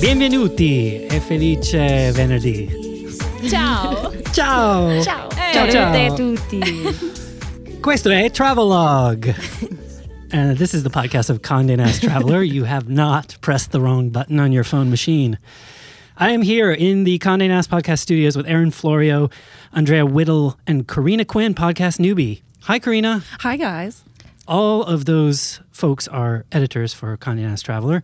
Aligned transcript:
Benvenuti 0.00 1.04
e 1.04 1.20
felice 1.20 2.10
venerdì. 2.12 2.66
Ciao. 3.46 4.10
Ciao. 4.32 5.02
Ciao. 5.02 5.28
Ciao, 5.28 5.70
ciao. 5.70 5.92
a 5.92 6.14
tutti. 6.14 6.60
Questo 7.82 8.08
è 8.08 8.30
Travelogue. 8.30 9.34
And 10.32 10.52
uh, 10.52 10.54
this 10.54 10.72
is 10.72 10.84
the 10.84 10.90
podcast 10.90 11.28
of 11.28 11.42
Condé 11.42 11.76
Nast 11.76 12.02
Traveler. 12.02 12.42
you 12.42 12.64
have 12.64 12.88
not 12.88 13.36
pressed 13.42 13.72
the 13.72 13.80
wrong 13.80 14.08
button 14.08 14.40
on 14.40 14.52
your 14.52 14.64
phone 14.64 14.88
machine. 14.88 15.38
I 16.16 16.30
am 16.30 16.40
here 16.40 16.72
in 16.72 17.04
the 17.04 17.18
Condé 17.18 17.48
Nast 17.48 17.70
podcast 17.70 17.98
studios 17.98 18.38
with 18.38 18.46
Erin 18.46 18.70
Florio, 18.70 19.28
Andrea 19.74 20.06
Whittle, 20.06 20.58
and 20.66 20.88
Karina 20.88 21.26
Quinn, 21.26 21.54
podcast 21.54 21.98
newbie. 21.98 22.40
Hi, 22.62 22.78
Karina. 22.78 23.22
Hi, 23.40 23.58
guys. 23.58 24.02
All 24.48 24.82
of 24.82 25.04
those 25.04 25.60
folks 25.70 26.08
are 26.08 26.46
editors 26.50 26.94
for 26.94 27.14
Condé 27.18 27.42
Nast 27.42 27.66
Traveler. 27.66 28.02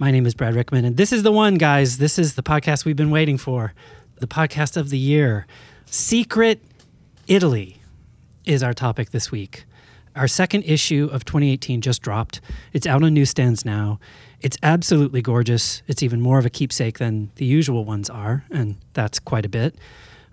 My 0.00 0.12
name 0.12 0.26
is 0.26 0.34
Brad 0.34 0.54
Rickman, 0.54 0.84
and 0.84 0.96
this 0.96 1.12
is 1.12 1.24
the 1.24 1.32
one, 1.32 1.56
guys. 1.56 1.98
This 1.98 2.20
is 2.20 2.36
the 2.36 2.42
podcast 2.42 2.84
we've 2.84 2.94
been 2.94 3.10
waiting 3.10 3.36
for. 3.36 3.74
The 4.20 4.28
podcast 4.28 4.76
of 4.76 4.90
the 4.90 4.98
year. 4.98 5.44
Secret 5.86 6.62
Italy 7.26 7.82
is 8.44 8.62
our 8.62 8.72
topic 8.72 9.10
this 9.10 9.32
week. 9.32 9.64
Our 10.14 10.28
second 10.28 10.62
issue 10.62 11.08
of 11.10 11.24
2018 11.24 11.80
just 11.80 12.00
dropped. 12.00 12.40
It's 12.72 12.86
out 12.86 13.02
on 13.02 13.12
newsstands 13.12 13.64
now. 13.64 13.98
It's 14.40 14.56
absolutely 14.62 15.20
gorgeous. 15.20 15.82
It's 15.88 16.04
even 16.04 16.20
more 16.20 16.38
of 16.38 16.46
a 16.46 16.50
keepsake 16.50 16.98
than 16.98 17.32
the 17.34 17.44
usual 17.44 17.84
ones 17.84 18.08
are, 18.08 18.44
and 18.52 18.76
that's 18.92 19.18
quite 19.18 19.44
a 19.44 19.48
bit. 19.48 19.74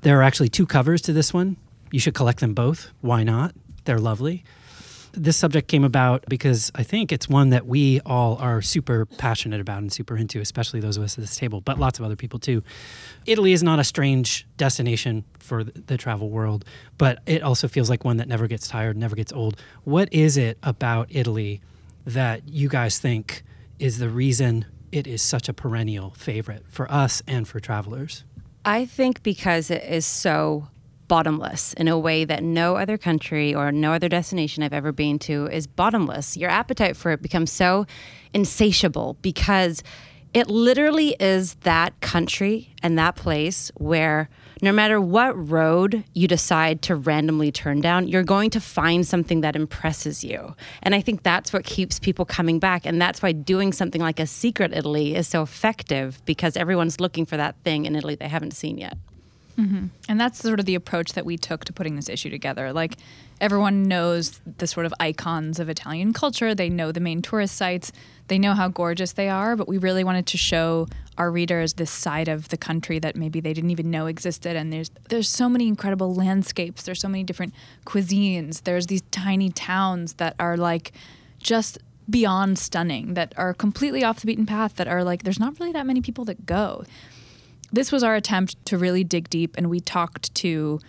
There 0.01 0.19
are 0.19 0.23
actually 0.23 0.49
two 0.49 0.67
covers 0.67 1.01
to 1.01 1.11
this 1.11 1.33
one. 1.33 1.57
You 1.89 1.99
should 1.99 2.13
collect 2.13 2.39
them 2.39 2.53
both. 2.53 2.91
Why 3.01 3.23
not? 3.23 3.55
They're 3.85 3.97
lovely 3.97 4.43
this 5.15 5.37
subject 5.37 5.67
came 5.67 5.83
about 5.83 6.25
because 6.27 6.71
I 6.75 6.83
think 6.83 7.11
it's 7.11 7.27
one 7.27 7.49
that 7.49 7.65
we 7.65 7.99
all 8.05 8.37
are 8.37 8.61
super 8.61 9.05
passionate 9.05 9.61
about 9.61 9.79
and 9.79 9.91
super 9.91 10.17
into, 10.17 10.39
especially 10.39 10.79
those 10.79 10.97
of 10.97 11.03
us 11.03 11.17
at 11.17 11.21
this 11.21 11.35
table, 11.35 11.61
but 11.61 11.79
lots 11.79 11.99
of 11.99 12.05
other 12.05 12.15
people 12.15 12.39
too. 12.39 12.63
Italy 13.25 13.53
is 13.53 13.63
not 13.63 13.79
a 13.79 13.83
strange 13.83 14.47
destination 14.57 15.23
for 15.39 15.63
the 15.63 15.97
travel 15.97 16.29
world, 16.29 16.65
but 16.97 17.19
it 17.25 17.41
also 17.41 17.67
feels 17.67 17.89
like 17.89 18.03
one 18.03 18.17
that 18.17 18.27
never 18.27 18.47
gets 18.47 18.67
tired, 18.67 18.97
never 18.97 19.15
gets 19.15 19.33
old. 19.33 19.59
What 19.83 20.11
is 20.13 20.37
it 20.37 20.57
about 20.63 21.07
Italy 21.09 21.61
that 22.05 22.47
you 22.47 22.69
guys 22.69 22.99
think 22.99 23.43
is 23.79 23.99
the 23.99 24.09
reason 24.09 24.65
it 24.91 25.07
is 25.07 25.21
such 25.21 25.49
a 25.49 25.53
perennial 25.53 26.11
favorite 26.11 26.63
for 26.69 26.91
us 26.91 27.21
and 27.27 27.47
for 27.47 27.59
travelers? 27.59 28.23
I 28.63 28.85
think 28.85 29.21
because 29.23 29.69
it 29.69 29.83
is 29.83 30.05
so 30.05 30.69
bottomless 31.07 31.73
in 31.73 31.87
a 31.87 31.97
way 31.97 32.25
that 32.25 32.43
no 32.43 32.75
other 32.75 32.97
country 32.97 33.53
or 33.53 33.71
no 33.71 33.93
other 33.93 34.09
destination 34.09 34.63
I've 34.63 34.73
ever 34.73 34.91
been 34.91 35.19
to 35.19 35.47
is 35.47 35.67
bottomless. 35.67 36.37
Your 36.37 36.49
appetite 36.49 36.97
for 36.97 37.11
it 37.11 37.21
becomes 37.21 37.51
so 37.51 37.85
insatiable 38.33 39.17
because 39.21 39.83
it 40.35 40.49
literally 40.49 41.15
is 41.17 41.55
that 41.61 41.99
country 42.01 42.73
and 42.83 42.97
that 42.99 43.15
place 43.15 43.71
where 43.75 44.29
no 44.61 44.73
matter 44.73 44.99
what 44.99 45.31
road 45.49 46.03
you 46.13 46.27
decide 46.27 46.81
to 46.81 46.95
randomly 46.95 47.53
turn 47.53 47.79
down, 47.79 48.07
you're 48.07 48.23
going 48.23 48.49
to 48.49 48.59
find 48.59 49.07
something 49.07 49.41
that 49.41 49.55
impresses 49.55 50.25
you. 50.25 50.53
And 50.83 50.93
I 50.93 50.99
think 50.99 51.23
that's 51.23 51.53
what 51.53 51.63
keeps 51.63 51.99
people 51.99 52.25
coming 52.25 52.59
back. 52.59 52.85
And 52.85 53.01
that's 53.01 53.21
why 53.21 53.31
doing 53.31 53.71
something 53.71 54.01
like 54.01 54.19
a 54.19 54.27
secret 54.27 54.73
Italy 54.73 55.15
is 55.15 55.27
so 55.27 55.41
effective 55.41 56.21
because 56.25 56.57
everyone's 56.57 56.99
looking 56.99 57.25
for 57.25 57.37
that 57.37 57.55
thing 57.63 57.85
in 57.85 57.95
Italy 57.95 58.15
they 58.15 58.27
haven't 58.27 58.51
seen 58.51 58.77
yet. 58.77 58.97
Mm-hmm. 59.57 59.87
And 60.09 60.19
that's 60.19 60.39
sort 60.39 60.59
of 60.59 60.65
the 60.65 60.75
approach 60.75 61.13
that 61.13 61.25
we 61.25 61.37
took 61.37 61.63
to 61.65 61.73
putting 61.73 61.95
this 61.95 62.09
issue 62.09 62.29
together. 62.29 62.73
Like 62.73 62.97
everyone 63.39 63.83
knows 63.83 64.41
the 64.57 64.67
sort 64.67 64.85
of 64.85 64.93
icons 64.99 65.59
of 65.59 65.69
Italian 65.69 66.13
culture, 66.13 66.53
they 66.53 66.69
know 66.69 66.91
the 66.91 66.99
main 66.99 67.21
tourist 67.21 67.55
sites, 67.55 67.91
they 68.27 68.37
know 68.37 68.53
how 68.53 68.67
gorgeous 68.67 69.13
they 69.13 69.29
are, 69.29 69.55
but 69.55 69.67
we 69.67 69.77
really 69.77 70.03
wanted 70.03 70.25
to 70.27 70.37
show 70.37 70.87
our 71.17 71.31
readers 71.31 71.73
this 71.73 71.91
side 71.91 72.27
of 72.27 72.49
the 72.49 72.57
country 72.57 72.99
that 72.99 73.15
maybe 73.15 73.39
they 73.39 73.53
didn't 73.53 73.71
even 73.71 73.89
know 73.89 74.07
existed. 74.07 74.55
And 74.55 74.73
there's 74.73 74.91
there's 75.09 75.29
so 75.29 75.47
many 75.47 75.67
incredible 75.67 76.13
landscapes, 76.13 76.83
there's 76.83 76.99
so 76.99 77.07
many 77.07 77.23
different 77.23 77.53
cuisines, 77.85 78.63
there's 78.63 78.87
these 78.87 79.03
tiny 79.11 79.49
towns 79.49 80.13
that 80.13 80.35
are 80.39 80.57
like 80.57 80.91
just 81.39 81.77
beyond 82.09 82.59
stunning 82.59 83.15
that 83.15 83.33
are 83.37 83.53
completely 83.53 84.03
off 84.03 84.19
the 84.19 84.27
beaten 84.27 84.45
path 84.45 84.75
that 84.75 84.87
are 84.87 85.03
like 85.03 85.23
there's 85.23 85.39
not 85.39 85.59
really 85.59 85.71
that 85.71 85.87
many 85.87 86.01
people 86.01 86.23
that 86.25 86.45
go 86.45 86.83
this 87.75 87.91
was 87.91 88.03
our 88.03 88.15
attempt 88.15 88.63
to 88.65 88.77
really 88.77 89.03
dig 89.03 89.29
deep, 89.29 89.55
and 89.57 89.69
we 89.69 89.79
talked 89.79 90.33
to 90.35 90.79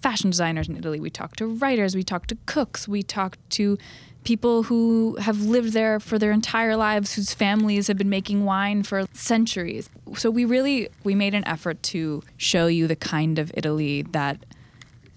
fashion 0.00 0.30
designers 0.30 0.68
in 0.68 0.76
Italy, 0.76 1.00
we 1.00 1.10
talked 1.10 1.38
to 1.38 1.46
writers, 1.46 1.94
we 1.96 2.02
talked 2.02 2.28
to 2.28 2.36
cooks, 2.46 2.86
we 2.86 3.02
talked 3.02 3.38
to 3.50 3.78
people 4.24 4.64
who 4.64 5.16
have 5.16 5.42
lived 5.42 5.72
there 5.72 6.00
for 6.00 6.18
their 6.18 6.32
entire 6.32 6.76
lives 6.76 7.14
whose 7.14 7.32
families 7.34 7.88
have 7.88 7.96
been 7.96 8.08
making 8.08 8.44
wine 8.44 8.82
for 8.82 9.04
centuries. 9.12 9.88
So 10.16 10.30
we 10.30 10.44
really 10.44 10.88
we 11.04 11.14
made 11.14 11.34
an 11.34 11.46
effort 11.46 11.82
to 11.84 12.22
show 12.36 12.66
you 12.66 12.86
the 12.86 12.96
kind 12.96 13.38
of 13.38 13.52
italy 13.54 14.02
that 14.02 14.44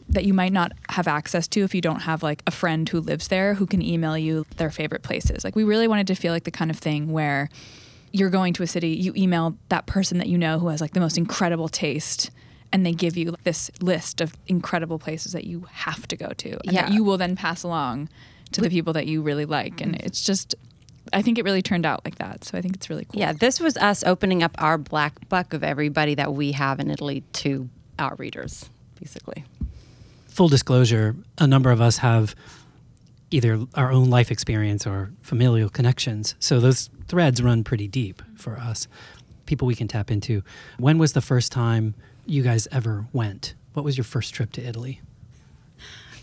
that 0.10 0.24
you 0.24 0.34
might 0.34 0.54
not 0.54 0.72
have 0.90 1.08
access 1.08 1.48
to 1.50 1.62
if 1.62 1.76
you 1.76 1.82
don't 1.82 2.02
have 2.02 2.24
like 2.24 2.42
a 2.48 2.52
friend 2.52 2.88
who 2.88 3.00
lives 3.00 3.28
there 3.28 3.56
who 3.56 3.66
can 3.66 3.82
email 3.82 4.18
you 4.18 4.46
their 4.56 4.70
favorite 4.70 5.04
places. 5.04 5.44
Like 5.44 5.56
we 5.56 5.64
really 5.64 5.88
wanted 5.88 6.08
to 6.08 6.16
feel 6.16 6.32
like 6.32 6.46
the 6.46 6.52
kind 6.52 6.72
of 6.72 6.78
thing 6.78 7.12
where 7.12 7.50
you're 8.12 8.30
going 8.30 8.54
to 8.54 8.64
a 8.64 8.68
city, 8.68 8.90
you 8.90 9.14
email 9.16 9.58
that 9.70 9.86
person 9.86 10.18
that 10.18 10.28
you 10.28 10.38
know 10.38 10.60
who 10.60 10.70
has 10.70 10.82
like 10.82 10.94
the 10.94 11.00
most 11.00 11.18
incredible 11.18 11.68
taste 11.68 12.32
and 12.72 12.86
they 12.86 12.92
give 12.92 13.16
you 13.16 13.36
this 13.44 13.72
list 13.82 14.22
of 14.22 14.36
incredible 14.48 15.00
places 15.00 15.32
that 15.32 15.46
you 15.46 15.66
have 15.72 16.08
to 16.08 16.18
go 16.18 16.30
to 16.30 16.52
and 16.66 16.74
yeah. 16.74 16.84
that 16.84 16.92
you 16.92 17.04
will 17.04 17.18
then 17.18 17.36
pass 17.36 17.64
along 17.64 18.10
to 18.52 18.62
the 18.62 18.70
people 18.70 18.94
that 18.94 19.08
you 19.08 19.22
really 19.22 19.46
like 19.46 19.82
and 19.82 19.96
it's 19.98 20.22
just 20.22 20.56
I 21.14 21.22
think 21.22 21.38
it 21.38 21.46
really 21.46 21.62
turned 21.62 21.86
out 21.86 22.04
like 22.04 22.18
that. 22.18 22.44
So 22.44 22.58
I 22.58 22.62
think 22.62 22.76
it's 22.76 22.90
really 22.90 23.06
cool. 23.06 23.20
Yeah, 23.20 23.32
this 23.32 23.62
was 23.62 23.78
us 23.78 24.04
opening 24.04 24.44
up 24.44 24.52
our 24.58 24.78
black 24.78 25.30
book 25.30 25.54
of 25.54 25.64
everybody 25.64 26.16
that 26.16 26.34
we 26.34 26.52
have 26.52 26.82
in 26.82 26.90
Italy 26.90 27.24
to 27.34 27.70
our 27.98 28.16
readers, 28.16 28.70
basically. 29.00 29.46
Full 30.28 30.50
disclosure, 30.50 31.16
a 31.38 31.48
number 31.48 31.72
of 31.72 31.80
us 31.80 31.98
have 31.98 32.36
either 33.32 33.60
our 33.76 33.92
own 33.92 34.10
life 34.10 34.32
experience 34.32 34.86
or 34.86 35.12
familial 35.22 35.70
connections. 35.70 36.36
So 36.40 36.60
those 36.60 36.90
threads 37.08 37.42
run 37.42 37.64
pretty 37.64 37.88
deep 37.88 38.22
for 38.36 38.58
us, 38.58 38.88
people 39.46 39.68
we 39.68 39.76
can 39.76 39.88
tap 39.88 40.12
into. 40.12 40.44
When 40.78 40.98
was 40.98 41.14
the 41.14 41.22
first 41.22 41.52
time 41.52 41.96
you 42.26 42.44
guys 42.44 42.68
ever 42.72 43.08
went? 43.14 43.56
What 43.74 43.84
was 43.84 43.98
your 43.98 44.04
first 44.04 44.34
trip 44.34 44.52
to 44.54 44.62
Italy? 44.62 45.02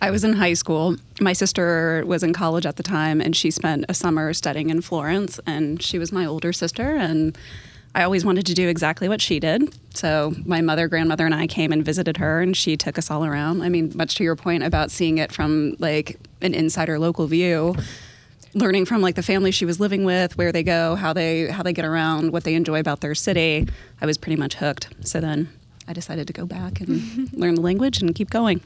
I 0.02 0.10
was 0.10 0.22
in 0.22 0.34
high 0.34 0.52
school. 0.52 0.96
My 1.20 1.32
sister 1.32 2.04
was 2.06 2.22
in 2.22 2.34
college 2.34 2.66
at 2.66 2.76
the 2.76 2.82
time, 2.82 3.20
and 3.20 3.34
she 3.34 3.50
spent 3.50 3.86
a 3.88 3.94
summer 3.94 4.34
studying 4.34 4.68
in 4.68 4.82
Florence. 4.82 5.40
And 5.46 5.80
she 5.80 5.98
was 5.98 6.12
my 6.12 6.26
older 6.26 6.52
sister, 6.52 6.94
and 6.96 7.38
I 7.94 8.02
always 8.02 8.24
wanted 8.24 8.44
to 8.46 8.54
do 8.54 8.68
exactly 8.68 9.08
what 9.08 9.22
she 9.22 9.40
did. 9.40 9.74
So 9.94 10.34
my 10.44 10.60
mother, 10.60 10.88
grandmother, 10.88 11.24
and 11.24 11.34
I 11.34 11.46
came 11.46 11.72
and 11.72 11.82
visited 11.82 12.18
her, 12.18 12.42
and 12.42 12.54
she 12.54 12.76
took 12.76 12.98
us 12.98 13.10
all 13.10 13.24
around. 13.24 13.62
I 13.62 13.70
mean, 13.70 13.92
much 13.94 14.16
to 14.16 14.24
your 14.24 14.36
point 14.36 14.62
about 14.62 14.90
seeing 14.90 15.18
it 15.18 15.32
from 15.32 15.76
like 15.78 16.18
an 16.42 16.52
insider 16.52 16.98
local 16.98 17.26
view 17.26 17.74
learning 18.54 18.84
from 18.86 19.02
like 19.02 19.14
the 19.14 19.22
family 19.22 19.50
she 19.50 19.64
was 19.64 19.80
living 19.80 20.04
with, 20.04 20.36
where 20.38 20.52
they 20.52 20.62
go, 20.62 20.94
how 20.94 21.12
they 21.12 21.48
how 21.48 21.62
they 21.62 21.72
get 21.72 21.84
around, 21.84 22.32
what 22.32 22.44
they 22.44 22.54
enjoy 22.54 22.80
about 22.80 23.00
their 23.00 23.14
city. 23.14 23.68
I 24.00 24.06
was 24.06 24.18
pretty 24.18 24.36
much 24.36 24.54
hooked. 24.54 24.88
So 25.00 25.20
then 25.20 25.48
I 25.86 25.92
decided 25.92 26.26
to 26.26 26.32
go 26.32 26.46
back 26.46 26.80
and 26.80 27.32
learn 27.38 27.56
the 27.56 27.60
language 27.60 28.00
and 28.00 28.14
keep 28.14 28.30
going. 28.30 28.60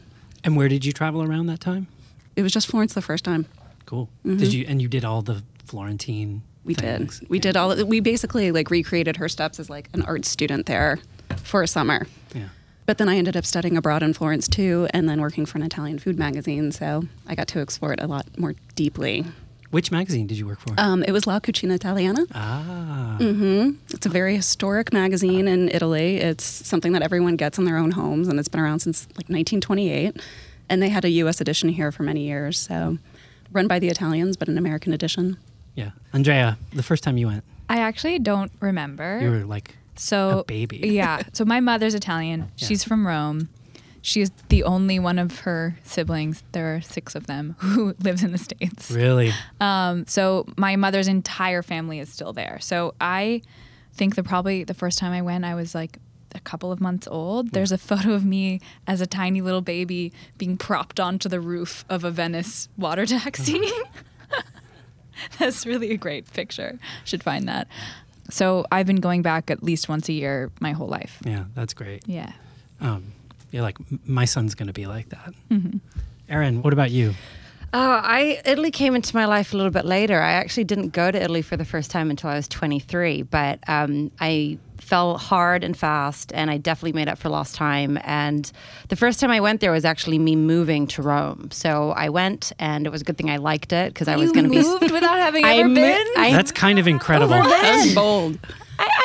And 0.44 0.56
where 0.56 0.69
did 0.69 0.84
you 0.84 0.93
travel 0.93 1.22
around 1.22 1.47
that 1.47 1.60
time? 1.60 1.88
It 2.37 2.43
was 2.43 2.53
just 2.53 2.69
Florence 2.69 2.94
the 2.94 3.03
first 3.03 3.25
time. 3.25 3.47
Cool. 3.87 4.09
Mm-hmm. 4.25 4.37
Did 4.37 4.53
you 4.53 4.66
and 4.69 4.81
you 4.81 4.88
did 4.88 5.04
all 5.04 5.22
the 5.22 5.43
Florentine 5.65 6.43
we 6.69 6.75
things. 6.75 7.20
did. 7.20 7.31
We 7.31 7.38
yeah. 7.38 7.43
did 7.43 7.56
all. 7.56 7.84
We 7.84 8.00
basically 8.00 8.53
like 8.53 8.70
recreated 8.70 9.16
her 9.16 9.28
steps 9.28 9.59
as 9.59 9.69
like 9.69 9.88
an 9.94 10.03
art 10.03 10.25
student 10.25 10.66
there 10.66 10.99
for 11.43 11.62
a 11.62 11.66
summer. 11.66 12.06
Yeah. 12.34 12.49
But 12.87 12.99
then 12.99 13.09
I 13.09 13.16
ended 13.16 13.37
up 13.37 13.44
studying 13.44 13.76
abroad 13.76 14.03
in 14.03 14.15
Florence 14.15 14.49
too, 14.49 14.88
and 14.91 15.09
then 15.09 15.20
working 15.20 15.47
for 15.47 15.59
an 15.59 15.65
Italian 15.65 15.99
food 15.99 16.19
magazine. 16.19 16.70
So 16.73 17.05
I 17.26 17.34
got 17.34 17.49
to 17.49 17.61
explore 17.61 17.93
it 17.93 18.00
a 18.00 18.06
lot 18.06 18.26
more 18.38 18.55
deeply. 18.75 19.25
Which 19.70 19.91
magazine 19.93 20.26
did 20.26 20.38
you 20.38 20.47
work 20.47 20.61
for? 20.61 20.73
Um, 20.79 21.03
it 21.03 21.12
was 21.12 21.26
La 21.26 21.41
Cucina 21.41 21.75
Italiana. 21.75 22.25
Ah. 22.35 23.17
Mm-hmm. 23.20 23.73
It's 23.91 24.06
a 24.06 24.09
very 24.09 24.35
historic 24.35 24.93
magazine 24.94 25.47
in 25.47 25.69
Italy. 25.69 26.17
It's 26.17 26.44
something 26.44 26.93
that 26.93 27.03
everyone 27.03 27.37
gets 27.37 27.59
in 27.59 27.65
their 27.65 27.76
own 27.76 27.91
homes, 27.91 28.29
and 28.29 28.38
it's 28.38 28.49
been 28.49 28.61
around 28.61 28.81
since 28.81 29.06
like 29.09 29.29
1928. 29.29 30.17
And 30.70 30.82
they 30.82 30.88
had 30.88 31.05
a 31.05 31.11
U.S. 31.23 31.41
edition 31.41 31.69
here 31.69 31.93
for 31.93 32.03
many 32.03 32.23
years. 32.26 32.59
So, 32.59 32.99
run 33.53 33.69
by 33.69 33.79
the 33.79 33.88
Italians, 33.88 34.37
but 34.38 34.49
an 34.49 34.56
American 34.56 34.93
edition. 34.94 35.37
Yeah, 35.75 35.91
Andrea, 36.12 36.59
the 36.73 36.82
first 36.82 37.03
time 37.05 37.17
you 37.19 37.26
went, 37.26 37.44
I 37.69 37.79
actually 37.81 38.19
don't 38.19 38.50
remember. 38.61 39.20
You 39.23 39.31
were 39.31 39.44
like 39.44 39.76
so 39.97 40.41
a 40.41 40.44
baby. 40.44 40.79
yeah. 40.79 41.23
So 41.35 41.44
my 41.44 41.61
mother's 41.61 41.94
Italian. 41.94 42.41
Yeah. 42.56 42.69
She's 42.69 42.85
from 42.85 43.06
Rome. 43.06 43.49
She's 44.08 44.31
the 44.49 44.62
only 44.62 44.99
one 44.99 45.19
of 45.19 45.40
her 45.40 45.76
siblings. 45.84 46.43
There 46.52 46.75
are 46.75 46.81
six 46.81 47.14
of 47.14 47.26
them 47.26 47.56
who 47.58 47.94
lives 48.00 48.22
in 48.22 48.32
the 48.32 48.38
states. 48.38 48.90
Really? 48.90 49.32
Um, 49.60 50.06
so 50.06 50.46
my 50.56 50.76
mother's 50.76 51.08
entire 51.08 51.62
family 51.62 51.99
is 51.99 52.08
still 52.08 52.32
there. 52.32 52.56
So 52.62 52.94
I 53.02 53.43
think 53.93 54.14
that 54.14 54.22
probably 54.22 54.64
the 54.64 54.72
first 54.72 54.99
time 54.99 55.12
I 55.12 55.20
went, 55.20 55.44
I 55.44 55.55
was 55.55 55.75
like 55.75 55.99
a 56.34 56.40
couple 56.40 56.72
of 56.72 56.81
months 56.81 57.06
old. 57.06 57.50
There's 57.50 57.70
a 57.70 57.76
photo 57.76 58.14
of 58.14 58.25
me 58.25 58.62
as 58.87 59.02
a 59.02 59.06
tiny 59.06 59.43
little 59.43 59.60
baby 59.60 60.14
being 60.38 60.56
propped 60.56 60.99
onto 60.99 61.28
the 61.28 61.38
roof 61.38 61.84
of 61.90 62.02
a 62.02 62.10
Venice 62.10 62.70
water 62.78 63.05
taxi. 63.19 63.60
That's 65.38 65.66
really 65.66 65.90
a 65.90 65.99
great 65.99 66.32
picture. 66.32 66.78
Should 67.05 67.22
find 67.22 67.46
that. 67.46 67.69
So 68.31 68.64
I've 68.72 68.87
been 68.87 69.02
going 69.02 69.20
back 69.20 69.50
at 69.50 69.62
least 69.62 69.87
once 69.87 70.08
a 70.08 70.14
year 70.14 70.50
my 70.60 70.72
whole 70.72 70.88
life. 70.88 71.20
Yeah, 71.26 71.44
that's 71.55 71.75
great. 71.75 72.06
Yeah. 72.06 72.32
Um, 72.81 73.12
yeah, 73.50 73.62
like 73.62 73.79
my 74.06 74.25
son's 74.25 74.55
going 74.55 74.67
to 74.69 74.73
be 74.73 74.87
like 74.87 75.09
that. 75.11 75.33
Erin, 76.29 76.62
what 76.62 76.73
about 76.73 76.91
you? 76.91 77.15
Oh, 77.75 78.00
I 78.03 78.41
Italy 78.47 78.71
came 78.71 78.95
into 78.95 79.15
my 79.15 79.27
life 79.27 79.53
a 79.53 79.56
little 79.56 79.71
bit 79.73 79.85
later. 79.85 80.21
I 80.23 80.33
actually 80.33 80.65
didn't 80.65 80.91
go 80.91 81.11
to 81.11 81.23
Italy 81.23 81.43
for 81.43 81.56
the 81.59 81.67
first 81.67 81.91
time 81.91 82.09
until 82.11 82.31
I 82.31 82.35
was 82.37 82.49
23, 82.49 83.23
but 83.23 83.59
um, 83.69 84.11
I 84.21 84.56
fell 84.79 85.19
hard 85.19 85.62
and 85.65 85.77
fast, 85.77 86.33
and 86.35 86.50
I 86.50 86.56
definitely 86.56 86.95
made 86.95 87.09
up 87.09 87.19
for 87.19 87.29
lost 87.29 87.55
time. 87.56 87.99
And 88.05 88.50
the 88.89 88.97
first 88.97 89.21
time 89.21 89.31
I 89.31 89.41
went 89.41 89.61
there 89.61 89.71
was 89.73 89.85
actually 89.85 90.19
me 90.19 90.35
moving 90.35 90.87
to 90.89 91.03
Rome. 91.03 91.51
So 91.51 91.91
I 91.91 92.09
went, 92.09 92.53
and 92.59 92.87
it 92.87 92.91
was 92.91 93.03
a 93.03 93.05
good 93.05 93.19
thing 93.19 93.29
I 93.29 93.37
liked 93.37 93.75
it 93.75 93.93
because 93.93 94.09
I 94.09 94.17
was 94.17 94.33
going 94.33 94.44
to 94.44 94.51
be. 94.51 94.62
moved 94.62 94.91
without 94.91 95.19
having 95.19 95.44
I 95.47 95.56
ever 95.56 95.69
mo- 95.69 95.75
been. 95.75 96.06
I- 96.17 96.33
That's 96.33 96.53
kind 96.53 96.79
of 96.79 96.89
incredible. 96.89 97.35
That's 97.35 97.94
bold. 97.94 98.39
I, 98.81 98.85
I, 98.85 98.87
I 98.87 98.89
had 98.89 98.94
a 98.94 98.98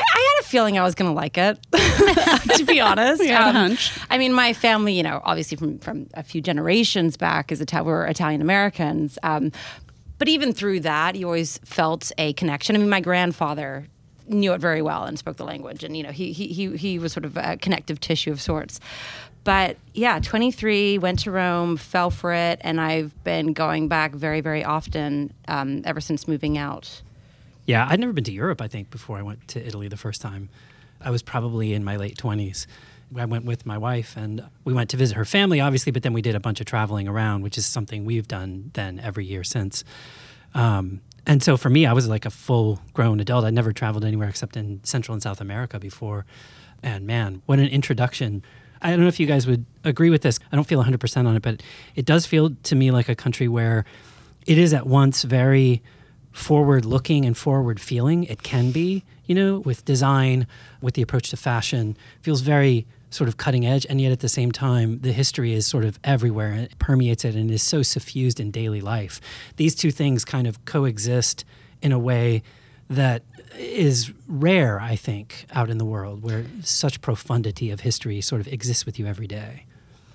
feeling 0.53 0.77
I 0.77 0.83
was 0.83 0.93
going 0.93 1.09
to 1.09 1.15
like 1.15 1.35
it, 1.35 1.57
to 1.71 2.63
be 2.63 2.79
honest. 2.89 3.23
Um, 3.23 3.27
a 3.27 3.51
hunch. 3.51 3.91
I 4.11 4.19
mean, 4.19 4.33
my 4.33 4.53
family, 4.53 4.93
you 4.93 5.01
know, 5.01 5.19
obviously 5.25 5.57
from, 5.57 5.79
from 5.79 6.07
a 6.13 6.21
few 6.21 6.41
generations 6.41 7.17
back, 7.17 7.51
is 7.51 7.59
Ita- 7.59 7.83
were 7.83 8.05
Italian 8.05 8.39
Americans. 8.39 9.17
Um, 9.23 9.51
but 10.19 10.27
even 10.29 10.53
through 10.53 10.81
that, 10.81 11.15
you 11.15 11.25
always 11.25 11.57
felt 11.65 12.11
a 12.19 12.33
connection. 12.33 12.75
I 12.75 12.79
mean, 12.79 12.87
my 12.87 13.01
grandfather 13.01 13.87
knew 14.27 14.53
it 14.53 14.61
very 14.61 14.83
well 14.83 15.05
and 15.05 15.17
spoke 15.17 15.37
the 15.37 15.43
language, 15.43 15.83
and 15.83 15.97
you 15.97 16.03
know, 16.03 16.11
he 16.11 16.31
he 16.33 16.47
he, 16.49 16.77
he 16.77 16.99
was 16.99 17.11
sort 17.11 17.25
of 17.25 17.35
a 17.35 17.57
connective 17.57 17.99
tissue 17.99 18.31
of 18.31 18.39
sorts. 18.39 18.79
But 19.43 19.77
yeah, 19.95 20.19
23, 20.19 20.99
went 20.99 21.19
to 21.21 21.31
Rome, 21.31 21.77
fell 21.77 22.11
for 22.11 22.31
it, 22.31 22.59
and 22.61 22.79
I've 22.79 23.11
been 23.23 23.53
going 23.53 23.87
back 23.87 24.11
very, 24.13 24.39
very 24.39 24.63
often 24.63 25.33
um, 25.47 25.81
ever 25.83 25.99
since 25.99 26.27
moving 26.27 26.59
out. 26.59 27.01
Yeah, 27.65 27.87
I'd 27.89 27.99
never 27.99 28.13
been 28.13 28.25
to 28.25 28.31
Europe, 28.31 28.61
I 28.61 28.67
think, 28.67 28.89
before 28.89 29.17
I 29.17 29.21
went 29.21 29.47
to 29.49 29.65
Italy 29.65 29.87
the 29.87 29.97
first 29.97 30.21
time. 30.21 30.49
I 30.99 31.11
was 31.11 31.21
probably 31.21 31.73
in 31.73 31.83
my 31.83 31.95
late 31.95 32.17
20s. 32.17 32.65
I 33.15 33.25
went 33.25 33.45
with 33.45 33.65
my 33.65 33.77
wife 33.77 34.17
and 34.17 34.43
we 34.65 34.73
went 34.73 34.89
to 34.89 34.97
visit 34.97 35.15
her 35.15 35.25
family, 35.25 35.61
obviously, 35.61 35.91
but 35.91 36.03
then 36.03 36.13
we 36.13 36.21
did 36.21 36.35
a 36.35 36.39
bunch 36.39 36.59
of 36.59 36.65
traveling 36.65 37.07
around, 37.07 37.43
which 37.43 37.57
is 37.57 37.65
something 37.65 38.05
we've 38.05 38.27
done 38.27 38.71
then 38.73 38.99
every 38.99 39.25
year 39.25 39.43
since. 39.43 39.83
Um, 40.53 41.01
and 41.25 41.41
so 41.41 41.55
for 41.55 41.69
me, 41.69 41.85
I 41.85 41.93
was 41.93 42.07
like 42.07 42.25
a 42.25 42.29
full 42.29 42.81
grown 42.93 43.19
adult. 43.19 43.45
I'd 43.45 43.53
never 43.53 43.71
traveled 43.71 44.03
anywhere 44.03 44.27
except 44.27 44.57
in 44.57 44.83
Central 44.83 45.13
and 45.13 45.21
South 45.21 45.39
America 45.39 45.79
before. 45.79 46.25
And 46.81 47.05
man, 47.05 47.41
what 47.45 47.59
an 47.59 47.67
introduction. 47.67 48.43
I 48.81 48.89
don't 48.89 49.01
know 49.01 49.07
if 49.07 49.19
you 49.19 49.27
guys 49.27 49.47
would 49.47 49.65
agree 49.83 50.09
with 50.09 50.21
this. 50.21 50.39
I 50.51 50.55
don't 50.55 50.67
feel 50.67 50.83
100% 50.83 51.27
on 51.27 51.35
it, 51.35 51.41
but 51.41 51.61
it 51.95 52.05
does 52.05 52.25
feel 52.25 52.51
to 52.63 52.75
me 52.75 52.91
like 52.91 53.09
a 53.09 53.15
country 53.15 53.47
where 53.47 53.85
it 54.45 54.57
is 54.57 54.73
at 54.73 54.85
once 54.85 55.23
very 55.23 55.81
forward 56.33 56.83
looking 56.83 57.23
and 57.25 57.37
forward 57.37 57.79
feeling. 57.79 58.25
It 58.25 58.43
can 58.43 58.71
be, 58.71 59.03
you 59.25 59.35
know, 59.35 59.59
with 59.59 59.85
design, 59.85 60.47
with 60.81 60.95
the 60.95 61.01
approach 61.01 61.29
to 61.29 61.37
fashion, 61.37 61.95
feels 62.21 62.41
very 62.41 62.85
sort 63.11 63.27
of 63.27 63.37
cutting 63.37 63.65
edge. 63.65 63.85
And 63.89 64.01
yet 64.01 64.11
at 64.11 64.19
the 64.19 64.27
same 64.27 64.51
time, 64.51 64.99
the 64.99 65.13
history 65.13 65.53
is 65.53 65.67
sort 65.67 65.85
of 65.85 65.99
everywhere 66.03 66.51
and 66.51 66.61
it 66.61 66.77
permeates 66.79 67.23
it 67.23 67.35
and 67.35 67.49
is 67.51 67.61
so 67.61 67.83
suffused 67.83 68.39
in 68.39 68.51
daily 68.51 68.81
life. 68.81 69.21
These 69.55 69.75
two 69.75 69.91
things 69.91 70.25
kind 70.25 70.47
of 70.47 70.65
coexist 70.65 71.45
in 71.81 71.91
a 71.91 71.99
way 71.99 72.41
that 72.89 73.23
is 73.57 74.11
rare, 74.27 74.81
I 74.81 74.95
think, 74.95 75.45
out 75.51 75.69
in 75.69 75.77
the 75.77 75.85
world 75.85 76.23
where 76.23 76.45
such 76.63 77.01
profundity 77.01 77.69
of 77.69 77.81
history 77.81 78.19
sort 78.21 78.41
of 78.41 78.47
exists 78.47 78.85
with 78.85 78.97
you 78.97 79.05
every 79.05 79.27
day. 79.27 79.65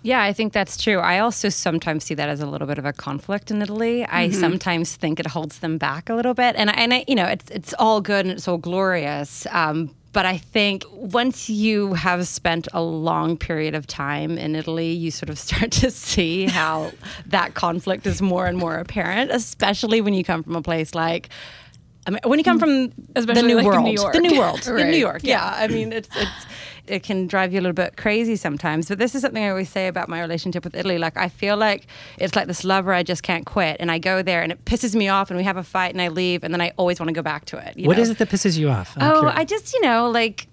Yeah, 0.02 0.22
I 0.22 0.32
think 0.32 0.52
that's 0.52 0.76
true. 0.76 0.98
I 0.98 1.18
also 1.18 1.48
sometimes 1.48 2.04
see 2.04 2.14
that 2.14 2.28
as 2.28 2.40
a 2.40 2.46
little 2.46 2.66
bit 2.66 2.78
of 2.78 2.84
a 2.84 2.92
conflict 2.92 3.50
in 3.50 3.60
Italy. 3.60 4.04
I 4.06 4.30
sometimes 4.30 4.94
think 4.96 5.18
it 5.20 5.26
holds 5.26 5.58
them 5.58 5.76
back 5.78 6.08
a 6.08 6.14
little 6.14 6.34
bit, 6.34 6.54
and 6.56 6.70
I- 6.70 6.74
and 6.74 6.94
I, 6.94 7.04
you 7.08 7.14
know, 7.16 7.24
it's 7.26 7.50
it's 7.50 7.74
all 7.78 8.00
good 8.00 8.24
and 8.26 8.30
it's 8.36 8.46
all 8.46 8.58
glorious. 8.58 9.46
Um, 9.50 9.90
but 10.12 10.24
I 10.24 10.38
think 10.38 10.84
once 10.92 11.50
you 11.50 11.92
have 11.94 12.26
spent 12.26 12.66
a 12.72 12.80
long 12.82 13.36
period 13.36 13.74
of 13.74 13.86
time 13.86 14.38
in 14.38 14.56
Italy, 14.56 14.90
you 14.92 15.10
sort 15.10 15.30
of 15.30 15.38
start 15.48 15.72
to 15.72 15.90
see 15.90 16.46
how 16.46 16.92
that 17.26 17.54
conflict 17.54 18.06
is 18.06 18.22
more 18.22 18.46
and 18.46 18.56
more 18.56 18.76
apparent, 18.76 19.30
especially 19.32 20.00
when 20.00 20.14
you 20.14 20.24
come 20.24 20.42
from 20.44 20.56
a 20.56 20.62
place 20.62 20.94
like. 20.94 21.28
I 22.06 22.10
mean, 22.10 22.20
when 22.24 22.38
you 22.38 22.44
come 22.44 22.58
from 22.58 22.90
Especially 23.16 23.42
the 23.42 23.48
new 23.48 23.56
like 23.56 23.64
in 23.66 23.70
world, 23.70 23.84
New 23.84 23.92
York. 23.92 24.12
the 24.14 24.20
new 24.20 24.38
world 24.38 24.66
in 24.66 24.72
Right. 24.76 24.86
New 24.90 24.96
York, 24.96 25.20
yeah. 25.24 25.44
I 25.54 25.66
mean, 25.68 25.92
it's 25.92 26.08
it's 26.16 26.46
it 26.90 27.02
can 27.02 27.26
drive 27.26 27.52
you 27.52 27.60
a 27.60 27.62
little 27.62 27.72
bit 27.74 27.96
crazy 27.96 28.36
sometimes. 28.36 28.88
But 28.88 28.98
this 28.98 29.14
is 29.14 29.22
something 29.22 29.42
I 29.42 29.50
always 29.50 29.68
say 29.68 29.88
about 29.88 30.08
my 30.08 30.20
relationship 30.20 30.64
with 30.64 30.74
Italy. 30.74 30.98
Like 30.98 31.16
I 31.16 31.28
feel 31.28 31.56
like 31.56 31.86
it's 32.18 32.34
like 32.34 32.46
this 32.46 32.64
lover 32.64 32.92
I 32.92 33.02
just 33.02 33.22
can't 33.22 33.46
quit, 33.46 33.76
and 33.80 33.90
I 33.90 33.98
go 33.98 34.22
there 34.22 34.42
and 34.42 34.52
it 34.52 34.64
pisses 34.64 34.94
me 34.94 35.08
off, 35.08 35.30
and 35.30 35.36
we 35.36 35.44
have 35.44 35.56
a 35.56 35.62
fight, 35.64 35.92
and 35.92 36.00
I 36.02 36.08
leave, 36.08 36.44
and 36.44 36.52
then 36.52 36.60
I 36.60 36.72
always 36.76 36.98
want 37.00 37.08
to 37.08 37.14
go 37.14 37.22
back 37.22 37.44
to 37.46 37.58
it. 37.58 37.86
What 37.86 37.96
know? 37.96 38.02
is 38.02 38.10
it 38.10 38.18
that 38.18 38.28
pisses 38.28 38.58
you 38.58 38.68
off? 38.68 38.94
I'm 38.96 39.10
Oh, 39.10 39.18
curious. 39.20 39.38
I 39.38 39.44
just 39.44 39.72
you 39.74 39.80
know 39.82 40.10
like 40.10 40.48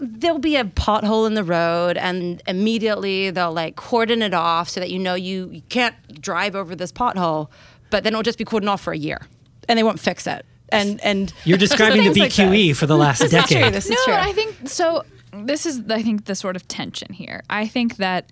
there'll 0.00 0.38
be 0.38 0.56
a 0.56 0.64
pothole 0.64 1.26
in 1.26 1.34
the 1.34 1.44
road 1.44 1.96
and 1.96 2.42
immediately 2.48 3.30
they'll 3.30 3.52
like 3.52 3.76
cordon 3.76 4.22
it 4.22 4.34
off 4.34 4.68
so 4.68 4.80
that 4.80 4.90
you 4.90 4.98
know 4.98 5.14
you, 5.14 5.48
you 5.52 5.62
can't 5.68 5.94
drive 6.20 6.56
over 6.56 6.74
this 6.74 6.90
pothole 6.90 7.48
but 7.90 8.02
then 8.02 8.12
it'll 8.12 8.22
just 8.24 8.38
be 8.38 8.44
cordoned 8.44 8.68
off 8.68 8.80
for 8.80 8.92
a 8.92 8.98
year 8.98 9.20
and 9.68 9.78
they 9.78 9.84
won't 9.84 10.00
fix 10.00 10.26
it 10.26 10.44
and 10.72 11.00
and 11.02 11.32
You're 11.44 11.58
describing 11.58 12.04
the 12.04 12.12
things 12.12 12.38
like 12.38 12.48
BQE 12.48 12.76
for 12.76 12.86
the 12.86 12.96
last 12.96 13.20
This 13.20 13.32
is 13.32 13.44
true, 13.46 13.58
decade. 13.58 13.74
this 13.74 13.84
is 13.86 13.90
no, 13.90 14.04
true. 14.04 14.14
I 14.14 14.32
think 14.32 14.68
so. 14.68 15.04
This 15.32 15.64
is, 15.64 15.82
I 15.88 16.02
think, 16.02 16.26
the 16.26 16.34
sort 16.34 16.56
of 16.56 16.68
tension 16.68 17.12
here. 17.14 17.42
I 17.48 17.66
think 17.66 17.96
that 17.96 18.30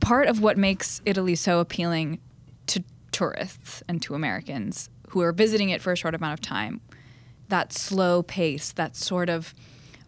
part 0.00 0.28
of 0.28 0.40
what 0.40 0.56
makes 0.56 1.00
Italy 1.04 1.34
so 1.34 1.58
appealing 1.60 2.20
to 2.66 2.84
tourists 3.10 3.82
and 3.88 4.00
to 4.02 4.14
Americans 4.14 4.88
who 5.08 5.20
are 5.22 5.32
visiting 5.32 5.70
it 5.70 5.80
for 5.80 5.92
a 5.92 5.96
short 5.96 6.14
amount 6.14 6.34
of 6.34 6.40
time, 6.40 6.80
that 7.48 7.72
slow 7.72 8.22
pace, 8.22 8.72
that 8.72 8.96
sort 8.96 9.28
of 9.28 9.54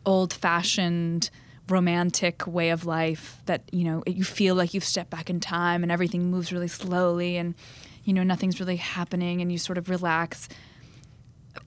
old-fashioned 0.04 1.30
romantic 1.68 2.46
way 2.46 2.70
of 2.70 2.84
life 2.86 3.40
that 3.46 3.62
you 3.72 3.82
know 3.82 4.00
you 4.06 4.22
feel 4.22 4.54
like 4.54 4.72
you've 4.72 4.84
stepped 4.84 5.10
back 5.10 5.28
in 5.28 5.40
time 5.40 5.82
and 5.82 5.90
everything 5.90 6.30
moves 6.30 6.52
really 6.52 6.68
slowly 6.68 7.36
and 7.36 7.56
you 8.04 8.12
know 8.12 8.22
nothing's 8.22 8.60
really 8.60 8.76
happening 8.76 9.40
and 9.40 9.50
you 9.50 9.58
sort 9.58 9.76
of 9.76 9.90
relax 9.90 10.48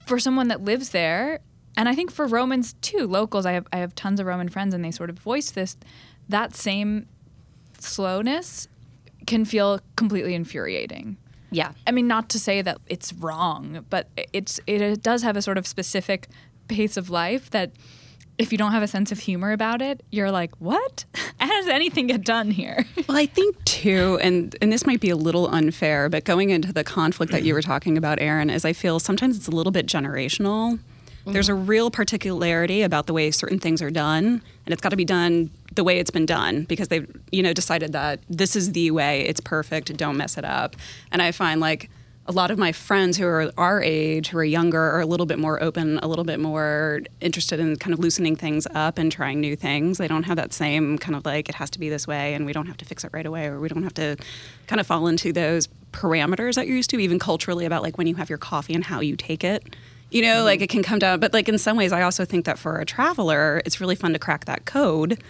for 0.06 0.18
someone 0.18 0.48
that 0.48 0.62
lives 0.62 0.90
there, 0.90 1.40
and 1.76 1.88
I 1.88 1.94
think 1.94 2.10
for 2.10 2.26
Romans 2.26 2.74
too, 2.80 3.06
locals, 3.06 3.46
I 3.46 3.52
have 3.52 3.66
I 3.72 3.78
have 3.78 3.94
tons 3.94 4.20
of 4.20 4.26
Roman 4.26 4.48
friends, 4.48 4.74
and 4.74 4.84
they 4.84 4.90
sort 4.90 5.10
of 5.10 5.18
voice 5.18 5.50
this. 5.50 5.76
That 6.28 6.54
same 6.54 7.06
slowness 7.78 8.68
can 9.26 9.44
feel 9.44 9.80
completely 9.96 10.34
infuriating. 10.34 11.16
yeah 11.50 11.72
I 11.86 11.90
mean, 11.92 12.06
not 12.06 12.28
to 12.30 12.38
say 12.38 12.62
that 12.62 12.78
it's 12.86 13.12
wrong, 13.12 13.84
but 13.90 14.08
it's 14.32 14.60
it, 14.66 14.80
it 14.80 15.02
does 15.02 15.22
have 15.22 15.36
a 15.36 15.42
sort 15.42 15.58
of 15.58 15.66
specific 15.66 16.28
pace 16.68 16.96
of 16.96 17.10
life 17.10 17.50
that 17.50 17.72
if 18.40 18.52
you 18.52 18.58
don't 18.58 18.72
have 18.72 18.82
a 18.82 18.88
sense 18.88 19.12
of 19.12 19.18
humor 19.18 19.52
about 19.52 19.82
it, 19.82 20.02
you're 20.10 20.30
like, 20.30 20.54
what? 20.56 21.04
How 21.38 21.48
does 21.48 21.68
anything 21.68 22.06
get 22.06 22.24
done 22.24 22.50
here? 22.50 22.86
Well, 23.08 23.16
I 23.16 23.26
think 23.26 23.64
too, 23.64 24.20
and 24.22 24.54
and 24.62 24.70
this 24.70 24.86
might 24.86 25.00
be 25.00 25.10
a 25.10 25.16
little 25.16 25.48
unfair, 25.48 26.08
but 26.08 26.24
going 26.24 26.50
into 26.50 26.72
the 26.72 26.84
conflict 26.84 27.32
that 27.32 27.42
you 27.42 27.54
were 27.54 27.62
talking 27.62 27.98
about, 27.98 28.20
Erin, 28.20 28.50
is 28.50 28.64
I 28.64 28.72
feel 28.72 29.00
sometimes 29.00 29.36
it's 29.36 29.48
a 29.48 29.50
little 29.50 29.72
bit 29.72 29.86
generational. 29.86 30.74
Mm-hmm. 30.74 31.32
There's 31.32 31.48
a 31.48 31.54
real 31.54 31.90
particularity 31.90 32.82
about 32.82 33.06
the 33.06 33.12
way 33.12 33.32
certain 33.32 33.58
things 33.58 33.82
are 33.82 33.90
done, 33.90 34.42
and 34.64 34.72
it's 34.72 34.80
got 34.80 34.90
to 34.90 34.96
be 34.96 35.04
done 35.04 35.50
the 35.74 35.82
way 35.82 35.98
it's 35.98 36.10
been 36.10 36.26
done 36.26 36.64
because 36.64 36.86
they've 36.86 37.10
you 37.32 37.42
know 37.42 37.52
decided 37.52 37.92
that 37.94 38.20
this 38.28 38.54
is 38.54 38.72
the 38.72 38.92
way, 38.92 39.22
it's 39.22 39.40
perfect, 39.40 39.96
don't 39.96 40.16
mess 40.16 40.38
it 40.38 40.44
up. 40.44 40.76
And 41.10 41.20
I 41.20 41.32
find 41.32 41.60
like 41.60 41.90
a 42.26 42.32
lot 42.32 42.50
of 42.50 42.58
my 42.58 42.70
friends 42.70 43.16
who 43.16 43.26
are 43.26 43.50
our 43.56 43.82
age, 43.82 44.28
who 44.28 44.38
are 44.38 44.44
younger, 44.44 44.80
are 44.80 45.00
a 45.00 45.06
little 45.06 45.26
bit 45.26 45.38
more 45.38 45.60
open, 45.62 45.98
a 45.98 46.06
little 46.06 46.24
bit 46.24 46.38
more 46.38 47.00
interested 47.20 47.58
in 47.58 47.76
kind 47.76 47.92
of 47.92 47.98
loosening 47.98 48.36
things 48.36 48.66
up 48.74 48.98
and 48.98 49.10
trying 49.10 49.40
new 49.40 49.56
things. 49.56 49.98
They 49.98 50.06
don't 50.06 50.24
have 50.24 50.36
that 50.36 50.52
same 50.52 50.98
kind 50.98 51.16
of 51.16 51.24
like 51.24 51.48
it 51.48 51.56
has 51.56 51.70
to 51.70 51.80
be 51.80 51.88
this 51.88 52.06
way 52.06 52.34
and 52.34 52.46
we 52.46 52.52
don't 52.52 52.66
have 52.66 52.76
to 52.78 52.84
fix 52.84 53.04
it 53.04 53.10
right 53.12 53.26
away 53.26 53.46
or 53.46 53.58
we 53.58 53.68
don't 53.68 53.82
have 53.82 53.94
to 53.94 54.16
kind 54.66 54.80
of 54.80 54.86
fall 54.86 55.06
into 55.06 55.32
those 55.32 55.68
parameters 55.92 56.54
that 56.54 56.66
you're 56.66 56.76
used 56.76 56.90
to, 56.90 56.98
even 56.98 57.18
culturally, 57.18 57.64
about 57.64 57.82
like 57.82 57.98
when 57.98 58.06
you 58.06 58.14
have 58.14 58.28
your 58.28 58.38
coffee 58.38 58.74
and 58.74 58.84
how 58.84 59.00
you 59.00 59.16
take 59.16 59.42
it. 59.42 59.74
You 60.10 60.22
know, 60.22 60.44
like 60.44 60.58
mm-hmm. 60.58 60.64
it 60.64 60.70
can 60.70 60.82
come 60.82 60.98
down, 60.98 61.20
but 61.20 61.32
like 61.32 61.48
in 61.48 61.56
some 61.56 61.76
ways, 61.76 61.92
I 61.92 62.02
also 62.02 62.24
think 62.24 62.44
that 62.44 62.58
for 62.58 62.78
a 62.78 62.84
traveler, 62.84 63.62
it's 63.64 63.80
really 63.80 63.94
fun 63.94 64.12
to 64.12 64.18
crack 64.18 64.44
that 64.44 64.66
code 64.66 65.20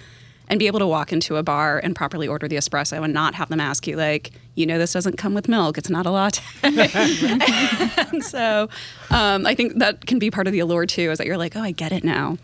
and 0.48 0.58
be 0.58 0.66
able 0.66 0.80
to 0.80 0.86
walk 0.86 1.12
into 1.12 1.36
a 1.36 1.42
bar 1.42 1.78
and 1.78 1.94
properly 1.94 2.26
order 2.26 2.48
the 2.48 2.56
espresso 2.56 3.02
and 3.04 3.14
not 3.14 3.34
have 3.36 3.48
them 3.48 3.60
ask 3.60 3.86
you 3.86 3.96
like 3.96 4.32
you 4.60 4.66
know 4.66 4.78
this 4.78 4.92
doesn't 4.92 5.16
come 5.16 5.34
with 5.34 5.48
milk 5.48 5.76
it's 5.78 5.90
not 5.90 6.06
a 6.06 6.10
latte 6.10 6.42
and 6.62 8.22
so 8.24 8.68
um, 9.10 9.46
i 9.46 9.54
think 9.54 9.78
that 9.78 10.06
can 10.06 10.18
be 10.18 10.30
part 10.30 10.46
of 10.46 10.52
the 10.52 10.60
allure 10.60 10.86
too 10.86 11.10
is 11.10 11.18
that 11.18 11.26
you're 11.26 11.38
like 11.38 11.56
oh 11.56 11.62
i 11.62 11.70
get 11.70 11.92
it 11.92 12.04
now 12.04 12.36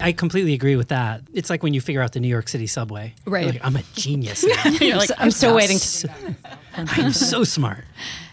I 0.00 0.12
completely 0.12 0.54
agree 0.54 0.76
with 0.76 0.90
that. 0.90 1.22
It's 1.34 1.50
like 1.50 1.64
when 1.64 1.74
you 1.74 1.80
figure 1.80 2.00
out 2.00 2.12
the 2.12 2.20
New 2.20 2.28
York 2.28 2.46
City 2.48 2.68
subway. 2.68 3.14
You're 3.26 3.32
Right. 3.34 3.46
like, 3.46 3.66
I'm 3.66 3.74
a 3.74 3.82
genius. 3.94 4.44
Now. 4.46 4.54
I'm, 4.64 5.00
so, 5.00 5.14
I'm 5.18 5.30
still 5.32 5.54
waiting 5.56 5.76
to 5.76 5.84
So- 5.84 6.08
I'm 6.76 7.10
so 7.12 7.42
smart. 7.42 7.82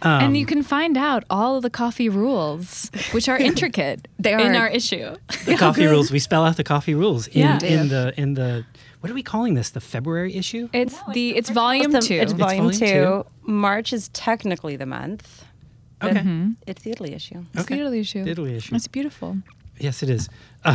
and 0.03 0.37
you 0.37 0.45
can 0.45 0.61
find 0.61 0.95
out 0.95 1.23
all 1.27 1.55
of 1.57 1.63
the 1.63 1.71
coffee 1.71 2.07
rules, 2.07 2.91
which 3.13 3.27
are 3.27 3.37
intricate 3.39 4.07
They 4.19 4.35
are 4.35 4.41
in 4.41 4.53
our 4.55 4.67
issue. 4.67 5.15
The 5.45 5.55
coffee 5.57 5.87
rules. 5.87 6.11
We 6.11 6.19
spell 6.19 6.45
out 6.45 6.55
the 6.57 6.63
coffee 6.63 6.93
rules 6.93 7.25
in, 7.29 7.39
Yeah. 7.41 7.57
in 7.63 7.87
the 7.89 8.13
in 8.15 8.35
the 8.35 8.63
what 9.05 9.11
are 9.11 9.13
we 9.13 9.23
calling 9.23 9.53
this? 9.53 9.69
The 9.69 9.79
February 9.81 10.33
issue? 10.35 10.67
It's 10.73 10.97
the 11.13 11.35
it's 11.35 11.51
volume 11.51 11.95
It's 11.95 12.07
two. 12.07 12.15
the- 12.17 12.21
It's 12.23 12.33
volume, 12.33 12.63
volume 12.71 12.79
two. 12.79 12.85
two. 12.87 13.51
March 13.51 13.93
is 13.93 14.07
technically 14.09 14.75
the 14.77 14.87
month. 14.87 15.45
but 15.99 16.17
Okay. 16.17 16.49
it's 16.67 16.81
the 16.83 16.91
Italy 16.91 17.13
issue. 17.13 17.45
It's 17.53 17.61
Okay. 17.63 17.75
the 17.75 17.81
Italy 17.81 17.99
issue. 17.99 18.23
The 18.23 18.31
Italy 18.31 18.55
issue. 18.55 18.75
It's 18.75 18.87
beautiful. 18.87 19.37
Yes, 19.79 20.01
it 20.03 20.09
is. 20.09 20.27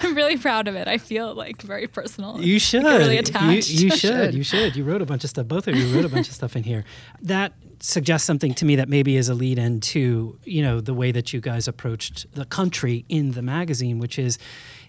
I'm 0.00 0.14
really 0.14 0.36
proud 0.36 0.66
of 0.68 0.74
it. 0.74 0.88
I 0.88 0.98
feel 0.98 1.34
like 1.34 1.60
very 1.62 1.86
personal. 1.86 2.40
You 2.40 2.58
should. 2.58 2.84
I 2.84 2.92
get 2.92 2.98
really 2.98 3.14
You- 3.14 3.20
attached. 3.20 3.70
You, 3.70 3.90
should. 3.90 3.98
Should. 3.98 4.34
You 4.34 4.42
should. 4.42 4.76
You 4.76 4.84
wrote 4.84 5.02
a 5.02 5.06
bunch 5.06 5.24
of 5.24 5.30
stuff. 5.30 5.46
Both 5.46 5.68
of 5.68 5.76
you 5.76 5.86
wrote 5.94 6.04
a 6.04 6.08
bunch 6.08 6.28
of 6.28 6.34
stuff 6.34 6.56
in 6.56 6.62
here. 6.62 6.84
That 7.22 7.52
suggests 7.80 8.26
something 8.26 8.54
to 8.54 8.64
me 8.64 8.76
that 8.76 8.88
maybe 8.88 9.16
is 9.16 9.28
a 9.28 9.34
lead 9.34 9.58
in 9.58 9.80
to 9.80 10.38
you 10.44 10.62
know 10.62 10.80
the 10.80 10.94
way 10.94 11.12
that 11.12 11.32
you 11.32 11.40
guys 11.40 11.68
approached 11.68 12.26
the 12.34 12.44
country 12.46 13.04
in 13.08 13.32
the 13.32 13.42
magazine, 13.42 13.98
which 13.98 14.18
is 14.18 14.38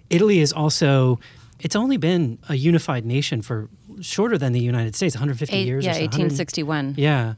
Italy 0.09 0.39
is 0.39 0.51
also. 0.53 1.19
It's 1.59 1.75
only 1.75 1.97
been 1.97 2.37
a 2.49 2.55
unified 2.55 3.05
nation 3.05 3.41
for 3.41 3.69
shorter 4.01 4.37
than 4.37 4.53
the 4.53 4.59
United 4.59 4.95
States, 4.95 5.15
150 5.15 5.55
Eight, 5.55 5.65
years. 5.65 5.85
yeah, 5.85 5.91
or 5.91 5.95
so, 5.95 6.01
1861. 6.01 6.95
Yeah. 6.97 7.35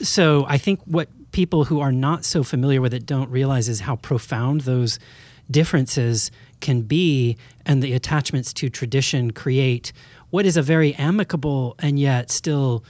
So 0.00 0.44
I 0.48 0.58
think 0.58 0.80
what 0.84 1.08
people 1.32 1.64
who 1.64 1.80
are 1.80 1.92
not 1.92 2.24
so 2.24 2.42
familiar 2.42 2.80
with 2.80 2.94
it 2.94 3.06
don't 3.06 3.30
realize 3.30 3.68
is 3.68 3.80
how 3.80 3.96
profound 3.96 4.62
those 4.62 4.98
differences 5.50 6.30
can 6.60 6.82
be 6.82 7.36
and 7.64 7.82
the 7.82 7.92
attachments 7.92 8.52
to 8.54 8.68
tradition 8.68 9.30
create 9.30 9.92
what 10.30 10.46
is 10.46 10.56
a 10.56 10.62
very 10.62 10.94
amicable 10.94 11.76
and 11.78 12.00
yet 12.00 12.30
still 12.30 12.84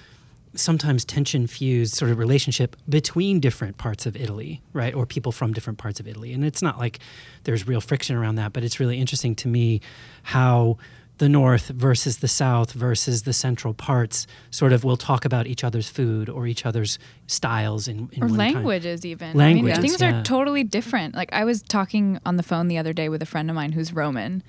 sometimes 0.57 1.05
tension 1.05 1.47
fused 1.47 1.95
sort 1.95 2.11
of 2.11 2.19
relationship 2.19 2.77
between 2.89 3.41
different 3.41 3.79
parts 3.79 4.07
of 4.07 4.17
Italy, 4.17 4.63
right? 4.73 4.95
Or 4.95 5.07
people 5.07 5.33
from 5.33 5.53
different 5.53 5.79
parts 5.79 6.01
of 6.01 6.09
Italy. 6.09 6.33
And 6.33 6.45
it's 6.45 6.63
not 6.63 6.79
like 6.79 6.99
there's 7.45 7.67
real 7.67 7.81
friction 7.81 8.17
around 8.17 8.37
that, 8.37 8.53
but 8.53 8.65
it's 8.65 8.81
really 8.81 8.99
interesting 8.99 9.35
to 9.37 9.49
me 9.49 9.81
how 10.23 10.79
the 11.19 11.29
north 11.29 11.69
versus 11.69 12.19
the 12.19 12.29
south 12.29 12.73
versus 12.73 13.23
the 13.23 13.33
central 13.33 13.73
parts 13.73 14.27
sort 14.51 14.73
of 14.73 14.85
will 14.85 14.97
talk 14.97 15.25
about 15.25 15.47
each 15.47 15.65
other's 15.65 15.89
food 15.89 16.29
or 16.29 16.47
each 16.47 16.67
other's 16.67 16.99
styles 17.27 17.89
in, 17.89 18.11
in 18.13 18.23
or 18.23 18.29
time. 18.29 18.37
languages 18.37 19.07
even. 19.07 19.41
I 19.41 19.55
mean, 19.55 19.75
things 19.77 20.01
yeah. 20.01 20.21
are 20.21 20.23
totally 20.23 20.63
different. 20.63 21.15
Like 21.15 21.33
I 21.33 21.45
was 21.45 21.63
talking 21.63 22.21
on 22.27 22.37
the 22.37 22.43
phone 22.43 22.69
the 22.69 22.79
other 22.79 22.93
day 22.93 23.09
with 23.09 23.23
a 23.23 23.27
friend 23.27 23.49
of 23.49 23.57
mine 23.57 23.73
who's 23.73 23.93
Roman, 23.93 24.43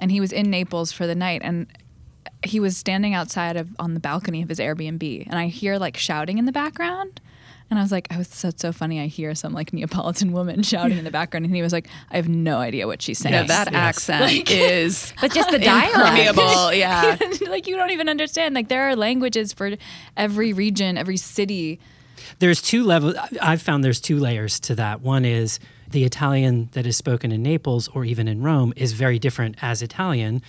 and 0.00 0.10
he 0.10 0.20
was 0.20 0.32
in 0.32 0.50
Naples 0.50 0.92
for 0.92 1.06
the 1.06 1.16
night, 1.16 1.40
and 1.42 1.66
he 2.42 2.60
was 2.60 2.76
standing 2.76 3.14
outside 3.14 3.56
of 3.56 3.68
on 3.78 3.94
the 3.94 4.00
balcony 4.00 4.42
of 4.42 4.48
his 4.48 4.58
Airbnb, 4.58 5.26
and 5.26 5.38
I 5.38 5.46
hear 5.48 5.78
like 5.78 5.96
shouting 5.96 6.38
in 6.38 6.44
the 6.46 6.52
background. 6.52 7.20
And 7.70 7.78
I 7.78 7.82
was 7.82 7.90
like, 7.90 8.06
oh, 8.10 8.16
I 8.16 8.18
was 8.18 8.28
so, 8.28 8.50
so 8.54 8.72
funny. 8.72 9.00
I 9.00 9.06
hear 9.06 9.34
some 9.34 9.54
like 9.54 9.72
Neapolitan 9.72 10.32
woman 10.32 10.62
shouting 10.72 10.98
in 10.98 11.04
the 11.04 11.10
background, 11.10 11.46
and 11.46 11.54
he 11.56 11.62
was 11.62 11.72
like, 11.72 11.88
I 12.10 12.16
have 12.16 12.28
no 12.28 12.58
idea 12.58 12.86
what 12.86 13.00
she's 13.00 13.18
saying. 13.18 13.32
Yeah, 13.32 13.40
Yes, 13.40 13.48
that 13.48 13.72
yes. 13.72 14.08
accent 14.10 14.50
is 14.50 15.12
But 15.20 15.32
just 15.32 15.50
the 15.50 15.58
dialect. 16.04 16.76
Yeah. 16.76 17.16
like 17.48 17.66
you 17.66 17.74
don't 17.76 17.90
even 17.90 18.08
understand. 18.10 18.54
Like 18.54 18.68
there 18.68 18.88
are 18.90 18.94
languages 18.96 19.52
for 19.54 19.72
every 20.16 20.52
region, 20.52 20.98
every 20.98 21.16
city. 21.16 21.80
There's 22.38 22.60
two 22.60 22.84
levels. 22.84 23.14
I've 23.40 23.62
found 23.62 23.82
there's 23.82 24.00
two 24.00 24.18
layers 24.18 24.60
to 24.60 24.74
that. 24.76 25.00
One 25.00 25.24
is 25.24 25.58
the 25.88 26.04
Italian 26.04 26.68
that 26.72 26.86
is 26.86 26.96
spoken 26.98 27.32
in 27.32 27.42
Naples 27.42 27.88
or 27.88 28.04
even 28.04 28.28
in 28.28 28.42
Rome 28.42 28.72
is 28.76 28.92
very 28.92 29.18
different 29.18 29.56
as 29.62 29.80
Italian 29.82 30.42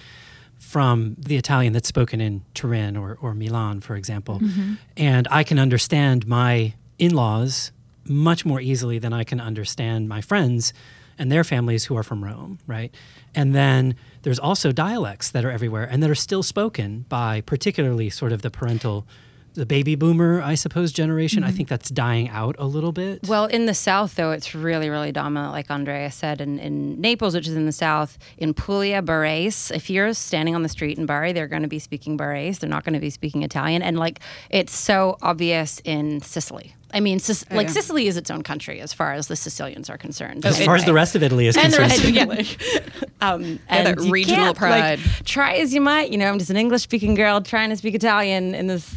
from 0.59 1.15
the 1.17 1.35
Italian 1.35 1.73
that's 1.73 1.87
spoken 1.87 2.19
in 2.19 2.43
Turin 2.53 2.97
or, 2.97 3.17
or 3.21 3.33
Milan, 3.33 3.81
for 3.81 3.95
example. 3.95 4.39
Mm-hmm. 4.39 4.73
And 4.97 5.27
I 5.31 5.43
can 5.43 5.59
understand 5.59 6.27
my 6.27 6.73
in 6.97 7.13
laws 7.13 7.71
much 8.05 8.45
more 8.45 8.61
easily 8.61 8.99
than 8.99 9.13
I 9.13 9.23
can 9.23 9.39
understand 9.39 10.07
my 10.07 10.21
friends 10.21 10.73
and 11.17 11.31
their 11.31 11.43
families 11.43 11.85
who 11.85 11.97
are 11.97 12.03
from 12.03 12.23
Rome, 12.23 12.59
right? 12.67 12.93
And 13.33 13.55
then 13.55 13.95
there's 14.23 14.39
also 14.39 14.71
dialects 14.71 15.31
that 15.31 15.45
are 15.45 15.51
everywhere 15.51 15.85
and 15.85 16.03
that 16.03 16.09
are 16.09 16.15
still 16.15 16.43
spoken 16.43 17.05
by 17.09 17.41
particularly 17.41 18.09
sort 18.09 18.31
of 18.31 18.41
the 18.41 18.51
parental 18.51 19.07
the 19.55 19.65
baby 19.65 19.95
boomer, 19.95 20.41
I 20.41 20.55
suppose, 20.55 20.91
generation. 20.91 21.43
I 21.43 21.51
think 21.51 21.67
that's 21.69 21.89
dying 21.89 22.29
out 22.29 22.55
a 22.59 22.65
little 22.65 22.91
bit. 22.91 23.27
Well, 23.27 23.45
in 23.45 23.65
the 23.65 23.73
South, 23.73 24.15
though, 24.15 24.31
it's 24.31 24.53
really, 24.53 24.89
really 24.89 25.11
dominant, 25.11 25.51
like 25.53 25.71
Andrea 25.71 26.11
said. 26.11 26.41
In, 26.41 26.59
in 26.59 26.99
Naples, 27.01 27.33
which 27.33 27.47
is 27.47 27.55
in 27.55 27.65
the 27.65 27.71
South, 27.71 28.17
in 28.37 28.53
Puglia, 28.53 29.01
Barese, 29.01 29.71
if 29.75 29.89
you're 29.89 30.13
standing 30.13 30.55
on 30.55 30.63
the 30.63 30.69
street 30.69 30.97
in 30.97 31.05
Bari, 31.05 31.33
they're 31.33 31.47
going 31.47 31.63
to 31.63 31.67
be 31.67 31.79
speaking 31.79 32.17
Barese. 32.17 32.59
They're 32.59 32.69
not 32.69 32.83
going 32.83 32.93
to 32.93 32.99
be 32.99 33.09
speaking 33.09 33.43
Italian. 33.43 33.81
And, 33.81 33.97
like, 33.97 34.19
it's 34.49 34.75
so 34.75 35.17
obvious 35.21 35.81
in 35.83 36.21
Sicily. 36.21 36.75
I 36.93 37.01
mean, 37.01 37.19
Sic- 37.19 37.51
like, 37.51 37.67
yeah. 37.67 37.73
Sicily 37.73 38.07
is 38.07 38.15
its 38.15 38.31
own 38.31 38.41
country 38.41 38.79
as 38.79 38.93
far 38.93 39.13
as 39.13 39.27
the 39.27 39.35
Sicilians 39.35 39.89
are 39.89 39.97
concerned. 39.97 40.45
as 40.45 40.63
far 40.63 40.75
as 40.75 40.85
the 40.85 40.93
rest 40.93 41.13
of 41.15 41.23
Italy 41.23 41.47
is 41.47 41.57
and 41.57 41.73
the 41.73 41.77
concerned. 41.77 42.29
rest, 42.29 42.57
yeah. 42.73 42.89
um, 43.19 43.43
Yeah, 43.43 43.57
and 43.67 43.99
you 44.01 44.11
regional 44.11 44.53
can't, 44.53 44.61
like, 44.61 44.99
pride. 44.99 44.99
try 45.25 45.55
as 45.55 45.73
you 45.73 45.81
might, 45.81 46.09
you 46.11 46.17
know, 46.17 46.27
I'm 46.29 46.39
just 46.39 46.51
an 46.51 46.55
English 46.57 46.83
speaking 46.83 47.13
girl 47.15 47.41
trying 47.41 47.69
to 47.71 47.75
speak 47.75 47.95
Italian 47.95 48.55
in 48.55 48.67
this 48.67 48.95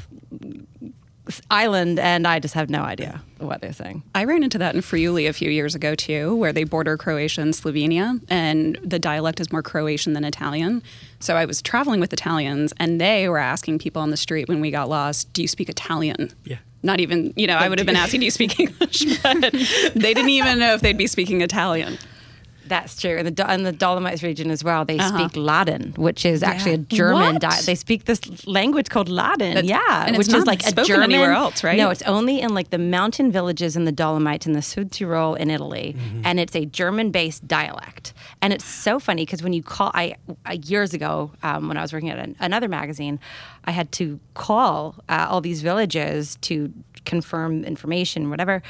island, 1.51 1.99
and 1.99 2.27
I 2.27 2.39
just 2.39 2.55
have 2.55 2.71
no 2.71 2.83
idea 2.83 3.23
what 3.39 3.61
they're 3.61 3.73
saying. 3.73 4.03
I 4.15 4.25
ran 4.25 4.43
into 4.43 4.59
that 4.59 4.75
in 4.75 4.81
Friuli 4.81 5.27
a 5.27 5.33
few 5.33 5.51
years 5.51 5.75
ago 5.75 5.95
too, 5.95 6.35
where 6.37 6.53
they 6.53 6.65
border 6.65 6.97
Croatia 6.97 7.43
and 7.43 7.53
Slovenia, 7.55 8.21
and 8.29 8.79
the 8.83 8.99
dialect 8.99 9.41
is 9.41 9.53
more 9.53 9.63
Croatian 9.63 10.15
than 10.15 10.25
Italian. 10.25 10.83
So 11.21 11.37
I 11.37 11.45
was 11.45 11.61
traveling 11.61 12.01
with 12.01 12.13
Italians, 12.13 12.73
and 12.79 13.01
they 13.01 13.29
were 13.29 13.39
asking 13.39 13.79
people 13.79 14.01
on 14.03 14.11
the 14.11 14.17
street 14.17 14.49
when 14.49 14.61
we 14.61 14.71
got 14.71 14.89
lost, 14.89 15.33
"Do 15.33 15.43
you 15.43 15.49
speak 15.49 15.69
Italian?" 15.69 16.33
Yeah. 16.45 16.57
Not 16.83 17.01
even, 17.01 17.33
you 17.37 17.49
know, 17.49 17.57
I 17.57 17.69
would 17.69 17.79
have 17.79 17.87
been 17.87 17.97
asking, 18.05 18.21
"Do 18.21 18.25
you 18.27 18.31
speak 18.31 18.59
English?" 18.59 19.05
But 19.23 19.53
they 19.95 20.15
didn't 20.15 20.31
even 20.31 20.59
know 20.59 20.75
if 20.75 20.81
they'd 20.81 20.97
be 20.97 21.07
speaking 21.07 21.41
Italian. 21.43 21.99
That's 22.69 23.01
true. 23.01 23.17
In 23.17 23.25
the, 23.25 23.31
Do- 23.31 23.45
in 23.49 23.63
the 23.65 23.73
Dolomites 23.73 24.23
region 24.23 24.51
as 24.51 24.63
well, 24.63 24.85
they 24.85 24.99
Uh-huh. 24.99 25.19
speak 25.19 25.37
Ladin, 25.37 25.95
which 25.97 26.25
is 26.27 26.43
actually 26.43 26.75
a 26.75 26.79
German. 26.79 27.35
What? 27.35 27.41
Di- 27.43 27.61
they 27.63 27.75
speak 27.75 28.05
this 28.05 28.21
language 28.47 28.89
called 28.91 29.09
Ladin. 29.09 29.55
That's- 29.55 29.65
yeah, 29.65 30.05
and 30.07 30.11
it's 30.17 30.19
which 30.19 30.29
is 30.29 30.33
not 30.35 30.47
like 30.47 30.63
a 30.63 30.69
spoken 30.69 30.87
German. 30.89 31.11
anywhere 31.13 31.33
else, 31.33 31.65
right? 31.65 31.77
No, 31.79 31.91
it's 31.91 32.03
only 32.03 32.41
in 32.41 32.55
like 32.55 32.71
the 32.71 32.79
mountain 32.79 33.33
villages 33.33 33.77
in 33.77 33.85
the 33.85 33.93
Dolomites 33.93 34.47
in 34.47 34.53
the 34.53 34.63
Sud 34.63 34.91
Tyrol 34.93 35.35
in 35.35 35.51
Italy, 35.51 35.97
and 36.25 36.39
it's 36.39 36.55
a 36.57 36.65
German-based 36.67 37.47
dialect. 37.49 38.13
And 38.43 38.53
it's 38.53 38.65
so 38.65 38.99
funny 39.01 39.23
because 39.25 39.43
when 39.43 39.53
you 39.53 39.63
call, 39.63 39.91
I 39.95 40.15
uh, 40.47 40.57
years 40.65 40.95
ago 40.95 41.33
um, 41.43 41.69
when 41.69 41.77
I 41.77 41.83
was 41.83 41.93
working 41.93 42.11
at 42.11 42.19
an, 42.19 42.37
another 42.39 42.69
magazine, 42.69 43.19
I 43.65 43.73
had 43.73 43.91
to 43.93 44.21
call 44.35 44.95
uh, 45.09 45.27
all 45.29 45.41
these 45.41 45.61
villages 45.63 46.37
to 46.43 46.73
confirm 47.05 47.65
information, 47.65 48.31
whatever 48.31 48.63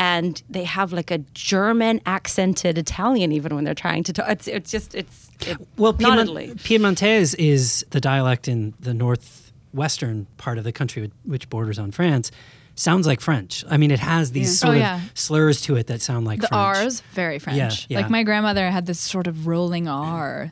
and 0.00 0.42
they 0.48 0.64
have 0.64 0.92
like 0.94 1.10
a 1.10 1.18
German 1.34 2.00
accented 2.06 2.78
Italian 2.78 3.32
even 3.32 3.54
when 3.54 3.64
they're 3.64 3.74
trying 3.74 4.02
to 4.04 4.12
talk. 4.14 4.26
It's, 4.30 4.48
it's 4.48 4.70
just 4.70 4.94
it's 4.94 5.30
it, 5.46 5.58
Well, 5.76 5.92
not 5.92 5.98
Piedmont, 5.98 6.20
Italy. 6.20 6.54
Piedmontese 6.64 7.34
is 7.34 7.84
the 7.90 8.00
dialect 8.00 8.48
in 8.48 8.72
the 8.80 8.94
northwestern 8.94 10.26
part 10.38 10.58
of 10.58 10.64
the 10.64 10.72
country, 10.72 11.10
which 11.24 11.48
borders 11.50 11.78
on 11.78 11.90
France. 11.90 12.30
Sounds 12.76 13.06
like 13.06 13.20
French. 13.20 13.62
I 13.68 13.76
mean, 13.76 13.90
it 13.90 13.98
has 14.00 14.32
these 14.32 14.48
Yeah. 14.48 14.54
sort 14.66 14.70
Oh, 14.70 14.76
of 14.76 14.80
yeah. 14.80 15.00
slurs 15.14 15.60
to 15.62 15.76
it 15.76 15.86
that 15.88 16.00
sound 16.00 16.26
like 16.26 16.40
The 16.40 16.48
French. 16.48 16.76
R's 16.78 17.00
very 17.12 17.38
French. 17.38 17.86
yeah. 17.90 17.98
Like 17.98 18.08
my 18.10 18.22
grandmother 18.22 18.70
had 18.70 18.86
this 18.86 18.98
sort 19.00 19.26
of 19.26 19.46
rolling 19.46 19.86
R. 19.86 20.50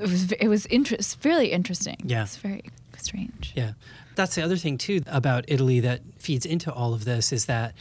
It 0.00 0.08
was 0.08 0.32
it 0.32 0.48
was 0.48 0.64
interest 0.66 1.18
really 1.24 1.52
interesting. 1.52 1.96
Yeah. 2.04 2.22
it's 2.22 2.36
very 2.36 2.62
strange. 2.96 3.52
Yeah. 3.54 3.72
That's 4.14 4.34
the 4.34 4.42
other 4.42 4.56
thing, 4.56 4.78
too, 4.78 5.02
about 5.06 5.44
Italy 5.46 5.78
that 5.80 6.00
feeds 6.18 6.44
into 6.46 6.72
all 6.72 6.92
of 6.94 7.04
this 7.04 7.32
is 7.32 7.44
that 7.46 7.74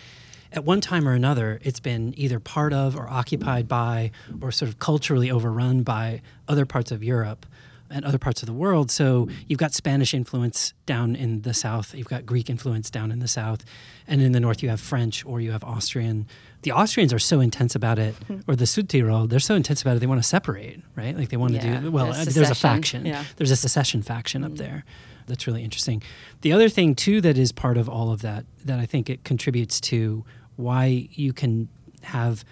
at 0.52 0.64
one 0.64 0.82
time 0.82 1.08
or 1.08 1.14
another, 1.14 1.60
it's 1.62 1.80
been 1.80 2.14
either 2.18 2.40
part 2.40 2.74
of 2.74 2.96
or 2.96 3.10
occupied 3.10 3.68
by 3.68 4.12
or 4.42 4.52
sort 4.52 4.70
of 4.70 4.80
culturally 4.80 5.30
overrun 5.32 5.84
by 5.84 6.22
other 6.48 6.66
parts 6.66 6.92
of 6.92 7.04
Europe 7.04 7.46
and 7.90 8.04
other 8.04 8.18
parts 8.18 8.42
of 8.42 8.48
the 8.48 8.54
world. 8.54 8.92
So 8.92 9.30
you've 9.48 9.60
got 9.60 9.74
Spanish 9.74 10.14
influence 10.14 10.74
down 10.86 11.16
in 11.16 11.42
the 11.44 11.54
south, 11.54 11.96
you've 11.96 12.08
got 12.10 12.26
Greek 12.26 12.50
influence 12.50 12.90
down 12.90 13.12
in 13.12 13.20
the 13.20 13.28
south, 13.28 13.64
and 14.08 14.22
in 14.22 14.32
the 14.34 14.40
north, 14.40 14.62
you 14.62 14.70
have 14.70 14.82
French 14.82 15.26
or 15.26 15.40
you 15.40 15.52
have 15.52 15.64
Austrian. 15.64 16.28
The 16.64 16.72
Austrians 16.72 17.14
are 17.14 17.20
so 17.20 17.40
intense 17.40 17.76
about 17.76 18.00
it, 18.00 18.16
or 18.48 18.56
the 18.56 18.66
Südtirol, 18.66 19.30
they're 19.30 19.40
so 19.40 19.56
intense 19.56 19.82
about 19.82 19.96
it, 19.96 20.00
they 20.00 20.08
want 20.08 20.22
to 20.22 20.28
separate, 20.28 20.82
right? 20.96 21.16
Like 21.16 21.30
they 21.30 21.38
want 21.38 21.54
to 21.54 21.62
do, 21.62 21.92
well, 21.92 22.08
the 22.12 22.20
uh, 22.20 22.26
there's 22.26 22.50
a 22.50 22.56
faction. 22.56 23.06
yeah. 23.06 23.24
There's 23.38 23.52
a 23.52 23.56
secession 23.56 24.02
faction 24.02 24.44
up 24.44 24.56
there. 24.56 24.84
That's 25.28 25.46
really 25.46 25.64
interesting. 25.64 26.02
The 26.42 26.54
other 26.54 26.70
thing 26.70 26.96
too 26.96 27.20
that 27.22 27.38
is 27.38 27.52
part 27.52 27.78
of 27.78 27.90
all 27.90 28.12
of 28.12 28.22
that 28.22 28.46
that 28.64 28.80
I 28.80 28.86
think 28.86 29.10
it 29.10 29.24
contributes 29.24 29.80
to 29.82 30.24
why 30.58 31.08
you 31.12 31.34
can 31.34 31.70
have 32.04 32.44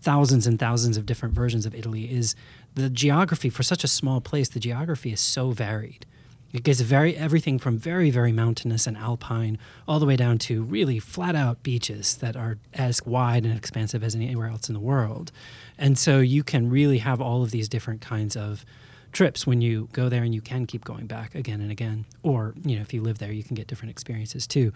thousands 0.00 0.46
and 0.46 0.58
thousands 0.58 0.96
of 0.96 1.06
different 1.06 1.34
versions 1.34 1.66
of 1.66 1.74
Italy 1.74 2.10
is 2.10 2.34
the 2.74 2.90
geography 2.90 3.50
for 3.50 3.62
such 3.62 3.84
a 3.84 3.88
small 3.88 4.20
place 4.20 4.48
the 4.48 4.60
geography 4.60 5.12
is 5.12 5.20
so 5.20 5.50
varied. 5.50 6.06
It 6.52 6.64
gets 6.64 6.80
very 6.80 7.16
everything 7.16 7.58
from 7.58 7.78
very 7.78 8.10
very 8.10 8.32
mountainous 8.32 8.86
and 8.86 8.96
alpine 8.96 9.58
all 9.86 10.00
the 10.00 10.06
way 10.06 10.16
down 10.16 10.38
to 10.38 10.62
really 10.62 10.98
flat 10.98 11.36
out 11.36 11.62
beaches 11.62 12.16
that 12.16 12.36
are 12.36 12.58
as 12.74 13.04
wide 13.06 13.44
and 13.44 13.56
expansive 13.56 14.02
as 14.02 14.16
anywhere 14.16 14.48
else 14.48 14.68
in 14.68 14.74
the 14.74 14.80
world. 14.80 15.30
And 15.78 15.96
so 15.98 16.18
you 16.18 16.42
can 16.42 16.68
really 16.68 16.98
have 16.98 17.20
all 17.20 17.42
of 17.42 17.52
these 17.52 17.68
different 17.68 18.00
kinds 18.00 18.36
of 18.36 18.64
trips 19.12 19.46
when 19.46 19.60
you 19.60 19.88
go 19.92 20.08
there 20.08 20.22
and 20.22 20.34
you 20.34 20.40
can 20.40 20.66
keep 20.66 20.84
going 20.84 21.06
back 21.06 21.34
again 21.34 21.60
and 21.60 21.70
again 21.70 22.04
or 22.22 22.54
you 22.64 22.76
know 22.76 22.82
if 22.82 22.94
you 22.94 23.02
live 23.02 23.18
there 23.18 23.32
you 23.32 23.42
can 23.42 23.54
get 23.54 23.66
different 23.66 23.90
experiences 23.90 24.46
too 24.46 24.72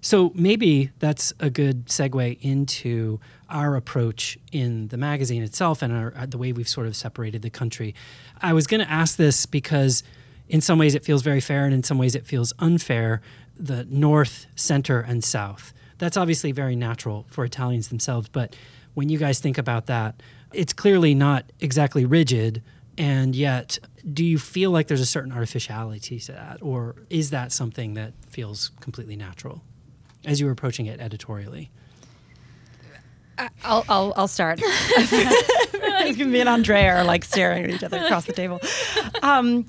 so 0.00 0.30
maybe 0.34 0.90
that's 0.98 1.32
a 1.40 1.50
good 1.50 1.86
segue 1.86 2.38
into 2.40 3.18
our 3.48 3.76
approach 3.76 4.38
in 4.52 4.88
the 4.88 4.96
magazine 4.96 5.42
itself 5.42 5.82
and 5.82 5.92
our, 5.92 6.12
uh, 6.16 6.26
the 6.26 6.38
way 6.38 6.52
we've 6.52 6.68
sort 6.68 6.86
of 6.86 6.94
separated 6.96 7.42
the 7.42 7.50
country 7.50 7.94
i 8.42 8.52
was 8.52 8.66
going 8.66 8.80
to 8.80 8.90
ask 8.90 9.16
this 9.16 9.46
because 9.46 10.02
in 10.48 10.60
some 10.60 10.78
ways 10.78 10.94
it 10.94 11.04
feels 11.04 11.22
very 11.22 11.40
fair 11.40 11.64
and 11.64 11.74
in 11.74 11.82
some 11.82 11.98
ways 11.98 12.14
it 12.14 12.26
feels 12.26 12.52
unfair 12.58 13.20
the 13.58 13.84
north 13.84 14.46
center 14.54 15.00
and 15.00 15.24
south 15.24 15.72
That's 15.98 16.16
obviously 16.16 16.52
very 16.52 16.76
natural 16.76 17.24
for 17.28 17.44
Italians 17.44 17.88
themselves. 17.88 18.28
But 18.28 18.54
when 18.94 19.08
you 19.08 19.18
guys 19.18 19.40
think 19.40 19.58
about 19.58 19.86
that, 19.86 20.22
it's 20.52 20.72
clearly 20.72 21.14
not 21.14 21.50
exactly 21.60 22.04
rigid. 22.04 22.62
And 22.98 23.34
yet, 23.34 23.78
do 24.12 24.24
you 24.24 24.38
feel 24.38 24.70
like 24.70 24.88
there's 24.88 25.00
a 25.00 25.06
certain 25.06 25.32
artificiality 25.32 26.18
to 26.20 26.32
that? 26.32 26.58
Or 26.62 26.96
is 27.10 27.30
that 27.30 27.52
something 27.52 27.94
that 27.94 28.12
feels 28.28 28.70
completely 28.80 29.16
natural 29.16 29.62
as 30.26 30.40
you 30.40 30.46
were 30.46 30.52
approaching 30.52 30.86
it 30.86 31.00
editorially? 31.00 31.70
I'll, 33.64 33.84
I'll, 33.88 34.12
I'll 34.16 34.28
start. 34.28 34.60
Me 36.18 36.40
and 36.40 36.48
Andrea 36.48 36.96
are 36.96 37.04
like 37.04 37.24
staring 37.24 37.64
at 37.64 37.70
each 37.70 37.82
other 37.82 37.98
across 37.98 38.24
the 38.24 38.32
table. 38.32 38.60
Um, 39.22 39.66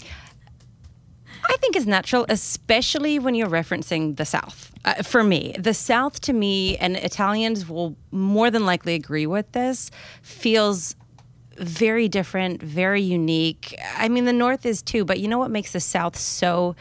I 1.50 1.58
think 1.58 1.76
is 1.76 1.88
natural, 1.88 2.26
especially 2.30 3.20
when 3.20 3.36
you're 3.36 3.50
referencing 3.50 4.18
the 4.18 4.26
South. 4.26 4.72
Uh, 4.86 4.96
for 5.04 5.24
me, 5.24 5.56
the 5.58 5.74
South 5.74 6.20
to 6.22 6.34
me, 6.34 6.78
and 6.78 6.96
Italians 6.98 7.68
will 7.68 7.96
more 8.12 8.52
than 8.52 8.66
likely 8.66 8.96
agree 8.96 9.26
with 9.26 9.52
this, 9.54 9.92
feels 10.22 10.96
very 11.58 12.08
different, 12.08 12.62
very 12.62 13.02
unique. 13.02 13.76
I 13.96 14.10
mean, 14.10 14.26
the 14.26 14.34
North 14.34 14.66
is 14.66 14.82
too, 14.82 15.06
but 15.06 15.20
you 15.20 15.28
know 15.28 15.40
what 15.40 15.52
makes 15.52 15.74
the 15.74 15.80
South 15.80 16.16
so 16.18 16.76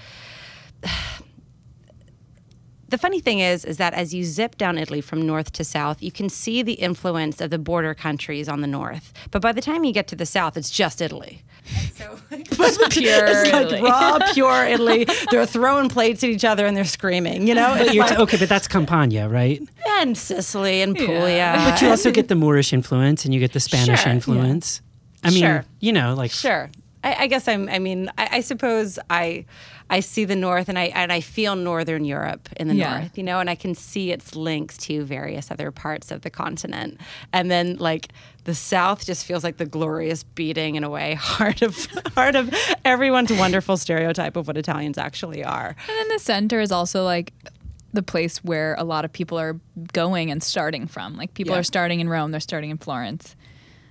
the 2.88 2.98
funny 2.98 3.20
thing 3.20 3.40
is 3.40 3.64
is 3.64 3.78
that 3.78 3.94
as 3.94 4.14
you 4.14 4.24
zip 4.24 4.56
down 4.56 4.78
Italy 4.78 5.00
from 5.00 5.26
north 5.26 5.52
to 5.52 5.64
south, 5.64 6.02
you 6.02 6.12
can 6.12 6.28
see 6.28 6.62
the 6.62 6.74
influence 6.74 7.40
of 7.40 7.50
the 7.50 7.58
border 7.58 7.94
countries 7.94 8.48
on 8.48 8.60
the 8.60 8.66
north. 8.66 9.12
But 9.30 9.42
by 9.42 9.52
the 9.52 9.60
time 9.60 9.84
you 9.84 9.92
get 9.92 10.06
to 10.08 10.16
the 10.16 10.26
south, 10.26 10.56
it's 10.56 10.70
just 10.70 11.00
Italy. 11.00 11.42
So 11.94 12.18
it's 12.30 12.56
pure 12.56 13.26
it's 13.26 13.52
like 13.52 13.66
Italy. 13.66 13.82
raw, 13.82 14.18
pure 14.32 14.64
Italy. 14.66 15.06
They're 15.30 15.46
throwing 15.46 15.88
plates 15.88 16.22
at 16.22 16.30
each 16.30 16.44
other 16.44 16.66
and 16.66 16.76
they're 16.76 16.84
screaming. 16.84 17.46
You 17.46 17.54
know, 17.54 17.74
but 17.76 17.94
like, 17.94 18.08
t- 18.10 18.16
okay, 18.16 18.36
but 18.36 18.48
that's 18.48 18.68
Campania, 18.68 19.28
right? 19.28 19.60
And 20.00 20.16
Sicily 20.16 20.82
and 20.82 20.94
Puglia. 20.94 21.36
Yeah. 21.36 21.70
But 21.70 21.82
you 21.82 21.88
also 21.88 22.10
get 22.10 22.28
the 22.28 22.34
Moorish 22.34 22.72
influence 22.72 23.24
and 23.24 23.34
you 23.34 23.40
get 23.40 23.52
the 23.52 23.60
Spanish 23.60 24.02
sure, 24.02 24.12
influence. 24.12 24.80
Yeah. 25.22 25.28
I 25.28 25.30
mean, 25.30 25.42
sure. 25.42 25.64
you 25.80 25.92
know, 25.92 26.14
like 26.14 26.30
sure. 26.30 26.70
I, 27.06 27.22
I 27.22 27.26
guess 27.28 27.46
I'm. 27.46 27.68
I 27.68 27.78
mean, 27.78 28.10
I, 28.18 28.28
I 28.32 28.40
suppose 28.40 28.98
I. 29.08 29.46
I 29.88 30.00
see 30.00 30.24
the 30.24 30.34
North 30.34 30.68
and 30.68 30.76
I 30.76 30.86
and 30.86 31.12
I 31.12 31.20
feel 31.20 31.54
Northern 31.54 32.04
Europe 32.04 32.48
in 32.56 32.66
the 32.66 32.74
yeah. 32.74 32.98
North, 32.98 33.16
you 33.16 33.22
know, 33.22 33.38
and 33.38 33.48
I 33.48 33.54
can 33.54 33.72
see 33.72 34.10
its 34.10 34.34
links 34.34 34.76
to 34.78 35.04
various 35.04 35.48
other 35.52 35.70
parts 35.70 36.10
of 36.10 36.22
the 36.22 36.30
continent. 36.30 37.00
And 37.32 37.52
then 37.52 37.76
like 37.76 38.08
the 38.42 38.54
South 38.56 39.06
just 39.06 39.24
feels 39.24 39.44
like 39.44 39.58
the 39.58 39.64
glorious 39.64 40.24
beating 40.24 40.74
in 40.74 40.82
a 40.82 40.90
way 40.90 41.14
heart 41.20 41.62
of 41.62 41.86
heart 42.16 42.34
of 42.34 42.52
everyone's 42.84 43.32
wonderful 43.32 43.76
stereotype 43.76 44.34
of 44.34 44.48
what 44.48 44.56
Italians 44.56 44.98
actually 44.98 45.44
are. 45.44 45.68
And 45.68 45.98
then 45.98 46.08
the 46.08 46.18
center 46.18 46.60
is 46.60 46.72
also 46.72 47.04
like 47.04 47.32
the 47.92 48.02
place 48.02 48.42
where 48.42 48.74
a 48.78 48.84
lot 48.84 49.04
of 49.04 49.12
people 49.12 49.38
are 49.38 49.60
going 49.92 50.32
and 50.32 50.42
starting 50.42 50.88
from. 50.88 51.16
Like 51.16 51.34
people 51.34 51.54
yeah. 51.54 51.60
are 51.60 51.64
starting 51.64 52.00
in 52.00 52.08
Rome, 52.08 52.32
they're 52.32 52.40
starting 52.40 52.70
in 52.70 52.78
Florence. 52.78 53.36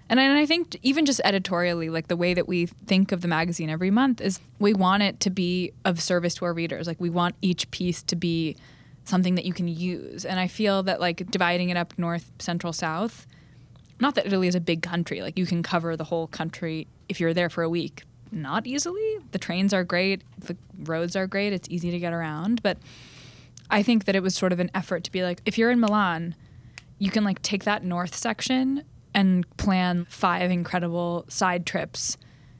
And 0.07 0.19
I, 0.19 0.23
and 0.23 0.37
I 0.37 0.45
think 0.45 0.77
even 0.83 1.05
just 1.05 1.19
editorially, 1.23 1.89
like 1.89 2.07
the 2.07 2.15
way 2.15 2.33
that 2.33 2.47
we 2.47 2.67
think 2.67 3.11
of 3.11 3.21
the 3.21 3.27
magazine 3.27 3.69
every 3.69 3.89
month 3.89 4.21
is 4.21 4.39
we 4.59 4.73
want 4.73 5.03
it 5.03 5.19
to 5.21 5.29
be 5.29 5.71
of 5.83 6.01
service 6.01 6.35
to 6.35 6.45
our 6.45 6.53
readers. 6.53 6.87
Like 6.87 6.99
we 6.99 7.09
want 7.09 7.35
each 7.41 7.69
piece 7.71 8.03
to 8.03 8.15
be 8.15 8.55
something 9.03 9.35
that 9.35 9.45
you 9.45 9.53
can 9.53 9.67
use. 9.67 10.25
And 10.25 10.39
I 10.39 10.47
feel 10.47 10.83
that 10.83 10.99
like 10.99 11.29
dividing 11.31 11.69
it 11.69 11.77
up 11.77 11.93
north, 11.97 12.31
central, 12.39 12.73
south, 12.73 13.25
not 13.99 14.15
that 14.15 14.25
Italy 14.25 14.47
is 14.47 14.55
a 14.55 14.59
big 14.59 14.81
country, 14.81 15.21
like 15.21 15.37
you 15.37 15.45
can 15.45 15.63
cover 15.63 15.95
the 15.95 16.03
whole 16.03 16.27
country 16.27 16.87
if 17.07 17.19
you're 17.19 17.33
there 17.33 17.49
for 17.49 17.63
a 17.63 17.69
week. 17.69 18.03
Not 18.31 18.67
easily. 18.67 19.17
The 19.31 19.39
trains 19.39 19.73
are 19.73 19.83
great, 19.83 20.23
the 20.37 20.57
roads 20.83 21.15
are 21.15 21.27
great, 21.27 21.53
it's 21.53 21.69
easy 21.69 21.91
to 21.91 21.99
get 21.99 22.11
around. 22.11 22.61
But 22.61 22.77
I 23.69 23.81
think 23.83 24.05
that 24.05 24.15
it 24.15 24.21
was 24.21 24.35
sort 24.35 24.51
of 24.51 24.59
an 24.59 24.69
effort 24.73 25.03
to 25.05 25.11
be 25.11 25.23
like, 25.23 25.41
if 25.45 25.57
you're 25.57 25.71
in 25.71 25.79
Milan, 25.79 26.35
you 26.99 27.09
can 27.09 27.23
like 27.23 27.41
take 27.41 27.63
that 27.63 27.83
north 27.83 28.15
section 28.15 28.83
and 29.15 29.45
plan 29.57 30.05
five 30.09 30.51
incredible 30.51 31.25
side 31.29 31.65
trips 31.65 32.17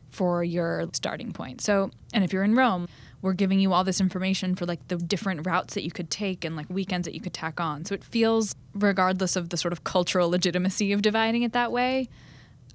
for 0.10 0.44
your 0.44 0.88
starting 0.94 1.34
point. 1.34 1.60
So, 1.60 1.92
and 2.14 2.24
if 2.24 2.32
you're 2.32 2.46
in 2.46 2.56
Rome, 2.56 2.88
we're 3.22 3.34
giving 3.34 3.60
you 3.60 3.74
all 3.74 3.84
this 3.84 4.00
information 4.00 4.56
for 4.56 4.66
like 4.66 4.88
the 4.88 4.96
different 4.96 5.46
routes 5.46 5.74
that 5.74 5.84
you 5.84 5.92
could 5.92 6.10
take 6.10 6.46
and 6.46 6.56
like 6.56 6.70
weekends 6.70 7.06
that 7.06 7.14
you 7.14 7.20
could 7.20 7.34
tack 7.34 7.60
on. 7.60 7.84
So 7.84 7.94
it 7.94 8.04
feels, 8.04 8.56
regardless 8.74 9.36
of 9.36 9.50
the 9.50 9.58
sort 9.58 9.74
of 9.74 9.84
cultural 9.84 10.30
legitimacy 10.30 10.94
of 10.94 11.02
dividing 11.02 11.44
it 11.44 11.52
that 11.52 11.74
way, 11.74 12.08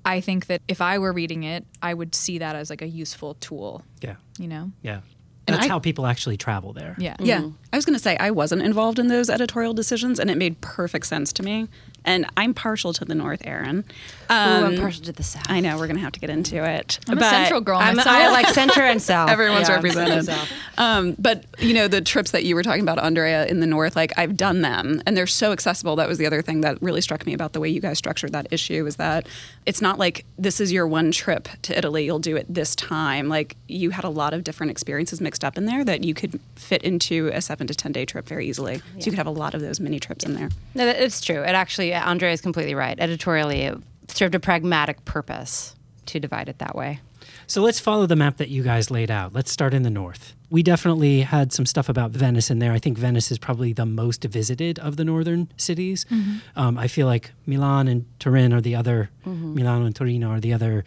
I 0.04 0.20
think 0.20 0.46
that 0.46 0.60
if 0.68 0.82
I 0.82 0.98
were 0.98 1.12
reading 1.12 1.44
it, 1.44 1.64
I 1.80 1.94
would 1.94 2.14
see 2.14 2.38
that 2.38 2.56
as 2.56 2.68
like 2.68 2.82
a 2.82 2.88
useful 2.88 3.34
tool. 3.34 3.82
Yeah. 4.02 4.16
You 4.38 4.48
know? 4.48 4.72
Yeah. 4.82 5.00
And 5.46 5.56
That's 5.56 5.66
I, 5.66 5.68
how 5.68 5.78
people 5.78 6.06
actually 6.06 6.36
travel 6.36 6.74
there. 6.74 6.94
Yeah. 6.98 7.16
Yeah. 7.18 7.38
Mm-hmm. 7.38 7.56
I 7.72 7.76
was 7.76 7.86
going 7.86 7.96
to 7.96 8.02
say, 8.02 8.16
I 8.18 8.30
wasn't 8.30 8.62
involved 8.62 8.98
in 8.98 9.08
those 9.08 9.30
editorial 9.30 9.72
decisions, 9.72 10.20
and 10.20 10.30
it 10.30 10.36
made 10.36 10.60
perfect 10.60 11.06
sense 11.06 11.32
to 11.34 11.42
me 11.42 11.68
and 12.04 12.26
I'm 12.36 12.54
partial 12.54 12.92
to 12.94 13.04
the 13.04 13.14
North, 13.14 13.42
Erin. 13.44 13.84
Um, 14.28 14.62
Ooh, 14.62 14.66
I'm 14.66 14.76
partial 14.78 15.04
to 15.04 15.12
the 15.12 15.22
South. 15.22 15.44
I 15.48 15.60
know 15.60 15.76
we're 15.76 15.86
going 15.86 15.96
to 15.96 16.02
have 16.02 16.12
to 16.12 16.20
get 16.20 16.30
into 16.30 16.64
it. 16.64 16.98
I'm 17.08 17.16
but 17.16 17.24
a 17.24 17.30
Central 17.30 17.60
girl. 17.60 17.78
I'm, 17.78 17.98
I 17.98 18.28
like 18.32 18.48
Center 18.48 18.82
and 18.82 19.02
South. 19.02 19.30
Everyone's 19.30 19.68
yeah, 19.68 19.74
represented. 19.74 20.34
Um, 20.78 21.16
but 21.18 21.44
you 21.58 21.74
know 21.74 21.88
the 21.88 22.00
trips 22.00 22.30
that 22.30 22.44
you 22.44 22.54
were 22.54 22.62
talking 22.62 22.82
about, 22.82 22.98
Andrea, 22.98 23.46
in 23.46 23.60
the 23.60 23.66
North, 23.66 23.96
like 23.96 24.12
I've 24.16 24.36
done 24.36 24.62
them, 24.62 25.02
and 25.06 25.16
they're 25.16 25.26
so 25.26 25.52
accessible. 25.52 25.96
That 25.96 26.08
was 26.08 26.18
the 26.18 26.26
other 26.26 26.42
thing 26.42 26.60
that 26.62 26.80
really 26.80 27.00
struck 27.00 27.26
me 27.26 27.34
about 27.34 27.52
the 27.52 27.60
way 27.60 27.68
you 27.68 27.80
guys 27.80 27.98
structured 27.98 28.32
that 28.32 28.46
issue 28.50 28.86
is 28.86 28.96
that 28.96 29.26
it's 29.66 29.82
not 29.82 29.98
like 29.98 30.24
this 30.38 30.60
is 30.60 30.72
your 30.72 30.86
one 30.86 31.10
trip 31.10 31.48
to 31.62 31.76
Italy. 31.76 32.04
You'll 32.04 32.18
do 32.18 32.36
it 32.36 32.46
this 32.48 32.74
time. 32.76 33.28
Like 33.28 33.56
you 33.68 33.90
had 33.90 34.04
a 34.04 34.08
lot 34.08 34.32
of 34.32 34.44
different 34.44 34.70
experiences 34.70 35.20
mixed 35.20 35.44
up 35.44 35.58
in 35.58 35.66
there 35.66 35.84
that 35.84 36.04
you 36.04 36.14
could 36.14 36.40
fit 36.56 36.82
into 36.82 37.28
a 37.28 37.40
seven 37.40 37.66
to 37.66 37.74
ten 37.74 37.92
day 37.92 38.04
trip 38.04 38.26
very 38.26 38.46
easily. 38.46 38.74
Yeah. 38.74 38.80
So 39.00 39.06
you 39.06 39.12
could 39.12 39.18
have 39.18 39.26
a 39.26 39.30
lot 39.30 39.54
of 39.54 39.60
those 39.60 39.80
mini 39.80 40.00
trips 40.00 40.24
yeah. 40.24 40.30
in 40.30 40.36
there. 40.36 40.48
No, 40.74 40.86
it's 40.86 41.20
true. 41.20 41.42
It 41.42 41.54
actually, 41.54 41.89
Andrea 41.94 42.32
is 42.32 42.40
completely 42.40 42.74
right. 42.74 42.98
Editorially, 42.98 43.62
it 43.62 43.78
served 44.08 44.34
a 44.34 44.40
pragmatic 44.40 45.04
purpose 45.04 45.74
to 46.06 46.20
divide 46.20 46.48
it 46.48 46.58
that 46.58 46.74
way. 46.74 47.00
So 47.46 47.62
let's 47.62 47.80
follow 47.80 48.06
the 48.06 48.16
map 48.16 48.36
that 48.36 48.48
you 48.48 48.62
guys 48.62 48.90
laid 48.90 49.10
out. 49.10 49.32
Let's 49.32 49.50
start 49.50 49.74
in 49.74 49.82
the 49.82 49.90
north. 49.90 50.34
We 50.50 50.62
definitely 50.62 51.22
had 51.22 51.52
some 51.52 51.66
stuff 51.66 51.88
about 51.88 52.12
Venice 52.12 52.50
in 52.50 52.60
there. 52.60 52.72
I 52.72 52.78
think 52.78 52.96
Venice 52.96 53.30
is 53.30 53.38
probably 53.38 53.72
the 53.72 53.86
most 53.86 54.22
visited 54.24 54.78
of 54.78 54.96
the 54.96 55.04
northern 55.04 55.50
cities. 55.56 56.06
Mm-hmm. 56.10 56.36
Um, 56.56 56.78
I 56.78 56.86
feel 56.86 57.06
like 57.06 57.32
Milan 57.46 57.88
and 57.88 58.06
Turin 58.20 58.52
are 58.52 58.60
the 58.60 58.76
other, 58.76 59.10
mm-hmm. 59.26 59.54
Milano 59.54 59.84
and 59.84 59.94
Torino 59.94 60.30
are 60.30 60.40
the 60.40 60.52
other 60.52 60.84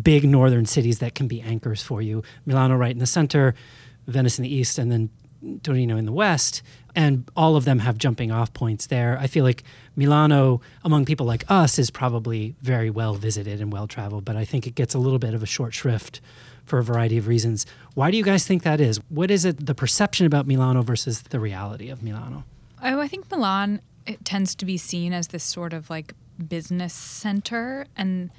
big 0.00 0.24
northern 0.24 0.66
cities 0.66 1.00
that 1.00 1.14
can 1.14 1.26
be 1.26 1.40
anchors 1.40 1.82
for 1.82 2.00
you. 2.00 2.22
Milano 2.46 2.76
right 2.76 2.92
in 2.92 2.98
the 2.98 3.06
center, 3.06 3.54
Venice 4.06 4.38
in 4.38 4.44
the 4.44 4.54
east, 4.54 4.78
and 4.78 4.90
then 4.92 5.10
Torino 5.62 5.96
in 5.96 6.06
the 6.06 6.12
west 6.12 6.62
and 6.98 7.30
all 7.36 7.54
of 7.54 7.64
them 7.64 7.78
have 7.78 7.96
jumping 7.96 8.32
off 8.32 8.52
points 8.52 8.88
there. 8.88 9.16
I 9.20 9.28
feel 9.28 9.44
like 9.44 9.62
Milano, 9.94 10.60
among 10.82 11.04
people 11.04 11.26
like 11.26 11.44
us, 11.48 11.78
is 11.78 11.92
probably 11.92 12.56
very 12.60 12.90
well 12.90 13.14
visited 13.14 13.60
and 13.60 13.72
well 13.72 13.86
traveled, 13.86 14.24
but 14.24 14.34
I 14.34 14.44
think 14.44 14.66
it 14.66 14.74
gets 14.74 14.94
a 14.94 14.98
little 14.98 15.20
bit 15.20 15.32
of 15.32 15.40
a 15.40 15.46
short 15.46 15.74
shrift 15.74 16.20
for 16.64 16.80
a 16.80 16.82
variety 16.82 17.16
of 17.16 17.28
reasons. 17.28 17.66
Why 17.94 18.10
do 18.10 18.16
you 18.16 18.24
guys 18.24 18.44
think 18.44 18.64
that 18.64 18.80
is? 18.80 18.98
What 19.10 19.30
is 19.30 19.44
it, 19.44 19.64
the 19.64 19.76
perception 19.76 20.26
about 20.26 20.48
Milano 20.48 20.82
versus 20.82 21.22
the 21.22 21.38
reality 21.38 21.88
of 21.88 22.02
Milano? 22.02 22.42
Oh, 22.82 22.98
I 22.98 23.06
think 23.06 23.30
Milan 23.30 23.80
it 24.04 24.24
tends 24.24 24.56
to 24.56 24.66
be 24.66 24.76
seen 24.76 25.12
as 25.12 25.28
this 25.28 25.44
sort 25.44 25.72
of 25.72 25.88
like 25.90 26.14
business 26.48 26.94
center 26.94 27.86
and 27.96 28.30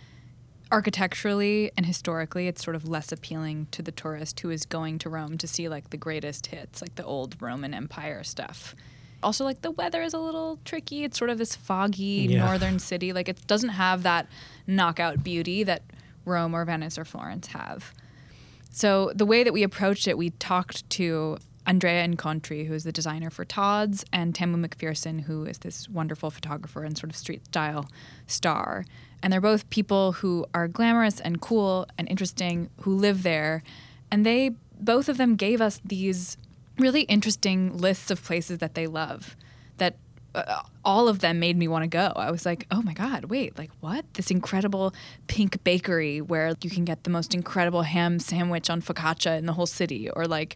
architecturally 0.72 1.72
and 1.76 1.86
historically, 1.86 2.48
it's 2.48 2.64
sort 2.64 2.76
of 2.76 2.88
less 2.88 3.12
appealing 3.12 3.68
to 3.72 3.82
the 3.82 3.92
tourist 3.92 4.40
who 4.42 4.50
is 4.50 4.66
going 4.66 5.00
to 5.00 5.10
Rome 5.10 5.38
to 5.38 5.48
see 5.48 5.68
like 5.68 5.90
the 5.90 5.98
greatest 5.98 6.48
hits, 6.48 6.82
like 6.82 6.96
the 6.96 7.06
old 7.06 7.42
Roman 7.42 7.74
Empire 7.74 8.24
stuff. 8.24 8.76
Also, 9.22 9.44
like 9.44 9.62
the 9.62 9.72
weather 9.72 10.02
is 10.02 10.14
a 10.14 10.20
little 10.20 10.60
tricky. 10.64 11.04
It's 11.04 11.18
sort 11.18 11.30
of 11.30 11.38
this 11.38 11.56
foggy 11.56 12.28
yeah. 12.30 12.46
northern 12.46 12.80
city. 12.80 13.12
Like 13.12 13.28
it 13.28 13.46
doesn't 13.48 13.70
have 13.70 14.04
that 14.04 14.28
knockout 14.68 15.24
beauty 15.24 15.64
that 15.64 15.82
Rome 16.26 16.54
or 16.54 16.64
Venice 16.66 16.98
or 16.98 17.06
Florence 17.06 17.48
have. 17.48 17.94
So 18.72 19.12
the 19.16 19.26
way 19.26 19.44
that 19.44 19.52
we 19.52 19.64
approached 19.64 20.08
it, 20.08 20.18
we 20.18 20.30
talked 20.32 20.90
to 20.92 21.38
Andrea 21.66 22.08
Incontri, 22.08 22.66
who 22.66 22.74
is 22.74 22.84
the 22.84 22.92
designer 22.92 23.30
for 23.30 23.44
Tod's, 23.44 24.06
and 24.14 24.34
Tamu 24.34 24.58
McPherson, 24.58 25.22
who 25.22 25.46
is 25.46 25.60
this 25.60 25.90
wonderful 25.90 26.32
photographer 26.32 26.84
and 26.84 26.98
sort 26.98 27.10
of 27.10 27.16
street 27.16 27.46
style 27.46 27.90
star. 28.28 28.86
And 29.22 29.34
they're 29.34 29.42
both 29.42 29.70
people 29.70 30.14
who 30.14 30.46
are 30.54 30.68
glamorous 30.68 31.20
and 31.20 31.42
cool 31.42 31.88
and 31.98 32.10
interesting 32.10 32.70
who 32.82 32.96
live 32.96 33.24
there. 33.24 33.64
And 34.12 34.26
they, 34.26 34.52
both 34.80 35.10
of 35.10 35.18
them 35.18 35.36
gave 35.36 35.62
us 35.62 35.82
these 35.84 36.38
really 36.78 37.02
interesting 37.02 37.78
lists 37.78 38.10
of 38.10 38.24
places 38.24 38.60
that 38.60 38.76
they 38.76 38.88
love 38.88 39.36
that 39.78 39.96
uh, 40.36 40.62
all 40.86 41.08
of 41.08 41.20
them 41.20 41.40
made 41.40 41.58
me 41.58 41.68
want 41.68 41.84
to 41.84 41.88
go. 41.88 42.14
I 42.16 42.32
was 42.32 42.46
like, 42.46 42.66
oh 42.72 42.82
my 42.82 42.94
God, 42.94 43.26
wait, 43.26 43.58
like 43.58 43.72
what? 43.80 44.06
This 44.14 44.32
incredible 44.32 44.94
pink 45.28 45.64
bakery 45.64 46.22
where 46.22 46.54
you 46.62 46.70
can 46.70 46.86
get 46.86 47.04
the 47.04 47.10
most 47.10 47.34
incredible 47.34 47.82
ham 47.82 48.20
sandwich 48.20 48.70
on 48.70 48.82
focaccia 48.82 49.38
in 49.38 49.46
the 49.46 49.54
whole 49.54 49.66
city. 49.66 50.10
Or 50.10 50.26
like, 50.26 50.56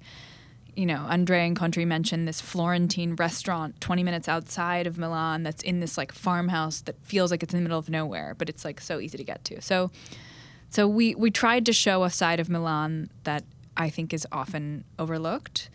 you 0.76 0.86
know, 0.86 1.06
Andrea 1.10 1.50
Incontri 1.50 1.86
mentioned 1.86 2.28
this 2.28 2.42
Florentine 2.42 3.16
restaurant 3.16 3.80
20 3.82 4.04
minutes 4.04 4.28
outside 4.28 4.88
of 4.88 4.98
Milan 4.98 5.44
that's 5.44 5.62
in 5.64 5.80
this 5.80 5.98
like 5.98 6.12
farmhouse 6.12 6.82
that 6.82 6.96
feels 7.04 7.32
like 7.32 7.44
it's 7.44 7.54
in 7.54 7.60
the 7.60 7.64
middle 7.64 7.80
of 7.80 7.90
nowhere, 7.90 8.36
but 8.38 8.50
it's 8.50 8.66
like 8.66 8.82
so 8.82 9.00
easy 9.00 9.18
to 9.18 9.24
get 9.24 9.44
to. 9.46 9.62
So 9.62 9.92
so 10.70 10.88
we 10.88 11.14
we 11.14 11.30
tried 11.30 11.66
to 11.68 11.74
show 11.74 12.04
a 12.04 12.10
side 12.10 12.40
of 12.40 12.50
Milan 12.50 13.10
that 13.24 13.44
I 13.78 13.90
think 13.90 14.14
is 14.14 14.26
often 14.32 14.86
overlooked. 14.98 15.70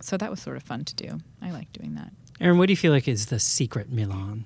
So 0.00 0.16
that 0.16 0.30
was 0.30 0.40
sort 0.40 0.56
of 0.56 0.62
fun 0.62 0.84
to 0.84 0.94
do. 0.94 1.20
I 1.42 1.50
like 1.50 1.72
doing 1.72 1.94
that. 1.96 2.12
Erin, 2.40 2.58
what 2.58 2.66
do 2.66 2.72
you 2.72 2.76
feel 2.76 2.92
like 2.92 3.08
is 3.08 3.26
the 3.26 3.40
secret 3.40 3.90
Milan? 3.90 4.44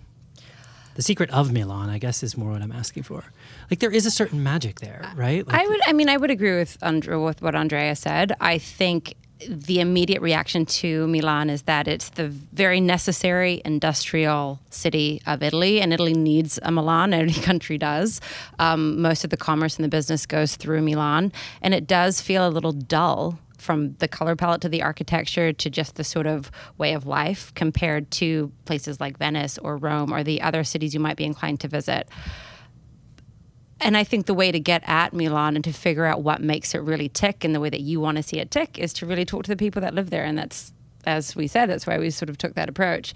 The 0.95 1.03
secret 1.03 1.31
of 1.31 1.53
Milan, 1.53 1.89
I 1.89 1.99
guess, 1.99 2.23
is 2.23 2.37
more 2.37 2.53
what 2.53 2.63
I'm 2.63 2.73
asking 2.73 3.03
for. 3.03 3.25
Like 3.71 3.81
there 3.81 3.91
is 3.91 4.05
a 4.05 4.11
certain 4.11 4.43
magic 4.43 4.81
there, 4.81 5.11
right? 5.15 5.47
Like, 5.47 5.63
I 5.63 5.67
would. 5.67 5.81
I 5.87 5.93
mean, 5.93 6.09
I 6.09 6.17
would 6.17 6.31
agree 6.31 6.57
with 6.57 6.77
Andre, 6.83 7.17
with 7.17 7.43
what 7.43 7.55
Andrea 7.55 7.95
said. 7.97 8.33
I 8.41 8.59
think 8.59 9.15
the 9.49 9.81
immediate 9.81 10.21
reaction 10.23 10.67
to 10.67 11.07
Milan 11.07 11.51
is 11.51 11.63
that 11.63 11.89
it's 11.89 12.11
the 12.11 12.29
very 12.29 12.81
necessary 12.81 13.63
industrial 13.65 14.61
city 14.71 15.23
of 15.27 15.43
Italy, 15.43 15.81
and 15.81 15.93
Italy 15.93 16.15
needs 16.15 16.59
a 16.63 16.71
Milan. 16.71 17.13
And 17.13 17.31
every 17.31 17.43
country 17.51 17.79
does. 17.79 18.21
Um, 18.59 19.01
most 19.01 19.25
of 19.25 19.31
the 19.31 19.37
commerce 19.37 19.77
and 19.77 19.85
the 19.85 19.89
business 19.89 20.27
goes 20.27 20.57
through 20.57 20.83
Milan, 20.83 21.33
and 21.61 21.75
it 21.75 21.87
does 21.87 22.21
feel 22.21 22.47
a 22.47 22.51
little 22.51 22.73
dull 22.73 23.39
from 23.63 23.95
the 23.99 24.09
color 24.09 24.35
palette 24.35 24.61
to 24.61 24.69
the 24.69 24.83
architecture 24.83 25.53
to 25.53 25.71
just 25.71 25.95
the 25.95 26.05
sort 26.05 26.27
of 26.27 26.51
way 26.79 26.95
of 26.95 27.07
life 27.07 27.55
compared 27.55 28.11
to 28.11 28.51
places 28.65 29.01
like 29.01 29.17
Venice 29.19 29.57
or 29.59 29.77
Rome 29.77 30.13
or 30.13 30.25
the 30.25 30.43
other 30.43 30.65
cities 30.65 30.93
you 30.95 31.01
might 31.01 31.17
be 31.17 31.25
inclined 31.25 31.61
to 31.61 31.69
visit. 31.69 32.09
And 33.83 33.97
I 33.97 34.05
think 34.05 34.27
the 34.27 34.35
way 34.35 34.53
to 34.53 34.61
get 34.61 34.83
at 34.87 35.13
Milan 35.13 35.57
and 35.57 35.65
to 35.65 35.73
figure 35.73 36.05
out 36.05 36.23
what 36.23 36.41
makes 36.41 36.75
it 36.75 36.79
really 36.79 37.09
tick 37.09 37.45
and 37.45 37.55
the 37.55 37.61
way 37.61 37.71
that 37.71 37.81
you 37.81 38.01
want 38.01 38.17
to 38.17 38.23
see 38.23 38.39
it 38.39 38.51
tick 38.51 38.79
is 38.79 38.93
to 38.95 39.07
really 39.07 39.25
talk 39.25 39.45
to 39.45 39.51
the 39.51 39.57
people 39.57 39.83
that 39.83 39.95
live 39.95 40.11
there. 40.11 40.25
And 40.25 40.39
that's, 40.39 40.73
as 41.05 41.35
we 41.35 41.47
said, 41.47 41.67
that's 41.69 41.87
why 41.87 41.99
we 41.99 42.11
sort 42.11 42.31
of 42.31 42.39
took 42.39 42.55
that 42.55 42.69
approach. 42.69 43.15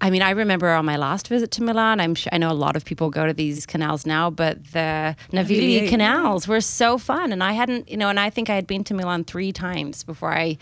I 0.00 0.10
mean, 0.10 0.22
I 0.22 0.30
remember 0.30 0.68
on 0.70 0.84
my 0.84 0.96
last 0.96 1.28
visit 1.28 1.50
to 1.52 1.62
Milan, 1.62 2.00
I'm 2.00 2.14
sure, 2.14 2.28
I 2.32 2.38
know 2.38 2.50
a 2.50 2.52
lot 2.52 2.76
of 2.76 2.84
people 2.84 3.10
go 3.10 3.26
to 3.26 3.32
these 3.32 3.64
canals 3.64 4.04
now, 4.04 4.28
but 4.28 4.72
the 4.72 5.16
Navigli 5.32 5.88
canals 5.88 6.46
were 6.46 6.60
so 6.60 6.98
fun. 6.98 7.32
And 7.32 7.42
I 7.42 7.52
hadn't, 7.52 7.90
you 7.90 7.96
know, 7.96 8.08
and 8.08 8.20
I 8.20 8.28
think 8.28 8.50
I 8.50 8.54
had 8.54 8.66
been 8.66 8.84
to 8.84 8.94
Milan 8.94 9.24
three 9.24 9.52
times 9.52 10.02
before 10.02 10.32
I, 10.32 10.58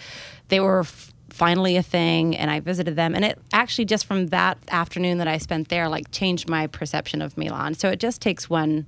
they 0.49 0.61
were 0.61 0.81
f- 0.81 1.13
finally 1.31 1.77
a 1.77 1.83
thing 1.83 2.37
and 2.37 2.51
I 2.51 2.61
visited 2.61 2.95
them. 2.95 3.15
And 3.15 3.25
it 3.25 3.39
actually 3.53 3.87
just 3.87 4.05
from 4.05 4.29
that 4.29 4.59
afternoon 4.71 5.19
that 5.19 5.29
I 5.29 5.39
spent 5.39 5.69
there, 5.69 5.89
like 5.89 6.11
changed 6.13 6.49
my 6.49 6.67
perception 6.67 7.23
of 7.23 7.37
Milan. 7.37 7.75
So 7.75 7.89
it 7.89 7.99
just 7.99 8.21
takes 8.21 8.51
one, 8.51 8.87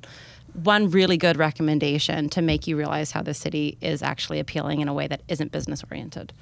one 0.55 0.91
really 0.91 1.17
good 1.17 1.37
recommendation 1.37 2.29
to 2.31 2.43
make 2.43 2.67
you 2.67 2.77
realize 2.77 3.11
how 3.11 3.23
the 3.23 3.35
city 3.35 3.77
is 3.81 4.03
actually 4.03 4.39
appealing 4.41 4.81
in 4.81 4.89
a 4.89 4.95
way 4.95 5.07
that 5.07 5.21
isn't 5.29 5.53
business 5.53 5.83
oriented. 5.91 6.33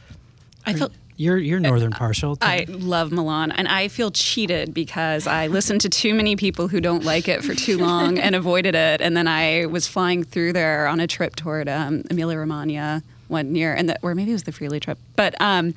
I 0.66 0.74
feel 0.74 0.90
you're 1.16 1.38
you're 1.38 1.60
northern 1.60 1.90
partial. 1.92 2.36
to- 2.36 2.46
I 2.46 2.66
love 2.68 3.10
Milan, 3.12 3.50
and 3.52 3.66
I 3.68 3.88
feel 3.88 4.10
cheated 4.10 4.72
because 4.72 5.26
I 5.26 5.46
listened 5.48 5.80
to 5.82 5.88
too 5.88 6.14
many 6.14 6.36
people 6.36 6.68
who 6.68 6.80
don't 6.80 7.04
like 7.04 7.26
it 7.28 7.42
for 7.44 7.54
too 7.54 7.78
long 7.78 8.18
and 8.18 8.34
avoided 8.34 8.74
it. 8.74 9.00
And 9.00 9.16
then 9.16 9.26
I 9.26 9.66
was 9.66 9.86
flying 9.88 10.24
through 10.24 10.52
there 10.52 10.86
on 10.86 11.00
a 11.00 11.06
trip 11.06 11.34
toward 11.36 11.68
um, 11.68 12.02
Emilia 12.10 12.38
Romagna 12.38 13.02
one 13.28 13.54
year, 13.54 13.74
and 13.74 13.88
the, 13.88 13.98
or 14.02 14.14
maybe 14.14 14.30
it 14.30 14.34
was 14.34 14.44
the 14.44 14.52
Friuli 14.52 14.78
trip. 14.80 14.98
But 15.16 15.34
um, 15.40 15.74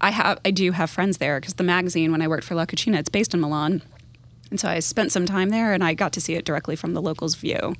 I 0.00 0.10
have 0.10 0.40
I 0.44 0.50
do 0.50 0.72
have 0.72 0.90
friends 0.90 1.18
there 1.18 1.38
because 1.40 1.54
the 1.54 1.64
magazine 1.64 2.10
when 2.12 2.20
I 2.22 2.28
worked 2.28 2.44
for 2.44 2.54
La 2.54 2.64
Cucina, 2.66 2.96
it's 2.98 3.08
based 3.08 3.34
in 3.34 3.40
Milan, 3.40 3.82
and 4.54 4.60
so 4.60 4.68
I 4.68 4.78
spent 4.78 5.10
some 5.10 5.26
time 5.26 5.48
there, 5.48 5.72
and 5.72 5.82
I 5.82 5.94
got 5.94 6.12
to 6.12 6.20
see 6.20 6.34
it 6.34 6.44
directly 6.44 6.76
from 6.76 6.94
the 6.94 7.02
locals' 7.02 7.34
view. 7.34 7.74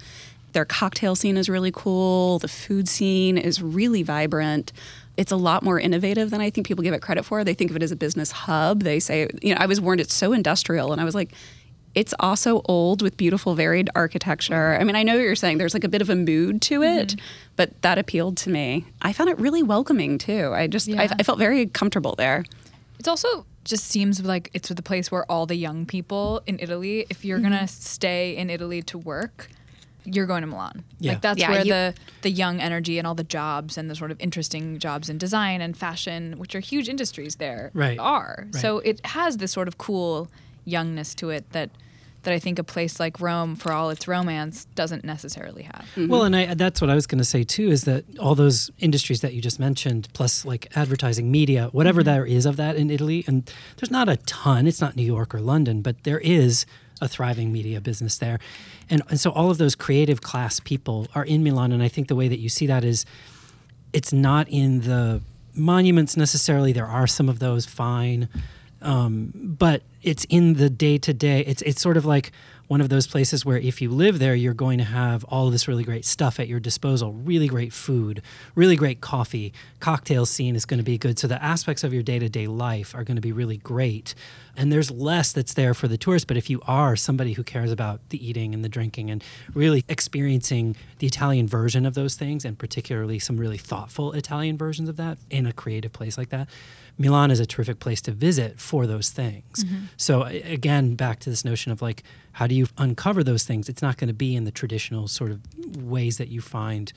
Their 0.54 0.64
cocktail 0.64 1.14
scene 1.14 1.36
is 1.36 1.48
really 1.48 1.70
cool. 1.70 2.40
The 2.40 2.48
food 2.48 2.88
scene 2.88 3.38
is 3.38 3.62
really 3.62 4.02
vibrant. 4.02 4.72
It's 5.16 5.30
a 5.30 5.36
lot 5.36 5.62
more 5.62 5.78
innovative 5.78 6.30
than 6.30 6.40
I 6.40 6.50
think 6.50 6.66
people 6.66 6.82
give 6.82 6.92
it 6.92 7.00
credit 7.00 7.22
for. 7.22 7.44
They 7.44 7.54
think 7.54 7.70
of 7.70 7.76
it 7.76 7.84
as 7.84 7.92
a 7.92 7.96
business 7.96 8.32
hub. 8.32 8.82
They 8.82 8.98
say, 8.98 9.28
you 9.40 9.54
know, 9.54 9.60
I 9.60 9.66
was 9.66 9.80
warned 9.80 10.00
it's 10.00 10.12
so 10.12 10.32
industrial, 10.32 10.90
and 10.90 11.00
I 11.00 11.04
was 11.04 11.14
like, 11.14 11.30
it's 11.94 12.12
also 12.18 12.62
old 12.64 13.02
with 13.02 13.16
beautiful, 13.16 13.54
varied 13.54 13.88
architecture. 13.94 14.76
I 14.76 14.82
mean, 14.82 14.96
I 14.96 15.04
know 15.04 15.14
what 15.14 15.22
you're 15.22 15.36
saying. 15.36 15.58
There's 15.58 15.74
like 15.74 15.84
a 15.84 15.88
bit 15.88 16.02
of 16.02 16.10
a 16.10 16.16
mood 16.16 16.60
to 16.62 16.82
it, 16.82 17.10
mm-hmm. 17.10 17.26
but 17.54 17.80
that 17.82 17.98
appealed 17.98 18.36
to 18.38 18.50
me. 18.50 18.84
I 19.00 19.12
found 19.12 19.30
it 19.30 19.38
really 19.38 19.62
welcoming 19.62 20.18
too. 20.18 20.50
I 20.52 20.66
just, 20.66 20.90
I, 20.90 21.08
I 21.20 21.22
felt 21.22 21.38
very 21.38 21.66
comfortable 21.66 22.16
there. 22.16 22.42
It's 22.98 23.06
also 23.06 23.46
just 23.64 23.84
seems 23.84 24.22
like 24.22 24.50
it's 24.52 24.68
the 24.68 24.82
place 24.82 25.10
where 25.10 25.30
all 25.30 25.46
the 25.46 25.56
young 25.56 25.86
people 25.86 26.42
in 26.46 26.58
Italy, 26.60 27.06
if 27.10 27.24
you're 27.24 27.38
gonna 27.38 27.56
mm-hmm. 27.56 27.66
stay 27.66 28.36
in 28.36 28.50
Italy 28.50 28.82
to 28.82 28.98
work, 28.98 29.48
you're 30.04 30.26
going 30.26 30.42
to 30.42 30.46
Milan. 30.46 30.84
Yeah. 30.98 31.12
Like 31.12 31.22
that's 31.22 31.40
Yeah, 31.40 31.50
where 31.50 31.64
you- 31.64 31.72
the 31.72 31.94
the 32.22 32.30
young 32.30 32.60
energy 32.60 32.98
and 32.98 33.06
all 33.06 33.14
the 33.14 33.24
jobs 33.24 33.78
and 33.78 33.90
the 33.90 33.94
sort 33.94 34.10
of 34.10 34.20
interesting 34.20 34.78
jobs 34.78 35.08
in 35.08 35.18
design 35.18 35.60
and 35.60 35.76
fashion, 35.76 36.38
which 36.38 36.54
are 36.54 36.60
huge 36.60 36.88
industries 36.88 37.36
there, 37.36 37.70
Right. 37.74 37.98
are. 37.98 38.44
Right. 38.52 38.54
So 38.54 38.78
it 38.80 39.04
has 39.06 39.38
this 39.38 39.52
sort 39.52 39.68
of 39.68 39.78
cool 39.78 40.28
youngness 40.64 41.14
to 41.16 41.30
it 41.30 41.50
that 41.52 41.70
that 42.24 42.34
I 42.34 42.38
think 42.38 42.58
a 42.58 42.64
place 42.64 42.98
like 42.98 43.20
Rome, 43.20 43.56
for 43.56 43.72
all 43.72 43.90
its 43.90 44.08
romance, 44.08 44.64
doesn't 44.74 45.04
necessarily 45.04 45.62
have. 45.62 45.86
Mm-hmm. 45.94 46.08
Well, 46.08 46.22
and 46.24 46.34
I, 46.34 46.54
that's 46.54 46.80
what 46.80 46.90
I 46.90 46.94
was 46.94 47.06
going 47.06 47.18
to 47.18 47.24
say 47.24 47.44
too 47.44 47.70
is 47.70 47.84
that 47.84 48.04
all 48.18 48.34
those 48.34 48.70
industries 48.78 49.20
that 49.20 49.34
you 49.34 49.40
just 49.40 49.60
mentioned, 49.60 50.08
plus 50.12 50.44
like 50.44 50.68
advertising, 50.76 51.30
media, 51.30 51.68
whatever 51.72 52.00
mm-hmm. 52.00 52.10
there 52.10 52.26
is 52.26 52.46
of 52.46 52.56
that 52.56 52.76
in 52.76 52.90
Italy, 52.90 53.24
and 53.26 53.50
there's 53.76 53.90
not 53.90 54.08
a 54.08 54.16
ton. 54.18 54.66
It's 54.66 54.80
not 54.80 54.96
New 54.96 55.04
York 55.04 55.34
or 55.34 55.40
London, 55.40 55.82
but 55.82 56.02
there 56.04 56.20
is 56.20 56.66
a 57.00 57.08
thriving 57.08 57.52
media 57.52 57.80
business 57.80 58.18
there, 58.18 58.38
and 58.88 59.02
and 59.08 59.18
so 59.18 59.30
all 59.30 59.50
of 59.50 59.58
those 59.58 59.74
creative 59.74 60.20
class 60.20 60.60
people 60.60 61.08
are 61.14 61.24
in 61.24 61.42
Milan, 61.42 61.72
and 61.72 61.82
I 61.82 61.88
think 61.88 62.08
the 62.08 62.16
way 62.16 62.28
that 62.28 62.38
you 62.38 62.48
see 62.48 62.66
that 62.66 62.84
is, 62.84 63.04
it's 63.92 64.12
not 64.12 64.48
in 64.48 64.82
the 64.82 65.20
monuments 65.54 66.16
necessarily. 66.16 66.72
There 66.72 66.86
are 66.86 67.06
some 67.06 67.28
of 67.28 67.38
those 67.38 67.66
fine, 67.66 68.28
um, 68.84 69.32
but 69.34 69.82
it's 70.02 70.24
in 70.28 70.54
the 70.54 70.70
day 70.70 70.98
to 70.98 71.14
day. 71.14 71.40
It's 71.40 71.62
it's 71.62 71.80
sort 71.80 71.96
of 71.96 72.04
like 72.04 72.30
one 72.66 72.80
of 72.80 72.88
those 72.88 73.06
places 73.06 73.44
where 73.44 73.58
if 73.58 73.82
you 73.82 73.90
live 73.90 74.18
there, 74.18 74.34
you're 74.34 74.54
going 74.54 74.78
to 74.78 74.84
have 74.84 75.22
all 75.24 75.50
this 75.50 75.68
really 75.68 75.84
great 75.84 76.04
stuff 76.04 76.40
at 76.40 76.48
your 76.48 76.60
disposal. 76.60 77.12
Really 77.12 77.46
great 77.46 77.72
food, 77.72 78.22
really 78.54 78.76
great 78.76 79.00
coffee. 79.00 79.52
Cocktail 79.80 80.24
scene 80.24 80.56
is 80.56 80.64
going 80.64 80.78
to 80.78 80.84
be 80.84 80.96
good. 80.96 81.18
So 81.18 81.26
the 81.26 81.42
aspects 81.42 81.84
of 81.84 81.92
your 81.92 82.02
day 82.02 82.18
to 82.18 82.28
day 82.28 82.46
life 82.46 82.94
are 82.94 83.04
going 83.04 83.16
to 83.16 83.22
be 83.22 83.32
really 83.32 83.58
great. 83.58 84.14
And 84.56 84.72
there's 84.72 84.90
less 84.90 85.32
that's 85.32 85.54
there 85.54 85.74
for 85.74 85.88
the 85.88 85.98
tourist. 85.98 86.26
But 86.26 86.36
if 86.36 86.48
you 86.48 86.60
are 86.66 86.96
somebody 86.96 87.32
who 87.32 87.42
cares 87.42 87.72
about 87.72 88.00
the 88.10 88.26
eating 88.26 88.54
and 88.54 88.64
the 88.64 88.68
drinking 88.68 89.10
and 89.10 89.22
really 89.52 89.84
experiencing 89.88 90.76
the 90.98 91.06
Italian 91.06 91.48
version 91.48 91.84
of 91.84 91.94
those 91.94 92.14
things, 92.14 92.44
and 92.44 92.58
particularly 92.58 93.18
some 93.18 93.36
really 93.36 93.58
thoughtful 93.58 94.12
Italian 94.12 94.56
versions 94.56 94.88
of 94.88 94.96
that 94.96 95.18
in 95.30 95.46
a 95.46 95.52
creative 95.52 95.92
place 95.92 96.16
like 96.16 96.28
that, 96.30 96.48
Milan 96.98 97.30
is 97.30 97.40
a 97.40 97.46
terrific 97.46 97.80
place 97.80 98.00
to 98.02 98.12
visit 98.12 98.60
for 98.60 98.86
those 98.86 99.10
things. 99.10 99.64
So 99.96 100.22
again, 100.22 100.94
back 100.94 101.18
to 101.20 101.30
this 101.30 101.44
notion 101.44 101.72
of 101.72 101.82
like, 101.82 102.02
how 102.32 102.46
do 102.46 102.54
you 102.54 102.66
uncover 102.78 103.24
those 103.24 103.44
things? 103.44 103.68
It's 103.68 103.82
not 103.82 103.96
going 103.96 104.08
to 104.08 104.14
be 104.14 104.36
in 104.36 104.44
the 104.44 104.50
traditional 104.50 105.08
sort 105.08 105.30
of 105.30 105.40
ways 105.82 106.18
that 106.18 106.28
you 106.28 106.40
find 106.40 106.92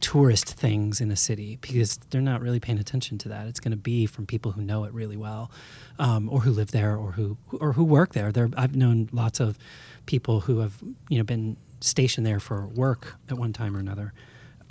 tourist 0.00 0.54
things 0.54 1.00
in 1.00 1.10
a 1.10 1.16
city 1.16 1.58
because 1.60 1.98
they're 2.08 2.22
not 2.22 2.40
really 2.40 2.58
paying 2.58 2.78
attention 2.78 3.18
to 3.18 3.28
that. 3.28 3.46
It's 3.46 3.60
going 3.60 3.72
to 3.72 3.76
be 3.76 4.06
from 4.06 4.26
people 4.26 4.52
who 4.52 4.62
know 4.62 4.84
it 4.84 4.92
really 4.94 5.16
well, 5.16 5.50
um, 5.98 6.28
or 6.30 6.40
who 6.40 6.50
live 6.50 6.70
there, 6.72 6.96
or 6.96 7.12
who 7.12 7.36
or 7.60 7.74
who 7.74 7.84
work 7.84 8.14
there. 8.14 8.32
There, 8.32 8.48
I've 8.56 8.74
known 8.74 9.08
lots 9.12 9.40
of 9.40 9.58
people 10.06 10.40
who 10.40 10.60
have 10.60 10.82
you 11.08 11.18
know 11.18 11.24
been 11.24 11.56
stationed 11.80 12.26
there 12.26 12.40
for 12.40 12.66
work 12.66 13.16
at 13.28 13.38
one 13.38 13.52
time 13.52 13.76
or 13.76 13.78
another. 13.78 14.12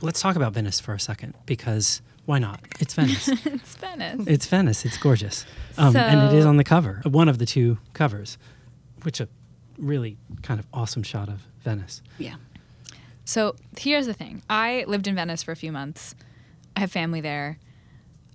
Let's 0.02 0.22
talk 0.22 0.36
about 0.36 0.54
Venice 0.54 0.80
for 0.80 0.94
a 0.94 1.00
second 1.00 1.36
because 1.46 2.02
why 2.30 2.38
not? 2.38 2.60
It's 2.80 2.94
Venice. 2.94 3.28
It's 3.46 3.76
Venice. 3.78 4.28
It's 4.28 4.46
Venice. 4.46 4.86
It's 4.86 4.98
gorgeous, 5.00 5.48
um, 5.80 5.96
and 5.96 6.32
it 6.32 6.38
is 6.38 6.46
on 6.46 6.58
the 6.58 6.63
cover, 6.63 7.02
one 7.04 7.28
of 7.28 7.39
the 7.39 7.46
two 7.48 7.80
covers, 7.94 8.38
which 9.02 9.20
a 9.20 9.28
really 9.80 10.15
kind 10.44 10.60
of 10.60 10.68
awesome 10.72 11.02
shot 11.02 11.28
of 11.28 11.48
Venice. 11.63 12.04
Yeah. 12.20 12.36
So 13.26 13.56
here's 13.80 14.06
the 14.06 14.13
thing. 14.13 14.44
I 14.48 14.86
lived 14.88 15.08
in 15.08 15.15
Venice 15.15 15.42
for 15.42 15.52
a 15.52 15.56
few 15.56 15.72
months. 15.72 16.13
I 16.78 16.82
have 16.82 16.92
family 16.92 17.20
there. 17.20 17.58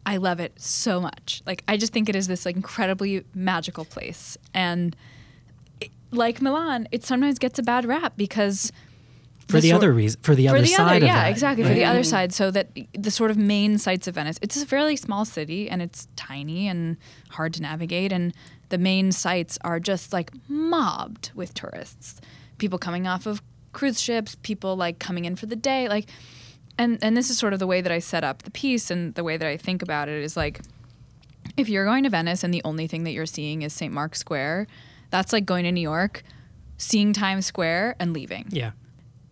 I 0.04 0.16
love 0.16 0.40
it 0.40 0.54
so 0.56 1.00
much. 1.00 1.42
Like 1.46 1.62
I 1.68 1.76
just 1.76 1.92
think 1.92 2.08
it 2.08 2.16
is 2.16 2.26
this 2.26 2.44
like 2.44 2.56
incredibly 2.56 3.24
magical 3.32 3.84
place. 3.84 4.36
And 4.52 4.96
it, 5.80 5.92
like 6.10 6.42
Milan, 6.42 6.88
it 6.90 7.04
sometimes 7.04 7.38
gets 7.38 7.60
a 7.60 7.62
bad 7.62 7.84
rap 7.84 8.14
because 8.16 8.72
For 9.48 9.60
the, 9.60 9.72
other 9.72 9.92
reason, 9.92 10.20
for 10.22 10.34
the 10.34 10.46
for 10.46 10.54
other 10.54 10.62
the 10.62 10.68
side 10.68 10.96
other, 10.96 11.06
yeah, 11.06 11.24
that, 11.24 11.30
exactly 11.30 11.64
for 11.64 11.74
the 11.74 11.84
other 11.84 12.02
side. 12.02 12.32
So 12.32 12.50
that 12.50 12.68
the 12.92 13.10
sort 13.10 13.30
of 13.30 13.36
main 13.36 13.78
sites 13.78 14.08
of 14.08 14.14
Venice, 14.14 14.38
it's 14.40 14.60
a 14.60 14.66
fairly 14.66 14.96
small 14.96 15.24
city 15.24 15.68
and 15.68 15.82
it's 15.82 16.08
tiny 16.16 16.66
and 16.66 16.96
hard 17.30 17.52
to 17.54 17.62
navigate, 17.62 18.12
and 18.12 18.32
the 18.70 18.78
main 18.78 19.12
sites 19.12 19.58
are 19.62 19.78
just 19.78 20.12
like 20.12 20.30
mobbed 20.48 21.30
with 21.34 21.54
tourists, 21.54 22.20
people 22.58 22.78
coming 22.78 23.06
off 23.06 23.26
of 23.26 23.42
cruise 23.72 24.00
ships, 24.00 24.36
people 24.42 24.76
like 24.76 24.98
coming 24.98 25.24
in 25.26 25.36
for 25.36 25.46
the 25.46 25.56
day, 25.56 25.88
like, 25.88 26.08
and 26.78 26.98
and 27.02 27.16
this 27.16 27.28
is 27.28 27.38
sort 27.38 27.52
of 27.52 27.58
the 27.58 27.66
way 27.66 27.80
that 27.80 27.92
I 27.92 27.98
set 27.98 28.24
up 28.24 28.42
the 28.42 28.50
piece 28.50 28.90
and 28.90 29.14
the 29.14 29.24
way 29.24 29.36
that 29.36 29.46
I 29.46 29.56
think 29.56 29.82
about 29.82 30.08
it 30.08 30.22
is 30.22 30.36
like 30.36 30.60
if 31.56 31.68
you're 31.68 31.84
going 31.84 32.04
to 32.04 32.10
Venice 32.10 32.42
and 32.42 32.52
the 32.52 32.62
only 32.64 32.86
thing 32.86 33.04
that 33.04 33.12
you're 33.12 33.26
seeing 33.26 33.62
is 33.62 33.72
St. 33.72 33.92
Mark's 33.92 34.18
Square, 34.18 34.66
that's 35.10 35.32
like 35.32 35.44
going 35.44 35.64
to 35.64 35.72
New 35.72 35.80
York, 35.80 36.22
seeing 36.78 37.12
Times 37.12 37.46
Square 37.46 37.96
and 38.00 38.12
leaving. 38.12 38.46
Yeah, 38.50 38.72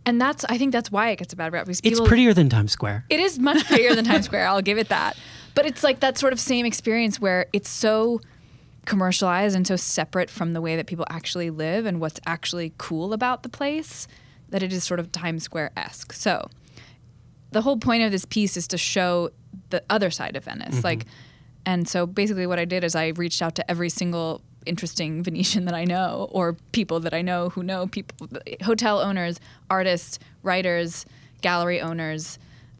And 0.04 0.20
that's 0.20 0.44
I 0.48 0.58
think 0.58 0.72
that's 0.72 0.90
why 0.90 1.10
it 1.10 1.16
gets 1.16 1.32
a 1.32 1.36
bad 1.36 1.52
rap 1.52 1.66
because 1.66 1.80
it's 1.84 2.00
prettier 2.00 2.34
than 2.34 2.48
Times 2.48 2.72
Square. 2.72 3.04
It 3.08 3.20
is 3.20 3.38
much 3.38 3.64
prettier 3.66 3.94
than 3.94 4.04
Times 4.04 4.24
Square. 4.26 4.48
I'll 4.48 4.62
give 4.62 4.78
it 4.78 4.88
that. 4.88 5.16
But 5.54 5.66
it's 5.66 5.84
like 5.84 6.00
that 6.00 6.18
sort 6.18 6.32
of 6.32 6.40
same 6.40 6.66
experience 6.66 7.20
where 7.20 7.46
it's 7.52 7.68
so 7.68 8.20
commercialized 8.84 9.54
and 9.54 9.66
so 9.66 9.76
separate 9.76 10.28
from 10.28 10.54
the 10.54 10.60
way 10.60 10.74
that 10.76 10.86
people 10.86 11.04
actually 11.08 11.50
live 11.50 11.86
and 11.86 12.00
what's 12.00 12.18
actually 12.26 12.72
cool 12.78 13.12
about 13.12 13.44
the 13.44 13.48
place 13.48 14.08
that 14.48 14.62
it 14.62 14.72
is 14.72 14.82
sort 14.82 14.98
of 14.98 15.12
Times 15.12 15.44
Square 15.44 15.70
esque. 15.76 16.12
So 16.12 16.48
the 17.52 17.62
whole 17.62 17.76
point 17.76 18.02
of 18.02 18.10
this 18.10 18.24
piece 18.24 18.56
is 18.56 18.66
to 18.68 18.78
show 18.78 19.30
the 19.70 19.82
other 19.88 20.10
side 20.10 20.36
of 20.36 20.44
Venice. 20.44 20.82
Like 20.82 21.00
mm-hmm. 21.00 21.10
And 21.64 21.88
so 21.88 22.06
basically, 22.06 22.46
what 22.46 22.58
I 22.58 22.64
did 22.64 22.84
is 22.84 22.94
I 22.94 23.08
reached 23.08 23.42
out 23.42 23.54
to 23.56 23.70
every 23.70 23.88
single 23.88 24.42
interesting 24.66 25.22
Venetian 25.22 25.64
that 25.66 25.74
I 25.74 25.84
know, 25.84 26.28
or 26.30 26.54
people 26.72 27.00
that 27.00 27.14
I 27.14 27.22
know 27.22 27.50
who 27.50 27.62
know 27.62 27.86
people, 27.86 28.28
hotel 28.62 29.00
owners, 29.00 29.40
artists, 29.70 30.18
writers, 30.42 31.06
gallery 31.40 31.80
owners, 31.80 32.38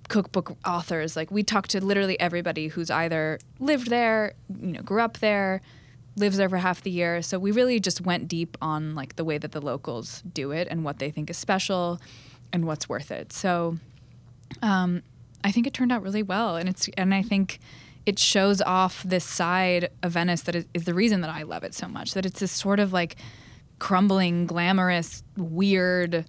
cookbook 0.09 0.57
authors. 0.66 1.16
Like 1.16 1.31
we 1.31 1.42
talked 1.42 1.71
to 1.71 1.85
literally 1.85 2.18
everybody 2.21 2.68
who's 2.68 2.90
either 2.90 3.38
lived 3.59 3.88
there, 3.88 4.35
you 4.61 4.73
know, 4.73 4.83
grew 4.83 5.01
up 5.01 5.18
there, 5.18 5.62
lives 6.16 6.37
there 6.37 6.49
for 6.49 6.59
half 6.59 6.83
the 6.83 6.90
year. 6.90 7.23
So 7.23 7.38
we 7.38 7.51
really 7.51 7.81
just 7.81 8.01
went 8.01 8.29
deep 8.29 8.57
on 8.61 8.95
like 8.95 9.16
the 9.16 9.25
way 9.25 9.38
that 9.38 9.53
the 9.53 9.61
locals 9.61 10.23
do 10.33 10.51
it 10.51 10.68
and 10.71 10.85
what 10.85 10.99
they 10.99 11.11
think 11.11 11.31
is 11.31 11.37
special 11.37 12.01
and 12.53 12.66
what's 12.66 12.88
worth 12.88 13.11
it. 13.11 13.33
So 13.33 13.79
um, 14.61 15.03
I 15.42 15.51
think 15.51 15.66
it 15.66 15.73
turned 15.73 15.92
out 15.92 16.03
really 16.03 16.23
well, 16.23 16.57
and 16.57 16.68
it's 16.68 16.88
and 16.97 17.14
I 17.14 17.23
think 17.23 17.59
it 18.07 18.19
shows 18.19 18.61
off 18.62 19.03
this 19.03 19.25
side 19.25 19.91
of 20.03 20.12
Venice 20.12 20.43
that 20.43 20.55
is, 20.55 20.85
the 20.85 20.95
reason 20.95 21.21
that 21.21 21.31
I 21.31 21.43
love 21.43 21.65
it 21.65 21.75
so 21.75 21.88
much. 21.88 22.15
That 22.15 22.27
it's 22.27 22.41
this 22.41 22.53
sort 22.53 22.81
of 22.81 22.93
like 22.93 23.17
crumbling, 23.79 24.47
glamorous, 24.47 25.23
weird 25.37 26.25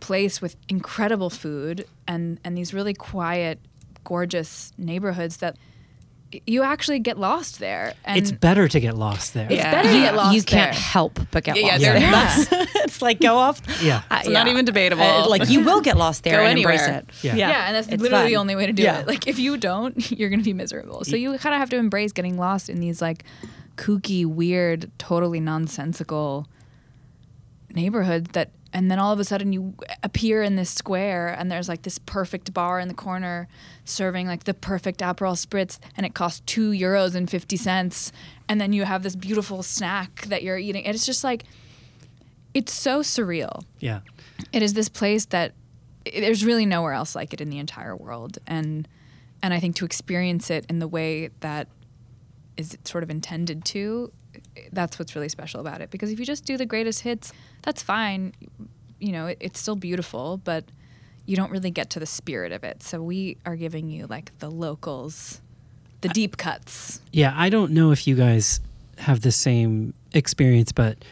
place 0.00 0.40
with 0.40 0.56
incredible 0.68 1.30
food 1.30 1.86
and 2.06 2.38
and 2.44 2.56
these 2.56 2.74
really 2.74 2.94
quiet, 2.94 3.60
gorgeous 4.04 4.72
neighborhoods 4.78 5.38
that 5.38 5.56
you 6.46 6.62
actually 6.62 6.98
get 6.98 7.18
lost 7.18 7.60
there. 7.60 7.94
And 8.04 8.18
it's 8.18 8.32
better 8.32 8.66
to 8.68 8.80
get 8.80 8.96
lost 8.96 9.32
there. 9.34 9.46
it's 9.50 9.62
better 9.62 9.88
to 9.90 9.98
get 10.00 10.14
lost 10.14 10.34
you 10.34 10.42
can't 10.42 10.74
help 10.74 11.18
but 11.30 11.44
get 11.44 11.56
Yeah, 11.56 11.68
lost. 11.68 11.80
yeah, 11.82 11.98
there. 11.98 12.44
they're- 12.66 12.66
it's 12.84 13.00
like 13.00 13.20
go 13.20 13.36
off. 13.38 13.62
Yeah. 13.82 14.02
Uh, 14.10 14.16
It's 14.20 14.28
not 14.28 14.46
yeah. 14.46 14.52
even 14.52 14.64
debatable. 14.64 15.02
Uh, 15.04 15.28
like 15.28 15.48
you 15.48 15.64
will 15.64 15.80
get 15.80 15.96
lost 15.96 16.24
there 16.24 16.38
Go 16.42 16.46
and 16.46 16.58
embrace 16.58 16.80
anywhere. 16.82 17.00
it. 17.08 17.24
Yeah. 17.24 17.36
Yeah, 17.36 17.66
and 17.66 17.76
that's 17.76 17.88
It's 17.88 18.02
literally 18.02 18.24
fun. 18.24 18.30
the 18.30 18.36
only 18.36 18.56
way 18.56 18.66
to 18.66 18.72
do 18.72 18.82
Yeah. 18.82 19.00
it. 19.00 19.06
Like 19.06 19.26
if 19.28 19.38
you 19.38 19.56
don't, 19.56 20.10
you're 20.10 20.28
gonna 20.30 20.42
be 20.42 20.52
miserable. 20.52 21.04
So 21.04 21.14
you 21.16 21.30
kind 21.38 21.54
of 21.54 21.60
have 21.60 21.70
to 21.70 21.76
embrace 21.76 22.12
getting 22.12 22.36
lost 22.36 22.68
in 22.68 22.80
these 22.80 23.00
like 23.00 23.24
kooky, 23.76 24.26
weird, 24.26 24.90
totally 24.98 25.38
nonsensical 25.40 26.48
neighborhoods 27.74 28.30
that 28.32 28.50
and 28.72 28.90
then 28.90 28.98
all 28.98 29.12
of 29.12 29.20
a 29.20 29.24
sudden 29.24 29.52
you 29.52 29.74
appear 30.02 30.42
in 30.42 30.56
this 30.56 30.70
square 30.70 31.28
and 31.28 31.50
there's 31.50 31.68
like 31.68 31.82
this 31.82 31.98
perfect 31.98 32.52
bar 32.52 32.78
in 32.80 32.88
the 32.88 32.94
corner 32.94 33.48
serving 33.84 34.26
like 34.26 34.44
the 34.44 34.54
perfect 34.54 35.00
Aperol 35.00 35.34
spritz 35.34 35.78
and 35.96 36.04
it 36.04 36.14
costs 36.14 36.42
two 36.46 36.70
euros 36.70 37.14
and 37.14 37.30
50 37.30 37.56
cents. 37.56 38.12
And 38.48 38.60
then 38.60 38.72
you 38.72 38.84
have 38.84 39.02
this 39.02 39.16
beautiful 39.16 39.62
snack 39.62 40.22
that 40.26 40.42
you're 40.42 40.58
eating. 40.58 40.84
And 40.84 40.94
it's 40.94 41.06
just 41.06 41.24
like 41.24 41.44
it's 42.54 42.72
so 42.72 43.00
surreal. 43.00 43.64
Yeah. 43.80 44.00
it 44.52 44.62
is 44.62 44.74
this 44.74 44.88
place 44.88 45.26
that 45.26 45.52
there's 46.04 46.44
really 46.44 46.66
nowhere 46.66 46.92
else 46.92 47.14
like 47.14 47.32
it 47.32 47.40
in 47.40 47.50
the 47.50 47.58
entire 47.58 47.96
world. 47.96 48.38
And 48.46 48.88
and 49.42 49.54
I 49.54 49.60
think 49.60 49.76
to 49.76 49.84
experience 49.84 50.50
it 50.50 50.66
in 50.68 50.78
the 50.78 50.88
way 50.88 51.30
that 51.40 51.68
is 52.56 52.76
sort 52.84 53.04
of 53.04 53.10
intended 53.10 53.64
to 53.66 54.10
that's 54.72 54.98
what's 54.98 55.14
really 55.14 55.28
special 55.28 55.60
about 55.60 55.80
it 55.80 55.90
because 55.90 56.10
if 56.10 56.18
you 56.18 56.26
just 56.26 56.44
do 56.44 56.56
the 56.56 56.66
greatest 56.66 57.02
hits 57.02 57.32
that's 57.62 57.82
fine 57.82 58.32
you 58.98 59.12
know 59.12 59.26
it, 59.26 59.36
it's 59.40 59.60
still 59.60 59.76
beautiful 59.76 60.38
but 60.44 60.64
you 61.26 61.36
don't 61.36 61.50
really 61.50 61.70
get 61.70 61.90
to 61.90 61.98
the 61.98 62.06
spirit 62.06 62.52
of 62.52 62.64
it 62.64 62.82
so 62.82 63.02
we 63.02 63.36
are 63.44 63.56
giving 63.56 63.88
you 63.88 64.06
like 64.06 64.36
the 64.38 64.50
locals 64.50 65.40
the 66.02 66.08
deep 66.08 66.36
cuts 66.36 67.00
Yeah, 67.12 67.32
I 67.36 67.48
don't 67.48 67.72
know 67.72 67.90
if 67.90 68.06
you 68.06 68.14
guys 68.16 68.60
have 68.98 69.22
the 69.22 69.32
same 69.32 69.92
experience, 70.12 70.72
but 70.72 71.04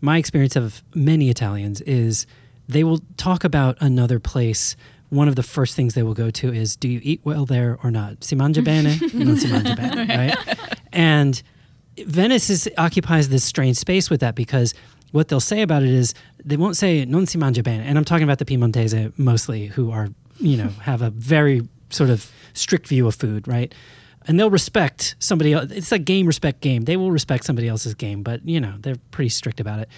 my 0.00 0.18
experience 0.18 0.56
of 0.56 0.82
many 0.94 1.30
Italians 1.30 1.80
is 1.82 2.26
they 2.68 2.84
will 2.84 3.00
talk 3.16 3.44
about 3.44 3.76
another 3.80 4.18
place. 4.18 4.76
One 5.10 5.28
of 5.28 5.36
the 5.36 5.42
first 5.42 5.74
things 5.76 5.94
they 5.94 6.02
will 6.02 6.14
go 6.14 6.30
to 6.30 6.52
is, 6.52 6.76
"Do 6.76 6.88
you 6.88 7.00
eat 7.02 7.20
well 7.24 7.46
there 7.46 7.78
or 7.82 7.90
not? 7.90 8.24
Si 8.24 8.36
mangia 8.36 8.62
bene? 8.62 8.98
non 9.14 9.36
si 9.36 9.48
mangia 9.48 9.76
bene?" 9.76 10.06
Right? 10.08 10.58
And 10.92 11.40
Venice 11.98 12.50
is, 12.50 12.68
occupies 12.76 13.28
this 13.28 13.44
strange 13.44 13.76
space 13.76 14.10
with 14.10 14.20
that 14.20 14.34
because 14.34 14.74
what 15.12 15.28
they'll 15.28 15.40
say 15.40 15.62
about 15.62 15.82
it 15.82 15.88
is 15.88 16.14
they 16.44 16.56
won't 16.56 16.76
say 16.76 17.04
non 17.04 17.26
si 17.26 17.38
mangia 17.38 17.62
bene, 17.62 17.82
and 17.82 17.96
I'm 17.96 18.04
talking 18.04 18.24
about 18.24 18.38
the 18.38 18.44
Piemontese 18.44 19.12
mostly, 19.16 19.66
who 19.66 19.90
are 19.90 20.08
you 20.38 20.56
know 20.56 20.68
have 20.82 21.02
a 21.02 21.10
very 21.10 21.66
sort 21.90 22.10
of 22.10 22.30
strict 22.52 22.88
view 22.88 23.06
of 23.06 23.14
food, 23.14 23.48
right? 23.48 23.74
And 24.28 24.38
they'll 24.38 24.50
respect 24.50 25.14
somebody 25.20 25.52
else. 25.52 25.70
It's 25.70 25.92
a 25.92 25.98
game 25.98 26.26
respect 26.26 26.60
game. 26.60 26.82
They 26.82 26.96
will 26.96 27.12
respect 27.12 27.44
somebody 27.44 27.68
else's 27.68 27.94
game, 27.94 28.22
but 28.22 28.46
you 28.46 28.60
know 28.60 28.74
they're 28.80 28.96
pretty 29.10 29.30
strict 29.30 29.60
about 29.60 29.80
it. 29.80 29.88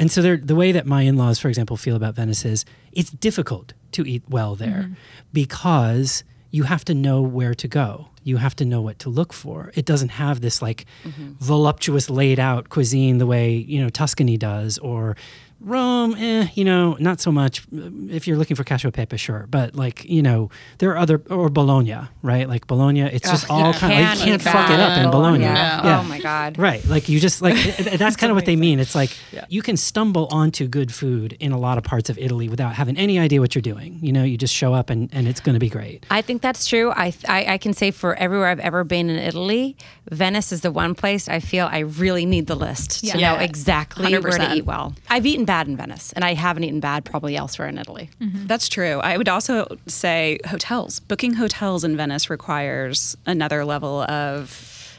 And 0.00 0.12
so 0.12 0.22
they're, 0.22 0.36
the 0.36 0.54
way 0.54 0.70
that 0.70 0.86
my 0.86 1.02
in-laws, 1.02 1.40
for 1.40 1.48
example, 1.48 1.76
feel 1.76 1.96
about 1.96 2.14
Venice 2.14 2.44
is 2.44 2.64
it's 2.92 3.10
difficult 3.10 3.72
to 3.92 4.06
eat 4.06 4.22
well 4.28 4.54
there 4.54 4.84
mm-hmm. 4.84 4.92
because 5.32 6.22
you 6.50 6.62
have 6.62 6.84
to 6.84 6.94
know 6.94 7.20
where 7.20 7.54
to 7.54 7.66
go. 7.66 8.08
You 8.28 8.36
have 8.36 8.54
to 8.56 8.64
know 8.64 8.82
what 8.82 8.98
to 9.00 9.08
look 9.08 9.32
for. 9.32 9.72
It 9.74 9.86
doesn't 9.86 10.10
have 10.10 10.40
this 10.40 10.60
like 10.60 10.84
mm-hmm. 11.02 11.32
voluptuous 11.40 12.10
laid 12.10 12.38
out 12.38 12.68
cuisine 12.68 13.16
the 13.18 13.26
way, 13.26 13.56
you 13.56 13.80
know, 13.82 13.88
Tuscany 13.88 14.36
does 14.36 14.76
or 14.78 15.16
Rome, 15.60 16.14
eh, 16.16 16.48
you 16.54 16.64
know, 16.64 16.96
not 17.00 17.20
so 17.20 17.32
much. 17.32 17.66
If 17.72 18.26
you're 18.28 18.36
looking 18.36 18.56
for 18.56 18.64
cacio 18.64 18.88
e 18.88 18.90
pepe, 18.92 19.16
sure, 19.16 19.46
but 19.50 19.74
like 19.74 20.04
you 20.04 20.22
know, 20.22 20.50
there 20.78 20.90
are 20.90 20.96
other 20.96 21.20
or 21.30 21.48
Bologna, 21.48 21.96
right? 22.22 22.48
Like 22.48 22.66
Bologna, 22.68 23.00
it's 23.02 23.28
just 23.28 23.44
Ugh, 23.44 23.50
all 23.50 23.72
kind 23.74 23.92
of 23.92 23.98
like, 23.98 24.18
you 24.20 24.24
can't 24.24 24.42
can't 24.42 24.42
fuck 24.42 24.70
it 24.70 24.78
up 24.78 24.98
in 24.98 25.10
Bologna. 25.10 25.38
Bologna. 25.38 25.44
Yeah. 25.44 26.00
Oh 26.00 26.04
my 26.08 26.20
God. 26.20 26.58
Right. 26.58 26.84
Like 26.84 27.08
you 27.08 27.18
just 27.18 27.42
like 27.42 27.56
that's 27.76 28.14
kind 28.20 28.30
of 28.30 28.36
what 28.36 28.46
they 28.46 28.54
mean. 28.56 28.78
It's 28.78 28.94
like 28.94 29.10
you 29.48 29.62
can 29.62 29.76
stumble 29.76 30.26
onto 30.30 30.68
good 30.68 30.94
food 30.94 31.36
in 31.40 31.50
a 31.52 31.58
lot 31.58 31.76
of 31.76 31.82
parts 31.84 32.08
of 32.08 32.18
Italy 32.18 32.48
without 32.48 32.74
having 32.74 32.96
any 32.96 33.18
idea 33.18 33.40
what 33.40 33.54
you're 33.56 33.62
doing. 33.62 33.98
You 34.00 34.12
know, 34.12 34.22
you 34.22 34.36
just 34.38 34.54
show 34.54 34.74
up 34.74 34.90
and, 34.90 35.08
and 35.12 35.26
it's 35.26 35.40
going 35.40 35.54
to 35.54 35.60
be 35.60 35.68
great. 35.68 36.06
I 36.10 36.22
think 36.22 36.40
that's 36.40 36.66
true. 36.66 36.90
I, 36.92 37.12
I 37.28 37.54
I 37.54 37.58
can 37.58 37.72
say 37.72 37.90
for 37.90 38.14
everywhere 38.14 38.46
I've 38.48 38.60
ever 38.60 38.84
been 38.84 39.10
in 39.10 39.16
Italy, 39.18 39.76
Venice 40.10 40.52
is 40.52 40.60
the 40.60 40.70
one 40.70 40.94
place 40.94 41.28
I 41.28 41.40
feel 41.40 41.66
I 41.70 41.80
really 41.80 42.26
need 42.26 42.46
the 42.46 42.54
list 42.54 43.00
to 43.00 43.06
Yeah. 43.06 43.12
know 43.14 43.20
Yeah. 43.34 43.40
exactly 43.42 44.16
where 44.16 44.38
to 44.38 44.54
eat 44.54 44.64
well. 44.64 44.94
I've 45.10 45.26
eaten 45.26 45.44
bad 45.48 45.66
in 45.66 45.78
Venice, 45.78 46.12
and 46.12 46.26
I 46.26 46.34
haven't 46.34 46.64
eaten 46.64 46.78
bad 46.78 47.06
probably 47.06 47.34
elsewhere 47.34 47.68
in 47.68 47.78
Italy. 47.78 48.10
Mm-hmm. 48.20 48.48
That's 48.48 48.68
true. 48.68 49.00
I 49.00 49.16
would 49.16 49.30
also 49.30 49.78
say 49.86 50.38
hotels. 50.46 51.00
Booking 51.00 51.32
hotels 51.32 51.84
in 51.84 51.96
Venice 51.96 52.28
requires 52.28 53.16
another 53.24 53.64
level 53.64 54.02
of 54.02 54.50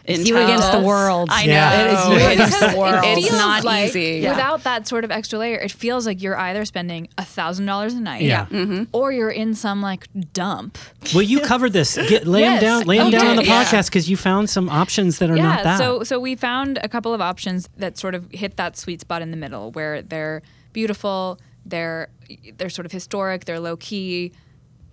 It's 0.09 0.27
you 0.27 0.37
against 0.37 0.71
the 0.71 0.79
world. 0.79 1.29
I 1.31 1.45
know. 1.45 1.51
Yeah. 1.53 1.81
It 1.85 1.93
is 1.93 2.07
you 2.23 2.29
against 2.31 2.59
the 2.59 2.77
world. 2.79 3.03
It 3.05 3.17
It's 3.19 3.31
not 3.31 3.63
like 3.63 3.89
easy. 3.89 4.21
Without 4.27 4.63
that 4.63 4.87
sort 4.87 5.03
of 5.03 5.11
extra 5.11 5.39
layer, 5.39 5.57
it 5.57 5.71
feels 5.71 6.05
like 6.05 6.21
you're 6.21 6.37
either 6.37 6.65
spending 6.65 7.07
a 7.17 7.23
thousand 7.25 7.65
dollars 7.65 7.93
a 7.93 7.99
night, 8.01 8.23
Yeah. 8.23 8.45
Mm-hmm. 8.47 8.83
or 8.91 9.11
you're 9.11 9.29
in 9.29 9.53
some 9.55 9.81
like 9.81 10.07
dump. 10.33 10.77
Well, 11.13 11.23
you 11.23 11.39
covered 11.41 11.73
this. 11.73 11.95
Get, 12.09 12.25
lay 12.27 12.41
Yes. 12.41 12.61
them 12.61 12.79
down. 12.79 12.87
Lay 12.87 12.97
them 12.97 13.07
Oh, 13.07 13.11
down 13.11 13.27
on 13.27 13.35
the 13.37 13.43
podcast 13.43 13.85
because 13.87 14.09
you 14.09 14.17
found 14.17 14.49
some 14.49 14.69
options 14.69 15.19
that 15.19 15.29
are 15.29 15.35
not 15.35 15.63
that. 15.63 15.77
So 15.77 16.03
so 16.03 16.19
we 16.19 16.35
found 16.35 16.79
a 16.83 16.89
couple 16.89 17.13
of 17.13 17.21
options 17.21 17.69
that 17.77 17.97
sort 17.97 18.15
of 18.15 18.29
hit 18.31 18.57
that 18.57 18.77
sweet 18.77 19.01
spot 19.01 19.21
in 19.21 19.31
the 19.31 19.37
middle 19.37 19.71
where 19.71 20.01
they're 20.01 20.41
beautiful, 20.73 21.39
they're 21.65 22.09
they're 22.57 22.69
sort 22.69 22.85
of 22.85 22.91
historic, 22.91 23.45
they're 23.45 23.59
low 23.59 23.75
key, 23.77 24.31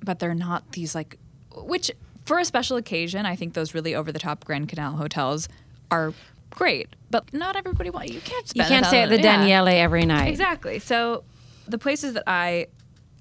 but 0.02 0.18
they're 0.18 0.34
not 0.34 0.72
these 0.72 0.94
like 0.94 1.18
which 1.54 1.90
for 2.26 2.38
a 2.38 2.44
special 2.44 2.76
occasion, 2.76 3.24
I 3.24 3.36
think 3.36 3.54
those 3.54 3.72
really 3.72 3.94
over 3.94 4.12
the 4.12 4.18
top 4.18 4.44
Grand 4.44 4.68
Canal 4.68 4.96
hotels 4.96 5.48
are 5.90 6.12
great. 6.50 6.94
But 7.10 7.32
not 7.32 7.56
everybody 7.56 7.90
wants. 7.90 8.12
you 8.12 8.20
can't 8.20 8.48
spend. 8.48 8.68
You 8.68 8.74
can't 8.74 8.86
stay 8.86 9.02
at 9.02 9.08
the 9.08 9.20
yeah. 9.20 9.38
Danieli 9.38 9.74
every 9.74 10.04
night. 10.04 10.28
Exactly. 10.28 10.78
So 10.80 11.24
the 11.66 11.78
places 11.78 12.14
that 12.14 12.24
I 12.26 12.66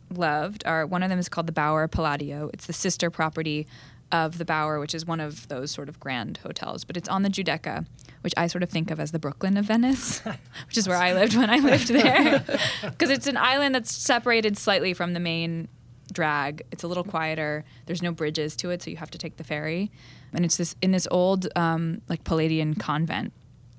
loved 0.10 0.66
are 0.66 0.86
one 0.86 1.04
of 1.04 1.10
them 1.10 1.20
is 1.20 1.30
called 1.30 1.48
the 1.48 1.54
Bauer 1.54 1.88
Palladio. 1.88 2.50
It's 2.54 2.66
the 2.66 2.74
sister 2.74 3.10
property 3.10 3.68
of 4.12 4.38
the 4.38 4.46
Bauer, 4.46 4.80
which 4.80 4.94
is 4.94 5.06
one 5.06 5.20
of 5.20 5.48
those 5.48 5.72
sort 5.72 5.90
of 5.90 6.00
grand 6.00 6.38
hotels, 6.38 6.84
but 6.84 6.96
it's 6.96 7.10
on 7.10 7.24
the 7.24 7.30
Giudecca, 7.30 7.86
which 8.22 8.34
I 8.38 8.48
sort 8.48 8.64
of 8.64 8.70
think 8.70 8.92
of 8.92 9.00
as 9.00 9.12
the 9.12 9.20
Brooklyn 9.20 9.58
of 9.58 9.66
Venice, 9.66 10.20
which 10.68 10.78
is 10.78 10.88
where 10.88 10.98
I 10.98 11.14
lived 11.14 11.36
when 11.36 11.50
I 11.50 11.58
lived 11.58 11.88
there. 11.88 12.44
Because 12.82 13.10
it's 13.10 13.28
an 13.28 13.38
island 13.38 13.76
that's 13.76 13.92
separated 13.92 14.58
slightly 14.58 14.94
from 14.94 15.14
the 15.14 15.20
main 15.20 15.68
drag. 16.12 16.64
It's 16.72 16.84
a 16.84 16.88
little 16.88 17.04
quieter. 17.04 17.64
There's 17.86 18.02
no 18.02 18.12
bridges 18.12 18.56
to 18.58 18.70
it, 18.70 18.82
so 18.82 18.90
you 18.90 18.98
have 18.98 19.12
to 19.12 19.18
take 19.18 19.38
the 19.38 19.44
ferry. 19.44 19.92
And 20.34 20.46
it's 20.46 20.58
this 20.58 20.76
in 20.82 20.92
this 20.92 21.08
old 21.12 21.48
um, 21.56 22.02
like 22.10 22.24
Palladian 22.24 22.76
convent, 22.76 23.34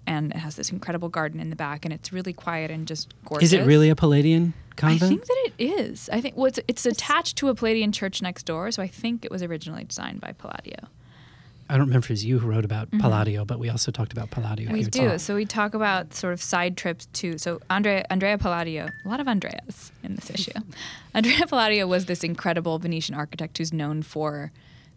and 0.07 0.33
it 0.33 0.39
has 0.39 0.57
this 0.57 0.71
incredible 0.71 1.09
garden 1.09 1.41
in 1.41 1.51
the 1.51 1.57
back, 1.57 1.85
and 1.85 1.93
it's 1.93 2.13
really 2.13 2.33
quiet 2.33 2.71
and 2.71 2.87
just 2.87 3.15
gorgeous. 3.25 3.53
Is 3.53 3.53
it 3.53 3.67
really 3.67 3.91
a 3.91 3.97
Palladian 3.97 4.55
convent? 4.77 5.03
I 5.03 5.09
think 5.09 5.27
that 5.27 5.51
it 5.59 5.65
is. 5.65 6.09
I 6.13 6.21
think 6.21 6.37
well, 6.37 6.47
it's, 6.47 6.61
it's 6.69 6.87
attached 6.87 7.37
to 7.39 7.49
a 7.49 7.55
Palladian 7.55 7.93
church 7.93 8.23
next 8.23 8.45
door, 8.45 8.71
so 8.71 8.83
I 8.83 8.89
think 8.89 9.25
it 9.25 9.31
was 9.31 9.43
originally 9.43 9.85
designed 9.85 10.21
by 10.21 10.33
Palladio. 10.33 10.89
I 11.69 11.75
don't 11.75 11.87
remember 11.87 12.05
if 12.05 12.11
it 12.11 12.13
was 12.13 12.25
you 12.25 12.39
who 12.39 12.49
wrote 12.49 12.65
about 12.65 12.91
Palladio, 12.93 13.45
but 13.45 13.59
we 13.59 13.69
also 13.69 13.91
talked 13.91 14.13
about 14.13 14.31
Palladio. 14.31 14.67
Mm-hmm. 14.67 14.73
We 14.75 14.85
do. 14.85 15.11
too. 15.11 15.19
So 15.19 15.35
we 15.35 15.45
talk 15.45 15.75
about 15.75 16.15
sort 16.15 16.33
of 16.33 16.41
side 16.41 16.77
trips 16.77 17.07
too. 17.07 17.39
So 17.39 17.61
Andrea 17.69 18.05
Andrea 18.09 18.39
Palladio, 18.39 18.89
a 19.05 19.09
lot 19.09 19.21
of 19.21 19.27
Andreas 19.27 19.91
in 20.03 20.15
this 20.15 20.31
issue. 20.35 20.53
Andrea 21.15 21.47
Palladio 21.47 21.87
was 21.87 22.07
this 22.07 22.23
incredible 22.23 22.79
Venetian 22.79 23.15
architect 23.15 23.59
who's 23.59 23.73
known 23.73 24.03
for 24.03 24.53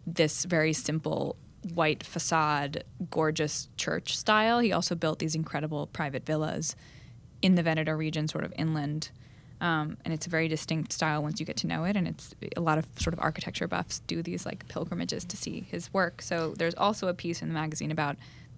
this 0.06 0.44
very 0.44 0.72
simple 0.72 1.36
white 1.74 2.04
facade, 2.04 2.84
gorgeous 3.10 3.68
church 3.76 4.16
style. 4.16 4.60
He 4.60 4.72
also 4.72 4.94
built 4.94 5.18
these 5.18 5.34
incredible 5.34 5.88
private 5.88 6.24
villas 6.24 6.76
in 7.42 7.54
the 7.54 7.62
Veneto 7.62 7.92
region, 7.92 8.28
sort 8.28 8.44
of 8.44 8.52
inland. 8.56 9.10
Um, 9.60 9.96
and 10.04 10.14
it's 10.14 10.26
a 10.26 10.30
very 10.30 10.48
distinct 10.48 10.92
style 10.92 11.22
once 11.22 11.38
you 11.38 11.44
get 11.46 11.56
to 11.58 11.66
know 11.66 11.84
it. 11.84 11.94
And 11.96 12.08
it's 12.08 12.34
a 12.56 12.60
lot 12.60 12.78
of 12.78 12.86
sort 12.96 13.12
of 13.12 13.20
architecture 13.20 13.68
buffs 13.68 13.98
do 14.06 14.22
these 14.22 14.46
like 14.46 14.66
pilgrimages 14.68 15.24
to 15.26 15.36
see 15.36 15.66
his 15.70 15.92
work. 15.92 16.22
So 16.22 16.54
there's 16.56 16.74
also 16.74 17.08
a 17.08 17.14
piece 17.14 17.42
in 17.42 17.48
the 17.48 17.54
magazine 17.54 17.90
about 17.90 18.16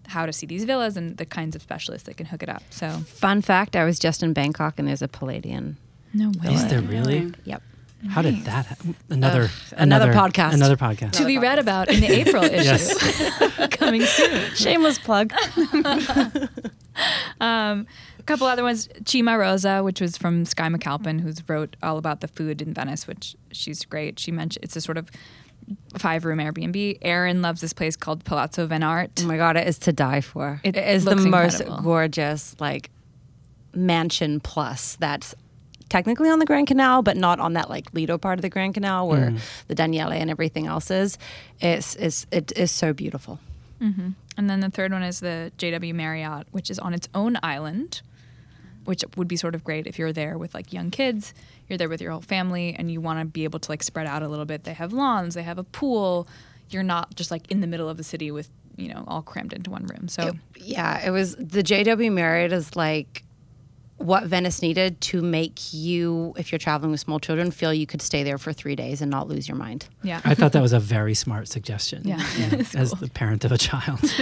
how 0.09 0.27
to 0.27 0.33
see 0.33 0.47
these 0.47 0.65
villas 0.65 0.97
and 0.97 1.17
the 1.17 1.27
kinds 1.27 1.57
of 1.57 1.63
specialists 1.63 2.07
that 2.07 2.17
can 2.17 2.27
hook 2.27 2.43
it 2.43 2.49
up. 2.49 2.63
So 2.71 2.89
Fun 3.07 3.41
fact: 3.43 3.75
I 3.77 3.85
was 3.85 3.99
just 3.99 4.23
in 4.23 4.33
Bangkok, 4.33 4.79
and 4.79 4.87
there's 4.87 5.03
a 5.03 5.09
Palladian. 5.09 5.77
no 6.15 6.31
way. 6.43 6.55
Is 6.55 6.67
there 6.69 6.81
really? 6.83 7.33
Yep. 7.45 7.63
How 8.11 8.21
did 8.21 8.45
that? 8.47 8.67
happen? 8.67 8.97
Another 9.11 9.43
Ugh, 9.45 9.51
another 9.77 10.13
podcast. 10.13 10.55
Another 10.55 10.77
podcast. 10.77 11.13
to 11.13 11.25
be 11.25 11.39
read 11.39 11.61
about 11.61 11.89
in 11.89 12.01
the 12.01 12.09
April 12.21 12.43
issue 12.43 13.69
coming 13.71 14.03
soon. 14.03 14.55
Shameless 14.55 14.99
plug. 14.99 15.33
Um, 17.41 17.87
a 18.23 18.25
couple 18.25 18.47
other 18.47 18.63
ones, 18.63 18.89
Cima 19.05 19.37
Rosa, 19.37 19.83
which 19.83 20.01
was 20.01 20.17
from 20.17 20.45
Skye 20.45 20.69
McAlpine, 20.69 21.21
who's 21.21 21.49
wrote 21.49 21.77
all 21.83 21.99
about 21.99 22.21
the 22.21 22.29
food 22.29 22.63
in 22.63 22.73
Venice, 22.73 23.07
which 23.07 23.37
she's 23.51 23.85
great. 23.85 24.19
She 24.19 24.31
mentioned 24.31 24.65
it's 24.65 24.77
a 24.77 24.81
sort 24.81 24.97
of 24.97 25.11
five 25.99 26.25
room 26.25 26.39
Airbnb. 26.39 26.99
Erin 27.03 27.43
loves 27.43 27.61
this 27.61 27.73
place 27.73 27.97
called 27.97 28.25
Palazzo 28.25 28.67
Venart. 28.67 29.11
Oh 29.23 29.27
my 29.27 29.37
god, 29.37 29.57
it 29.57 29.67
is 29.67 29.79
to 29.81 29.93
die 29.93 30.21
for. 30.21 30.61
It 30.63 30.77
it 30.77 30.89
is 30.89 31.05
the 31.05 31.11
looks 31.11 31.25
most 31.25 31.61
incredible. 31.61 31.83
gorgeous 31.83 32.57
like 32.61 32.91
mansion 33.75 34.39
plus 34.39 34.97
that's 34.97 35.35
technically 35.89 36.31
on 36.31 36.39
the 36.39 36.47
Grand 36.47 36.69
Canal, 36.69 37.03
but 37.03 37.17
not 37.17 37.41
on 37.41 37.55
that 37.55 37.69
like 37.69 37.93
Lido 37.93 38.19
part 38.19 38.39
of 38.39 38.43
the 38.43 38.49
Grand 38.49 38.75
Canal 38.75 39.09
where 39.09 39.31
mm. 39.31 39.41
the 39.69 39.75
Danieli 39.75 40.17
and 40.17 40.31
everything 40.31 40.67
else 40.67 40.91
is. 40.91 41.19
It's, 41.61 41.97
it's 41.97 42.27
it 42.31 42.53
is 42.57 42.71
so 42.71 42.93
beautiful. 42.93 43.41
Mm-hmm. 43.81 44.11
And 44.37 44.49
then 44.49 44.61
the 44.61 44.71
third 44.71 44.93
one 44.93 45.03
is 45.03 45.21
the 45.21 45.53
JW 45.59 45.95
Marriott, 45.95 46.47
which 46.53 46.71
is 46.71 46.79
on 46.79 46.95
its 46.95 47.09
own 47.15 47.37
island, 47.43 48.01
which 48.85 49.05
would 49.17 49.29
be 49.29 49.37
sort 49.37 49.55
of 49.55 49.65
great 49.65 49.87
if 49.87 49.99
you're 49.99 50.13
there 50.13 50.39
with 50.39 50.55
like 50.55 50.73
young 50.73 50.91
kids, 50.91 51.35
you're 51.69 51.79
there 51.79 51.89
with 51.89 52.01
your 52.01 52.13
whole 52.13 52.21
family, 52.21 52.75
and 52.79 52.91
you 52.91 53.01
want 53.01 53.19
to 53.21 53.25
be 53.25 53.45
able 53.45 53.59
to 53.61 53.71
like 53.71 53.83
spread 53.83 54.07
out 54.07 54.23
a 54.23 54.29
little 54.29 54.45
bit. 54.45 54.65
They 54.65 54.75
have 54.75 54.93
lawns, 54.93 55.35
they 55.35 55.43
have 55.43 55.59
a 55.59 55.65
pool. 55.65 56.27
You're 56.71 56.83
not 56.83 57.15
just 57.15 57.31
like 57.31 57.51
in 57.51 57.61
the 57.61 57.67
middle 57.67 57.89
of 57.89 57.97
the 57.97 58.05
city 58.05 58.31
with, 58.31 58.49
you 58.77 58.89
know, 58.89 59.05
all 59.07 59.23
crammed 59.23 59.53
into 59.53 59.71
one 59.71 59.87
room. 59.87 60.09
So 60.09 60.33
Yeah, 60.57 61.05
it 61.05 61.11
was 61.11 61.37
the 61.37 61.63
JW 61.63 62.13
Marriott 62.13 62.53
is 62.53 62.75
like 62.77 63.25
what 64.03 64.25
Venice 64.25 64.63
needed 64.63 65.01
to 65.01 65.23
make 65.23 65.73
you, 65.73 66.35
if 66.37 66.51
you're 66.51 66.59
traveling 66.59 66.91
with 66.91 67.01
small 67.01 67.21
children, 67.21 67.51
feel 67.51 67.73
you 67.73 67.87
could 67.87 68.03
stay 68.03 68.23
there 68.23 68.39
for 68.39 68.53
three 68.53 68.75
days 68.75 69.01
and 69.01 69.11
not 69.11 69.29
lose 69.29 69.49
your 69.49 69.57
mind. 69.57 69.89
yeah. 70.03 70.21
I 70.25 70.35
thought 70.35 70.53
that 70.53 70.63
was 70.63 70.73
a 70.73 70.81
very 70.81 71.15
smart 71.15 71.49
suggestion. 71.49 72.03
Yeah. 72.05 72.17
as 72.75 72.91
the 72.93 73.11
parent 73.13 73.45
of 73.45 73.53
a 73.53 73.59
child. 73.59 74.01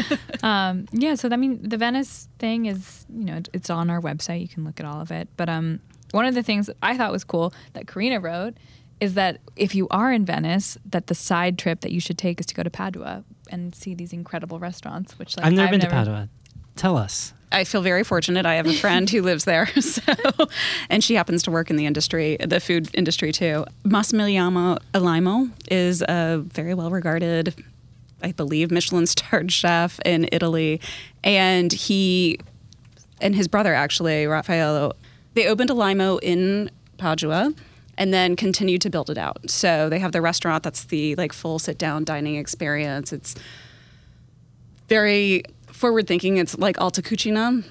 Um, 0.43 0.87
yeah, 0.93 1.17
so 1.17 1.29
I 1.31 1.37
mean, 1.37 1.69
the 1.69 1.77
Venice 1.77 2.29
thing 2.39 2.65
is, 2.65 3.05
you 3.15 3.25
know, 3.25 3.41
it's 3.53 3.69
on 3.69 3.91
our 3.91 4.01
website. 4.01 4.41
You 4.41 4.49
can 4.49 4.65
look 4.65 4.81
at 4.81 4.87
all 4.87 5.01
of 5.01 5.11
it. 5.11 5.29
But 5.37 5.51
um, 5.51 5.81
one 6.13 6.25
of 6.25 6.35
the 6.35 6.43
things 6.43 6.67
that 6.67 6.77
I 6.83 6.97
thought 6.97 7.13
was 7.13 7.25
cool 7.25 7.53
that 7.75 7.87
Karina 7.87 8.21
wrote 8.21 8.55
is 9.01 9.15
that 9.15 9.41
if 9.57 9.75
you 9.75 9.87
are 9.91 10.13
in 10.13 10.25
Venice, 10.25 10.79
that 10.85 11.09
the 11.09 11.15
side 11.15 11.59
trip 11.59 11.83
that 11.83 11.93
you 11.93 12.01
should 12.01 12.17
take 12.17 12.41
is 12.41 12.47
to 12.47 12.55
go 12.55 12.63
to 12.63 12.71
Padua 12.71 13.25
and 13.51 13.75
see 13.75 13.95
these 13.95 14.13
incredible 14.13 14.59
restaurants. 14.59 15.19
Which 15.19 15.37
like 15.37 15.47
I've 15.47 15.53
never 15.53 15.71
been 15.73 15.81
to 15.81 15.89
Padua. 15.89 16.29
Tell 16.77 16.97
us. 16.97 17.35
I 17.53 17.65
feel 17.65 17.83
very 17.83 18.05
fortunate. 18.05 18.47
I 18.47 18.55
have 18.55 18.67
a 18.67 18.75
friend 18.75 19.11
who 19.11 19.23
lives 19.23 19.45
there, 19.45 19.67
so 19.81 20.03
and 20.89 21.03
she 21.03 21.15
happens 21.15 21.43
to 21.45 21.51
work 21.51 21.71
in 21.71 21.77
the 21.77 21.87
industry, 21.87 22.37
the 22.39 22.61
food 22.61 22.89
industry 22.95 23.33
too. 23.33 23.65
Massimiliano 23.85 24.79
Alajmo 24.95 25.51
is 25.69 26.03
a 26.03 26.45
very 26.47 26.75
well 26.75 26.91
regarded, 26.91 27.55
I 28.23 28.33
believe, 28.33 28.71
Michelin 28.71 29.07
starred 29.07 29.51
chef 29.53 29.99
in 30.05 30.29
Italy, 30.31 30.81
and 31.25 31.73
he 31.73 32.39
and 33.21 33.35
his 33.35 33.49
brother 33.49 33.75
actually, 33.75 34.27
Raffaello, 34.27 34.93
they 35.35 35.47
opened 35.47 35.71
Alajmo 35.71 36.21
in 36.23 36.71
Padua 36.99 37.53
and 37.99 38.15
then 38.15 38.35
continued 38.35 38.81
to 38.81 38.91
build 38.91 39.11
it 39.11 39.19
out. 39.19 39.51
So 39.51 39.89
they 39.89 39.99
have 39.99 40.13
the 40.13 40.23
restaurant 40.23 40.63
that's 40.63 40.85
the 40.85 41.15
like 41.17 41.33
full 41.33 41.59
sit 41.59 41.77
down 41.79 42.05
dining 42.05 42.37
experience. 42.37 43.13
It's 43.13 43.35
very 44.89 45.43
forward 45.81 46.07
thinking. 46.07 46.37
It's 46.37 46.57
like 46.57 46.81
Alta 46.81 47.03
Cucina. 47.03 47.65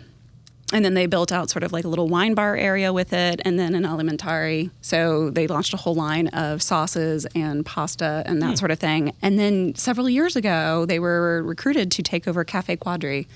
And 0.72 0.86
then 0.86 0.94
they 0.94 1.08
built 1.08 1.32
out 1.32 1.50
sort 1.50 1.64
of 1.64 1.72
like 1.72 1.84
a 1.84 1.88
little 1.88 2.08
wine 2.08 2.36
bar 2.36 2.56
area 2.56 2.94
with 2.94 3.12
it 3.12 3.42
and 3.44 3.58
then 3.58 3.74
an 3.74 3.84
alimentari. 3.84 4.70
So 4.82 5.32
they 5.32 5.48
launched 5.48 5.74
a 5.74 5.78
whole 5.78 5.96
line 5.96 6.28
of 6.28 6.62
sauces 6.62 7.26
and 7.34 7.66
pasta 7.66 8.22
and 8.26 8.42
that 8.42 8.50
hmm. 8.50 8.56
sort 8.56 8.72
of 8.72 8.78
thing. 8.78 9.14
And 9.22 9.40
then 9.40 9.74
several 9.76 10.10
years 10.10 10.36
ago, 10.36 10.86
they 10.86 11.00
were 11.00 11.42
recruited 11.44 11.92
to 11.94 12.04
take 12.04 12.28
over 12.28 12.44
Cafe 12.44 12.76
Quadri 12.76 13.28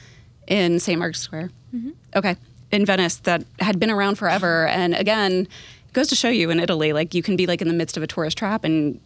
in 0.48 0.80
St. 0.80 1.00
Mark's 1.00 1.22
Square. 1.22 1.50
Mm-hmm. 1.74 1.92
Okay. 2.16 2.36
In 2.72 2.86
Venice, 2.86 3.18
that 3.18 3.46
had 3.60 3.80
been 3.80 3.90
around 3.90 4.16
forever. 4.16 4.68
And 4.68 4.94
again, 4.94 5.48
it 5.88 5.94
goes 5.94 6.08
to 6.10 6.16
show 6.16 6.30
you 6.30 6.52
in 6.52 6.60
Italy, 6.60 6.94
like 6.94 7.14
you 7.14 7.24
can 7.24 7.36
be 7.36 7.48
like 7.48 7.62
in 7.62 7.68
the 7.68 7.74
midst 7.74 7.98
of 7.98 8.04
a 8.04 8.08
tourist 8.08 8.38
trap 8.38 8.64
and 8.64 9.00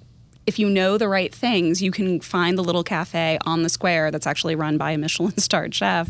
if 0.47 0.57
you 0.57 0.69
know 0.69 0.97
the 0.97 1.09
right 1.09 1.35
things, 1.35 1.81
you 1.81 1.91
can 1.91 2.21
find 2.21 2.57
the 2.57 2.63
little 2.63 2.83
cafe 2.83 3.37
on 3.45 3.63
the 3.63 3.69
square 3.69 4.09
that's 4.09 4.25
actually 4.25 4.55
run 4.55 4.77
by 4.77 4.91
a 4.91 4.97
Michelin 4.97 5.37
starred 5.37 5.75
chef. 5.75 6.09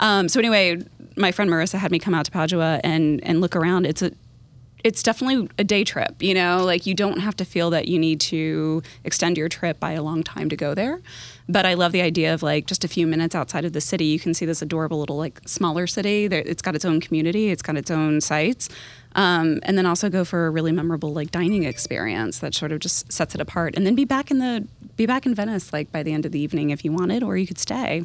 Um, 0.00 0.28
so 0.28 0.40
anyway, 0.40 0.82
my 1.16 1.30
friend 1.30 1.50
Marissa 1.50 1.78
had 1.78 1.92
me 1.92 1.98
come 1.98 2.14
out 2.14 2.24
to 2.24 2.30
Padua 2.30 2.80
and 2.82 3.22
and 3.22 3.40
look 3.40 3.54
around. 3.54 3.86
It's 3.86 4.02
a 4.02 4.12
it's 4.82 5.02
definitely 5.02 5.48
a 5.58 5.64
day 5.64 5.84
trip, 5.84 6.22
you 6.22 6.32
know, 6.32 6.64
like 6.64 6.86
you 6.86 6.94
don't 6.94 7.18
have 7.18 7.36
to 7.36 7.44
feel 7.44 7.68
that 7.70 7.86
you 7.86 7.98
need 7.98 8.18
to 8.18 8.82
extend 9.04 9.36
your 9.36 9.48
trip 9.48 9.78
by 9.78 9.92
a 9.92 10.02
long 10.02 10.22
time 10.22 10.48
to 10.48 10.56
go 10.56 10.74
there. 10.74 11.02
But 11.48 11.66
I 11.66 11.74
love 11.74 11.92
the 11.92 12.00
idea 12.00 12.32
of 12.32 12.42
like 12.42 12.66
just 12.66 12.82
a 12.82 12.88
few 12.88 13.06
minutes 13.06 13.34
outside 13.34 13.64
of 13.64 13.74
the 13.74 13.80
city, 13.80 14.06
you 14.06 14.18
can 14.18 14.32
see 14.32 14.46
this 14.46 14.62
adorable 14.62 14.98
little 14.98 15.18
like 15.18 15.40
smaller 15.46 15.86
city. 15.86 16.24
It's 16.26 16.62
got 16.62 16.74
its 16.74 16.84
own 16.84 17.00
community, 17.00 17.50
it's 17.50 17.62
got 17.62 17.76
its 17.76 17.90
own 17.90 18.20
sites. 18.20 18.68
Um, 19.14 19.58
and 19.64 19.76
then 19.76 19.86
also 19.86 20.08
go 20.08 20.24
for 20.24 20.46
a 20.46 20.50
really 20.50 20.72
memorable 20.72 21.12
like 21.12 21.30
dining 21.30 21.64
experience 21.64 22.38
that 22.38 22.54
sort 22.54 22.72
of 22.72 22.78
just 22.78 23.12
sets 23.12 23.34
it 23.34 23.40
apart. 23.40 23.74
And 23.76 23.84
then 23.86 23.94
be 23.94 24.04
back 24.04 24.30
in 24.30 24.38
the 24.38 24.66
be 24.96 25.06
back 25.06 25.26
in 25.26 25.34
Venice 25.34 25.72
like 25.72 25.90
by 25.90 26.02
the 26.02 26.12
end 26.12 26.26
of 26.26 26.32
the 26.32 26.40
evening 26.40 26.70
if 26.70 26.84
you 26.84 26.92
wanted, 26.92 27.22
or 27.22 27.36
you 27.36 27.46
could 27.46 27.58
stay. 27.58 28.04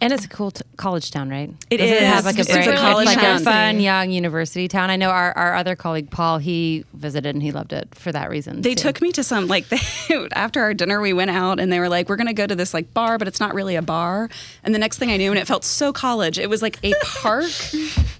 And 0.00 0.12
it's 0.12 0.24
a 0.24 0.28
cool 0.28 0.52
t- 0.52 0.62
college 0.76 1.10
town, 1.10 1.28
right? 1.28 1.52
It 1.70 1.78
Doesn't 1.78 1.96
is. 1.96 2.02
have 2.02 2.24
like 2.24 2.36
a 2.36 2.40
It's 2.40 2.52
very 2.52 2.66
a 2.74 2.76
college 2.78 3.06
like 3.06 3.18
town. 3.18 3.40
a 3.40 3.44
fun 3.44 3.80
young 3.80 4.10
university 4.12 4.68
town. 4.68 4.90
I 4.90 4.96
know 4.96 5.10
our, 5.10 5.32
our 5.36 5.56
other 5.56 5.74
colleague 5.74 6.08
Paul, 6.10 6.38
he 6.38 6.84
visited 6.94 7.34
and 7.34 7.42
he 7.42 7.50
loved 7.50 7.72
it 7.72 7.88
for 7.96 8.12
that 8.12 8.30
reason. 8.30 8.62
They 8.62 8.74
too. 8.76 8.82
took 8.84 9.00
me 9.00 9.10
to 9.12 9.24
some 9.24 9.48
like 9.48 9.68
they, 9.70 9.78
after 10.32 10.60
our 10.62 10.72
dinner 10.72 11.00
we 11.00 11.12
went 11.12 11.32
out 11.32 11.58
and 11.58 11.72
they 11.72 11.80
were 11.80 11.88
like 11.88 12.08
we're 12.08 12.16
going 12.16 12.28
to 12.28 12.32
go 12.32 12.46
to 12.46 12.54
this 12.54 12.72
like 12.72 12.94
bar 12.94 13.18
but 13.18 13.26
it's 13.26 13.40
not 13.40 13.54
really 13.54 13.74
a 13.74 13.82
bar 13.82 14.28
and 14.62 14.72
the 14.74 14.78
next 14.78 14.98
thing 14.98 15.10
I 15.10 15.16
knew 15.16 15.30
and 15.30 15.38
it 15.38 15.46
felt 15.48 15.64
so 15.64 15.92
college 15.92 16.38
it 16.38 16.48
was 16.48 16.62
like 16.62 16.78
a 16.84 16.92
park 17.04 17.50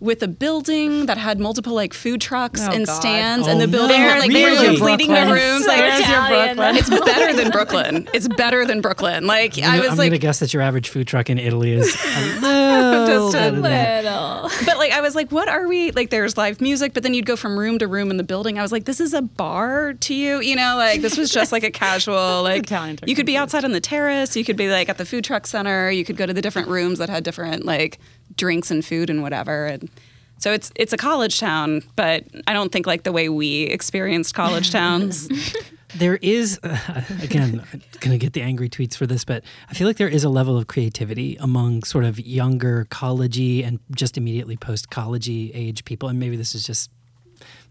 with 0.00 0.22
a 0.22 0.28
building 0.28 1.06
that 1.06 1.16
had 1.18 1.38
multiple 1.38 1.74
like 1.74 1.94
food 1.94 2.20
trucks 2.20 2.60
Oh, 2.66 2.72
and 2.72 2.86
God. 2.86 3.00
stands 3.00 3.46
Oh, 3.46 3.50
and 3.52 3.60
the 3.60 3.68
building 3.68 4.00
no, 4.00 4.08
had 4.08 4.18
like 4.20 4.32
they 4.32 4.42
were 4.42 4.50
really? 4.50 4.66
completing 4.78 5.08
the 5.10 5.14
Brooklyn. 5.14 5.32
rooms 5.52 5.64
So 5.64 5.70
like 5.70 6.00
Italian. 6.00 6.76
it's 6.76 6.90
better 6.90 7.32
than 7.34 7.50
Brooklyn 7.52 8.08
it's 8.14 8.28
better 8.28 8.64
than 8.64 8.80
Brooklyn 8.80 9.26
like 9.28 9.56
I 9.62 9.78
was 9.78 9.90
like, 9.90 10.06
I'm 10.06 10.08
gonna 10.08 10.18
guess 10.18 10.40
that 10.40 10.52
your 10.52 10.62
average 10.62 10.88
food 10.88 11.06
truck 11.06 11.30
in 11.30 11.38
Italy 11.38 11.67
is 11.72 11.94
a 12.16 12.40
little 12.40 13.06
Just 13.06 13.34
a 13.34 13.38
better 13.38 13.50
than 13.52 13.62
that. 13.62 14.04
Little. 14.04 14.50
but 14.66 14.78
like 14.78 14.92
I 14.92 15.00
was 15.00 15.14
like, 15.14 15.30
what 15.30 15.48
are 15.48 15.66
we 15.68 15.90
like? 15.92 16.10
There's 16.10 16.36
live 16.36 16.60
music, 16.60 16.94
but 16.94 17.02
then 17.02 17.14
you'd 17.14 17.26
go 17.26 17.36
from 17.36 17.58
room 17.58 17.78
to 17.78 17.86
room 17.86 18.10
in 18.10 18.16
the 18.16 18.24
building. 18.24 18.58
I 18.58 18.62
was 18.62 18.72
like, 18.72 18.84
this 18.84 19.00
is 19.00 19.14
a 19.14 19.22
bar 19.22 19.94
to 19.94 20.14
you, 20.14 20.40
you 20.40 20.56
know? 20.56 20.76
Like 20.76 21.00
this 21.00 21.16
was 21.16 21.30
just 21.30 21.52
like 21.52 21.64
a 21.64 21.70
casual 21.70 22.42
like. 22.42 22.64
Italian 22.64 22.98
you 23.06 23.14
could 23.14 23.26
be 23.26 23.36
outside 23.36 23.64
on 23.64 23.72
the 23.72 23.80
terrace. 23.80 24.36
You 24.36 24.44
could 24.44 24.56
be 24.56 24.68
like 24.68 24.88
at 24.88 24.98
the 24.98 25.04
food 25.06 25.24
truck 25.24 25.46
center. 25.46 25.90
You 25.90 26.04
could 26.04 26.16
go 26.16 26.26
to 26.26 26.34
the 26.34 26.42
different 26.42 26.68
rooms 26.68 26.98
that 26.98 27.08
had 27.08 27.24
different 27.24 27.64
like 27.64 27.98
drinks 28.36 28.70
and 28.70 28.84
food 28.84 29.10
and 29.10 29.22
whatever. 29.22 29.66
And 29.66 29.90
so 30.38 30.52
it's 30.52 30.70
it's 30.76 30.92
a 30.92 30.96
college 30.96 31.40
town, 31.40 31.82
but 31.96 32.24
I 32.46 32.52
don't 32.52 32.70
think 32.70 32.86
like 32.86 33.02
the 33.02 33.12
way 33.12 33.28
we 33.28 33.62
experienced 33.64 34.34
college 34.34 34.70
towns. 34.70 35.28
There 35.96 36.16
is, 36.16 36.60
uh, 36.62 37.02
again, 37.22 37.64
I'm 37.72 37.82
going 38.00 38.12
to 38.12 38.18
get 38.18 38.32
the 38.34 38.42
angry 38.42 38.68
tweets 38.68 38.96
for 38.96 39.06
this, 39.06 39.24
but 39.24 39.42
I 39.70 39.74
feel 39.74 39.86
like 39.86 39.96
there 39.96 40.08
is 40.08 40.24
a 40.24 40.28
level 40.28 40.56
of 40.58 40.66
creativity 40.66 41.36
among 41.40 41.84
sort 41.84 42.04
of 42.04 42.20
younger 42.20 42.86
collegey 42.90 43.66
and 43.66 43.80
just 43.92 44.16
immediately 44.18 44.56
post 44.56 44.90
collegey 44.90 45.50
age 45.54 45.84
people. 45.84 46.08
And 46.08 46.18
maybe 46.18 46.36
this 46.36 46.54
is 46.54 46.64
just 46.64 46.90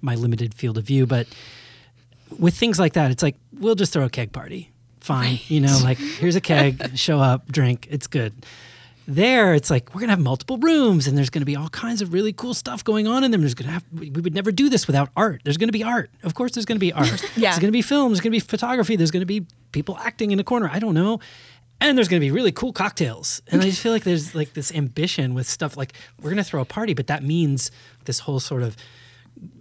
my 0.02 0.16
limited 0.16 0.54
field 0.54 0.78
of 0.78 0.86
view, 0.86 1.06
but 1.06 1.28
with 2.38 2.56
things 2.56 2.80
like 2.80 2.94
that, 2.94 3.12
it's 3.12 3.24
like, 3.24 3.36
we'll 3.54 3.76
just 3.76 3.94
throw 3.94 4.06
a 4.06 4.10
keg 4.10 4.32
party. 4.32 4.72
Fine. 5.00 5.40
You 5.48 5.62
know, 5.62 5.80
like, 5.84 5.98
here's 5.98 6.36
a 6.36 6.42
keg, 6.42 6.92
show 6.98 7.20
up, 7.20 7.52
drink, 7.52 7.88
it's 7.90 8.08
good. 8.08 8.34
There, 9.10 9.54
it's 9.54 9.70
like 9.70 9.96
we're 9.96 10.02
gonna 10.02 10.12
have 10.12 10.20
multiple 10.20 10.58
rooms, 10.58 11.08
and 11.08 11.18
there's 11.18 11.30
gonna 11.30 11.46
be 11.46 11.56
all 11.56 11.70
kinds 11.70 12.02
of 12.02 12.12
really 12.12 12.34
cool 12.34 12.54
stuff 12.54 12.84
going 12.84 13.08
on 13.08 13.24
in 13.24 13.32
them. 13.32 13.40
There's 13.40 13.54
gonna 13.54 13.72
have 13.72 13.86
we 13.94 14.10
would 14.10 14.36
never 14.36 14.52
do 14.52 14.68
this 14.68 14.86
without 14.86 15.10
art. 15.16 15.42
There's 15.46 15.56
gonna 15.56 15.72
be 15.72 15.84
art, 15.84 16.12
of 16.24 16.34
course. 16.34 16.52
There's 16.52 16.66
gonna 16.66 16.80
be 16.82 16.92
art. 17.04 17.24
Yeah. 17.38 17.52
There's 17.52 17.60
gonna 17.60 17.72
be 17.72 17.82
film. 17.82 18.12
There's 18.12 18.20
gonna 18.20 18.32
be 18.32 18.42
photography. 18.42 18.98
There's 18.98 19.12
gonna 19.12 19.26
be 19.26 19.46
people 19.72 19.98
acting 19.98 20.32
in 20.32 20.40
a 20.40 20.44
corner. 20.44 20.70
I 20.72 20.80
don't 20.80 20.94
know. 20.94 21.22
And 21.80 21.98
there's 21.98 22.10
gonna 22.10 22.20
be 22.20 22.32
really 22.32 22.52
cool 22.52 22.74
cocktails. 22.74 23.42
And 23.48 23.62
I 23.62 23.66
just 23.66 23.82
feel 23.82 23.94
like 23.94 24.04
there's 24.04 24.36
like 24.36 24.54
this 24.54 24.74
ambition 24.74 25.34
with 25.36 25.48
stuff 25.48 25.78
like 25.78 25.94
we're 26.22 26.32
gonna 26.32 26.44
throw 26.44 26.62
a 26.62 26.66
party, 26.66 26.94
but 26.94 27.08
that 27.08 27.24
means 27.24 27.72
this 28.06 28.20
whole 28.20 28.42
sort 28.42 28.62
of 28.62 28.76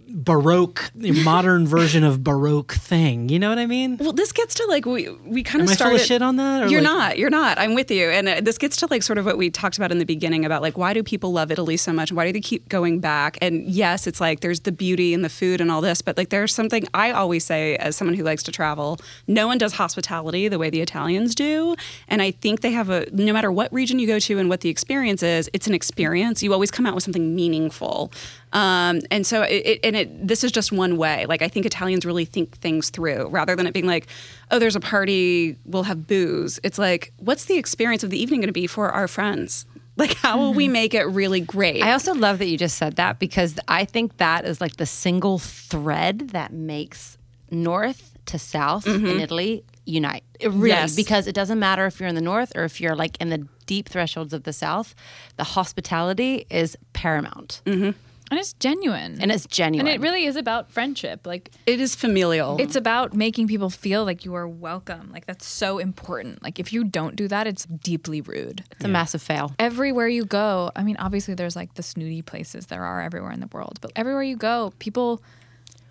baroque 0.09 0.91
modern 0.95 1.67
version 1.67 2.03
of 2.03 2.23
baroque 2.23 2.73
thing. 2.73 3.29
You 3.29 3.39
know 3.39 3.49
what 3.49 3.57
I 3.57 3.65
mean? 3.65 3.97
Well, 3.97 4.13
this 4.13 4.31
gets 4.31 4.55
to 4.55 4.65
like 4.67 4.85
we 4.85 5.09
we 5.25 5.43
kind 5.43 5.61
Am 5.61 5.67
of 5.67 5.73
started. 5.73 5.99
shit 5.99 6.21
on 6.21 6.37
that? 6.37 6.63
or 6.63 6.67
You're 6.67 6.81
like- 6.81 6.91
not. 6.91 7.17
You're 7.17 7.29
not. 7.29 7.57
I'm 7.59 7.75
with 7.75 7.91
you. 7.91 8.09
And 8.09 8.27
uh, 8.29 8.41
this 8.41 8.57
gets 8.57 8.77
to 8.77 8.87
like 8.89 9.03
sort 9.03 9.17
of 9.17 9.25
what 9.25 9.37
we 9.37 9.49
talked 9.49 9.77
about 9.77 9.91
in 9.91 9.99
the 9.99 10.05
beginning 10.05 10.45
about 10.45 10.61
like 10.61 10.77
why 10.77 10.93
do 10.93 11.03
people 11.03 11.31
love 11.33 11.51
Italy 11.51 11.77
so 11.77 11.91
much? 11.93 12.11
Why 12.11 12.25
do 12.25 12.33
they 12.33 12.41
keep 12.41 12.69
going 12.69 12.99
back? 12.99 13.37
And 13.41 13.65
yes, 13.65 14.07
it's 14.07 14.21
like 14.21 14.39
there's 14.39 14.61
the 14.61 14.71
beauty 14.71 15.13
and 15.13 15.23
the 15.23 15.29
food 15.29 15.61
and 15.61 15.69
all 15.71 15.81
this, 15.81 16.01
but 16.01 16.17
like 16.17 16.29
there's 16.29 16.53
something 16.53 16.85
I 16.93 17.11
always 17.11 17.43
say 17.45 17.75
as 17.77 17.95
someone 17.95 18.15
who 18.15 18.23
likes 18.23 18.43
to 18.43 18.51
travel, 18.51 18.99
no 19.27 19.47
one 19.47 19.57
does 19.57 19.73
hospitality 19.73 20.47
the 20.47 20.59
way 20.59 20.69
the 20.69 20.81
Italians 20.81 21.35
do. 21.35 21.75
And 22.07 22.21
I 22.21 22.31
think 22.31 22.61
they 22.61 22.71
have 22.71 22.89
a 22.89 23.05
no 23.11 23.33
matter 23.33 23.51
what 23.51 23.71
region 23.73 23.99
you 23.99 24.07
go 24.07 24.19
to 24.19 24.39
and 24.39 24.49
what 24.49 24.61
the 24.61 24.69
experience 24.69 25.23
is, 25.23 25.49
it's 25.53 25.67
an 25.67 25.73
experience. 25.73 26.41
You 26.43 26.53
always 26.53 26.71
come 26.71 26.85
out 26.85 26.95
with 26.95 27.03
something 27.03 27.35
meaningful. 27.35 28.11
Um, 28.53 29.01
and 29.11 29.27
so 29.27 29.41
it, 29.41 29.79
and 29.83 29.95
it 29.95 30.27
this 30.27 30.43
is 30.43 30.51
just 30.51 30.71
one 30.71 30.97
way. 30.97 31.25
Like 31.25 31.41
I 31.41 31.47
think 31.47 31.65
Italians 31.65 32.05
really 32.05 32.25
think 32.25 32.57
things 32.57 32.89
through 32.89 33.27
rather 33.29 33.55
than 33.55 33.67
it 33.67 33.73
being 33.73 33.87
like, 33.87 34.07
oh, 34.51 34.59
there's 34.59 34.75
a 34.75 34.79
party, 34.79 35.57
we'll 35.65 35.83
have 35.83 36.07
booze. 36.07 36.59
It's 36.63 36.77
like, 36.77 37.11
what's 37.17 37.45
the 37.45 37.57
experience 37.57 38.03
of 38.03 38.09
the 38.09 38.21
evening 38.21 38.41
going 38.41 38.47
to 38.47 38.53
be 38.53 38.67
for 38.67 38.89
our 38.89 39.07
friends? 39.07 39.65
Like, 39.97 40.13
how 40.17 40.37
will 40.37 40.53
we 40.53 40.65
mm-hmm. 40.65 40.73
make 40.73 40.93
it 40.93 41.05
really 41.05 41.41
great? 41.41 41.81
I 41.81 41.91
also 41.91 42.13
love 42.13 42.37
that 42.37 42.45
you 42.45 42.55
just 42.55 42.77
said 42.77 42.97
that 42.97 43.17
because 43.17 43.57
I 43.67 43.83
think 43.83 44.17
that 44.17 44.45
is 44.45 44.61
like 44.61 44.77
the 44.77 44.85
single 44.85 45.39
thread 45.39 46.29
that 46.33 46.53
makes 46.53 47.17
north 47.49 48.15
to 48.27 48.37
south 48.37 48.85
in 48.85 49.01
mm-hmm. 49.01 49.19
Italy 49.19 49.63
unite. 49.85 50.23
It 50.39 50.49
really, 50.49 50.69
Yes. 50.69 50.95
because 50.95 51.25
it 51.25 51.33
doesn't 51.33 51.57
matter 51.57 51.87
if 51.87 51.99
you're 51.99 52.09
in 52.09 52.13
the 52.13 52.21
north 52.21 52.55
or 52.55 52.63
if 52.63 52.79
you're 52.79 52.95
like 52.95 53.19
in 53.19 53.29
the 53.29 53.47
deep 53.65 53.89
thresholds 53.89 54.33
of 54.33 54.43
the 54.43 54.53
south, 54.53 54.93
the 55.37 55.43
hospitality 55.43 56.45
is 56.49 56.77
paramount 56.93 57.61
mm-hmm. 57.65 57.97
And 58.29 58.39
it's 58.39 58.53
genuine. 58.53 59.19
and 59.21 59.31
it's 59.31 59.45
genuine. 59.45 59.87
And 59.87 59.95
it 59.95 60.01
really 60.01 60.25
is 60.25 60.35
about 60.35 60.69
friendship. 60.69 61.25
Like 61.25 61.51
it 61.65 61.79
is 61.79 61.95
familial. 61.95 62.57
it's 62.59 62.75
about 62.75 63.13
making 63.13 63.47
people 63.47 63.69
feel 63.69 64.03
like 64.03 64.25
you 64.25 64.35
are 64.35 64.47
welcome. 64.47 65.09
Like 65.11 65.25
that's 65.25 65.45
so 65.45 65.77
important. 65.77 66.43
Like 66.43 66.59
if 66.59 66.73
you 66.73 66.83
don't 66.83 67.15
do 67.15 67.27
that, 67.29 67.47
it's 67.47 67.65
deeply 67.65 68.21
rude. 68.21 68.63
it's 68.71 68.83
a 68.85 68.87
massive 68.87 69.21
fail. 69.21 69.53
Everywhere 69.59 70.07
you 70.07 70.25
go, 70.25 70.71
I 70.75 70.83
mean, 70.83 70.97
obviously 70.97 71.33
there's 71.35 71.55
like 71.55 71.75
the 71.75 71.83
snooty 71.83 72.21
places 72.21 72.67
there 72.67 72.83
are 72.83 73.01
everywhere 73.01 73.31
in 73.31 73.39
the 73.39 73.47
world, 73.47 73.79
but 73.81 73.91
everywhere 73.95 74.23
you 74.23 74.35
go, 74.35 74.73
people 74.79 75.21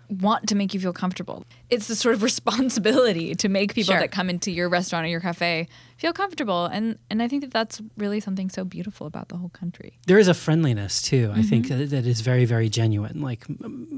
want 0.09 0.47
to 0.47 0.55
make 0.55 0.73
you 0.73 0.79
feel 0.79 0.93
comfortable. 0.93 1.43
It's 1.69 1.87
the 1.87 1.95
sort 1.95 2.15
of 2.15 2.23
responsibility 2.31 3.35
to 3.35 3.49
make 3.49 3.73
people 3.73 3.93
Sure. 3.93 3.99
that 3.99 4.11
come 4.11 4.29
into 4.29 4.51
your 4.51 4.69
restaurant 4.69 5.05
or 5.05 5.09
your 5.09 5.19
cafe 5.19 5.67
feel 5.97 6.13
comfortable. 6.13 6.65
And 6.65 6.97
and 7.09 7.21
I 7.21 7.27
think 7.27 7.41
that 7.41 7.51
that's 7.51 7.81
really 7.97 8.19
something 8.19 8.49
so 8.49 8.63
beautiful 8.63 9.07
about 9.07 9.29
the 9.29 9.37
whole 9.37 9.49
country. 9.49 9.99
There 10.05 10.19
is 10.19 10.27
a 10.27 10.33
friendliness 10.33 11.01
too. 11.01 11.31
I 11.35 11.41
think 11.41 11.67
that, 11.69 11.89
that 11.89 12.05
is 12.05 12.21
very, 12.21 12.45
very 12.45 12.69
genuine. 12.69 13.21
Like 13.21 13.45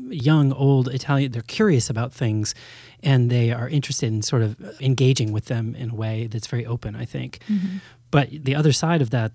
young, 0.10 0.52
old 0.54 0.88
Italian, 0.88 1.32
they're 1.32 1.42
curious 1.44 1.90
about 1.90 2.14
things, 2.14 2.56
and 3.04 3.30
they 3.30 3.52
are 3.52 3.70
interested 3.70 4.08
in 4.08 4.22
sort 4.22 4.42
of 4.42 4.56
engaging 4.82 5.32
with 5.32 5.46
them 5.46 5.76
in 5.76 5.92
a 5.92 5.96
way 5.96 6.28
that's 6.28 6.48
very 6.48 6.66
open. 6.66 6.96
I 6.96 7.06
think. 7.06 7.40
Mm-hmm. 7.50 7.78
But 8.12 8.30
the 8.32 8.56
other 8.56 8.72
side 8.72 9.02
of 9.04 9.12
that, 9.12 9.32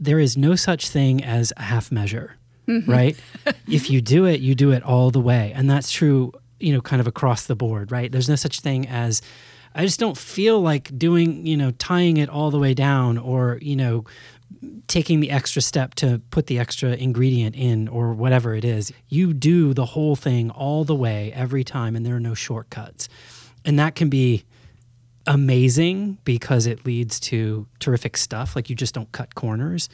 there 0.00 0.18
is 0.18 0.36
no 0.36 0.56
such 0.56 0.88
thing 0.88 1.22
as 1.22 1.52
a 1.56 1.62
half 1.62 1.92
measure, 1.92 2.36
Mm-hmm. 2.68 2.90
right? 2.90 3.16
if 3.68 3.90
you 3.90 4.00
do 4.00 4.24
it, 4.24 4.40
you 4.40 4.54
do 4.54 4.70
it 4.70 4.82
all 4.82 5.10
the 5.10 5.20
way, 5.20 5.52
and 5.54 5.68
that's 5.68 5.90
true. 5.90 6.32
You 6.60 6.72
know, 6.72 6.80
kind 6.80 7.00
of 7.00 7.08
across 7.08 7.46
the 7.46 7.56
board, 7.56 7.90
right? 7.90 8.10
There's 8.12 8.28
no 8.28 8.36
such 8.36 8.60
thing 8.60 8.86
as 8.86 9.20
I 9.74 9.84
just 9.84 9.98
don't 9.98 10.16
feel 10.16 10.60
like 10.60 10.96
doing, 10.96 11.46
you 11.46 11.56
know, 11.56 11.70
tying 11.72 12.18
it 12.18 12.28
all 12.28 12.50
the 12.50 12.58
way 12.58 12.74
down 12.74 13.18
or, 13.18 13.58
you 13.62 13.76
know, 13.76 14.04
taking 14.86 15.20
the 15.20 15.30
extra 15.30 15.62
step 15.62 15.94
to 15.94 16.20
put 16.30 16.46
the 16.46 16.58
extra 16.58 16.90
ingredient 16.90 17.56
in 17.56 17.88
or 17.88 18.12
whatever 18.12 18.54
it 18.54 18.64
is. 18.64 18.92
You 19.08 19.32
do 19.32 19.72
the 19.72 19.86
whole 19.86 20.14
thing 20.14 20.50
all 20.50 20.84
the 20.84 20.94
way 20.94 21.32
every 21.32 21.64
time 21.64 21.96
and 21.96 22.04
there 22.04 22.16
are 22.16 22.20
no 22.20 22.34
shortcuts. 22.34 23.08
And 23.64 23.78
that 23.78 23.94
can 23.94 24.08
be 24.08 24.44
amazing 25.26 26.18
because 26.24 26.66
it 26.66 26.84
leads 26.84 27.18
to 27.20 27.66
terrific 27.78 28.16
stuff. 28.16 28.54
Like 28.54 28.68
you 28.68 28.76
just 28.76 28.94
don't 28.94 29.10
cut 29.12 29.34
corners 29.34 29.88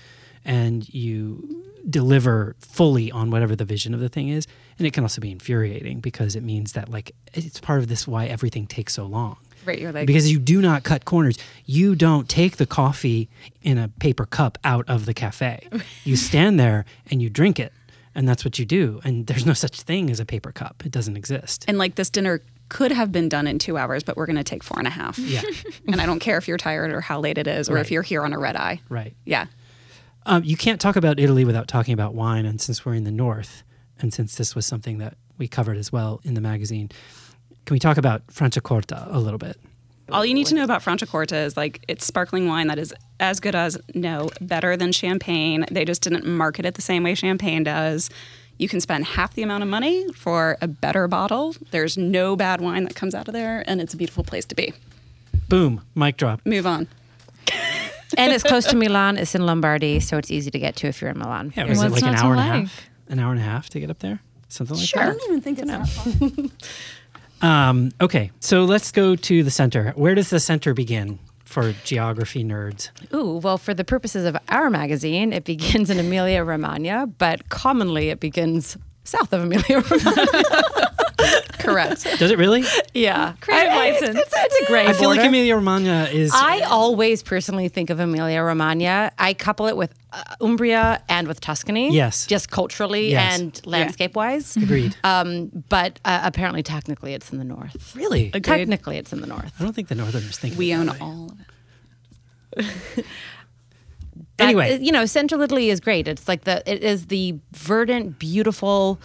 and 0.44 0.88
you 0.92 1.64
deliver 1.88 2.54
fully 2.60 3.10
on 3.10 3.30
whatever 3.30 3.56
the 3.56 3.64
vision 3.64 3.94
of 3.94 4.00
the 4.00 4.08
thing 4.08 4.28
is. 4.28 4.46
And 4.78 4.86
it 4.86 4.92
can 4.92 5.02
also 5.04 5.20
be 5.20 5.30
infuriating 5.30 6.00
because 6.00 6.36
it 6.36 6.42
means 6.42 6.72
that 6.72 6.88
like 6.88 7.14
it's 7.34 7.60
part 7.60 7.80
of 7.80 7.88
this 7.88 8.06
why 8.06 8.26
everything 8.26 8.66
takes 8.66 8.94
so 8.94 9.06
long 9.06 9.36
right. 9.64 9.78
You're 9.78 9.92
like, 9.92 10.06
because 10.06 10.30
you 10.30 10.38
do 10.38 10.60
not 10.62 10.82
cut 10.82 11.04
corners. 11.04 11.36
You 11.66 11.94
don't 11.94 12.28
take 12.28 12.56
the 12.56 12.66
coffee 12.66 13.28
in 13.62 13.76
a 13.78 13.88
paper 13.88 14.24
cup 14.24 14.56
out 14.64 14.88
of 14.88 15.04
the 15.06 15.14
cafe. 15.14 15.68
You 16.04 16.16
stand 16.16 16.58
there 16.58 16.84
and 17.10 17.20
you 17.20 17.28
drink 17.28 17.58
it. 17.60 17.72
And 18.14 18.26
that's 18.28 18.44
what 18.44 18.58
you 18.58 18.64
do. 18.64 19.00
And 19.04 19.26
there's 19.26 19.44
no 19.46 19.52
such 19.52 19.82
thing 19.82 20.10
as 20.10 20.18
a 20.20 20.24
paper 20.24 20.50
cup. 20.52 20.82
It 20.86 20.90
doesn't 20.92 21.16
exist. 21.16 21.64
and 21.68 21.76
like 21.78 21.94
this 21.96 22.10
dinner 22.10 22.40
could 22.70 22.92
have 22.92 23.12
been 23.12 23.28
done 23.28 23.46
in 23.46 23.58
two 23.58 23.76
hours, 23.78 24.02
but 24.02 24.16
we're 24.16 24.26
going 24.26 24.36
to 24.36 24.44
take 24.44 24.62
four 24.64 24.78
and 24.78 24.86
a 24.86 24.90
half. 24.90 25.18
Yeah, 25.18 25.42
and 25.86 26.00
I 26.00 26.06
don't 26.06 26.18
care 26.18 26.36
if 26.36 26.48
you're 26.48 26.58
tired 26.58 26.90
or 26.92 27.00
how 27.00 27.20
late 27.20 27.38
it 27.38 27.46
is, 27.46 27.70
or 27.70 27.74
Right. 27.74 27.80
if 27.80 27.90
you're 27.90 28.02
here 28.02 28.22
on 28.22 28.32
a 28.32 28.38
red 28.38 28.56
eye. 28.56 28.80
right. 28.90 29.14
Yeah. 29.24 29.46
Um, 30.26 30.44
you 30.44 30.56
can't 30.56 30.80
talk 30.80 30.96
about 30.96 31.18
Italy 31.18 31.44
without 31.44 31.68
talking 31.68 31.94
about 31.94 32.14
wine. 32.14 32.44
And 32.44 32.60
since 32.60 32.84
we're 32.84 32.94
in 32.94 33.04
the 33.04 33.10
north, 33.10 33.62
and 34.00 34.12
since 34.12 34.36
this 34.36 34.54
was 34.54 34.66
something 34.66 34.98
that 34.98 35.16
we 35.38 35.48
covered 35.48 35.76
as 35.76 35.90
well 35.90 36.20
in 36.24 36.34
the 36.34 36.40
magazine, 36.40 36.90
can 37.64 37.74
we 37.74 37.78
talk 37.78 37.96
about 37.96 38.26
Franciacorta 38.28 39.12
a 39.12 39.18
little 39.18 39.38
bit? 39.38 39.58
All 40.10 40.24
you 40.24 40.32
need 40.32 40.46
to 40.46 40.54
know 40.54 40.64
about 40.64 40.82
Franciacorta 40.82 41.44
is 41.44 41.56
like 41.56 41.84
it's 41.86 42.06
sparkling 42.06 42.48
wine 42.48 42.68
that 42.68 42.78
is 42.78 42.94
as 43.20 43.40
good 43.40 43.54
as, 43.54 43.76
no, 43.94 44.30
better 44.40 44.76
than 44.76 44.90
champagne. 44.90 45.66
They 45.70 45.84
just 45.84 46.00
didn't 46.00 46.26
market 46.26 46.64
it 46.64 46.74
the 46.74 46.82
same 46.82 47.02
way 47.02 47.14
champagne 47.14 47.64
does. 47.64 48.08
You 48.58 48.68
can 48.68 48.80
spend 48.80 49.04
half 49.04 49.34
the 49.34 49.42
amount 49.42 49.62
of 49.62 49.68
money 49.68 50.10
for 50.14 50.56
a 50.62 50.66
better 50.66 51.06
bottle. 51.08 51.54
There's 51.70 51.98
no 51.98 52.36
bad 52.36 52.60
wine 52.60 52.84
that 52.84 52.94
comes 52.94 53.14
out 53.14 53.28
of 53.28 53.34
there, 53.34 53.62
and 53.66 53.80
it's 53.80 53.92
a 53.94 53.96
beautiful 53.96 54.24
place 54.24 54.46
to 54.46 54.54
be. 54.54 54.72
Boom, 55.48 55.82
mic 55.94 56.16
drop. 56.16 56.40
Move 56.44 56.66
on. 56.66 56.88
And 58.16 58.32
it's 58.32 58.44
close 58.44 58.64
to 58.66 58.76
Milan. 58.76 59.18
It's 59.18 59.34
in 59.34 59.44
Lombardy, 59.46 60.00
so 60.00 60.16
it's 60.18 60.30
easy 60.30 60.50
to 60.50 60.58
get 60.58 60.76
to 60.76 60.86
if 60.86 61.00
you're 61.00 61.10
in 61.10 61.18
Milan. 61.18 61.52
Yeah, 61.56 61.64
was 61.66 61.82
it 61.82 61.90
like 61.90 62.02
an 62.02 62.14
hour 62.14 62.32
and 62.32 62.40
a 62.40 62.44
like? 62.44 62.60
half? 62.62 62.90
An 63.08 63.18
hour 63.18 63.32
and 63.32 63.40
a 63.40 63.44
half 63.44 63.68
to 63.70 63.80
get 63.80 63.90
up 63.90 63.98
there? 63.98 64.20
Something 64.48 64.76
like 64.76 64.82
that? 64.82 64.88
Sure, 64.88 65.02
I 65.02 65.06
don't 65.06 65.22
even 65.24 65.40
think 65.40 65.58
it's 65.58 65.70
that 65.70 65.88
far. 65.88 66.48
Um, 67.40 67.92
okay, 68.00 68.32
so 68.40 68.64
let's 68.64 68.90
go 68.90 69.14
to 69.14 69.42
the 69.44 69.50
center. 69.50 69.92
Where 69.94 70.16
does 70.16 70.30
the 70.30 70.40
center 70.40 70.74
begin 70.74 71.20
for 71.44 71.72
geography 71.84 72.42
nerds? 72.42 72.90
Ooh, 73.14 73.36
well, 73.36 73.58
for 73.58 73.74
the 73.74 73.84
purposes 73.84 74.24
of 74.24 74.36
our 74.48 74.70
magazine, 74.70 75.32
it 75.32 75.44
begins 75.44 75.88
in 75.88 76.00
Emilia 76.00 76.42
Romagna, 76.42 77.06
but 77.06 77.48
commonly 77.48 78.08
it 78.08 78.18
begins 78.18 78.76
south 79.04 79.32
of 79.32 79.42
Emilia 79.44 79.80
Romagna. 79.88 80.24
Correct. 81.72 82.04
Does 82.18 82.30
it 82.30 82.38
really? 82.38 82.64
yeah, 82.94 83.34
Creative 83.40 83.72
I- 83.72 83.74
I- 83.74 83.90
license. 83.90 84.16
It's, 84.18 84.32
it's 84.36 84.60
a 84.62 84.66
great. 84.66 84.86
I 84.88 84.92
feel 84.92 85.08
like 85.08 85.18
border. 85.18 85.28
Emilia 85.28 85.54
Romagna 85.56 86.08
is. 86.12 86.32
I 86.34 86.60
always 86.62 87.22
personally 87.22 87.68
think 87.68 87.90
of 87.90 88.00
Emilia 88.00 88.42
Romagna. 88.42 89.12
I 89.18 89.34
couple 89.34 89.66
it 89.66 89.76
with 89.76 89.94
uh, 90.12 90.22
Umbria 90.40 91.02
and 91.08 91.28
with 91.28 91.40
Tuscany. 91.40 91.92
Yes. 91.94 92.26
just 92.26 92.50
culturally 92.50 93.10
Yes. 93.10 93.38
and 93.40 93.60
landscape 93.66 94.16
wise. 94.16 94.56
agreed. 94.56 94.96
Um, 95.04 95.50
but 95.68 96.00
uh, 96.04 96.20
apparently, 96.22 96.62
technically, 96.62 97.12
it's 97.14 97.30
in 97.32 97.38
the 97.38 97.44
north. 97.44 97.94
really? 97.96 98.28
Agreed. 98.28 98.44
Technically, 98.44 98.96
it's 98.96 99.12
in 99.12 99.20
the 99.20 99.26
north. 99.26 99.52
I 99.60 99.64
don't 99.64 99.74
think 99.74 99.88
the 99.88 99.94
Northerners 99.94 100.38
think. 100.38 100.56
We 100.58 100.72
it 100.72 100.76
own 100.76 100.88
all 101.00 101.30
of 101.30 101.38
it. 102.66 103.04
But, 104.36 104.44
Anyway. 104.44 104.78
you 104.80 104.92
know, 104.92 105.04
Central 105.04 105.40
Italy 105.42 105.68
is 105.68 105.80
great. 105.80 106.06
It's 106.06 106.28
like 106.28 106.44
the 106.44 106.62
it 106.70 106.84
is 106.84 107.06
the 107.06 107.38
verdant, 107.52 108.20
beautiful 108.20 109.00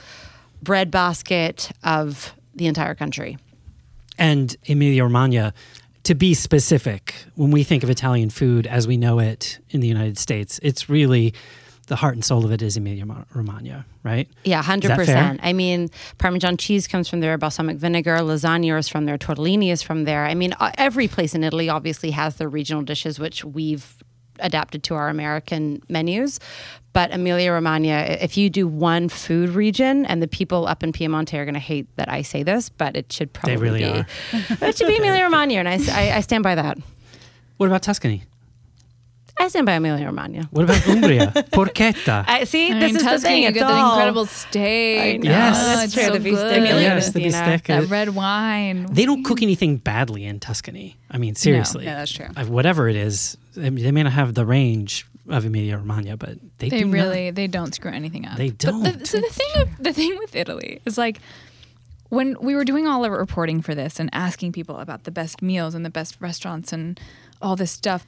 breadbasket 0.61 1.71
of 1.83 2.33
the 2.55 2.67
entire 2.67 2.95
country. 2.95 3.37
And 4.17 4.55
Emilia 4.67 5.03
Romagna, 5.03 5.53
to 6.03 6.15
be 6.15 6.33
specific, 6.33 7.15
when 7.35 7.51
we 7.51 7.63
think 7.63 7.83
of 7.83 7.89
Italian 7.89 8.29
food 8.29 8.67
as 8.67 8.87
we 8.87 8.97
know 8.97 9.19
it 9.19 9.59
in 9.69 9.79
the 9.79 9.87
United 9.87 10.17
States, 10.17 10.59
it's 10.61 10.89
really 10.89 11.33
the 11.87 11.95
heart 11.97 12.15
and 12.15 12.23
soul 12.23 12.45
of 12.45 12.51
it 12.51 12.61
is 12.61 12.77
Emilia 12.77 13.05
Romagna, 13.33 13.85
right? 14.03 14.29
Yeah, 14.45 14.63
100%. 14.63 15.39
I 15.43 15.53
mean, 15.53 15.89
Parmesan 16.17 16.57
cheese 16.57 16.87
comes 16.87 17.09
from 17.09 17.19
there. 17.19 17.37
Balsamic 17.37 17.77
vinegar, 17.77 18.17
lasagna 18.17 18.77
is 18.77 18.87
from 18.87 19.05
there. 19.05 19.17
Tortellini 19.17 19.69
is 19.69 19.81
from 19.81 20.05
there. 20.05 20.25
I 20.25 20.33
mean, 20.33 20.53
uh, 20.59 20.71
every 20.77 21.07
place 21.07 21.35
in 21.35 21.43
Italy 21.43 21.69
obviously 21.69 22.11
has 22.11 22.37
their 22.37 22.47
regional 22.47 22.83
dishes, 22.83 23.19
which 23.19 23.43
we've 23.43 23.97
adapted 24.39 24.83
to 24.83 24.95
our 24.95 25.09
American 25.09 25.83
menus. 25.89 26.39
But 26.93 27.11
Emilia 27.11 27.51
Romagna, 27.51 28.17
if 28.21 28.37
you 28.37 28.49
do 28.51 28.67
one 28.67 29.09
food 29.09 29.49
region, 29.49 30.05
and 30.05 30.21
the 30.21 30.27
people 30.27 30.67
up 30.67 30.83
in 30.83 30.91
Piemonte 30.93 31.33
are 31.37 31.43
going 31.45 31.55
to 31.55 31.59
hate 31.59 31.87
that 31.95 32.07
I 32.07 32.21
say 32.21 32.43
this, 32.43 32.69
but 32.69 32.95
it 32.95 33.11
should 33.11 33.33
probably 33.33 33.55
they 33.55 33.61
really 33.61 33.79
be. 33.79 33.89
are. 33.89 34.05
it 34.69 34.77
should 34.77 34.87
be 34.87 34.97
Emilia 34.97 35.23
Romagna, 35.23 35.55
and 35.59 35.67
I 35.69 36.19
stand 36.21 36.43
by 36.43 36.53
that. 36.55 36.77
What 37.57 37.65
about 37.67 37.81
Tuscany? 37.81 38.23
I 39.39 39.47
stand 39.47 39.65
by 39.65 39.73
Emilia 39.73 40.05
Romagna. 40.05 40.47
What 40.51 40.65
about 40.65 40.87
Umbria? 40.87 41.31
Porchetta. 41.51 42.23
I 42.27 42.43
see. 42.43 42.71
I 42.71 42.79
this 42.79 42.87
mean, 42.89 42.95
is 42.97 43.03
the 43.03 43.09
Tuscany, 43.09 43.33
thing. 43.33 43.41
you 43.43 43.49
It's 43.49 43.57
get 43.57 43.67
that 43.67 43.73
all- 43.79 43.93
incredible 43.93 44.25
steak. 44.27 45.21
Oh, 45.21 45.27
yes. 45.27 45.57
Oh, 45.59 45.65
That's 45.65 45.83
it's 45.85 45.93
true, 45.95 46.03
so 46.03 46.11
the 46.13 46.19
beef 46.19 46.37
steak. 46.37 46.49
good. 46.49 46.57
Amelia 46.59 46.81
yes, 46.81 47.09
the 47.09 47.19
Messina. 47.23 47.47
bistec. 47.57 47.63
That 47.65 47.83
is- 47.83 47.89
red 47.89 48.09
wine. 48.09 48.85
They 48.91 49.05
don't 49.05 49.23
cook 49.23 49.41
anything 49.41 49.77
badly 49.77 50.23
in 50.25 50.39
Tuscany. 50.39 50.97
I 51.09 51.17
mean, 51.17 51.33
seriously. 51.33 51.85
Yeah, 51.85 51.95
that's 51.95 52.11
true. 52.11 52.27
Whatever 52.47 52.87
it 52.89 52.95
is, 52.95 53.35
they 53.55 53.71
may 53.91 54.03
not 54.03 54.13
have 54.13 54.35
the 54.35 54.45
range 54.45 55.07
of 55.29 55.45
Emilia 55.45 55.77
Romagna, 55.77 56.17
but 56.17 56.37
they, 56.57 56.69
They 56.69 56.79
do 56.79 56.85
not- 56.85 56.93
really 56.93 57.31
they 57.31 57.47
don't 57.47 57.73
screw 57.73 57.91
anything 57.91 58.25
up. 58.25 58.37
They 58.37 58.49
don't. 58.49 59.05
so 59.07 59.19
the 59.19 59.27
thing 59.29 59.61
of, 59.61 59.69
the 59.79 59.93
thing 59.93 60.17
with 60.19 60.35
Italy 60.35 60.81
is 60.85 60.97
like 60.97 61.19
when 62.09 62.35
we 62.41 62.55
were 62.55 62.65
doing 62.65 62.85
all 62.87 63.03
of 63.05 63.11
our 63.11 63.17
reporting 63.17 63.61
for 63.61 63.73
this 63.73 63.99
and 63.99 64.09
asking 64.13 64.51
people 64.51 64.77
about 64.77 65.03
the 65.05 65.11
best 65.11 65.41
meals 65.41 65.73
and 65.73 65.83
the 65.85 65.89
best 65.89 66.17
restaurants 66.19 66.71
and 66.71 66.99
all 67.41 67.55
this 67.55 67.71
stuff, 67.71 68.05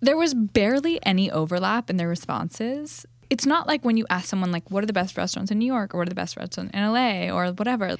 there 0.00 0.16
was 0.16 0.34
barely 0.34 0.98
any 1.06 1.30
overlap 1.30 1.88
in 1.88 1.96
their 1.96 2.08
responses. 2.08 3.06
It's 3.30 3.46
not 3.46 3.66
like 3.66 3.84
when 3.84 3.96
you 3.96 4.04
ask 4.10 4.26
someone 4.28 4.50
like 4.52 4.70
what 4.70 4.82
are 4.82 4.86
the 4.86 4.92
best 4.92 5.16
restaurants 5.16 5.50
in 5.50 5.58
New 5.58 5.66
York 5.66 5.94
or 5.94 5.98
what 5.98 6.08
are 6.08 6.10
the 6.10 6.14
best 6.16 6.36
restaurants 6.36 6.74
in 6.74 6.80
LA 6.82 7.30
or 7.30 7.52
whatever. 7.52 7.96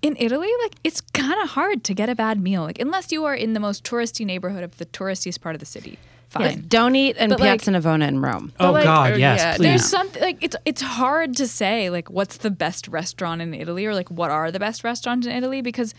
In 0.00 0.16
Italy, 0.18 0.48
like 0.62 0.76
it's 0.82 1.02
kind 1.12 1.42
of 1.42 1.50
hard 1.50 1.84
to 1.84 1.92
get 1.92 2.08
a 2.08 2.14
bad 2.14 2.40
meal, 2.40 2.62
like 2.62 2.78
unless 2.78 3.12
you 3.12 3.24
are 3.26 3.34
in 3.34 3.52
the 3.52 3.60
most 3.60 3.84
touristy 3.84 4.24
neighborhood 4.24 4.64
of 4.64 4.78
the 4.78 4.86
touristiest 4.86 5.42
part 5.42 5.54
of 5.54 5.58
the 5.60 5.66
city. 5.66 5.98
Fine. 6.30 6.42
Yes, 6.42 6.56
don't 6.68 6.94
eat 6.94 7.16
in 7.16 7.30
But, 7.30 7.40
like- 7.40 7.60
Piazza 7.60 7.72
Navona 7.72 8.06
in 8.06 8.22
Rome. 8.22 8.52
Oh 8.60 8.70
like- 8.70 8.84
God, 8.84 9.12
or- 9.12 9.18
yes, 9.18 9.40
yeah, 9.40 9.56
please. 9.56 9.62
There's 9.64 9.84
something 9.84 10.22
like 10.22 10.38
it's 10.40 10.56
it's 10.64 10.80
hard 10.80 11.36
to 11.36 11.48
say 11.48 11.90
like 11.90 12.08
what's 12.08 12.36
the 12.38 12.52
best 12.52 12.86
restaurant 12.86 13.42
in 13.42 13.52
Italy 13.52 13.84
or 13.84 13.94
like 13.94 14.10
what 14.12 14.30
are 14.30 14.52
the 14.52 14.60
best 14.60 14.84
restaurants 14.84 15.26
in 15.26 15.32
Italy 15.32 15.60
because 15.60 15.92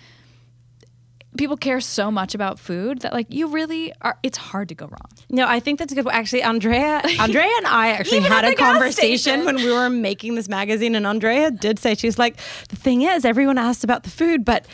people 1.38 1.57
care 1.57 1.82
so 1.82 2.09
much 2.09 2.34
about 2.34 2.59
food 2.59 3.01
that 3.01 3.11
like 3.11 3.27
you 3.29 3.47
really 3.47 3.93
are 4.01 4.17
it's 4.23 4.38
hard 4.38 4.69
to 4.69 4.75
go 4.75 4.86
wrong. 4.86 5.09
No, 5.29 5.45
I 5.47 5.59
think 5.59 5.79
that's 5.79 5.91
a 5.91 5.95
good. 5.95 6.07
Actually, 6.07 6.43
Andrea, 6.43 7.01
Andrea 7.19 7.51
and 7.57 7.67
I 7.67 7.89
actually 7.89 8.21
had 8.21 8.45
a 8.45 8.55
conversation 8.55 9.43
when 9.43 9.57
we 9.57 9.69
were 9.69 9.89
making 9.89 10.36
this 10.36 10.47
magazine, 10.47 10.95
and 10.95 11.05
Andrea 11.05 11.51
did 11.51 11.77
say 11.77 11.95
she 11.95 12.07
was 12.07 12.17
like, 12.17 12.38
"The 12.69 12.77
thing 12.77 13.01
is, 13.01 13.25
everyone 13.25 13.57
asked 13.57 13.84
about 13.84 14.03
the 14.03 14.09
food, 14.09 14.45
but." 14.45 14.65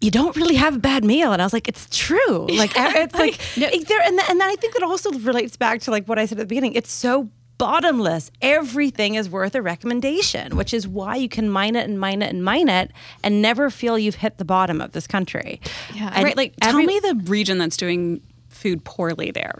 You 0.00 0.10
don't 0.10 0.34
really 0.34 0.54
have 0.54 0.76
a 0.76 0.78
bad 0.78 1.04
meal, 1.04 1.32
and 1.32 1.42
I 1.42 1.44
was 1.44 1.52
like, 1.52 1.68
"It's 1.68 1.86
true. 1.90 2.46
Like, 2.56 2.72
it's 2.74 3.14
like 3.14 3.38
there." 3.54 4.00
And, 4.04 4.18
and 4.28 4.40
then 4.40 4.48
I 4.48 4.56
think 4.56 4.74
that 4.74 4.82
also 4.82 5.10
relates 5.12 5.56
back 5.56 5.80
to 5.82 5.90
like 5.90 6.06
what 6.06 6.18
I 6.18 6.26
said 6.26 6.38
at 6.38 6.42
the 6.42 6.46
beginning. 6.46 6.74
It's 6.74 6.90
so 6.92 7.28
bottomless. 7.58 8.30
Everything 8.40 9.16
is 9.16 9.28
worth 9.28 9.54
a 9.54 9.60
recommendation, 9.60 10.56
which 10.56 10.72
is 10.72 10.88
why 10.88 11.16
you 11.16 11.28
can 11.28 11.50
mine 11.50 11.76
it 11.76 11.86
and 11.86 12.00
mine 12.00 12.22
it 12.22 12.30
and 12.30 12.42
mine 12.42 12.70
it, 12.70 12.90
and 13.22 13.42
never 13.42 13.68
feel 13.68 13.98
you've 13.98 14.14
hit 14.14 14.38
the 14.38 14.44
bottom 14.46 14.80
of 14.80 14.92
this 14.92 15.06
country. 15.06 15.60
Yeah. 15.94 16.10
And 16.14 16.24
right. 16.24 16.36
Like, 16.36 16.54
every- 16.62 16.86
tell 16.86 16.94
me 16.94 17.00
the 17.00 17.30
region 17.30 17.58
that's 17.58 17.76
doing 17.76 18.22
food 18.48 18.82
poorly 18.84 19.30
there. 19.30 19.58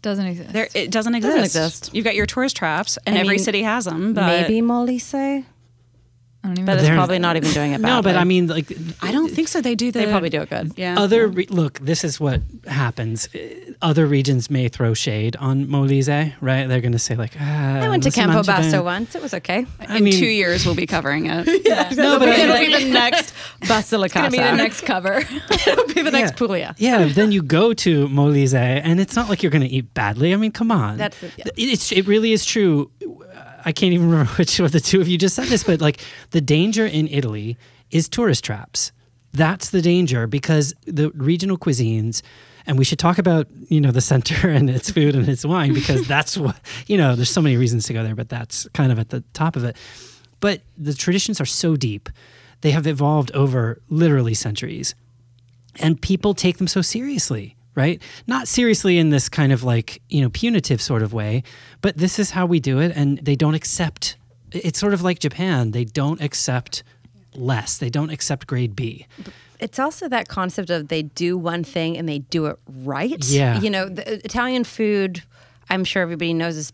Doesn't 0.00 0.26
exist. 0.26 0.52
There, 0.52 0.68
it 0.74 0.90
doesn't 0.90 1.14
exist. 1.14 1.36
Doesn't 1.36 1.44
exist. 1.44 1.94
You've 1.94 2.04
got 2.04 2.16
your 2.16 2.26
tourist 2.26 2.56
traps, 2.56 2.98
and 3.06 3.16
I 3.16 3.20
every 3.20 3.36
mean, 3.36 3.44
city 3.44 3.62
has 3.62 3.84
them. 3.84 4.14
But 4.14 4.48
maybe 4.48 4.60
Molise. 4.60 5.44
I 6.44 6.48
don't 6.48 6.58
even 6.58 6.66
But 6.66 6.78
it's 6.80 6.88
probably 6.88 7.18
not 7.20 7.36
even 7.36 7.52
doing 7.52 7.72
it 7.72 7.80
badly. 7.80 7.90
no, 7.96 8.02
but 8.02 8.16
I 8.16 8.24
mean, 8.24 8.48
like 8.48 8.72
I 9.00 9.12
don't 9.12 9.30
think 9.30 9.46
so. 9.48 9.60
They 9.60 9.74
do 9.76 9.92
the. 9.92 10.00
They 10.00 10.06
probably 10.10 10.28
do 10.30 10.40
it 10.42 10.50
good. 10.50 10.72
Yeah. 10.76 10.98
other 10.98 11.28
re- 11.28 11.46
look. 11.50 11.78
This 11.78 12.02
is 12.02 12.18
what 12.18 12.40
happens. 12.66 13.28
Uh, 13.34 13.38
Other 13.80 14.06
regions 14.06 14.48
may 14.50 14.68
throw 14.68 14.94
shade 14.94 15.34
on 15.36 15.66
Molise, 15.66 16.32
right? 16.40 16.66
They're 16.68 16.80
going 16.80 16.92
to 16.92 16.98
say 16.98 17.14
like, 17.16 17.32
ah, 17.40 17.80
I 17.80 17.88
went 17.88 18.02
to 18.04 18.10
Campobasso 18.10 18.70
bene. 18.72 18.82
once. 18.84 19.14
It 19.14 19.22
was 19.22 19.34
okay. 19.34 19.66
I 19.88 19.96
in 19.98 20.04
mean- 20.04 20.12
two 20.18 20.26
years, 20.26 20.64
we'll 20.66 20.74
be 20.76 20.86
covering 20.86 21.26
it. 21.26 21.46
Yeah. 21.64 21.88
No, 21.94 22.18
but 22.18 22.28
I- 22.28 22.36
it'll 22.42 22.58
be 22.58 22.84
the 22.84 22.92
next 22.92 23.34
Basilicata. 23.62 24.14
gonna 24.14 24.30
be 24.30 24.38
the 24.38 24.56
next 24.56 24.80
cover. 24.82 25.18
it'll 25.18 25.86
be 25.94 26.02
the 26.02 26.10
next 26.10 26.32
Yeah. 26.32 26.36
Puglia. 26.38 26.74
Yeah, 26.78 27.04
then 27.06 27.30
you 27.32 27.42
go 27.42 27.72
to 27.74 28.08
Molise, 28.08 28.54
and 28.54 29.00
it's 29.00 29.14
not 29.16 29.28
like 29.28 29.42
you're 29.42 29.50
going 29.52 29.62
to 29.68 29.74
eat 29.74 29.92
badly. 29.94 30.32
I 30.32 30.36
mean, 30.36 30.52
come 30.52 30.70
on. 30.72 30.96
That's 30.98 31.22
it, 31.22 31.32
yeah. 31.36 31.44
It- 31.56 31.70
It's 31.74 31.92
it 31.92 32.06
really 32.06 32.32
is 32.32 32.44
true. 32.44 32.90
I 33.64 33.72
can't 33.72 33.92
even 33.92 34.10
remember 34.10 34.32
which 34.32 34.58
of 34.60 34.72
the 34.72 34.80
two 34.80 35.00
of 35.00 35.08
you 35.08 35.18
just 35.18 35.34
said 35.34 35.46
this, 35.46 35.64
but 35.64 35.80
like 35.80 36.00
the 36.30 36.40
danger 36.40 36.86
in 36.86 37.08
Italy 37.08 37.56
is 37.90 38.08
tourist 38.08 38.44
traps. 38.44 38.92
That's 39.32 39.70
the 39.70 39.80
danger 39.80 40.26
because 40.26 40.74
the 40.86 41.10
regional 41.10 41.56
cuisines, 41.56 42.22
and 42.66 42.78
we 42.78 42.84
should 42.84 42.98
talk 42.98 43.18
about 43.18 43.48
you 43.68 43.80
know 43.80 43.90
the 43.90 44.00
center 44.00 44.50
and 44.56 44.68
its 44.68 44.90
food 44.90 45.14
and 45.14 45.28
its 45.28 45.44
wine 45.44 45.74
because 45.74 46.06
that's 46.06 46.36
what 46.36 46.56
you 46.86 46.96
know. 46.96 47.14
There's 47.16 47.30
so 47.30 47.42
many 47.42 47.56
reasons 47.56 47.86
to 47.86 47.92
go 47.92 48.02
there, 48.02 48.14
but 48.14 48.28
that's 48.28 48.68
kind 48.74 48.92
of 48.92 48.98
at 48.98 49.10
the 49.10 49.22
top 49.32 49.56
of 49.56 49.64
it. 49.64 49.76
But 50.40 50.60
the 50.76 50.92
traditions 50.92 51.40
are 51.40 51.46
so 51.46 51.76
deep; 51.76 52.08
they 52.60 52.72
have 52.72 52.86
evolved 52.86 53.30
over 53.32 53.80
literally 53.88 54.34
centuries 54.34 54.94
and 55.76 56.00
people 56.00 56.34
take 56.34 56.58
them 56.58 56.66
so 56.66 56.82
seriously 56.82 57.56
right 57.74 58.02
not 58.26 58.48
seriously 58.48 58.98
in 58.98 59.10
this 59.10 59.28
kind 59.28 59.52
of 59.52 59.62
like 59.62 60.02
you 60.08 60.20
know 60.20 60.28
punitive 60.30 60.80
sort 60.80 61.02
of 61.02 61.12
way 61.12 61.42
but 61.80 61.96
this 61.96 62.18
is 62.18 62.30
how 62.30 62.46
we 62.46 62.60
do 62.60 62.78
it 62.80 62.92
and 62.94 63.18
they 63.18 63.36
don't 63.36 63.54
accept 63.54 64.16
it's 64.50 64.78
sort 64.78 64.92
of 64.94 65.02
like 65.02 65.18
japan 65.18 65.70
they 65.70 65.84
don't 65.84 66.20
accept 66.20 66.82
less 67.34 67.78
they 67.78 67.88
don't 67.90 68.10
accept 68.10 68.46
grade 68.46 68.76
b 68.76 69.06
It's 69.62 69.78
also 69.78 70.08
that 70.08 70.26
concept 70.26 70.70
of 70.70 70.88
they 70.88 71.02
do 71.02 71.38
one 71.38 71.62
thing 71.62 71.96
and 71.96 72.08
they 72.08 72.18
do 72.18 72.46
it 72.46 72.58
right. 72.82 73.24
Yeah. 73.24 73.60
You 73.60 73.70
know, 73.70 73.88
the 73.88 74.24
Italian 74.24 74.64
food, 74.64 75.22
I'm 75.70 75.84
sure 75.84 76.02
everybody 76.02 76.34
knows 76.34 76.56
this 76.56 76.72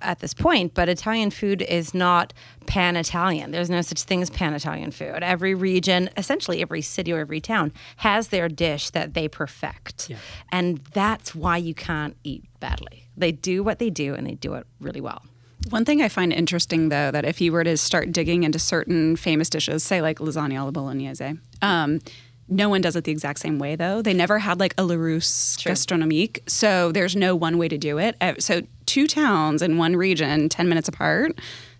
at 0.00 0.20
this 0.20 0.34
point, 0.34 0.74
but 0.74 0.88
Italian 0.88 1.30
food 1.30 1.62
is 1.62 1.94
not 1.94 2.32
pan 2.66 2.96
Italian. 2.96 3.50
There's 3.50 3.70
no 3.70 3.80
such 3.82 4.02
thing 4.02 4.22
as 4.22 4.30
pan 4.30 4.54
Italian 4.54 4.90
food. 4.90 5.22
Every 5.22 5.54
region, 5.54 6.10
essentially 6.16 6.60
every 6.62 6.82
city 6.82 7.12
or 7.12 7.18
every 7.18 7.40
town, 7.40 7.72
has 7.98 8.28
their 8.28 8.48
dish 8.48 8.90
that 8.90 9.14
they 9.14 9.28
perfect. 9.28 10.10
Yeah. 10.10 10.16
And 10.50 10.78
that's 10.92 11.34
why 11.34 11.56
you 11.56 11.74
can't 11.74 12.16
eat 12.24 12.44
badly. 12.60 13.04
They 13.16 13.32
do 13.32 13.62
what 13.62 13.78
they 13.78 13.90
do 13.90 14.14
and 14.14 14.26
they 14.26 14.34
do 14.34 14.54
it 14.54 14.66
really 14.80 15.00
well. 15.00 15.22
One 15.70 15.84
thing 15.84 16.00
I 16.00 16.08
find 16.08 16.32
interesting, 16.32 16.88
though, 16.88 17.10
that 17.10 17.24
if 17.24 17.40
you 17.40 17.52
were 17.52 17.64
to 17.64 17.76
start 17.76 18.12
digging 18.12 18.44
into 18.44 18.58
certain 18.58 19.16
famous 19.16 19.50
dishes, 19.50 19.82
say 19.82 20.00
like 20.00 20.18
lasagna 20.18 20.58
alla 20.58 20.72
bolognese, 20.72 21.34
um, 21.60 22.00
no 22.48 22.68
one 22.68 22.80
does 22.80 22.96
it 22.96 23.04
the 23.04 23.12
exact 23.12 23.38
same 23.40 23.58
way, 23.58 23.76
though. 23.76 24.02
They 24.02 24.14
never 24.14 24.38
had 24.38 24.58
like 24.60 24.74
a 24.78 24.82
Larousse 24.82 25.62
gastronomique, 25.64 26.42
so 26.46 26.92
there's 26.92 27.14
no 27.16 27.34
one 27.36 27.58
way 27.58 27.68
to 27.68 27.78
do 27.78 27.98
it. 27.98 28.16
Uh, 28.20 28.34
So 28.38 28.62
two 28.86 29.06
towns 29.06 29.62
in 29.62 29.76
one 29.78 29.96
region, 29.96 30.48
ten 30.48 30.68
minutes 30.68 30.88
apart, 30.88 31.38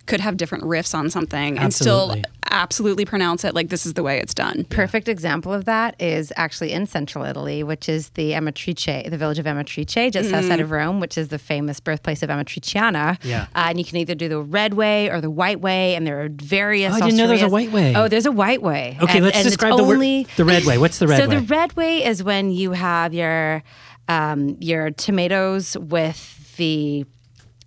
could 0.08 0.20
have 0.20 0.36
different 0.36 0.64
riffs 0.64 0.94
on 0.94 1.10
something 1.10 1.58
and 1.58 1.72
still 1.72 2.16
absolutely 2.50 3.04
pronounce 3.04 3.44
it 3.44 3.54
like 3.54 3.68
this 3.68 3.84
is 3.84 3.92
the 3.92 4.02
way 4.02 4.18
it's 4.18 4.32
done. 4.32 4.64
Perfect 4.64 5.06
example 5.06 5.52
of 5.52 5.66
that 5.66 5.94
is 6.00 6.32
actually 6.34 6.72
in 6.72 6.86
central 6.86 7.24
Italy, 7.24 7.62
which 7.62 7.88
is 7.90 8.08
the 8.10 8.32
Amatrice, 8.32 9.08
the 9.10 9.18
village 9.18 9.38
of 9.38 9.44
Amatrice, 9.44 10.10
just 10.10 10.32
outside 10.32 10.58
of 10.58 10.70
Rome, 10.70 10.98
which 10.98 11.18
is 11.18 11.28
the 11.28 11.38
famous 11.38 11.78
birthplace 11.78 12.22
of 12.22 12.30
Amatriciana. 12.30 13.18
Yeah. 13.22 13.42
Uh, 13.54 13.66
and 13.68 13.78
you 13.78 13.84
can 13.84 13.98
either 13.98 14.14
do 14.14 14.28
the 14.30 14.40
red 14.40 14.74
way 14.74 15.10
or 15.10 15.20
the 15.20 15.30
white 15.30 15.60
way, 15.60 15.94
and 15.94 16.06
there 16.06 16.24
are 16.24 16.28
various. 16.30 16.94
Oh, 16.94 16.96
I 16.96 17.00
didn't 17.00 17.16
know 17.18 17.26
there's 17.28 17.42
a 17.42 17.48
white 17.48 17.70
way. 17.70 17.94
Oh, 17.94 18.08
there's 18.08 18.26
a 18.26 18.32
white 18.32 18.62
way. 18.62 18.96
Okay, 19.02 19.18
And- 19.18 19.24
let's 19.26 19.36
and 19.36 19.46
it's 19.46 19.54
describe 19.56 19.76
the 19.76 19.84
word- 19.84 19.94
only- 19.96 20.26
the 20.36 20.44
red 20.46 20.64
way. 20.64 20.78
What's 20.78 20.98
the 20.98 21.06
red 21.06 21.18
so 21.22 21.28
way? 21.28 21.34
the 21.36 21.42
red 21.42 21.76
way 21.76 22.04
is 22.04 22.24
when 22.24 22.50
you 22.50 22.72
have 22.72 23.12
your 23.12 23.62
um, 24.08 24.56
your 24.60 24.90
tomatoes 24.90 25.76
with 25.78 26.56
the 26.56 27.04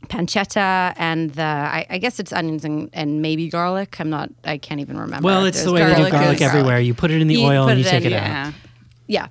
pancetta 0.07 0.93
and 0.97 1.31
the 1.31 1.43
I, 1.43 1.85
I 1.89 1.97
guess 1.97 2.19
it's 2.19 2.33
onions 2.33 2.65
and, 2.65 2.89
and 2.93 3.21
maybe 3.21 3.49
garlic. 3.49 3.99
I'm 3.99 4.09
not. 4.09 4.29
I 4.43 4.57
can't 4.57 4.79
even 4.81 4.97
remember. 4.97 5.25
well 5.25 5.45
it's 5.45 5.57
There's 5.57 5.65
the 5.67 5.73
way 5.73 5.81
they 5.81 5.89
do 5.89 6.09
garlic 6.09 6.11
garlic 6.11 6.41
everywhere 6.41 6.79
you 6.79 6.93
put 6.93 7.11
it 7.11 7.21
in 7.21 7.27
the 7.27 7.35
You 7.35 7.47
oil 7.47 7.67
and 7.67 7.79
you 7.79 7.85
it 7.85 7.89
take 7.89 8.05
in, 8.05 8.13
it 8.13 8.15
out 8.15 8.23
Yeah. 8.27 8.51
Yeah. 9.07 9.27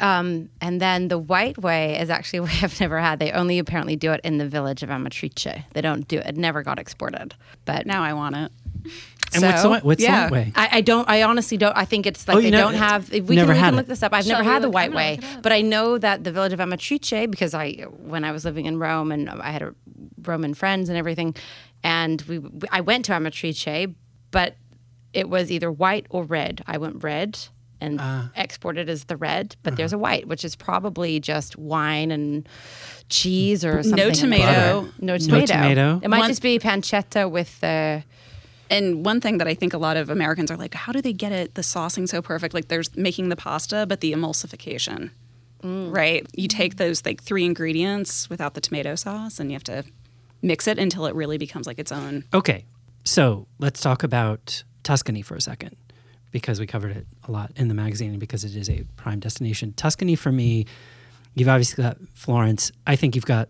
Um, 0.00 0.50
and 0.60 0.80
then 0.80 1.08
the 1.08 1.18
white 1.18 1.58
way 1.58 1.98
is 1.98 2.10
actually 2.10 2.38
a 2.40 2.42
way 2.42 2.52
I've 2.62 2.78
never 2.80 2.98
had. 3.00 3.18
They 3.18 3.32
only 3.32 3.58
apparently 3.58 3.96
do 3.96 4.12
it 4.12 4.20
in 4.22 4.38
the 4.38 4.46
village 4.46 4.82
of 4.82 4.90
Amatrice. 4.90 5.64
They 5.72 5.80
don't 5.80 6.06
do 6.06 6.18
it. 6.18 6.26
It 6.26 6.36
never 6.36 6.62
got 6.62 6.78
exported. 6.78 7.34
But 7.64 7.86
Now 7.86 8.02
I 8.02 8.12
want 8.12 8.36
it. 8.36 8.52
And 9.34 9.42
what's 9.44 9.62
the 9.62 9.68
white- 9.68 9.84
what's 9.84 10.02
yeah. 10.02 10.28
the 10.28 10.32
white 10.34 10.46
way 10.46 10.52
I, 10.56 10.68
I 10.72 10.80
don't. 10.80 11.08
I 11.08 11.22
honestly 11.22 11.56
don't. 11.56 11.76
I 11.76 11.84
think 11.84 12.06
it's 12.06 12.26
like 12.28 12.36
Oh, 12.36 12.40
they 12.40 12.50
never- 12.50 12.72
don't 12.72 12.74
have. 12.80 13.10
We 13.10 13.20
never 13.20 13.28
can, 13.28 13.48
we 13.48 13.58
had 13.58 13.64
can 13.66 13.74
it. 13.74 13.76
look 13.78 13.86
this 13.86 14.02
up. 14.02 14.12
I've 14.12 14.24
Shall 14.24 14.38
never 14.38 14.44
we 14.44 14.52
had 14.52 14.62
the 14.62 14.70
white 14.70 14.92
way, 14.92 15.16
look 15.16 15.24
it 15.24 15.36
up. 15.36 15.42
but 15.42 15.52
I 15.52 15.60
know 15.60 15.98
that 15.98 16.24
the 16.24 16.32
village 16.32 16.52
of 16.52 16.58
Amatrice 16.60 17.30
because 17.30 17.54
I 17.54 17.72
when 18.00 18.24
I 18.24 18.32
was 18.32 18.44
living 18.44 18.66
in 18.66 18.78
Rome 18.78 19.12
and 19.12 19.28
I 19.30 19.50
had 19.50 19.62
a 19.62 19.74
Roman 20.22 20.54
friends 20.54 20.88
and 20.88 20.96
everything, 20.98 21.34
and 21.82 22.20
we 22.22 22.40
I 22.70 22.80
went 22.80 23.04
to 23.06 23.12
Amatrice, 23.12 23.94
but 24.30 24.56
it 25.12 25.28
was 25.28 25.50
either 25.50 25.70
white 25.72 26.06
or 26.10 26.24
red. 26.24 26.62
I 26.66 26.78
went 26.78 27.02
red 27.02 27.38
and 27.80 27.98
Ah. 28.00 28.30
exported 28.34 28.88
as 28.88 29.04
the 29.04 29.16
red, 29.16 29.54
but 29.62 29.70
Uh-huh. 29.72 29.76
there's 29.76 29.92
a 29.92 29.98
white, 29.98 30.26
which 30.26 30.44
is 30.44 30.56
probably 30.56 31.20
just 31.20 31.56
wine 31.56 32.10
and 32.10 32.46
cheese 33.08 33.64
or 33.64 33.82
something. 33.84 34.04
like 34.08 34.14
tomato. 34.14 34.44
No 34.44 34.88
tomato. 34.90 34.90
No 35.00 35.18
tomato. 35.18 35.46
tomato. 35.46 36.00
It 36.02 36.08
might 36.08 36.18
One- 36.18 36.28
just 36.30 36.42
be 36.42 36.58
pancetta 36.58 37.30
with 37.30 37.60
the. 37.60 38.02
And 38.70 39.04
one 39.04 39.20
thing 39.20 39.38
that 39.38 39.48
I 39.48 39.54
think 39.54 39.72
a 39.72 39.78
lot 39.78 39.96
of 39.96 40.10
Americans 40.10 40.50
are 40.50 40.56
like, 40.56 40.74
how 40.74 40.92
do 40.92 41.00
they 41.00 41.12
get 41.12 41.32
it 41.32 41.54
the 41.54 41.62
saucing 41.62 42.08
so 42.08 42.20
perfect? 42.20 42.54
Like 42.54 42.68
there's 42.68 42.94
making 42.96 43.28
the 43.28 43.36
pasta, 43.36 43.86
but 43.86 44.00
the 44.00 44.12
emulsification, 44.12 45.10
mm. 45.62 45.94
right? 45.94 46.26
You 46.34 46.48
take 46.48 46.76
those 46.76 47.04
like 47.04 47.22
three 47.22 47.44
ingredients 47.44 48.28
without 48.28 48.54
the 48.54 48.60
tomato 48.60 48.94
sauce, 48.94 49.40
and 49.40 49.50
you 49.50 49.54
have 49.54 49.64
to 49.64 49.84
mix 50.42 50.66
it 50.66 50.78
until 50.78 51.06
it 51.06 51.14
really 51.14 51.38
becomes 51.38 51.66
like 51.66 51.78
its 51.78 51.92
own. 51.92 52.24
Okay, 52.34 52.64
so 53.04 53.46
let's 53.58 53.80
talk 53.80 54.02
about 54.02 54.62
Tuscany 54.82 55.22
for 55.22 55.34
a 55.34 55.40
second 55.40 55.76
because 56.30 56.60
we 56.60 56.66
covered 56.66 56.96
it 56.96 57.06
a 57.26 57.32
lot 57.32 57.50
in 57.56 57.68
the 57.68 57.74
magazine 57.74 58.10
and 58.10 58.20
because 58.20 58.44
it 58.44 58.54
is 58.54 58.68
a 58.68 58.84
prime 58.96 59.18
destination. 59.18 59.72
Tuscany 59.74 60.14
for 60.14 60.30
me, 60.30 60.66
you've 61.34 61.48
obviously 61.48 61.82
got 61.82 61.96
Florence. 62.14 62.70
I 62.86 62.96
think 62.96 63.14
you've 63.14 63.26
got 63.26 63.48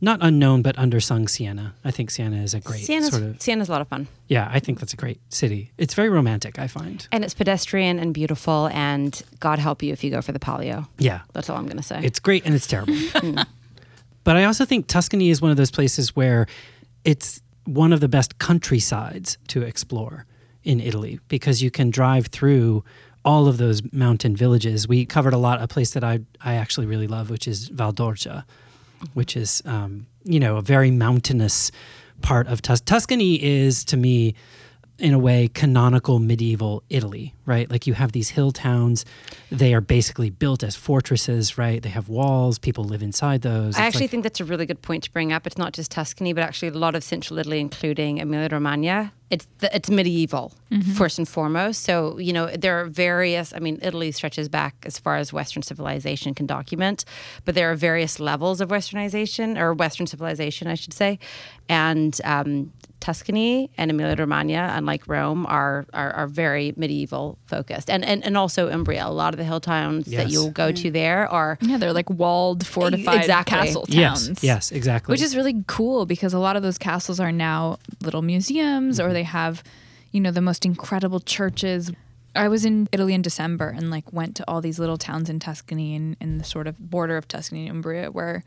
not 0.00 0.18
unknown 0.22 0.62
but 0.62 0.76
undersung 0.76 1.28
Siena. 1.28 1.74
I 1.84 1.90
think 1.90 2.10
Siena 2.10 2.36
is 2.42 2.54
a 2.54 2.60
great 2.60 2.84
Siena's, 2.84 3.10
sort 3.10 3.22
of 3.22 3.40
Siena's 3.42 3.68
a 3.68 3.72
lot 3.72 3.80
of 3.80 3.88
fun. 3.88 4.06
yeah. 4.28 4.48
I 4.52 4.60
think 4.60 4.78
that's 4.80 4.92
a 4.92 4.96
great 4.96 5.20
city. 5.28 5.72
It's 5.76 5.94
very 5.94 6.08
romantic. 6.08 6.58
I 6.58 6.66
find 6.68 7.06
And 7.10 7.24
it's 7.24 7.34
pedestrian 7.34 7.98
and 7.98 8.14
beautiful, 8.14 8.68
and 8.72 9.20
God 9.40 9.58
help 9.58 9.82
you 9.82 9.92
if 9.92 10.04
you 10.04 10.10
go 10.10 10.22
for 10.22 10.32
the 10.32 10.38
palio. 10.38 10.86
yeah. 10.98 11.20
That's 11.32 11.50
all 11.50 11.56
I'm 11.56 11.66
going 11.66 11.76
to 11.78 11.82
say. 11.82 12.00
It's 12.02 12.20
great 12.20 12.44
and 12.46 12.54
it's 12.54 12.66
terrible. 12.66 12.94
Hmm. 13.18 13.40
But 14.24 14.36
I 14.36 14.44
also 14.44 14.64
think 14.66 14.88
Tuscany 14.88 15.30
is 15.30 15.40
one 15.40 15.50
of 15.50 15.56
those 15.56 15.70
places 15.70 16.14
where 16.14 16.46
it's 17.04 17.40
one 17.64 17.92
of 17.94 18.00
the 18.00 18.08
best 18.08 18.38
countrysides 18.38 19.38
to 19.48 19.62
explore 19.62 20.26
in 20.64 20.80
Italy 20.80 21.18
because 21.28 21.62
you 21.62 21.70
can 21.70 21.90
drive 21.90 22.26
through 22.26 22.84
all 23.24 23.46
of 23.48 23.56
those 23.56 23.80
mountain 23.92 24.36
villages. 24.36 24.86
We 24.86 25.06
covered 25.06 25.32
a 25.32 25.38
lot 25.38 25.62
a 25.62 25.66
place 25.66 25.92
that 25.92 26.04
I 26.04 26.20
I 26.42 26.54
actually 26.54 26.86
really 26.86 27.06
love, 27.06 27.30
which 27.30 27.48
is 27.48 27.68
Val 27.68 27.92
d'Orcia, 27.92 28.44
which 29.14 29.36
is 29.36 29.62
um, 29.66 30.06
you 30.24 30.40
know 30.40 30.56
a 30.56 30.62
very 30.62 30.90
mountainous 30.90 31.70
part 32.22 32.46
of 32.48 32.60
Tus- 32.62 32.80
Tuscany 32.80 33.42
is 33.42 33.84
to 33.86 33.96
me 33.96 34.34
in 34.98 35.14
a 35.14 35.18
way 35.18 35.46
canonical 35.54 36.18
medieval 36.18 36.82
Italy, 36.90 37.32
right? 37.46 37.70
Like 37.70 37.86
you 37.86 37.94
have 37.94 38.10
these 38.10 38.30
hill 38.30 38.50
towns, 38.50 39.04
they 39.48 39.72
are 39.72 39.80
basically 39.80 40.28
built 40.28 40.64
as 40.64 40.74
fortresses, 40.74 41.56
right? 41.56 41.80
They 41.80 41.90
have 41.90 42.08
walls, 42.08 42.58
people 42.58 42.82
live 42.82 43.00
inside 43.00 43.42
those. 43.42 43.76
I 43.76 43.78
It's 43.78 43.78
actually 43.78 44.00
like- 44.06 44.10
think 44.10 44.22
that's 44.24 44.40
a 44.40 44.44
really 44.44 44.66
good 44.66 44.82
point 44.82 45.04
to 45.04 45.12
bring 45.12 45.32
up. 45.32 45.46
It's 45.46 45.56
not 45.56 45.72
just 45.72 45.92
Tuscany, 45.92 46.32
but 46.32 46.42
actually 46.42 46.68
a 46.68 46.72
lot 46.72 46.96
of 46.96 47.04
central 47.04 47.38
Italy, 47.38 47.60
including 47.60 48.18
Emilia 48.20 48.48
Romagna. 48.50 49.12
It's 49.30 49.46
the, 49.58 49.74
it's 49.76 49.90
medieval 49.90 50.52
first 50.96 51.18
and 51.18 51.28
foremost. 51.28 51.82
So 51.82 52.18
you 52.18 52.32
know 52.32 52.46
there 52.48 52.80
are 52.80 52.86
various. 52.86 53.52
I 53.54 53.58
mean, 53.58 53.78
Italy 53.82 54.10
stretches 54.12 54.48
back 54.48 54.74
as 54.86 54.98
far 54.98 55.16
as 55.16 55.32
Western 55.32 55.62
civilization 55.62 56.34
can 56.34 56.46
document, 56.46 57.04
but 57.44 57.54
there 57.54 57.70
are 57.70 57.74
various 57.74 58.18
levels 58.20 58.60
of 58.60 58.70
Westernization 58.70 59.58
or 59.58 59.74
Western 59.74 60.06
civilization, 60.06 60.66
I 60.68 60.74
should 60.74 60.94
say, 60.94 61.18
and. 61.68 62.18
Um, 62.24 62.72
Tuscany 63.00 63.70
and 63.78 63.92
Emilia 63.92 64.16
Romagna, 64.16 64.72
unlike 64.74 65.06
Rome, 65.06 65.46
are, 65.46 65.86
are 65.94 66.10
are 66.10 66.26
very 66.26 66.74
medieval 66.76 67.38
focused, 67.46 67.88
and 67.88 68.04
and 68.04 68.24
and 68.24 68.36
also 68.36 68.68
Umbria. 68.68 69.06
A 69.06 69.08
lot 69.08 69.32
of 69.34 69.38
the 69.38 69.44
hill 69.44 69.60
towns 69.60 70.06
that 70.06 70.30
you'll 70.30 70.50
go 70.50 70.72
to 70.72 70.90
there 70.90 71.28
are 71.28 71.58
Yeah, 71.60 71.76
they're 71.78 71.92
like 71.92 72.10
walled, 72.10 72.66
fortified 72.66 73.20
Exactly. 73.20 73.56
castle 73.56 73.84
yes, 73.88 74.26
towns. 74.26 74.42
yes, 74.42 74.72
exactly. 74.72 75.12
Which 75.12 75.22
is 75.22 75.36
really 75.36 75.62
cool 75.68 76.06
because 76.06 76.34
a 76.34 76.40
lot 76.40 76.56
of 76.56 76.64
those 76.64 76.76
castles 76.76 77.20
are 77.20 77.30
now 77.30 77.78
little 78.02 78.22
museums 78.22 78.98
or 78.98 79.12
they 79.18 79.24
have, 79.24 79.64
you 80.12 80.20
know, 80.20 80.30
the 80.30 80.40
most 80.40 80.64
incredible 80.64 81.18
churches. 81.18 81.90
I 82.36 82.46
was 82.46 82.64
in 82.64 82.88
Italy 82.92 83.14
in 83.14 83.22
December 83.22 83.68
and 83.68 83.90
like 83.90 84.12
went 84.12 84.36
to 84.36 84.44
all 84.46 84.60
these 84.60 84.78
little 84.78 84.96
towns 84.96 85.28
in 85.28 85.40
Tuscany 85.40 85.96
and 85.96 86.16
in 86.20 86.38
the 86.38 86.44
sort 86.44 86.68
of 86.68 86.78
border 86.78 87.16
of 87.16 87.26
Tuscany 87.26 87.66
and 87.66 87.78
Umbria 87.78 88.12
where 88.12 88.44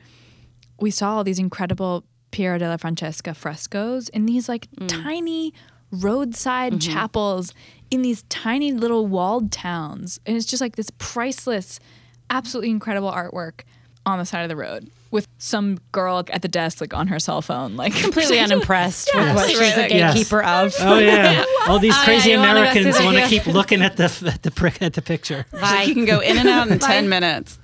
we 0.79 0.89
saw 0.89 1.17
all 1.17 1.23
these 1.25 1.39
incredible 1.39 2.05
Piero 2.31 2.57
della 2.57 2.77
Francesca 2.77 3.33
frescoes 3.33 4.07
in 4.09 4.25
these 4.25 4.47
like 4.47 4.71
mm. 4.71 4.87
tiny 4.87 5.53
roadside 5.91 6.73
mm-hmm. 6.73 6.93
chapels 6.93 7.53
in 7.89 8.01
these 8.01 8.23
tiny 8.29 8.71
little 8.71 9.05
walled 9.07 9.51
towns. 9.51 10.21
And 10.25 10.37
it's 10.37 10.45
just 10.45 10.61
like 10.61 10.77
this 10.77 10.89
priceless, 10.99 11.81
absolutely 12.29 12.69
incredible 12.69 13.11
artwork 13.11 13.63
on 14.05 14.19
the 14.19 14.25
side 14.25 14.43
of 14.43 14.49
the 14.49 14.55
road 14.55 14.89
with 15.11 15.27
some 15.37 15.77
girl 15.91 16.23
at 16.31 16.41
the 16.41 16.47
desk 16.47 16.79
like 16.81 16.93
on 16.93 17.07
her 17.07 17.19
cell 17.19 17.41
phone 17.41 17.75
like 17.75 17.93
completely 18.01 18.39
unimpressed 18.39 19.09
with 19.13 19.35
what 19.35 19.49
Yes. 19.49 19.59
she's 19.59 19.75
the 19.75 19.89
Yes. 19.95 20.13
gatekeeper 20.13 20.43
of. 20.43 20.73
Oh 20.79 20.97
yeah, 20.97 21.43
all 21.67 21.79
these 21.79 21.95
crazy 21.99 22.29
yeah, 22.29 22.35
you 22.35 22.41
wanna 22.41 22.65
go 22.65 22.73
see 22.73 22.79
Americans 22.79 23.05
want 23.05 23.17
to 23.17 23.27
keep 23.27 23.45
looking 23.47 23.81
at 23.81 23.97
the 23.97 24.05
at 24.05 24.41
the 24.43 24.77
at 24.81 24.93
the 24.93 25.01
picture. 25.01 25.45
Like 25.53 25.87
you 25.87 25.93
can 25.93 26.05
go 26.05 26.19
in 26.21 26.37
and 26.37 26.47
out 26.49 26.69
in 26.69 26.79
10 26.79 27.09
minutes. 27.09 27.59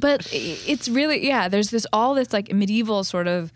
but 0.00 0.26
it's 0.32 0.88
really 0.88 1.26
yeah 1.26 1.48
there's 1.48 1.70
this 1.70 1.86
all 1.92 2.14
this 2.14 2.32
like 2.32 2.52
medieval 2.52 3.04
sort 3.04 3.26
of 3.28 3.52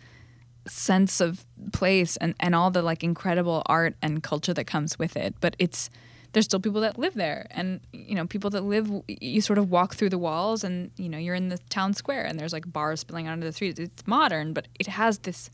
sense 0.67 1.21
of 1.21 1.45
place 1.73 2.17
and 2.19 2.35
and 2.41 2.55
all 2.55 2.71
the 2.71 2.83
like 2.83 3.03
incredible 3.03 3.63
art 3.67 3.95
and 4.03 4.23
culture 4.23 4.53
that 4.53 4.65
comes 4.67 4.99
with 4.99 5.17
it 5.17 5.35
but 5.41 5.57
it's 5.59 5.89
there's 6.33 6.45
still 6.45 6.61
people 6.61 6.81
that 6.83 6.99
live 6.99 7.15
there 7.15 7.47
and 7.51 7.81
you 7.93 8.15
know 8.15 8.27
people 8.27 8.51
that 8.51 8.63
live 8.63 8.91
you 9.09 9.41
sort 9.41 9.59
of 9.59 9.71
walk 9.71 9.95
through 9.95 10.11
the 10.11 10.19
walls 10.19 10.63
and 10.65 10.91
you 10.97 11.09
know 11.09 11.19
you're 11.19 11.35
in 11.35 11.49
the 11.49 11.59
town 11.71 11.95
square 11.95 12.25
and 12.25 12.39
there's 12.39 12.53
like 12.53 12.71
bars 12.73 13.01
spilling 13.01 13.27
out 13.27 13.33
into 13.35 13.47
the 13.47 13.53
streets 13.53 13.79
it's 13.81 14.07
modern 14.07 14.53
but 14.53 14.69
it 14.79 14.87
has 14.87 15.19
this 15.21 15.51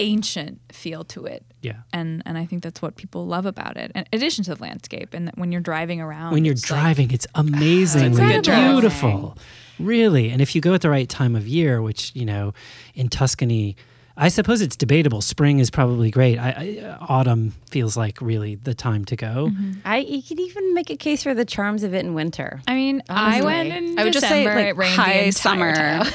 ancient 0.00 0.60
feel 0.72 1.04
to 1.04 1.24
it 1.24 1.44
Yeah. 1.62 1.82
and 1.92 2.20
and 2.26 2.36
I 2.36 2.46
think 2.46 2.64
that's 2.64 2.82
what 2.82 2.96
people 2.96 3.26
love 3.26 3.46
about 3.46 3.76
it 3.76 3.92
in 3.94 4.04
addition 4.12 4.42
to 4.44 4.54
the 4.56 4.60
landscape 4.60 5.14
and 5.14 5.28
that 5.28 5.38
when 5.38 5.52
you're 5.52 5.60
driving 5.60 6.00
around 6.00 6.32
When 6.32 6.44
you're 6.44 6.54
it's 6.54 6.68
like- 6.68 6.80
driving, 6.80 7.10
it's 7.12 7.28
amazing 7.36 8.18
it's 8.18 8.48
beautiful, 8.48 9.38
really. 9.78 10.30
And 10.30 10.40
if 10.42 10.54
you 10.56 10.60
go 10.60 10.74
at 10.74 10.80
the 10.80 10.90
right 10.90 11.08
time 11.08 11.36
of 11.36 11.46
year, 11.46 11.80
which 11.80 12.10
you 12.14 12.24
know, 12.24 12.52
in 12.94 13.08
Tuscany. 13.08 13.76
I 14.16 14.28
suppose 14.28 14.60
it's 14.60 14.76
debatable. 14.76 15.20
Spring 15.20 15.58
is 15.58 15.70
probably 15.70 16.10
great. 16.10 16.38
I, 16.38 16.80
I, 16.84 16.96
autumn 17.08 17.52
feels 17.70 17.96
like 17.96 18.20
really 18.20 18.54
the 18.54 18.72
time 18.74 19.04
to 19.06 19.16
go. 19.16 19.48
Mm-hmm. 19.50 19.72
I 19.84 19.98
you 19.98 20.22
could 20.22 20.38
even 20.38 20.72
make 20.74 20.88
a 20.90 20.96
case 20.96 21.22
for 21.24 21.34
the 21.34 21.44
charms 21.44 21.82
of 21.82 21.94
it 21.94 22.04
in 22.04 22.14
winter. 22.14 22.60
I 22.68 22.74
mean 22.74 23.02
I 23.08 23.42
went 23.42 23.72
in 23.72 23.98
I 23.98 24.04
would 24.04 24.12
just 24.12 24.28
say 24.28 24.44
December, 24.44 24.60
like 24.60 24.68
it 24.68 24.76
rained 24.76 24.94
high 24.94 25.12
entire 25.12 25.32
summer. 25.32 25.74
time. 25.74 26.06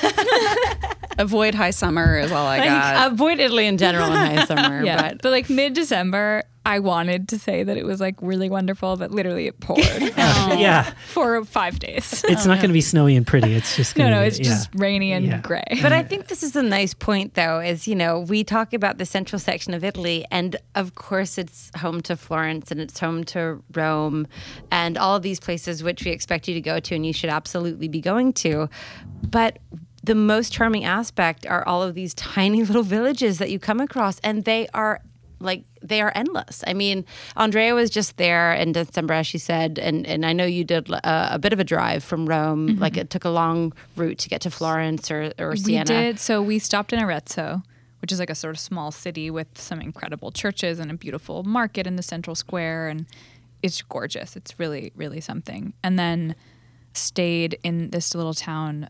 Avoid 1.19 1.53
high 1.55 1.71
summer 1.71 2.17
is 2.17 2.31
all 2.31 2.47
I 2.47 2.59
Like, 2.59 2.69
got. 2.69 3.11
avoid 3.11 3.39
Italy 3.39 3.67
in 3.67 3.77
general 3.77 4.05
in 4.05 4.13
high 4.13 4.45
summer. 4.45 4.81
Yeah, 4.85 5.01
but 5.01 5.21
but, 5.21 5.31
like 5.31 5.49
mid 5.49 5.73
December, 5.73 6.43
I 6.69 6.79
wanted 6.79 7.27
to 7.29 7.39
say 7.39 7.63
that 7.63 7.77
it 7.77 7.85
was 7.85 7.99
like 7.99 8.15
really 8.21 8.49
wonderful, 8.49 8.95
but 8.95 9.09
literally 9.11 9.47
it 9.47 9.59
poured 9.59 9.79
um, 10.17 10.59
Yeah, 10.59 10.83
for 11.07 11.43
five 11.45 11.79
days. 11.79 12.23
it's 12.27 12.45
not 12.45 12.57
going 12.59 12.69
to 12.69 12.73
be 12.73 12.81
snowy 12.81 13.15
and 13.15 13.25
pretty. 13.25 13.53
It's 13.55 13.75
just 13.75 13.97
no, 13.97 14.03
gonna 14.05 14.15
no, 14.17 14.21
be- 14.21 14.27
it's 14.27 14.37
yeah. 14.39 14.45
just 14.45 14.69
rainy 14.75 15.11
and 15.11 15.25
Yeah. 15.25 15.41
gray. 15.41 15.79
But 15.81 15.93
I 15.93 16.03
think 16.03 16.27
this 16.27 16.43
is 16.43 16.55
a 16.55 16.61
nice 16.63 16.93
point, 16.93 17.33
though, 17.33 17.59
is, 17.59 17.87
you 17.87 17.95
know, 17.95 18.19
we 18.19 18.43
talk 18.43 18.73
about 18.73 18.99
the 18.99 19.05
central 19.05 19.39
section 19.39 19.73
of 19.73 19.83
Italy, 19.83 20.25
and 20.29 20.55
of 20.75 20.93
course 20.95 21.37
it's 21.37 21.71
home 21.77 22.01
to 22.01 22.15
Florence 22.15 22.69
and 22.71 22.79
it's 22.79 22.99
home 22.99 23.23
to 23.25 23.63
Rome 23.73 24.27
and 24.71 24.97
all 24.97 25.15
of 25.15 25.23
these 25.23 25.39
places 25.39 25.81
which 25.83 26.05
we 26.05 26.11
expect 26.11 26.47
you 26.47 26.53
to 26.53 26.61
go 26.61 26.79
to 26.79 26.95
and 26.95 27.05
you 27.05 27.13
should 27.13 27.29
absolutely 27.31 27.87
be 27.87 27.99
going 28.01 28.31
to. 28.33 28.69
But 29.27 29.57
the 30.03 30.15
most 30.15 30.53
charming 30.53 30.85
aspect 30.85 31.45
are 31.45 31.67
all 31.67 31.83
of 31.83 31.93
these 31.95 32.13
tiny 32.35 32.63
little 32.63 32.83
villages 32.83 33.37
that 33.39 33.49
you 33.49 33.59
come 33.59 33.79
across, 33.79 34.19
and 34.23 34.45
they 34.45 34.67
are 34.73 35.01
like 35.39 35.63
they 35.81 36.01
are 36.01 36.11
endless. 36.15 36.63
I 36.67 36.73
mean, 36.73 37.05
Andrea 37.35 37.73
was 37.73 37.89
just 37.89 38.17
there 38.17 38.53
in 38.53 38.71
December, 38.71 39.13
as 39.13 39.27
she 39.27 39.37
said, 39.37 39.79
and 39.79 40.05
and 40.05 40.25
I 40.25 40.33
know 40.33 40.45
you 40.45 40.63
did 40.63 40.89
a, 40.89 41.07
uh, 41.07 41.29
a 41.31 41.39
bit 41.39 41.53
of 41.53 41.59
a 41.59 41.63
drive 41.63 42.03
from 42.03 42.27
Rome. 42.27 42.69
Mm-hmm. 42.69 42.81
Like 42.81 42.97
it 42.97 43.09
took 43.09 43.25
a 43.25 43.29
long 43.29 43.73
route 43.95 44.17
to 44.19 44.29
get 44.29 44.41
to 44.41 44.51
Florence 44.51 45.09
or 45.09 45.31
or 45.39 45.55
Siena. 45.55 45.79
we 45.79 45.85
did. 45.85 46.19
So 46.19 46.41
we 46.41 46.59
stopped 46.59 46.93
in 46.93 46.99
Arezzo, 46.99 47.63
which 48.01 48.11
is 48.11 48.19
like 48.19 48.29
a 48.29 48.35
sort 48.35 48.55
of 48.55 48.59
small 48.59 48.91
city 48.91 49.29
with 49.31 49.47
some 49.57 49.81
incredible 49.81 50.31
churches 50.31 50.79
and 50.79 50.91
a 50.91 50.95
beautiful 50.95 51.43
market 51.43 51.87
in 51.87 51.95
the 51.95 52.03
central 52.03 52.35
square, 52.35 52.87
and 52.89 53.05
it's 53.61 53.81
gorgeous. 53.81 54.35
It's 54.35 54.59
really, 54.59 54.91
really 54.95 55.21
something. 55.21 55.73
And 55.83 55.97
then 55.97 56.35
stayed 56.93 57.59
in 57.63 57.91
this 57.91 58.15
little 58.15 58.33
town 58.33 58.89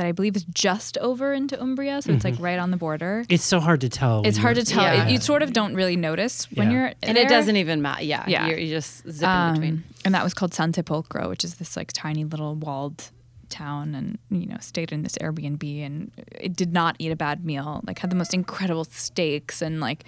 that 0.00 0.06
I 0.06 0.12
believe 0.12 0.34
is 0.34 0.44
just 0.44 0.96
over 0.98 1.32
into 1.34 1.60
Umbria, 1.60 2.00
so 2.02 2.10
it's 2.12 2.24
like 2.24 2.34
right 2.40 2.58
on 2.58 2.70
the 2.70 2.76
border. 2.76 3.24
It's 3.28 3.44
so 3.44 3.60
hard 3.60 3.82
to 3.82 3.88
tell. 3.88 4.22
It's 4.24 4.38
hard 4.38 4.56
to 4.56 4.64
tell. 4.64 4.82
Yeah. 4.82 5.04
It- 5.06 5.12
you 5.12 5.20
sort 5.20 5.42
of 5.42 5.52
don't 5.52 5.74
really 5.74 5.96
notice 5.96 6.50
when 6.52 6.70
Yeah. 6.70 6.76
you're 6.76 6.92
and 7.02 7.16
there. 7.16 7.24
it 7.26 7.28
doesn't 7.28 7.56
even 7.56 7.82
matter. 7.82 8.02
Yeah, 8.02 8.24
Yeah. 8.26 8.46
You're, 8.48 8.58
you 8.58 8.68
just 8.70 9.06
zip 9.10 9.22
in 9.24 9.28
Um, 9.28 9.52
between. 9.54 9.84
and 10.04 10.14
that 10.14 10.24
was 10.24 10.34
called 10.34 10.54
San 10.54 10.72
Sepolcro, 10.72 11.28
which 11.28 11.44
is 11.44 11.54
this 11.56 11.76
like 11.76 11.92
tiny 11.92 12.24
little 12.24 12.54
walled 12.54 13.10
town, 13.50 13.94
and 13.94 14.18
you 14.30 14.46
know 14.46 14.56
stayed 14.60 14.92
in 14.92 15.02
this 15.02 15.16
Airbnb, 15.20 15.84
and 15.86 16.10
it 16.40 16.56
did 16.56 16.72
not 16.72 16.96
eat 16.98 17.10
a 17.12 17.16
bad 17.16 17.44
meal. 17.44 17.82
Like 17.86 17.98
had 17.98 18.10
the 18.10 18.16
most 18.16 18.32
incredible 18.32 18.84
steaks 18.84 19.60
and 19.60 19.80
like 19.80 20.04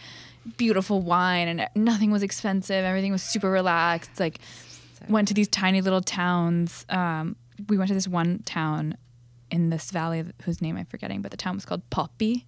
beautiful 0.56 1.00
wine, 1.02 1.48
and 1.48 1.68
nothing 1.74 2.10
was 2.10 2.22
expensive. 2.22 2.84
Everything 2.84 3.12
was 3.12 3.22
super 3.22 3.50
relaxed. 3.50 4.18
Like 4.18 4.38
went 5.08 5.28
to 5.28 5.34
these 5.34 5.48
tiny 5.48 5.80
little 5.80 6.00
towns. 6.00 6.86
Um, 6.88 7.36
we 7.68 7.76
went 7.76 7.88
to 7.88 7.94
this 7.94 8.08
one 8.08 8.42
town 8.44 8.96
in 9.52 9.70
this 9.70 9.90
valley 9.90 10.24
whose 10.44 10.60
name 10.60 10.76
I'm 10.76 10.86
forgetting, 10.86 11.22
but 11.22 11.30
the 11.30 11.36
town 11.36 11.54
was 11.54 11.64
called 11.64 11.88
Poppi. 11.90 12.46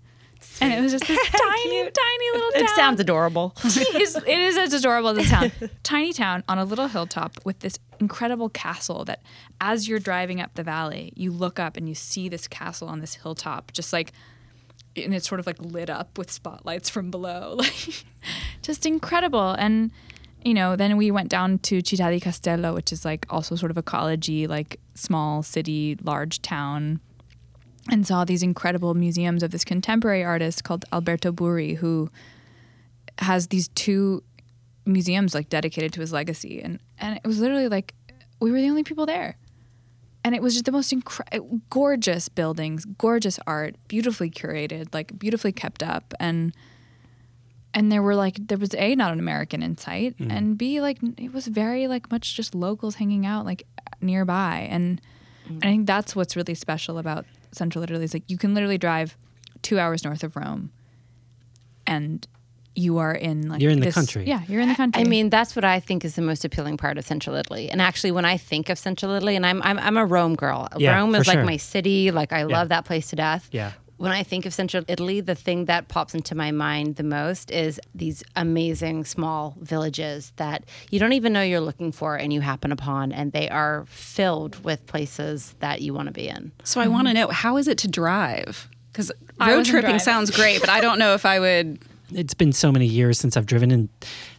And 0.60 0.72
it 0.72 0.80
was 0.80 0.92
just 0.92 1.06
this 1.06 1.18
tiny, 1.30 1.90
tiny 1.90 2.30
little 2.32 2.50
town 2.50 2.62
It 2.64 2.70
sounds 2.70 3.00
adorable. 3.00 3.54
it 3.64 4.02
is, 4.02 4.16
it 4.16 4.26
is 4.26 4.56
as 4.56 4.72
adorable 4.72 5.10
as 5.10 5.18
a 5.18 5.28
town. 5.28 5.52
Tiny 5.82 6.12
town 6.12 6.44
on 6.48 6.58
a 6.58 6.64
little 6.64 6.88
hilltop 6.88 7.38
with 7.44 7.60
this 7.60 7.78
incredible 8.00 8.48
castle 8.48 9.04
that 9.04 9.22
as 9.60 9.88
you're 9.88 9.98
driving 9.98 10.40
up 10.40 10.54
the 10.54 10.62
valley, 10.62 11.12
you 11.14 11.30
look 11.30 11.58
up 11.58 11.76
and 11.76 11.88
you 11.88 11.94
see 11.94 12.28
this 12.28 12.48
castle 12.48 12.88
on 12.88 13.00
this 13.00 13.14
hilltop, 13.14 13.72
just 13.72 13.92
like 13.92 14.12
and 14.96 15.14
it's 15.14 15.28
sort 15.28 15.40
of 15.40 15.46
like 15.46 15.60
lit 15.60 15.90
up 15.90 16.18
with 16.18 16.30
spotlights 16.30 16.88
from 16.88 17.10
below. 17.10 17.56
Like 17.58 18.04
just 18.62 18.86
incredible. 18.86 19.50
And 19.52 19.90
you 20.44 20.54
know, 20.54 20.76
then 20.76 20.96
we 20.96 21.10
went 21.10 21.30
down 21.30 21.58
to 21.60 21.78
Città 21.78 22.10
di 22.10 22.20
Castello, 22.20 22.74
which 22.74 22.92
is 22.92 23.04
like 23.04 23.26
also 23.30 23.56
sort 23.56 23.70
of 23.70 23.78
a 23.78 23.82
collegey, 23.82 24.46
like 24.46 24.78
small 24.94 25.42
city, 25.42 25.96
large 26.02 26.42
town 26.42 27.00
and 27.90 28.06
saw 28.06 28.24
these 28.24 28.42
incredible 28.42 28.94
museums 28.94 29.42
of 29.42 29.50
this 29.50 29.64
contemporary 29.64 30.24
artist 30.24 30.64
called 30.64 30.84
Alberto 30.92 31.32
Burri, 31.32 31.76
who 31.76 32.08
has 33.18 33.48
these 33.48 33.68
two 33.68 34.22
museums 34.86 35.34
like 35.34 35.48
dedicated 35.48 35.92
to 35.92 36.00
his 36.00 36.12
legacy. 36.12 36.60
And 36.62 36.78
and 36.98 37.16
it 37.16 37.26
was 37.26 37.40
literally 37.40 37.68
like 37.68 37.94
we 38.40 38.50
were 38.50 38.60
the 38.60 38.70
only 38.70 38.84
people 38.84 39.06
there. 39.06 39.36
And 40.26 40.34
it 40.34 40.40
was 40.40 40.54
just 40.54 40.64
the 40.64 40.72
most 40.72 40.90
incre- 40.90 41.60
gorgeous 41.68 42.30
buildings, 42.30 42.86
gorgeous 42.96 43.38
art, 43.46 43.76
beautifully 43.88 44.30
curated, 44.30 44.94
like 44.94 45.18
beautifully 45.18 45.52
kept 45.52 45.82
up, 45.82 46.14
and 46.18 46.54
and 47.74 47.90
there 47.90 48.02
were 48.02 48.14
like 48.14 48.38
there 48.48 48.58
was 48.58 48.74
a 48.74 48.94
not 48.94 49.12
an 49.12 49.18
American 49.18 49.62
in 49.62 49.76
sight, 49.76 50.16
mm. 50.18 50.30
and 50.30 50.56
b 50.56 50.80
like 50.80 50.98
it 51.18 51.32
was 51.32 51.46
very 51.48 51.86
like 51.88 52.10
much 52.10 52.34
just 52.34 52.54
locals 52.54 52.94
hanging 52.94 53.26
out 53.26 53.44
like 53.44 53.66
nearby, 54.00 54.66
and 54.70 55.00
and 55.46 55.64
I 55.64 55.68
think 55.68 55.86
that's 55.86 56.16
what's 56.16 56.36
really 56.36 56.54
special 56.54 56.98
about 56.98 57.26
Central 57.52 57.84
Italy 57.84 58.04
is 58.04 58.14
like 58.14 58.24
you 58.28 58.38
can 58.38 58.54
literally 58.54 58.78
drive 58.78 59.16
two 59.62 59.78
hours 59.78 60.04
north 60.04 60.24
of 60.24 60.36
Rome, 60.36 60.70
and 61.86 62.26
you 62.76 62.98
are 62.98 63.12
in 63.12 63.48
like 63.48 63.60
You're 63.60 63.70
in 63.70 63.80
the 63.80 63.92
country. 63.92 64.24
Yeah, 64.26 64.42
you're 64.48 64.60
in 64.60 64.68
the 64.68 64.74
country. 64.74 65.02
I 65.02 65.04
mean, 65.04 65.30
that's 65.30 65.54
what 65.54 65.64
I 65.64 65.80
think 65.80 66.04
is 66.04 66.16
the 66.16 66.22
most 66.22 66.44
appealing 66.44 66.76
part 66.76 66.98
of 66.98 67.04
Central 67.04 67.36
Italy. 67.36 67.70
And 67.70 67.80
actually, 67.80 68.10
when 68.10 68.24
I 68.24 68.36
think 68.36 68.68
of 68.68 68.78
Central 68.78 69.12
Italy, 69.12 69.36
and 69.36 69.44
I'm 69.44 69.62
I'm, 69.62 69.78
I'm 69.78 69.96
a 69.96 70.06
Rome 70.06 70.34
girl. 70.34 70.68
Yeah, 70.76 70.96
Rome 70.96 71.12
for 71.12 71.20
is 71.20 71.26
like 71.26 71.44
my 71.44 71.56
city. 71.56 72.10
Like 72.10 72.32
I 72.32 72.44
love 72.44 72.68
that 72.68 72.84
place 72.84 73.10
to 73.10 73.16
death. 73.16 73.48
Yeah. 73.52 73.72
When 74.04 74.12
I 74.12 74.22
think 74.22 74.44
of 74.44 74.52
Central 74.52 74.84
Italy, 74.86 75.22
the 75.22 75.34
thing 75.34 75.64
that 75.64 75.88
pops 75.88 76.14
into 76.14 76.34
my 76.34 76.50
mind 76.50 76.96
the 76.96 77.02
most 77.02 77.50
is 77.50 77.80
these 77.94 78.22
amazing 78.36 79.06
small 79.06 79.56
villages 79.62 80.34
that 80.36 80.66
you 80.90 81.00
don't 81.00 81.14
even 81.14 81.32
know 81.32 81.40
you're 81.40 81.58
looking 81.58 81.90
for, 81.90 82.14
and 82.14 82.30
you 82.30 82.42
happen 82.42 82.70
upon, 82.70 83.12
and 83.12 83.32
they 83.32 83.48
are 83.48 83.86
filled 83.86 84.62
with 84.62 84.84
places 84.84 85.54
that 85.60 85.80
you 85.80 85.94
want 85.94 86.08
to 86.08 86.12
be 86.12 86.28
in. 86.28 86.52
So 86.64 86.82
I 86.82 86.86
want 86.88 87.08
to 87.08 87.14
know 87.14 87.28
how 87.28 87.56
is 87.56 87.66
it 87.66 87.78
to 87.78 87.88
drive? 87.88 88.68
Because 88.92 89.10
road 89.40 89.64
tripping 89.64 89.80
driving. 89.80 89.98
sounds 90.00 90.30
great, 90.30 90.60
but 90.60 90.68
I 90.68 90.82
don't 90.82 90.98
know 90.98 91.14
if 91.14 91.24
I 91.24 91.40
would. 91.40 91.78
it's 92.10 92.34
been 92.34 92.52
so 92.52 92.70
many 92.70 92.84
years 92.84 93.18
since 93.18 93.38
I've 93.38 93.46
driven 93.46 93.70
in 93.70 93.88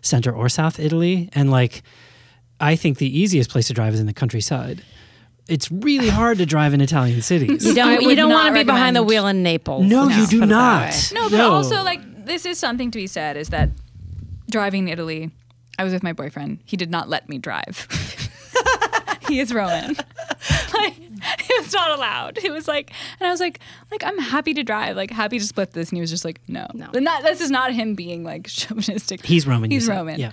center 0.03 0.32
or 0.32 0.47
south 0.47 0.80
Italy, 0.80 1.28
and 1.34 1.49
like, 1.49 1.82
I 2.59 2.76
think 2.76 2.99
the 2.99 3.20
easiest 3.20 3.49
place 3.49 3.66
to 3.70 3.74
drive 3.74 3.95
is 3.95 3.99
in 3.99 4.05
the 4.05 4.13
countryside. 4.13 4.84
It's 5.48 5.72
really 5.72 6.10
hard 6.10 6.39
to 6.39 6.46
drive 6.46 6.74
in 6.74 6.82
Italian 6.82 7.22
cities. 7.22 7.66
You 7.66 7.76
don't 7.76 8.02
you 8.02 8.16
don't 8.16 8.32
want 8.32 8.56
to 8.56 8.60
be 8.60 8.64
behind 8.64 8.96
the 8.96 9.04
wheel 9.04 9.28
in 9.28 9.43
Naples. 9.43 9.86
no, 9.86 10.08
you 10.08 10.26
do 10.28 10.39
put 10.39 10.46
it 10.46 10.50
that 10.50 11.12
not. 11.12 11.12
No, 11.14 11.30
but 11.30 11.39
also 11.39 11.84
like 11.84 12.26
this 12.26 12.46
is 12.46 12.58
something 12.58 12.89
to 12.91 12.98
be 12.98 13.08
said 13.08 13.38
is 13.38 13.50
that 13.50 13.70
driving 14.50 14.88
in 14.88 14.93
Italy, 14.93 15.32
I 15.78 15.84
was 15.84 15.93
with 15.93 16.02
my 16.04 16.14
boyfriend. 16.14 16.60
He 16.66 16.78
did 16.78 16.89
not 16.89 17.10
let 17.10 17.30
me 17.30 17.38
drive. 17.38 17.88
he 19.28 19.39
is 19.39 19.54
Roman. 19.54 19.96
like 20.74 20.96
it 21.00 21.64
was 21.64 21.74
not 21.74 21.91
allowed. 21.91 22.39
It 22.39 22.52
was 22.52 22.68
like, 22.68 22.91
and 23.20 23.28
I 23.28 23.32
was 23.32 23.39
like, 23.39 23.60
like 23.91 24.04
I'm 24.04 24.18
happy 24.18 24.54
to 24.56 24.64
drive, 24.64 24.96
like 24.96 25.12
happy 25.12 25.38
to 25.38 25.46
split 25.46 25.74
this, 25.74 25.89
and 25.89 25.98
he 25.98 26.02
was 26.02 26.10
just 26.10 26.26
like, 26.26 26.39
no, 26.48 26.66
No. 26.74 26.89
And 26.93 27.06
that 27.06 27.24
this 27.24 27.41
is 27.41 27.52
not 27.52 27.72
him 27.74 27.93
being 27.96 28.24
like 28.24 28.48
chauvinistic. 28.48 29.26
He's 29.26 29.46
Roman. 29.46 29.70
you 29.70 29.76
He's 29.78 29.86
said. 29.86 29.96
Roman. 29.96 30.20
Yeah. 30.20 30.32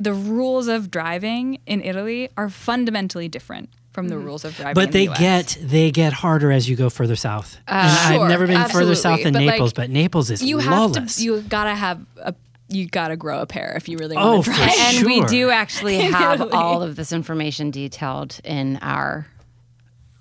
The 0.00 0.12
rules 0.14 0.66
of 0.66 0.90
driving 0.90 1.60
in 1.66 1.82
Italy 1.82 2.30
are 2.36 2.48
fundamentally 2.48 3.28
different 3.28 3.68
from 3.92 4.08
the 4.08 4.14
mm-hmm. 4.14 4.24
rules 4.24 4.44
of 4.44 4.54
driving. 4.54 4.74
But 4.74 4.86
in 4.86 4.90
they 4.92 5.06
the 5.06 5.12
US. 5.12 5.18
get 5.18 5.58
they 5.62 5.90
get 5.90 6.12
harder 6.12 6.52
as 6.52 6.68
you 6.68 6.76
go 6.76 6.90
further 6.90 7.16
south. 7.16 7.56
Uh, 7.66 8.10
and 8.12 8.22
I've 8.22 8.28
never 8.28 8.46
been 8.46 8.68
further 8.68 8.94
south 8.94 9.22
than 9.22 9.32
But, 9.32 9.42
like, 9.42 9.54
Naples, 9.54 9.72
but 9.72 9.90
Naples 9.90 10.30
is 10.30 10.42
you 10.42 10.58
lawless. 10.58 10.96
have 10.96 11.08
to 11.16 11.22
you 11.22 11.40
gotta 11.42 11.74
have 11.74 12.04
a 12.18 12.34
you 12.68 12.86
gotta 12.86 13.16
grow 13.16 13.40
a 13.40 13.46
pair 13.46 13.74
if 13.76 13.88
you 13.88 13.98
really 13.98 14.16
Oh, 14.16 14.34
want 14.34 14.44
to 14.44 14.50
for 14.52 14.56
drive. 14.56 14.74
And 14.78 15.06
we 15.06 15.24
do 15.24 15.50
actually 15.50 15.96
have 15.98 16.52
all 16.52 16.82
of 16.82 16.96
this 16.96 17.12
information 17.12 17.70
detailed 17.70 18.38
in 18.44 18.76
our 18.78 19.26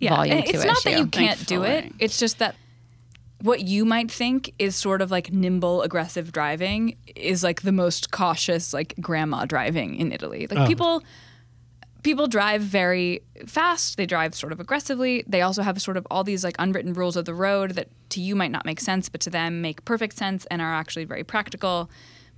volume 0.02 0.38
and 0.38 0.46
two 0.46 0.52
it's 0.56 0.66
not 0.66 0.84
that 0.84 0.98
you 0.98 1.08
can't 1.08 1.46
do 1.46 1.64
it. 1.64 1.94
It's 2.00 2.18
just 2.18 2.40
that 2.40 2.56
what 3.42 3.62
you 3.62 3.86
might 3.86 4.12
think 4.12 4.54
is 4.60 4.76
sort 4.76 5.02
of 5.02 5.12
like 5.12 5.32
nimble, 5.32 5.82
aggressive 5.82 6.32
driving 6.32 6.98
is 7.16 7.44
like 7.44 7.62
the 7.62 7.72
most 7.72 8.12
cautious, 8.12 8.74
like 8.74 8.96
grandma 9.00 9.46
driving 9.46 9.96
in 9.96 10.12
Italy. 10.12 10.48
Like 10.48 10.60
Oh. 10.60 10.68
people 10.68 11.04
people 12.04 12.28
drive 12.28 12.62
very 12.62 13.22
fast. 13.46 13.98
They 13.98 14.06
drive 14.06 14.36
sort 14.36 14.52
of 14.52 14.60
aggressively. 14.60 15.24
They 15.28 15.42
also 15.42 15.62
have 15.62 15.82
sort 15.82 15.98
of 15.98 16.08
all 16.10 16.24
these 16.24 16.44
like 16.44 16.56
unwritten 16.60 16.94
rules 16.94 17.16
of 17.16 17.26
the 17.26 17.34
road 17.34 17.72
that 17.72 17.90
to 18.10 18.22
you 18.22 18.36
might 18.36 18.52
not 18.52 18.66
make 18.66 18.80
sense, 18.80 19.10
but 19.10 19.22
to 19.22 19.30
them 19.30 19.62
make 19.62 19.86
perfect 19.86 20.18
sense 20.18 20.46
and 20.46 20.62
are 20.62 20.74
actually 20.74 21.06
very 21.06 21.24
practical, 21.24 21.90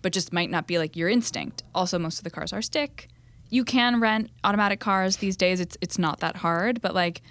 but 0.01 0.13
just 0.13 0.33
might 0.33 0.49
not 0.49 0.67
be 0.67 0.77
like 0.77 0.95
your 0.95 1.09
instinct. 1.09 1.63
Also, 1.75 1.99
most 1.99 2.17
of 2.17 2.23
the 2.23 2.29
cars 2.29 2.53
are 2.53 2.61
stick. 2.61 3.07
You 3.49 3.65
can 3.65 3.99
rent 3.99 4.29
automatic 4.43 4.79
cars 4.79 5.17
these 5.17 5.37
days. 5.37 5.59
It's 5.59 5.77
it's 5.81 5.99
not 5.99 6.19
that 6.21 6.37
hard, 6.37 6.81
but 6.81 6.95
like 6.95 7.21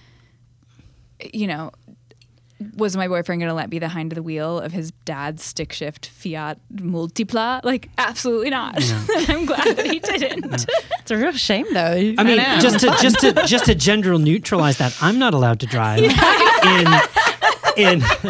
you 1.34 1.46
know, 1.46 1.70
was 2.76 2.96
my 2.96 3.08
boyfriend 3.08 3.40
going 3.40 3.48
to 3.48 3.54
let 3.54 3.70
me 3.70 3.78
behind 3.78 3.82
the 3.90 3.94
hind 3.94 4.12
of 4.12 4.16
the 4.16 4.22
wheel 4.22 4.58
of 4.60 4.72
his 4.72 4.92
dad's 5.04 5.42
stick 5.42 5.72
shift 5.72 6.08
Fiat 6.08 6.58
Multipla? 6.74 7.64
Like, 7.64 7.88
absolutely 7.98 8.50
not. 8.50 8.76
I'm 9.28 9.46
glad 9.46 9.76
that 9.76 9.86
he 9.86 9.98
didn't. 9.98 10.66
It's 11.00 11.10
a 11.10 11.16
real 11.16 11.32
shame, 11.32 11.66
though. 11.72 12.14
I 12.18 12.22
mean, 12.24 12.38
just 12.60 12.80
to 12.80 12.86
just 13.00 13.18
to 13.20 13.32
just 13.46 13.64
to 13.66 13.74
general 13.74 14.18
neutralize 14.18 14.78
that, 14.78 14.96
I'm 15.02 15.18
not 15.18 15.34
allowed 15.34 15.60
to 15.60 15.66
drive 15.66 16.00
in 16.00 16.86
in. 17.76 18.02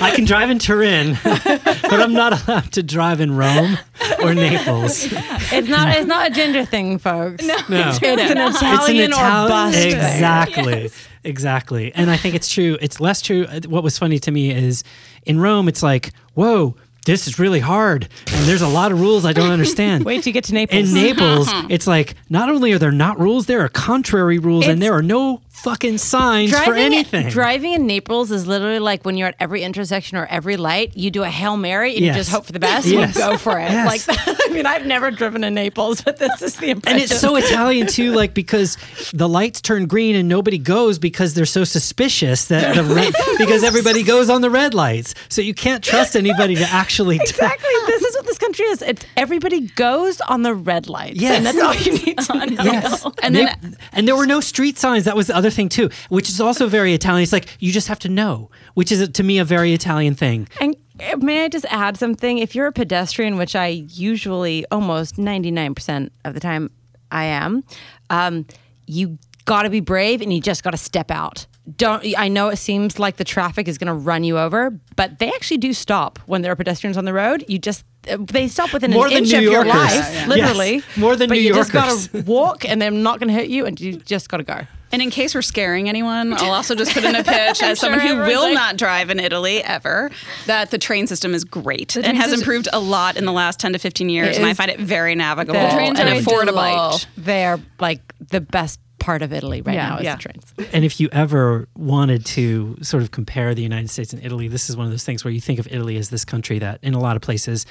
I 0.00 0.12
can 0.14 0.24
drive 0.24 0.50
in 0.50 0.58
Turin, 0.58 1.18
but 1.24 1.92
I'm 1.92 2.12
not 2.14 2.48
allowed 2.48 2.72
to 2.72 2.82
drive 2.82 3.20
in 3.20 3.36
Rome 3.36 3.78
or 4.22 4.34
Naples. 4.34 5.06
it's 5.12 5.68
not 5.68 5.96
it's 5.96 6.06
not 6.06 6.30
a 6.30 6.34
gender 6.34 6.64
thing, 6.64 6.98
folks. 6.98 7.44
No, 7.44 7.56
No. 7.68 7.90
it's 7.90 8.02
an 8.02 8.38
Italian 8.38 9.12
or 9.12 9.16
Ital- 9.16 9.48
bust. 9.48 9.76
thing. 9.76 9.86
Exactly. 9.92 10.90
Exactly. 11.24 11.92
And 11.94 12.10
I 12.10 12.16
think 12.16 12.34
it's 12.34 12.48
true. 12.52 12.76
It's 12.80 13.00
less 13.00 13.20
true. 13.20 13.46
uh, 13.48 13.60
What 13.68 13.82
was 13.82 13.98
funny 13.98 14.18
to 14.20 14.30
me 14.30 14.50
is 14.50 14.82
in 15.24 15.38
Rome, 15.40 15.68
it's 15.68 15.82
like, 15.82 16.12
whoa, 16.34 16.74
this 17.06 17.26
is 17.26 17.38
really 17.38 17.60
hard. 17.60 18.08
And 18.32 18.44
there's 18.46 18.62
a 18.62 18.68
lot 18.68 18.92
of 18.92 19.00
rules 19.00 19.24
I 19.24 19.32
don't 19.32 19.50
understand. 19.50 20.04
Wait 20.06 20.22
till 20.22 20.30
you 20.30 20.34
get 20.34 20.44
to 20.44 20.54
Naples. 20.54 20.88
in 20.88 20.94
Naples, 20.94 21.48
it's 21.68 21.86
like 21.86 22.14
not 22.30 22.48
only 22.48 22.72
are 22.72 22.78
there 22.78 22.92
not 22.92 23.18
rules, 23.18 23.46
there 23.46 23.60
are 23.64 23.68
contrary 23.68 24.38
rules, 24.38 24.66
and 24.66 24.80
there 24.80 24.92
are 24.94 25.02
no 25.02 25.40
fucking 25.64 25.98
signs 25.98 26.58
for 26.58 26.74
anything. 26.74 27.28
Driving 27.28 27.72
in 27.72 27.86
Naples 27.86 28.30
is 28.30 28.46
literally 28.46 28.78
like 28.78 29.04
when 29.04 29.16
you're 29.16 29.28
at 29.28 29.36
every 29.40 29.62
intersection 29.62 30.16
or 30.18 30.26
every 30.26 30.56
light, 30.56 30.96
you 30.96 31.10
do 31.10 31.22
a 31.22 31.28
Hail 31.30 31.56
Mary 31.56 31.92
and 31.94 32.04
Yes. 32.04 32.16
you 32.16 32.20
just 32.20 32.30
hope 32.30 32.44
for 32.46 32.52
the 32.52 32.58
best 32.58 32.86
Yes. 32.86 33.04
and 33.04 33.14
you 33.14 33.20
go 33.32 33.36
for 33.38 33.58
it. 33.58 33.70
Yes. 33.70 34.06
Like 34.08 34.18
I 34.50 34.52
mean, 34.52 34.66
I've 34.66 34.86
never 34.86 35.10
driven 35.10 35.44
in 35.44 35.54
Naples, 35.54 36.00
but 36.02 36.18
this 36.18 36.42
is 36.42 36.56
the 36.56 36.70
impression. 36.70 37.00
and 37.00 37.10
it's 37.10 37.18
so 37.20 37.36
Italian 37.36 37.86
too, 37.86 38.12
like 38.12 38.34
because 38.34 38.76
the 39.14 39.28
lights 39.28 39.60
turn 39.60 39.86
green 39.86 40.16
and 40.16 40.28
nobody 40.28 40.58
goes 40.58 40.98
because 40.98 41.34
they're 41.34 41.46
so 41.46 41.64
suspicious 41.64 42.46
that 42.46 42.74
the 42.74 42.82
red, 42.84 43.12
because 43.38 43.62
everybody 43.64 44.02
goes 44.02 44.28
on 44.28 44.40
the 44.40 44.50
red 44.50 44.74
lights, 44.74 45.14
so 45.28 45.40
you 45.40 45.54
can't 45.54 45.82
trust 45.82 46.16
anybody 46.16 46.54
to 46.56 46.64
actually. 46.64 47.16
Exactly. 47.16 47.68
This 47.86 48.02
is 48.02 48.16
what 48.16 48.26
this 48.26 48.38
country 48.38 48.64
is. 48.66 48.82
It's 48.82 49.04
everybody 49.16 49.60
goes 49.68 50.20
on 50.22 50.42
the 50.42 50.54
red 50.54 50.88
lights. 50.88 51.20
Yes. 51.20 51.36
And 51.36 51.46
that's 51.46 51.60
all 51.60 51.74
you 51.74 51.92
need 52.04 52.18
to 52.18 52.46
know. 52.46 52.62
Yes, 52.64 53.06
and 53.22 53.34
then 53.36 53.76
and 53.92 54.06
there 54.08 54.16
were 54.16 54.26
no 54.26 54.40
street 54.40 54.78
signs. 54.78 55.04
That 55.04 55.16
was 55.16 55.28
the 55.28 55.36
other 55.36 55.50
thing 55.52 55.68
too, 55.68 55.90
which 56.08 56.28
is 56.28 56.40
also 56.40 56.66
very 56.68 56.94
Italian. 56.94 57.22
It's 57.22 57.32
like 57.32 57.46
you 57.60 57.72
just 57.72 57.88
have 57.88 57.98
to 58.00 58.08
know, 58.08 58.50
which 58.74 58.90
is 58.92 59.08
to 59.08 59.22
me 59.22 59.38
a 59.38 59.44
very 59.44 59.72
Italian 59.72 60.14
thing. 60.14 60.48
And 60.60 60.76
uh, 61.00 61.16
may 61.16 61.44
I 61.44 61.48
just 61.48 61.64
add 61.70 61.96
something? 61.96 62.38
If 62.38 62.54
you're 62.54 62.66
a 62.66 62.72
pedestrian, 62.72 63.36
which 63.36 63.54
I 63.56 63.66
usually 63.66 64.64
almost 64.70 65.16
99% 65.16 66.10
of 66.24 66.34
the 66.34 66.40
time 66.40 66.70
I 67.10 67.24
am, 67.24 67.64
um, 68.10 68.46
you 68.86 69.18
got 69.44 69.62
to 69.62 69.70
be 69.70 69.80
brave 69.80 70.20
and 70.22 70.32
you 70.32 70.40
just 70.40 70.62
got 70.62 70.70
to 70.70 70.76
step 70.76 71.10
out. 71.10 71.46
Don't 71.76 72.04
I 72.18 72.26
know 72.26 72.48
it 72.48 72.56
seems 72.56 72.98
like 72.98 73.16
the 73.18 73.24
traffic 73.24 73.68
is 73.68 73.78
going 73.78 73.86
to 73.86 73.94
run 73.94 74.24
you 74.24 74.36
over, 74.36 74.70
but 74.96 75.20
they 75.20 75.28
actually 75.28 75.58
do 75.58 75.72
stop 75.72 76.18
when 76.26 76.42
there 76.42 76.50
are 76.50 76.56
pedestrians 76.56 76.96
on 76.96 77.04
the 77.04 77.12
road. 77.12 77.44
You 77.46 77.58
just 77.60 77.84
uh, 78.10 78.16
they 78.20 78.48
stop 78.48 78.72
within 78.72 78.90
More 78.90 79.06
an 79.06 79.12
inch 79.12 79.30
New 79.30 79.36
of 79.38 79.44
your 79.44 79.64
life, 79.64 79.92
Yeah, 79.94 80.12
yeah. 80.12 80.26
literally. 80.26 80.74
Yes, 80.74 80.96
more 80.96 81.14
than 81.14 81.28
but 81.28 81.36
New 81.36 81.40
you 81.42 81.54
just 81.54 81.72
got 81.72 81.96
to 81.96 82.22
walk, 82.26 82.64
and 82.64 82.82
they're 82.82 82.90
not 82.90 83.20
going 83.20 83.28
to 83.28 83.34
hurt 83.34 83.46
you, 83.46 83.64
and 83.64 83.80
you 83.80 83.92
just 83.96 84.28
got 84.28 84.38
to 84.38 84.42
go. 84.42 84.62
And 84.92 85.00
in 85.02 85.10
case 85.10 85.34
we're 85.34 85.42
scaring 85.42 85.88
anyone, 85.88 86.32
I'll 86.38 86.52
also 86.52 86.74
just 86.74 86.92
put 86.92 87.04
in 87.04 87.14
a 87.14 87.24
pitch 87.24 87.62
as 87.62 87.80
someone 87.80 88.00
who 88.00 88.16
will 88.18 88.42
like- 88.42 88.54
not 88.54 88.76
drive 88.76 89.10
in 89.10 89.18
Italy 89.18 89.62
ever 89.64 90.10
that 90.46 90.70
the 90.70 90.78
train 90.78 91.06
system 91.06 91.34
is 91.34 91.44
great 91.44 91.96
and 91.96 92.16
has 92.16 92.32
improved 92.32 92.68
a 92.72 92.78
lot 92.80 93.16
in 93.16 93.24
the 93.24 93.32
last 93.32 93.58
10 93.60 93.72
to 93.72 93.78
15 93.78 94.08
years. 94.08 94.36
And 94.36 94.46
I 94.46 94.54
find 94.54 94.70
it 94.70 94.78
very 94.78 95.14
navigable 95.14 95.60
The 95.60 95.70
trains 95.74 95.98
and 95.98 96.08
are 96.08 96.12
affordable. 96.20 96.46
delightful. 96.46 97.10
They're 97.16 97.58
like 97.80 98.00
the 98.28 98.40
best 98.40 98.78
part 98.98 99.22
of 99.22 99.32
Italy 99.32 99.62
right 99.62 99.74
Yeah. 99.74 99.88
now 99.88 99.96
is 99.98 100.04
Yeah. 100.04 100.14
the 100.16 100.22
trains. 100.22 100.54
And 100.72 100.84
if 100.84 101.00
you 101.00 101.08
ever 101.10 101.66
wanted 101.74 102.24
to 102.26 102.76
sort 102.82 103.02
of 103.02 103.10
compare 103.10 103.52
the 103.54 103.62
United 103.62 103.90
States 103.90 104.12
and 104.12 104.24
Italy, 104.24 104.46
this 104.46 104.70
is 104.70 104.76
one 104.76 104.86
of 104.86 104.92
those 104.92 105.02
things 105.04 105.24
where 105.24 105.32
you 105.32 105.40
think 105.40 105.58
of 105.58 105.66
Italy 105.68 105.96
as 105.96 106.10
this 106.10 106.24
country 106.24 106.58
that, 106.60 106.78
in 106.82 106.94
a 106.94 107.00
lot 107.00 107.16
of 107.16 107.22
places, 107.22 107.66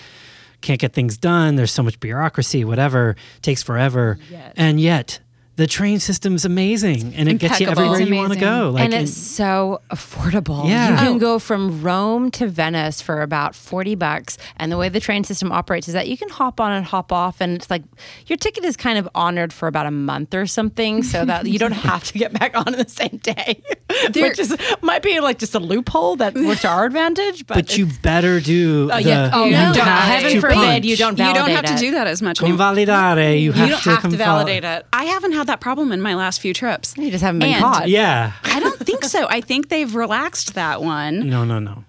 can't 0.59 0.79
get 0.79 0.91
things 0.93 1.17
done. 1.17 1.55
There's 1.55 1.71
so 1.71 1.83
much 1.83 1.99
bureaucracy, 2.01 2.65
whatever, 2.65 3.15
takes 3.41 3.63
forever. 3.63 4.19
And 4.57 4.81
yet, 4.81 5.19
the 5.61 5.67
train 5.67 5.99
system's 5.99 6.43
amazing 6.43 7.13
and 7.15 7.29
it 7.29 7.35
gets 7.37 7.59
you 7.59 7.67
everywhere 7.67 8.01
you 8.01 8.15
want 8.15 8.33
to 8.33 8.39
go. 8.39 8.71
Like, 8.71 8.83
and 8.85 8.93
in- 8.93 9.03
it's 9.03 9.13
so 9.15 9.79
affordable. 9.91 10.67
Yeah. 10.67 10.89
You 10.89 10.95
can 10.97 11.17
go 11.19 11.37
from 11.39 11.81
Rome 11.83 12.31
to 12.31 12.47
Venice 12.47 13.01
for 13.01 13.21
about 13.21 13.55
40 13.55 13.93
bucks. 13.95 14.37
And 14.57 14.71
the 14.71 14.77
way 14.77 14.89
the 14.89 14.99
train 14.99 15.23
system 15.23 15.51
operates 15.51 15.87
is 15.87 15.93
that 15.93 16.07
you 16.07 16.17
can 16.17 16.29
hop 16.29 16.59
on 16.59 16.71
and 16.71 16.85
hop 16.85 17.11
off. 17.11 17.41
And 17.41 17.55
it's 17.55 17.69
like 17.69 17.83
your 18.25 18.37
ticket 18.37 18.65
is 18.65 18.75
kind 18.75 18.97
of 18.97 19.07
honored 19.13 19.53
for 19.53 19.67
about 19.67 19.85
a 19.85 19.91
month 19.91 20.33
or 20.33 20.47
something 20.47 21.03
so 21.03 21.23
that 21.31 21.45
you 21.45 21.59
don't 21.59 21.71
have 21.71 22.03
to 22.05 22.17
get 22.17 22.33
back 22.33 22.57
on 22.57 22.67
in 22.73 22.79
the 22.79 22.89
same 22.89 23.19
day. 23.21 23.61
Which 24.15 24.39
is, 24.39 24.55
might 24.81 25.03
be 25.03 25.19
like 25.19 25.37
just 25.37 25.53
a 25.53 25.59
loophole 25.59 26.15
that 26.17 26.33
works 26.35 26.61
to 26.61 26.69
our 26.69 26.85
advantage. 26.85 27.45
But, 27.45 27.55
but 27.55 27.77
you 27.77 27.85
better 28.01 28.39
do 28.39 28.89
Oh, 28.91 28.95
the. 28.97 29.03
yeah. 29.03 29.29
Oh, 29.33 29.45
you 29.45 29.51
no. 29.51 29.57
Uh, 29.71 29.73
have 29.75 30.21
Heaven 30.23 30.31
to 30.33 30.41
forbid 30.41 30.55
punch. 30.55 30.85
you 30.85 30.97
don't 30.97 31.17
You 31.19 31.25
don't 31.25 31.35
validate 31.35 31.55
have 31.55 31.65
to 31.65 31.73
it. 31.73 31.79
do 31.79 31.91
that 31.91 32.07
as 32.07 32.21
much 32.21 32.41
anymore. 32.41 32.57
Convalidare. 32.57 33.39
You 33.41 33.51
have 33.51 33.67
You 33.67 33.73
don't 33.75 33.83
to 33.83 33.89
have 33.91 34.01
to 34.11 34.17
validate 34.17 34.63
it. 34.63 34.85
I 34.93 35.05
haven't 35.05 35.33
had 35.33 35.47
that 35.51 35.59
problem 35.61 35.91
in 35.91 36.01
my 36.01 36.15
last 36.15 36.41
few 36.41 36.53
trips. 36.53 36.95
You 36.97 37.11
just 37.11 37.23
haven't 37.23 37.39
been 37.39 37.49
And- 37.53 37.61
caught. 37.63 37.89
Yeah. 37.89 38.31
I 38.43 38.59
don't 38.59 38.79
think 38.79 39.03
so. 39.03 39.27
I 39.29 39.41
think 39.41 39.69
they've 39.69 39.93
relaxed 39.93 40.55
that 40.55 40.81
one. 40.81 41.29
No, 41.29 41.43
no, 41.43 41.59
no. 41.59 41.83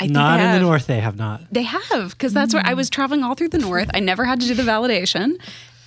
I 0.00 0.04
think 0.04 0.12
not 0.12 0.38
in 0.40 0.52
the 0.52 0.60
north, 0.60 0.86
they 0.86 1.00
have 1.00 1.16
not. 1.16 1.42
They 1.52 1.64
have, 1.64 2.10
because 2.12 2.32
that's 2.32 2.54
where 2.54 2.62
I 2.64 2.74
was 2.74 2.88
traveling 2.88 3.24
all 3.24 3.34
through 3.34 3.48
the 3.48 3.58
north. 3.58 3.90
I 3.92 3.98
never 4.00 4.24
had 4.24 4.40
to 4.40 4.46
do 4.46 4.54
the 4.54 4.62
validation. 4.62 5.32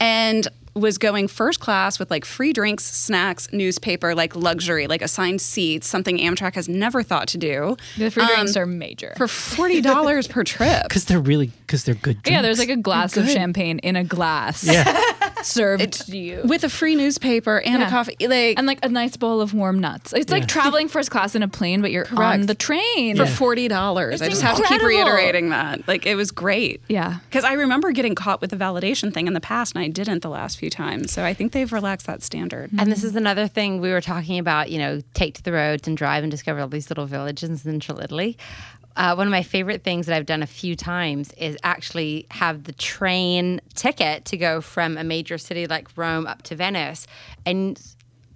And 0.02 0.48
was 0.74 0.98
going 0.98 1.28
first 1.28 1.60
class 1.60 2.00
with 2.00 2.10
like 2.10 2.24
free 2.26 2.54
drinks, 2.54 2.84
snacks, 2.86 3.48
newspaper, 3.52 4.16
like 4.16 4.36
luxury, 4.36 4.88
like 4.88 5.02
assigned 5.02 5.42
seats, 5.42 5.86
something 5.88 6.18
Amtrak 6.18 6.56
has 6.56 6.68
never 6.70 7.04
thought 7.04 7.28
to 7.30 7.38
do. 7.38 7.76
The 7.98 8.10
free 8.10 8.24
Um, 8.24 8.30
drinks 8.36 8.56
are 8.58 8.66
major. 8.66 9.14
for 9.18 9.28
forty 9.28 9.82
dollars 9.82 10.28
per 10.28 10.44
trip. 10.46 10.84
Because 10.88 11.06
they're 11.06 11.20
really 11.20 11.48
because 11.66 11.84
they're 11.84 11.96
good. 11.96 12.20
yeah, 12.26 12.42
there's 12.42 12.58
like 12.60 12.70
a 12.70 12.78
glass 12.78 13.16
of 13.18 13.30
champagne 13.30 13.80
in 13.80 13.96
a 13.98 14.04
glass 14.06 14.64
served 15.46 16.06
to 16.08 16.18
you. 16.18 16.42
With 16.46 16.64
a 16.64 16.70
free 16.70 16.96
newspaper 16.96 17.60
and 17.62 17.82
Yeah. 17.82 17.88
a 17.88 17.90
coffee, 17.90 18.16
like 18.28 18.58
and 18.58 18.68
like 18.68 18.80
a 18.84 18.90
nice 18.90 19.18
bowl 19.18 19.42
of 19.42 19.54
warm 19.54 19.80
nuts. 19.80 20.14
It's 20.14 20.32
like 20.32 20.44
Yeah. 20.44 20.48
traveling 20.48 20.88
first 20.88 21.12
class 21.12 21.36
in 21.36 21.44
a 21.44 21.48
plane, 21.48 21.82
but 21.82 21.92
you're 21.92 22.08
on 22.16 22.46
the 22.46 22.56
train. 22.56 23.16
for 23.18 23.26
forty 23.26 23.68
dollars. 23.68 24.22
I 24.22 24.30
just 24.30 24.42
have 24.42 24.58
to 24.58 24.64
keep 24.64 24.82
reiterating 24.82 25.50
that. 25.50 25.88
Like 25.88 26.06
it 26.06 26.16
was 26.16 26.32
great. 26.32 26.82
Yeah. 26.88 27.18
Because 27.30 27.44
I 27.44 27.54
remember 27.54 27.92
getting 27.92 28.16
caught 28.16 28.42
with 28.42 28.50
the 28.52 28.58
validation 28.58 29.14
thing 29.14 29.28
in 29.28 29.34
the 29.34 29.42
past, 29.42 29.76
and 29.76 29.84
I 29.84 29.88
didn't 29.88 30.22
the 30.22 30.30
last 30.30 30.58
few 30.58 30.70
times. 30.70 31.12
So 31.12 31.24
I 31.24 31.34
think 31.34 31.52
they've 31.52 31.72
relaxed 31.72 32.08
that 32.08 32.24
standard. 32.24 32.70
And 32.78 32.92
this 32.92 33.04
is 33.04 33.16
another 33.16 33.48
thing 33.48 33.82
we 33.82 33.92
were 33.92 34.02
talking 34.02 34.40
about, 34.40 34.70
you 34.70 34.78
know, 34.80 35.02
take 35.14 35.36
to 35.36 35.44
the 35.44 35.52
roads 35.52 35.88
and 35.88 35.96
drive 35.98 36.24
and 36.24 36.32
discover 36.32 36.60
all 36.62 36.68
these 36.68 36.90
little 36.90 37.06
villages 37.06 37.50
in 37.50 37.58
central 37.58 38.00
Italy. 38.00 38.38
Uh, 38.96 39.16
one 39.16 39.28
of 39.28 39.32
my 39.32 39.44
favorite 39.44 39.84
things 39.84 40.06
that 40.06 40.16
I've 40.16 40.26
done 40.26 40.44
a 40.44 40.48
few 40.48 40.76
times 40.76 41.32
is 41.34 41.58
actually 41.64 42.28
have 42.32 42.66
the 42.66 42.74
train 42.74 43.62
ticket 43.74 44.26
to 44.26 44.38
go 44.38 44.62
from 44.62 44.98
a 44.98 45.04
major 45.04 45.38
city 45.38 45.68
like 45.68 45.88
Rome 45.96 46.28
up 46.28 46.42
to 46.44 46.56
Venice 46.56 47.08
and 47.46 47.82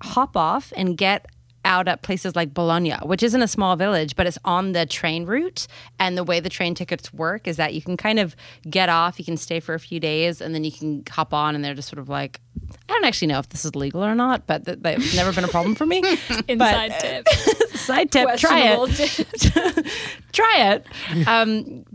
hop 0.01 0.37
off 0.37 0.71
and 0.75 0.97
get 0.97 1.25
out 1.65 1.87
at 1.87 2.03
places 2.03 2.35
like 2.35 2.53
Bologna, 2.53 2.93
which 3.03 3.23
isn't 3.23 3.41
a 3.41 3.47
small 3.47 3.75
village, 3.75 4.15
but 4.15 4.27
it's 4.27 4.37
on 4.45 4.71
the 4.71 4.85
train 4.85 5.25
route. 5.25 5.67
And 5.99 6.17
the 6.17 6.23
way 6.23 6.39
the 6.39 6.49
train 6.49 6.75
tickets 6.75 7.11
work 7.11 7.47
is 7.47 7.57
that 7.57 7.73
you 7.73 7.81
can 7.81 7.97
kind 7.97 8.19
of 8.19 8.35
get 8.69 8.87
off, 8.87 9.17
you 9.19 9.25
can 9.25 9.35
stay 9.35 9.59
for 9.59 9.73
a 9.73 9.79
few 9.79 9.99
days, 9.99 10.41
and 10.41 10.53
then 10.53 10.63
you 10.63 10.71
can 10.71 11.03
hop 11.09 11.33
on, 11.33 11.55
and 11.55 11.65
they're 11.65 11.73
just 11.73 11.89
sort 11.89 11.99
of 11.99 12.07
like, 12.07 12.39
I 12.87 12.93
don't 12.93 13.03
actually 13.03 13.29
know 13.29 13.39
if 13.39 13.49
this 13.49 13.65
is 13.65 13.75
legal 13.75 14.03
or 14.03 14.15
not, 14.15 14.45
but 14.47 14.65
th- 14.65 14.79
that's 14.81 15.15
never 15.15 15.33
been 15.33 15.43
a 15.43 15.49
problem 15.49 15.75
for 15.75 15.85
me. 15.85 16.03
Inside 16.47 16.99
tip. 16.99 17.27
Side 17.85 18.11
tip, 18.11 18.37
try 18.37 18.77
it. 18.77 19.87
try 20.33 20.73
it. 20.73 20.85
Um, 21.27 21.85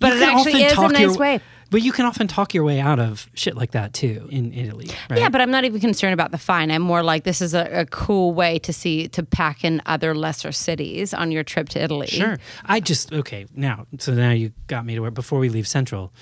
but 0.00 0.14
You 0.14 0.16
it 0.16 0.20
can 0.20 0.38
actually 0.38 0.52
often 0.54 0.66
is 0.66 0.72
a 0.72 0.74
talk 0.76 0.92
nice 0.92 1.00
your- 1.02 1.16
way. 1.18 1.40
But 1.70 1.82
you 1.82 1.92
can 1.92 2.04
often 2.04 2.26
talk 2.26 2.52
your 2.52 2.64
way 2.64 2.80
out 2.80 2.98
of 2.98 3.28
shit 3.34 3.54
like 3.54 3.70
that 3.72 3.92
too 3.94 4.26
in 4.32 4.52
Italy, 4.52 4.88
right? 5.08 5.20
Yeah, 5.20 5.28
but 5.28 5.40
I'm 5.40 5.52
not 5.52 5.64
even 5.64 5.80
concerned 5.80 6.12
about 6.14 6.32
the 6.32 6.38
fine. 6.38 6.68
I'm 6.72 6.82
more 6.82 7.04
like 7.04 7.22
this 7.22 7.40
is 7.40 7.54
a, 7.54 7.62
a 7.70 7.86
cool 7.86 8.32
way 8.34 8.58
to 8.58 8.72
see 8.72 9.06
to 9.10 9.22
pack 9.22 9.62
in 9.62 9.80
other 9.86 10.12
lesser 10.12 10.50
cities 10.50 11.14
on 11.14 11.30
your 11.30 11.44
trip 11.44 11.68
to 11.68 11.80
Italy. 11.80 12.08
Sure. 12.08 12.38
I 12.64 12.80
just 12.80 13.12
okay 13.12 13.46
now. 13.54 13.86
So 14.00 14.12
now 14.14 14.32
you 14.32 14.50
got 14.66 14.84
me 14.84 14.96
to 14.96 15.00
where 15.00 15.12
before 15.12 15.38
we 15.38 15.48
leave 15.48 15.68
Central, 15.68 16.12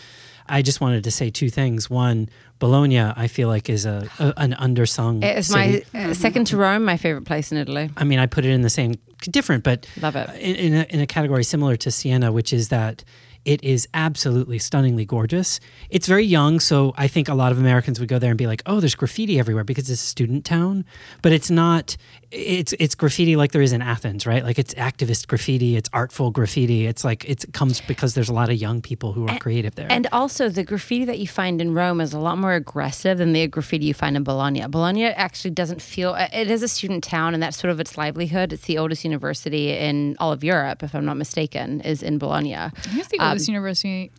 I 0.48 0.62
just 0.62 0.80
wanted 0.80 1.04
to 1.04 1.10
say 1.10 1.30
two 1.30 1.50
things. 1.50 1.90
One, 1.90 2.28
Bologna, 2.58 3.00
I 3.00 3.28
feel 3.28 3.48
like 3.48 3.68
is 3.68 3.86
a, 3.86 4.08
a 4.18 4.34
an 4.36 4.52
undersung. 4.54 5.22
It's 5.22 5.50
my 5.50 5.82
uh, 5.94 6.14
second 6.14 6.46
to 6.48 6.56
Rome, 6.56 6.84
my 6.84 6.96
favorite 6.96 7.24
place 7.24 7.52
in 7.52 7.58
Italy. 7.58 7.90
I 7.96 8.04
mean, 8.04 8.18
I 8.18 8.26
put 8.26 8.44
it 8.44 8.50
in 8.50 8.62
the 8.62 8.70
same 8.70 8.94
different, 9.22 9.64
but 9.64 9.86
Love 10.00 10.16
it. 10.16 10.30
in, 10.40 10.56
in, 10.56 10.74
a, 10.74 10.82
in 10.90 11.00
a 11.00 11.06
category 11.06 11.44
similar 11.44 11.76
to 11.76 11.90
Siena, 11.90 12.32
which 12.32 12.52
is 12.52 12.68
that 12.68 13.04
it 13.44 13.62
is 13.64 13.88
absolutely 13.94 14.58
stunningly 14.58 15.04
gorgeous. 15.04 15.60
It's 15.90 16.06
very 16.06 16.24
young, 16.24 16.60
so 16.60 16.92
I 16.96 17.08
think 17.08 17.28
a 17.28 17.34
lot 17.34 17.52
of 17.52 17.58
Americans 17.58 17.98
would 18.00 18.08
go 18.08 18.18
there 18.18 18.30
and 18.30 18.36
be 18.36 18.46
like, 18.46 18.62
"Oh, 18.66 18.80
there's 18.80 18.94
graffiti 18.94 19.38
everywhere" 19.38 19.64
because 19.64 19.88
it's 19.88 20.02
a 20.02 20.06
student 20.06 20.44
town. 20.44 20.84
But 21.22 21.32
it's 21.32 21.50
not. 21.50 21.96
It's 22.30 22.74
it's 22.78 22.94
graffiti 22.94 23.36
like 23.36 23.52
there 23.52 23.62
is 23.62 23.72
in 23.72 23.80
Athens, 23.80 24.26
right? 24.26 24.44
Like 24.44 24.58
it's 24.58 24.74
activist 24.74 25.28
graffiti, 25.28 25.76
it's 25.76 25.88
artful 25.94 26.30
graffiti. 26.30 26.86
It's 26.86 27.02
like 27.02 27.24
it 27.24 27.46
comes 27.54 27.80
because 27.80 28.12
there's 28.12 28.28
a 28.28 28.34
lot 28.34 28.50
of 28.50 28.56
young 28.56 28.82
people 28.82 29.14
who 29.14 29.26
are 29.26 29.38
creative 29.38 29.76
there. 29.76 29.86
And 29.88 30.06
also, 30.12 30.50
the 30.50 30.62
graffiti 30.62 31.06
that 31.06 31.18
you 31.18 31.26
find 31.26 31.58
in 31.58 31.72
Rome 31.72 32.02
is 32.02 32.12
a 32.12 32.18
lot 32.18 32.36
more 32.36 32.52
aggressive 32.52 33.16
than 33.16 33.32
the 33.32 33.46
graffiti 33.46 33.86
you 33.86 33.94
find 33.94 34.14
in 34.14 34.24
Bologna. 34.24 34.66
Bologna 34.68 35.06
actually 35.06 35.52
doesn't 35.52 35.80
feel, 35.80 36.10
uh, 36.10 36.28
it 36.30 36.50
is 36.50 36.62
a 36.62 36.68
student 36.68 37.02
town, 37.02 37.32
and 37.32 37.42
that's 37.42 37.56
sort 37.56 37.70
of 37.70 37.80
its 37.80 37.96
livelihood. 37.96 38.52
It's 38.52 38.66
the 38.66 38.76
oldest 38.76 39.04
university 39.06 39.70
in 39.70 40.14
all 40.20 40.30
of 40.30 40.44
Europe, 40.44 40.82
if 40.82 40.94
I'm 40.94 41.06
not 41.06 41.16
mistaken, 41.16 41.80
is 41.80 42.02
in 42.02 42.18
Bologna. 42.18 42.54
I 42.56 42.70
guess 42.94 43.08
the 43.08 43.20
Um, 43.20 43.28
oldest 43.30 43.48
university. 43.48 44.10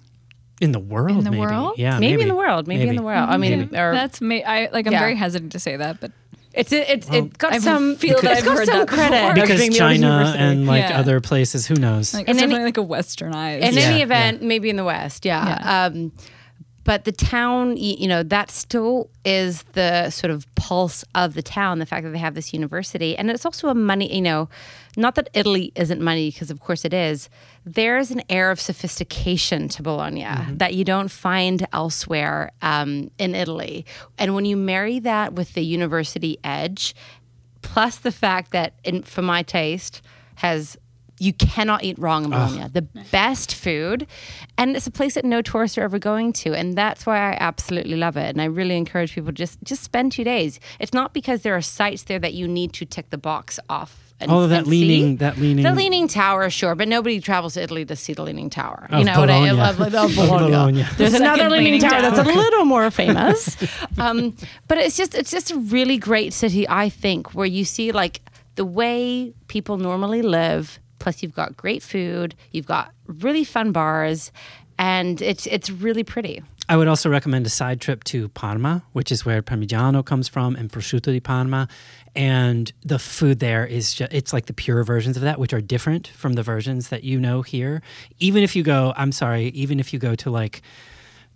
in 0.60 0.72
the 0.72 0.80
world, 0.80 1.20
In 1.20 1.24
the 1.26 1.30
maybe. 1.30 1.42
world? 1.42 1.74
yeah, 1.78 2.00
maybe, 2.00 2.24
in 2.24 2.28
the 2.28 2.34
world, 2.36 2.68
maybe, 2.68 2.88
in 2.90 2.96
the 2.96 3.04
world. 3.04 3.30
I 3.30 3.38
mean, 3.38 3.70
or 3.76 3.94
That's 3.94 4.20
me. 4.20 4.44
I 4.44 4.68
like. 4.72 4.88
I'm 4.88 4.94
Yeah. 4.94 5.00
very 5.00 5.16
hesitant 5.16 5.52
to 5.52 5.60
say 5.60 5.78
that, 5.78 6.00
but 6.02 6.12
it's 6.54 6.72
it's 6.72 7.10
it 7.10 7.38
got 7.38 7.54
I 7.54 7.60
some 7.60 7.96
feel 7.96 8.20
that 8.22 8.32
it's 8.32 8.40
I've 8.42 8.46
got 8.46 8.58
heard 8.58 8.66
some 8.68 8.80
that 8.80 8.88
credit 8.88 9.30
of 9.30 9.36
because 9.36 9.60
being 9.60 9.72
the 9.72 9.78
China 9.78 10.34
and 10.38 10.66
like 10.66 10.84
Yeah. 10.90 11.00
other 11.00 11.22
places, 11.22 11.68
who 11.68 11.76
knows? 11.76 12.14
like 12.14 12.28
In 12.28 12.36
it's 12.38 12.44
any- 12.44 12.56
like 12.58 12.78
a 12.78 12.84
westernized. 12.84 13.62
in 13.62 13.74
Yeah, 13.76 13.82
any 13.82 13.98
yeah. 13.98 14.04
event, 14.04 14.42
maybe 14.42 14.70
in 14.70 14.76
the 14.76 14.84
West, 14.84 15.26
yeah. 15.26 15.48
Yeah. 15.48 15.86
Um, 15.86 16.12
but 16.84 17.06
the 17.06 17.12
town, 17.12 17.78
you 17.78 18.08
know, 18.08 18.24
that 18.24 18.50
still 18.50 19.10
is 19.26 19.64
the 19.74 20.10
sort 20.10 20.32
of 20.32 20.48
pulse 20.56 21.04
of 21.16 21.34
the 21.34 21.42
town. 21.42 21.80
The 21.80 21.86
fact 21.86 22.04
that 22.04 22.12
they 22.12 22.20
have 22.20 22.36
this 22.36 22.54
university, 22.54 23.18
and 23.18 23.30
it's 23.30 23.46
also 23.46 23.68
a 23.68 23.76
money, 23.76 24.14
you 24.14 24.22
know, 24.22 24.50
not 24.98 25.16
that 25.16 25.30
Italy 25.34 25.72
isn't 25.76 26.02
money 26.02 26.32
because 26.32 26.50
of 26.50 26.60
course 26.60 26.86
it 26.86 26.94
is. 26.94 27.30
There 27.66 27.98
is 27.98 28.12
an 28.12 28.22
air 28.30 28.50
of 28.52 28.60
sophistication 28.60 29.70
to 29.70 29.84
Bologna 29.84 30.28
that 30.52 30.74
you 30.74 30.84
don't 30.84 31.12
find 31.12 31.68
elsewhere 31.74 32.52
um, 32.62 33.12
in 33.18 33.36
Italy, 33.36 33.86
and 34.18 34.34
when 34.34 34.46
you 34.46 34.58
marry 34.58 35.00
that 35.00 35.34
with 35.34 35.54
the 35.54 35.64
university 35.64 36.38
edge, 36.44 36.96
plus 37.62 37.98
the 37.98 38.12
fact 38.12 38.52
that, 38.52 38.74
in, 38.84 39.04
for 39.04 39.22
my 39.22 39.44
taste, 39.44 40.02
has 40.36 40.78
you 41.20 41.34
cannot 41.34 41.84
eat 41.84 42.00
wrong 42.00 42.24
in 42.26 42.30
Bologna. 42.32 42.68
The 42.72 42.82
best 43.12 43.54
food, 43.54 44.08
and 44.58 44.76
it's 44.76 44.88
a 44.88 44.92
place 44.92 45.16
that 45.16 45.26
no 45.26 45.42
tourists 45.42 45.78
are 45.78 45.84
ever 45.84 46.00
going 46.00 46.34
to, 46.34 46.54
and 46.54 46.78
that's 46.78 47.06
why 47.06 47.18
I 47.18 47.38
absolutely 47.40 47.96
love 47.98 48.18
it. 48.18 48.30
And 48.30 48.42
I 48.42 48.46
really 48.46 48.78
encourage 48.78 49.14
people 49.14 49.32
just 49.32 49.62
just 49.64 49.84
spend 49.84 50.12
two 50.14 50.24
days. 50.24 50.60
It's 50.80 50.94
not 50.94 51.14
because 51.14 51.42
there 51.42 51.56
are 51.56 51.62
sites 51.62 52.04
there 52.04 52.20
that 52.20 52.34
you 52.34 52.48
need 52.48 52.74
to 52.74 52.86
tick 52.86 53.10
the 53.10 53.18
box 53.18 53.60
off. 53.70 54.06
And, 54.22 54.30
All 54.32 54.44
of 54.44 54.50
that 54.50 54.58
and 54.60 54.68
see. 54.68 54.84
leaning, 54.84 55.18
that 55.18 55.38
leaning, 55.38 55.64
The 55.64 55.72
Leaning 55.72 56.10
Tower, 56.10 56.50
sure, 56.50 56.76
but 56.76 56.90
nobody 56.90 57.22
travels 57.22 57.54
to 57.54 57.62
Italy 57.64 57.86
to 57.86 57.96
see 57.96 58.12
the 58.14 58.24
Leaning 58.24 58.50
Tower. 58.50 58.86
Of 58.90 59.00
you 59.00 59.06
know 59.06 59.18
what 59.18 59.30
I 59.30 59.50
Bologna. 59.50 59.70
of, 59.70 59.80
of 59.80 59.96
Of 59.96 60.16
Bologna. 60.18 60.46
Bologna. 60.48 60.84
There's 60.98 61.14
The 61.14 61.20
another 61.20 61.50
Leaning, 61.50 61.76
Leaning 61.76 61.90
Tower, 61.90 62.02
that's 62.02 62.20
a 62.20 62.24
little 62.44 62.66
more 62.66 62.92
famous. 62.92 63.56
um, 63.98 64.36
but 64.68 64.78
it's 64.78 64.98
just 64.98 65.16
it's 65.16 65.32
just 65.32 65.52
a 65.52 65.58
really 65.58 65.98
great 65.98 66.34
city, 66.34 66.68
I 66.68 66.90
think, 66.90 67.34
where 67.34 67.46
you 67.46 67.64
see 67.64 67.94
like 67.94 68.20
the 68.56 68.66
way 68.66 69.34
people 69.48 69.78
normally 69.78 70.22
live. 70.22 70.80
Plus, 71.00 71.24
you've 71.24 71.36
got 71.36 71.58
great 71.58 71.82
food, 71.82 72.36
you've 72.52 72.68
got 72.68 72.92
really 73.08 73.44
fun 73.44 73.72
bars, 73.72 74.32
and 74.78 75.22
it's 75.22 75.48
it's 75.48 75.70
really 75.70 76.04
pretty. 76.04 76.44
I 76.70 76.78
would 76.78 76.88
also 76.88 77.10
recommend 77.10 77.48
a 77.48 77.50
side 77.50 77.82
trip 77.82 78.04
to 78.06 78.30
Parma, 78.30 78.84
which 78.94 79.12
is 79.12 79.26
where 79.26 79.42
Parmigiano 79.42 80.06
comes 80.06 80.28
from, 80.28 80.56
and 80.56 80.72
prosciutto 80.72 81.12
di 81.12 81.20
Parma. 81.20 81.68
And 82.16 82.72
the 82.86 83.00
food 83.00 83.40
there 83.40 83.66
is 83.66 83.96
just, 83.96 84.14
it's 84.14 84.34
like 84.34 84.46
the 84.46 84.54
pure 84.54 84.84
versions 84.84 85.18
of 85.18 85.24
that, 85.24 85.40
which 85.40 85.52
are 85.52 85.62
different 85.62 86.08
from 86.10 86.34
the 86.34 86.44
versions 86.44 86.90
that 86.90 87.04
you 87.04 87.20
know 87.20 87.42
here. 87.42 87.82
Even 88.20 88.44
if 88.44 88.56
you 88.56 88.62
go, 88.62 88.94
I'm 88.98 89.12
sorry, 89.12 89.48
even 89.48 89.80
if 89.80 89.94
you 89.94 90.00
go 90.00 90.14
to 90.16 90.30
like 90.30 90.62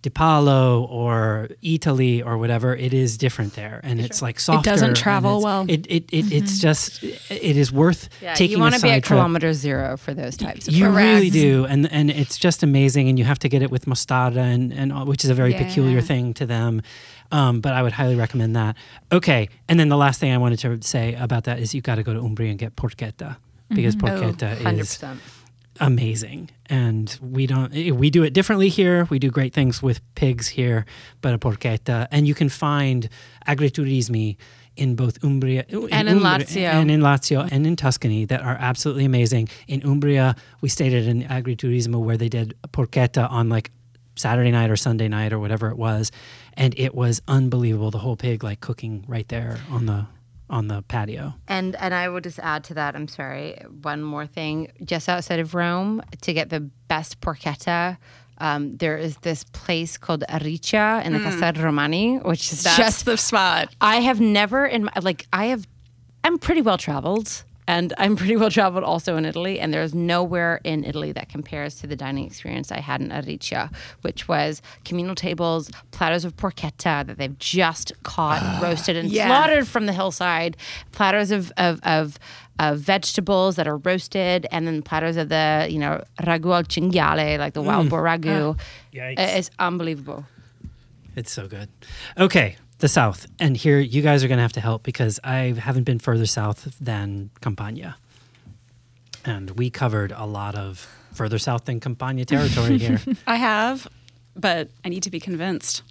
Di 0.04 0.10
Palo 0.10 0.84
or 0.84 1.48
Italy 1.62 2.20
or 2.22 2.36
whatever, 2.36 2.76
it 2.76 2.92
is 2.92 3.16
different 3.16 3.54
there. 3.54 3.80
And 3.82 3.98
it's 4.00 4.20
like 4.20 4.38
softer. 4.38 4.68
It 4.68 4.70
doesn't 4.70 4.96
travel 4.98 5.40
well. 5.42 5.64
It, 5.66 5.86
it, 5.88 6.04
it, 6.12 6.30
It's 6.30 6.58
just, 6.58 7.02
it 7.02 7.56
is 7.56 7.72
worth 7.72 8.10
taking 8.34 8.50
you 8.50 8.60
want 8.60 8.74
to 8.74 8.80
be 8.82 8.88
side 8.88 8.96
at 8.98 9.04
trip. 9.04 9.16
kilometer 9.18 9.54
zero 9.54 9.96
for 9.96 10.12
those 10.12 10.36
types 10.36 10.68
of 10.68 10.74
You 10.74 10.84
trips. 10.84 10.96
really 10.96 11.30
do, 11.30 11.64
and 11.64 11.90
and 11.90 12.10
it's 12.10 12.36
just 12.36 12.62
amazing, 12.62 13.08
and 13.08 13.18
you 13.18 13.24
have 13.24 13.38
to 13.38 13.48
get 13.48 13.62
it 13.62 13.70
with 13.70 13.86
mostarda, 13.86 14.36
and 14.54 14.72
and 14.74 14.92
all- 14.92 15.06
which 15.06 15.24
is 15.24 15.30
a 15.30 15.34
very 15.34 15.52
Yeah. 15.52 15.64
peculiar 15.64 16.02
thing 16.02 16.34
to 16.34 16.44
them. 16.44 16.82
Um, 17.32 17.60
but 17.62 17.72
I 17.72 17.80
would 17.82 17.92
highly 17.92 18.14
recommend 18.16 18.54
that. 18.56 18.76
Okay, 19.10 19.48
and 19.70 19.80
then 19.80 19.88
the 19.88 19.96
last 19.96 20.20
thing 20.20 20.32
I 20.32 20.38
wanted 20.38 20.58
to 20.60 20.82
say 20.86 21.14
about 21.14 21.44
that 21.44 21.58
is 21.60 21.74
you 21.74 21.80
got 21.80 21.94
to 21.94 22.02
go 22.02 22.12
to 22.12 22.20
Umbria 22.20 22.50
and 22.50 22.58
get 22.58 22.76
porchetta 22.76 23.36
because 23.70 23.96
porchetta 23.96 24.60
Hundred 24.62 24.80
is 24.82 24.88
percent. 24.96 25.18
Amazing, 25.80 26.50
and 26.66 27.16
we 27.22 27.46
don't 27.46 27.72
we 27.72 28.10
do 28.10 28.22
it 28.22 28.32
differently 28.32 28.68
here. 28.68 29.06
We 29.10 29.18
do 29.18 29.30
great 29.30 29.52
things 29.54 29.82
with 29.82 30.00
pigs 30.14 30.48
here, 30.48 30.86
but 31.20 31.34
a 31.34 31.38
porchetta, 31.38 32.06
and 32.10 32.26
you 32.26 32.34
can 32.34 32.48
find 32.48 33.08
agriturismi 33.46 34.36
in 34.76 34.96
both 34.96 35.22
Umbria 35.22 35.64
And 35.70 36.08
in 36.08 36.16
Umbria- 36.18 36.44
Lazio. 36.44 36.62
and 36.72 36.90
in 36.90 37.00
Lazio 37.00 37.48
and 37.50 37.64
in 37.66 37.76
Tuscany 37.76 38.24
that 38.24 38.42
are 38.42 38.56
absolutely 38.58 39.04
amazing. 39.04 39.48
In 39.68 39.82
Umbria, 39.84 40.34
we 40.60 40.68
stayed 40.68 40.92
at 40.92 41.04
an 41.04 41.22
agriturismo 41.24 41.98
where 42.02 42.16
they 42.16 42.28
did 42.28 42.54
porchetta 42.72 43.30
on 43.30 43.48
like 43.48 43.70
Saturday 44.16 44.50
night 44.50 44.70
or 44.70 44.76
Sunday 44.76 45.08
night 45.08 45.32
or 45.32 45.38
whatever 45.38 45.68
it 45.70 45.76
was, 45.76 46.10
and 46.54 46.74
it 46.78 46.94
was 46.94 47.20
unbelievable. 47.28 47.90
The 47.90 47.98
whole 47.98 48.16
pig 48.16 48.42
like 48.44 48.60
cooking 48.60 49.04
right 49.08 49.28
there 49.28 49.58
on 49.70 49.86
the 49.86 50.06
on 50.50 50.68
the 50.68 50.82
patio. 50.82 51.34
And 51.48 51.74
and 51.76 51.94
I 51.94 52.08
will 52.08 52.20
just 52.20 52.38
add 52.38 52.64
to 52.64 52.74
that. 52.74 52.94
I'm 52.94 53.08
sorry. 53.08 53.56
One 53.82 54.02
more 54.02 54.26
thing. 54.26 54.70
Just 54.84 55.08
outside 55.08 55.40
of 55.40 55.54
Rome, 55.54 56.02
to 56.22 56.32
get 56.32 56.50
the 56.50 56.60
best 56.88 57.20
porchetta, 57.20 57.96
um, 58.38 58.72
there 58.76 58.98
is 58.98 59.16
this 59.18 59.44
place 59.44 59.96
called 59.96 60.24
Ariccia 60.28 61.04
in 61.04 61.12
the 61.12 61.20
Castelli 61.20 61.60
Romani, 61.62 62.16
which 62.18 62.52
is 62.52 62.62
That's 62.62 62.76
just. 62.76 63.04
the 63.04 63.16
spot. 63.16 63.74
I 63.80 63.96
have 64.00 64.20
never 64.20 64.66
in 64.66 64.84
my 64.84 64.92
like 65.00 65.26
I 65.32 65.46
have. 65.46 65.66
I'm 66.22 66.38
pretty 66.38 66.62
well 66.62 66.78
traveled. 66.78 67.44
And 67.66 67.94
I'm 67.96 68.14
pretty 68.16 68.36
well 68.36 68.50
traveled 68.50 68.84
also 68.84 69.16
in 69.16 69.24
Italy, 69.24 69.58
and 69.58 69.72
there's 69.72 69.94
nowhere 69.94 70.60
in 70.64 70.84
Italy 70.84 71.12
that 71.12 71.28
compares 71.28 71.76
to 71.76 71.86
the 71.86 71.96
dining 71.96 72.26
experience 72.26 72.70
I 72.70 72.80
had 72.80 73.00
in 73.00 73.08
Ariccia, 73.08 73.74
which 74.02 74.28
was 74.28 74.60
communal 74.84 75.14
tables, 75.14 75.70
platters 75.90 76.24
of 76.24 76.36
porchetta 76.36 77.06
that 77.06 77.16
they've 77.16 77.38
just 77.38 77.92
caught, 78.02 78.40
ah. 78.42 78.60
roasted, 78.62 78.96
and 78.96 79.10
Yeah. 79.10 79.26
slaughtered 79.28 79.66
from 79.66 79.86
the 79.86 79.92
hillside, 79.92 80.56
platters 80.92 81.30
of, 81.30 81.52
of, 81.56 81.80
of, 81.84 82.18
of 82.58 82.78
vegetables 82.80 83.56
that 83.56 83.66
are 83.66 83.78
roasted, 83.78 84.46
and 84.50 84.66
then 84.66 84.82
platters 84.82 85.16
of 85.16 85.30
the, 85.30 85.66
you 85.70 85.78
know, 85.78 86.04
ragu 86.20 86.54
al 86.54 86.64
cinghiale, 86.64 87.38
like 87.38 87.54
the 87.54 87.62
mm. 87.62 87.66
wild 87.66 87.88
boar 87.88 88.02
ragu. 88.02 88.56
Ah. 88.58 88.62
Yikes. 88.94 89.14
It's 89.18 89.50
unbelievable. 89.58 90.26
It's 91.16 91.32
so 91.32 91.46
good. 91.48 91.68
Okay, 92.18 92.56
the 92.78 92.88
South. 92.88 93.26
And 93.38 93.56
here 93.56 93.78
you 93.78 94.02
guys 94.02 94.24
are 94.24 94.28
going 94.28 94.38
to 94.38 94.42
have 94.42 94.52
to 94.54 94.60
help 94.60 94.82
because 94.82 95.20
I 95.24 95.54
haven't 95.58 95.84
been 95.84 95.98
further 95.98 96.26
south 96.26 96.76
than 96.80 97.30
Campania. 97.40 97.96
And 99.24 99.52
we 99.52 99.70
covered 99.70 100.12
a 100.12 100.24
lot 100.26 100.54
of 100.54 100.86
further 101.12 101.38
south 101.38 101.64
than 101.64 101.80
Campania 101.80 102.24
territory 102.24 102.78
here. 102.78 103.00
I 103.26 103.36
have, 103.36 103.88
but 104.36 104.68
I 104.84 104.88
need 104.88 105.04
to 105.04 105.10
be 105.10 105.20
convinced. 105.20 105.82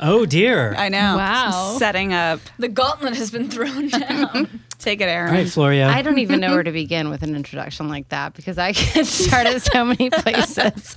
oh, 0.00 0.24
dear. 0.24 0.74
I 0.76 0.88
know. 0.88 1.16
Wow. 1.16 1.76
Setting 1.78 2.12
up. 2.12 2.40
The 2.58 2.68
gauntlet 2.68 3.16
has 3.16 3.30
been 3.30 3.48
thrown 3.50 3.88
down. 3.88 4.60
Take 4.82 5.00
it, 5.00 5.04
All 5.04 5.10
Erin. 5.10 5.32
right, 5.32 5.48
Florio. 5.48 5.86
I 5.88 6.02
don't 6.02 6.18
even 6.18 6.40
know 6.40 6.50
where 6.54 6.62
to 6.64 6.72
begin 6.82 7.08
with 7.08 7.22
an 7.22 7.36
introduction 7.36 7.88
like 7.88 8.08
that 8.08 8.34
because 8.34 8.58
I 8.58 8.72
get 8.94 9.06
started 9.06 9.62
so 9.62 9.84
many 9.84 10.10
places. 10.22 10.96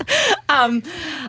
Um, 0.49 0.81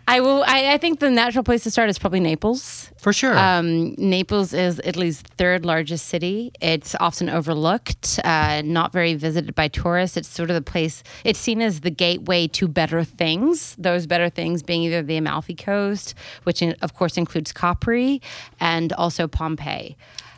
I 0.08 0.20
will. 0.20 0.42
I, 0.46 0.72
I 0.72 0.78
think 0.78 1.00
the 1.00 1.10
natural 1.10 1.44
place 1.44 1.62
to 1.64 1.70
start 1.70 1.90
is 1.90 1.98
probably 1.98 2.20
Naples. 2.20 2.90
For 2.98 3.12
sure. 3.12 3.36
Um, 3.38 3.94
Naples 3.98 4.52
is 4.54 4.80
Italy's 4.84 5.20
third 5.20 5.64
largest 5.66 6.06
city. 6.06 6.50
It's 6.60 6.94
often 6.98 7.28
overlooked, 7.28 8.18
uh, 8.24 8.62
not 8.64 8.90
very 8.92 9.14
visited 9.14 9.54
by 9.54 9.68
tourists. 9.68 10.16
It's 10.16 10.28
sort 10.28 10.50
of 10.50 10.54
the 10.54 10.62
place, 10.62 11.02
it's 11.24 11.38
seen 11.38 11.60
as 11.60 11.80
the 11.82 11.90
gateway 11.90 12.48
to 12.48 12.66
better 12.66 13.04
things. 13.04 13.76
Those 13.78 14.06
better 14.06 14.28
things 14.30 14.62
being 14.62 14.82
either 14.82 15.02
the 15.02 15.18
Amalfi 15.18 15.54
Coast, 15.54 16.14
which 16.44 16.62
in, 16.62 16.74
of 16.82 16.94
course 16.94 17.16
includes 17.16 17.52
Capri, 17.52 18.20
and 18.58 18.92
also 18.94 19.28
Pompeii. 19.28 19.96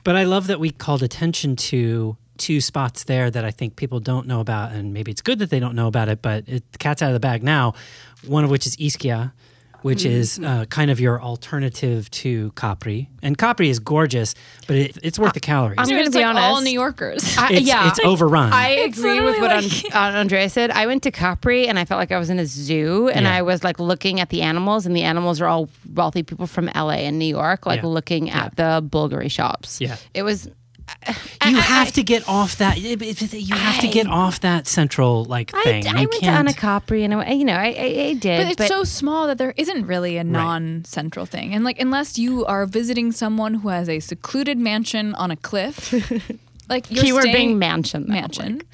But 0.09 0.16
I 0.16 0.24
love 0.24 0.46
that 0.46 0.59
we 0.59 0.70
called 0.70 1.02
attention 1.02 1.54
to 1.56 2.16
two 2.38 2.62
spots 2.62 3.04
there 3.04 3.30
that 3.30 3.44
I 3.44 3.50
think 3.50 3.76
people 3.76 4.00
don't 4.00 4.26
know 4.26 4.40
about, 4.40 4.72
and 4.72 4.94
maybe 4.94 5.11
it's 5.11 5.20
good 5.20 5.38
that 5.40 5.50
they 5.50 5.61
don't 5.61 5.74
know 5.74 5.86
about 5.86 6.09
it. 6.09 6.22
But 6.22 6.44
it, 6.48 6.72
the 6.72 6.78
cat's 6.78 7.02
out 7.02 7.09
of 7.09 7.12
the 7.12 7.20
bag 7.20 7.42
now. 7.42 7.74
One 8.26 8.42
of 8.42 8.48
which 8.48 8.66
is 8.66 8.74
Ischia, 8.78 9.32
which 9.82 10.04
is 10.04 10.38
uh, 10.38 10.64
kind 10.66 10.90
of 10.90 11.00
your 11.00 11.20
alternative 11.22 12.10
to 12.10 12.50
Capri, 12.52 13.08
and 13.22 13.36
Capri 13.38 13.68
is 13.68 13.78
gorgeous, 13.78 14.34
but 14.66 14.76
it, 14.76 14.98
it's 15.02 15.18
worth 15.18 15.32
the 15.34 15.40
calories. 15.40 15.76
I'm 15.78 15.88
gonna 15.88 16.10
be 16.10 16.18
like 16.24 16.36
all. 16.36 16.60
New 16.60 16.70
Yorkers. 16.70 17.36
I, 17.38 17.46
It's- 17.52 17.62
yeah, 17.62 17.88
it's 17.88 18.00
overrun. 18.00 18.52
I 18.52 18.68
agree 18.70 19.20
with 19.20 19.38
what 19.40 19.50
like- 19.64 19.84
An- 19.86 19.92
uh, 20.14 20.18
Andrea 20.18 20.48
said. 20.48 20.70
I 20.70 20.86
went 20.86 21.02
to 21.04 21.10
Capri 21.10 21.68
and 21.68 21.78
I 21.78 21.84
felt 21.84 21.98
like 21.98 22.12
I 22.12 22.18
was 22.18 22.30
in 22.30 22.38
a 22.38 22.46
zoo, 22.46 23.08
and 23.08 23.24
Yeah. 23.24 23.34
I 23.34 23.42
was 23.42 23.62
like 23.64 23.78
looking 23.78 24.20
at 24.20 24.28
the 24.30 24.42
animals, 24.42 24.86
and 24.86 24.94
the 24.96 25.02
animals 25.04 25.40
are 25.40 25.46
all 25.46 25.68
wealthy 25.94 26.22
people 26.22 26.46
from 26.46 26.66
LA 26.74 27.04
and 27.06 27.18
New 27.18 27.24
York, 27.26 27.66
like 27.66 27.82
Yeah. 27.82 27.88
looking 27.88 28.30
at 28.30 28.56
the 28.56 28.82
Bulgari 28.86 29.30
shops. 29.30 29.80
Yeah. 29.80 29.96
it 30.14 30.22
was. 30.22 30.48
You 31.47 31.57
have 31.57 31.93
to 31.93 32.03
get 32.03 32.28
off 32.28 32.57
that. 32.59 32.78
it- 32.78 33.01
it- 33.03 33.32
You 33.32 33.55
have 33.55 33.80
to 33.80 33.89
get 33.89 34.07
off 34.07 34.41
that 34.41 34.66
central 34.66 35.24
like 35.24 35.51
thing. 35.64 35.86
I 35.86 35.91
you 35.91 35.97
went 36.09 36.12
to 36.12 36.18
can't. 36.20 36.39
Anna 36.39 36.53
Capri, 36.53 37.05
and 37.05 37.14
I, 37.14 37.32
you 37.32 37.45
know, 37.45 37.55
I, 37.55 37.66
I, 37.78 38.07
I 38.11 38.14
did. 38.14 38.43
But 38.57 38.61
it's 38.61 38.68
so 38.68 38.84
small 38.84 39.26
that 39.26 39.39
there 39.39 39.55
isn't 39.57 39.86
really 39.86 40.16
a 40.16 40.24
non-central 40.24 41.26
thing, 41.26 41.55
and 41.55 41.64
like 41.64 41.80
unless 41.80 42.18
you 42.18 42.45
are 42.47 42.66
visiting 42.66 43.12
someone 43.12 43.55
who 43.55 43.68
has 43.68 43.89
a 43.89 44.01
secluded 44.01 44.59
mansion 44.59 45.14
on 45.14 45.30
a 45.30 45.36
cliff, 45.36 45.93
like 46.68 46.91
you're 46.91 47.03
keyword 47.05 47.22
staying, 47.22 47.36
being 47.36 47.59
mansion. 47.59 48.07
though, 48.07 48.12
mansion, 48.14 48.59
like- 48.59 48.66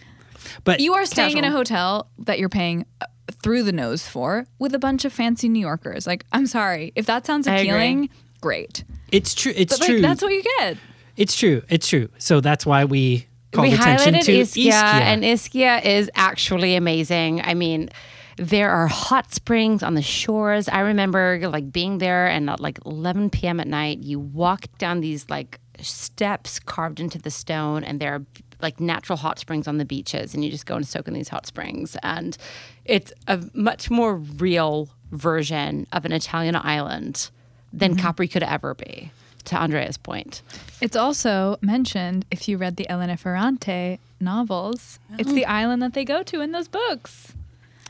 but 0.65 0.81
you 0.81 0.95
are 0.95 1.05
staying 1.07 1.37
in 1.37 1.45
a 1.45 1.51
hotel 1.51 2.09
that 2.19 2.39
you're 2.39 2.49
paying 2.49 2.87
uh, 3.01 3.07
through 3.43 3.63
the 3.63 3.73
nose 3.73 4.07
for 4.07 4.47
with 4.59 4.75
a 4.75 4.79
bunch 4.79 5.05
of 5.05 5.13
fancy 5.13 5.49
New 5.49 5.61
Yorkers. 5.61 6.07
Like, 6.07 6.25
I'm 6.33 6.47
sorry 6.47 6.93
if 6.95 7.07
that 7.07 7.27
sounds 7.27 7.47
appealing, 7.47 8.09
great, 8.41 8.85
it's 9.13 9.35
true. 9.35 9.53
It's 9.57 9.79
but 9.79 9.87
true. 9.87 10.01
that's 10.01 10.23
what 10.23 10.33
you 10.33 10.43
get. 10.59 10.77
It's 11.17 11.37
true. 11.37 11.63
It's 11.69 11.89
true. 11.89 12.09
So 12.19 12.41
that's 12.41 12.67
why 12.67 12.85
we 12.85 13.27
called 13.53 13.69
we 13.69 13.75
attention 13.75 14.15
highlighted 14.15 14.25
to 14.25 14.33
Ischia, 14.33 14.71
Ischia. 14.71 14.73
and 14.73 15.23
Ischia 15.23 15.85
is 15.85 16.11
actually 16.15 16.77
amazing. 16.77 17.41
I 17.43 17.55
mean, 17.55 17.91
there 18.37 18.71
are 18.71 18.89
hot 18.89 19.33
springs 19.33 19.83
on 19.83 19.95
the 19.95 20.03
shores. 20.03 20.69
I 20.69 20.81
remember 20.81 21.39
like 21.49 21.73
being 21.73 21.99
there 21.99 22.27
and 22.27 22.51
at 22.51 22.61
like 22.61 22.79
11 22.85 23.31
p.m. 23.31 23.61
at 23.61 23.69
night, 23.69 23.99
you 23.99 24.19
walk 24.19 24.67
down 24.79 25.01
these 25.01 25.29
like 25.31 25.61
steps 25.81 26.59
carved 26.59 27.01
into 27.01 27.19
the 27.19 27.31
stone, 27.31 27.85
and 27.85 28.01
there 28.01 28.15
are 28.15 28.25
like 28.61 28.81
natural 28.81 29.17
hot 29.17 29.39
springs 29.39 29.69
on 29.69 29.79
the 29.79 29.85
beaches, 29.85 30.35
and 30.35 30.45
you 30.45 30.51
just 30.51 30.67
go 30.67 30.77
and 30.77 30.87
soak 30.87 31.09
in 31.09 31.15
these 31.15 31.29
hot 31.29 31.47
springs, 31.47 31.97
and 32.03 32.37
it's 32.85 33.13
a 33.29 33.41
much 33.55 33.91
more 33.91 34.17
real 34.17 34.89
version 35.13 35.87
of 35.93 36.05
an 36.05 36.13
Italian 36.13 36.57
island 36.57 37.31
than 37.73 37.93
mm-hmm. 37.93 38.01
Capri 38.01 38.29
could 38.29 38.43
ever 38.43 38.75
be. 38.75 39.11
To 39.47 39.61
Andrea's 39.61 39.97
point. 39.99 40.41
It's 40.81 40.97
also 40.97 41.59
mentioned 41.61 42.25
if 42.31 42.49
you 42.49 42.57
read 42.57 42.77
the 42.77 42.89
Elena 42.91 43.17
Ferrante 43.17 43.99
novels. 44.21 44.99
It's 45.19 45.33
the 45.33 45.45
island 45.45 45.83
that 45.83 45.93
they 45.93 46.05
go 46.05 46.23
to 46.23 46.41
in 46.41 46.53
those 46.53 46.67
books. 46.69 47.35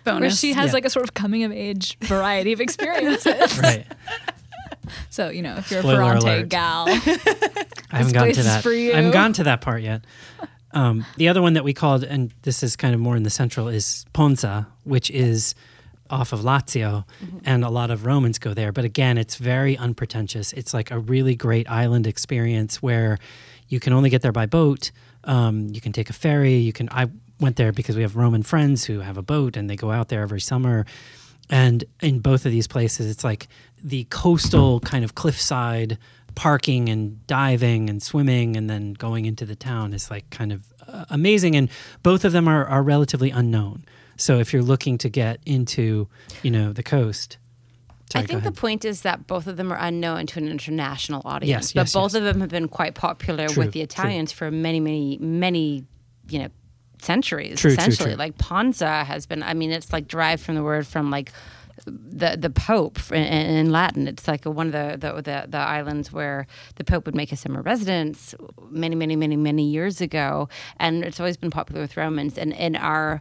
Where 0.03 0.17
Bonus. 0.17 0.39
she 0.41 0.53
has 0.53 0.67
Yeah. 0.69 0.73
like 0.73 0.85
a 0.85 0.91
sort 0.91 1.05
of 1.05 1.15
coming 1.15 1.45
of 1.45 1.53
age 1.53 1.97
variety 2.01 2.53
of 2.53 2.61
experiences. 2.61 3.59
right. 3.63 3.87
So, 5.11 5.31
you 5.31 5.43
know, 5.43 5.55
if 5.57 5.71
you're 5.71 5.81
Spoiler 5.81 5.95
a 6.03 6.05
Ferrante 6.21 6.27
alert. 6.27 6.49
gal, 6.51 6.85
I 6.89 7.99
haven't 7.99 8.13
gone 8.13 8.25
place 8.25 8.37
to 8.37 8.43
that. 8.43 8.63
for 8.63 8.73
you. 8.73 8.93
I 8.93 8.97
haven't 8.97 9.13
gotten 9.13 9.33
to 9.35 9.45
that 9.45 9.61
part 9.61 9.83
yet. 9.83 10.05
Um, 10.73 11.07
the 11.17 11.29
other 11.29 11.41
one 11.41 11.55
that 11.55 11.65
we 11.65 11.73
called, 11.73 12.03
and 12.05 12.33
this 12.43 12.63
is 12.63 12.75
kind 12.77 12.95
of 12.95 13.01
more 13.01 13.17
in 13.17 13.23
the 13.23 13.31
central, 13.31 13.69
is 13.69 14.05
Ponza, 14.13 14.67
which 14.83 15.11
is 15.11 15.55
off 16.21 16.33
of 16.33 16.41
Lazio, 16.41 17.05
Mm-hmm. 17.23 17.39
and 17.51 17.65
a 17.65 17.71
lot 17.71 17.91
of 17.91 17.99
Romans 18.07 18.39
go 18.39 18.55
there. 18.55 18.73
But 18.73 18.85
again, 18.85 19.17
it's 19.19 19.37
very 19.37 19.75
unpretentious. 19.87 20.53
It's 20.53 20.73
like 20.79 20.91
a 20.91 20.99
really 20.99 21.35
great 21.47 21.67
island 21.83 22.07
experience 22.07 22.83
where 22.83 23.19
you 23.69 23.81
can 23.81 23.93
only 23.93 24.11
get 24.11 24.23
there 24.23 24.33
by 24.41 24.47
boat. 24.47 24.91
Um, 25.25 25.69
you 25.75 25.81
can 25.81 25.93
take 25.93 26.11
a 26.11 26.13
ferry. 26.25 26.57
You 26.69 26.73
can. 26.73 26.89
I 27.03 27.05
went 27.41 27.57
there 27.57 27.73
because 27.73 27.97
we 27.97 28.03
have 28.03 28.15
Roman 28.17 28.43
friends 28.43 28.85
who 28.89 29.01
have 29.01 29.19
a 29.19 29.23
boat, 29.23 29.57
and 29.57 29.69
they 29.71 29.77
go 29.77 29.91
out 29.91 30.09
there 30.09 30.23
every 30.23 30.41
summer. 30.41 30.85
And 31.51 31.85
in 32.01 32.21
both 32.21 32.47
of 32.47 32.53
these 32.53 32.67
places, 32.69 33.05
it's 33.11 33.25
like 33.25 33.49
the 33.83 34.05
coastal 34.11 34.81
kind 34.81 35.05
of 35.05 35.15
cliffside 35.15 35.99
parking 36.35 36.89
and 36.89 37.25
diving 37.27 37.89
and 37.91 38.03
swimming 38.03 38.57
and 38.57 38.69
then 38.69 38.95
going 38.95 39.25
into 39.27 39.45
the 39.47 39.55
town 39.55 39.93
is 39.93 40.11
like 40.11 40.29
kind 40.31 40.53
of 40.53 40.61
uh, 40.89 41.05
amazing. 41.11 41.55
And 41.57 41.69
both 42.03 42.25
of 42.25 42.33
them 42.33 42.49
are, 42.49 42.65
are 42.67 42.83
relatively 42.83 43.31
unknown. 43.31 43.85
So 44.17 44.39
if 44.39 44.53
you're 44.53 44.63
looking 44.63 44.99
to 44.99 45.09
get 45.09 45.41
into, 45.47 46.09
you 46.43 46.51
know, 46.51 46.73
the 46.73 46.83
coast, 46.83 47.39
Sorry, 48.11 48.25
I 48.25 48.27
think 48.27 48.45
the 48.45 48.53
point 48.53 48.85
is 48.85 49.03
that 49.03 49.27
both 49.27 49.47
of 49.47 49.57
them 49.57 49.73
are 49.73 49.79
unknown 49.81 50.27
to 50.27 50.39
an 50.39 50.47
international 50.49 51.23
audience, 51.25 51.49
Yes, 51.49 51.73
but 51.73 51.81
yes, 51.81 51.93
both 51.95 52.13
yes. 52.13 52.19
of 52.19 52.25
them 52.25 52.41
have 52.41 52.51
been 52.51 52.69
quite 52.69 52.95
popular 52.95 53.49
True, 53.49 53.65
with 53.65 53.73
the 53.73 53.81
true. 53.81 53.85
Italians 53.85 54.31
for 54.31 54.51
many, 54.51 54.79
many, 54.79 55.19
many, 55.19 55.85
you 56.29 56.39
know, 56.41 56.49
centuries. 57.01 57.61
True, 57.61 57.71
true, 57.71 57.79
essentially, 57.79 58.11
true. 58.11 58.19
like 58.19 58.37
Ponza 58.39 59.05
has 59.05 59.27
been. 59.27 59.43
I 59.43 59.55
mean, 59.55 59.71
it's 59.71 59.93
like 59.93 60.07
derived 60.07 60.43
from 60.43 60.55
the 60.55 60.63
word 60.63 60.87
from 60.87 61.11
like 61.11 61.33
the 61.87 62.37
the 62.39 62.51
Pope 62.51 62.99
in, 63.11 63.23
in 63.23 63.73
Latin. 63.73 64.07
It's 64.07 64.29
like 64.29 64.45
one 64.45 64.69
of 64.69 64.73
the, 64.73 64.97
the 64.99 65.15
the 65.23 65.47
the 65.49 65.59
islands 65.59 66.13
where 66.13 66.47
the 66.77 66.85
Pope 66.85 67.07
would 67.07 67.15
make 67.15 67.33
a 67.33 67.37
summer 67.37 67.63
residence 67.63 68.35
many, 68.71 68.95
many, 68.95 69.17
many, 69.17 69.37
many 69.37 69.65
years 69.65 70.01
ago, 70.01 70.49
and 70.79 71.05
it's 71.05 71.21
always 71.21 71.37
been 71.37 71.51
popular 71.51 71.81
with 71.81 71.97
Romans. 71.97 72.39
And 72.39 72.53
in 72.53 72.77
our 72.77 73.21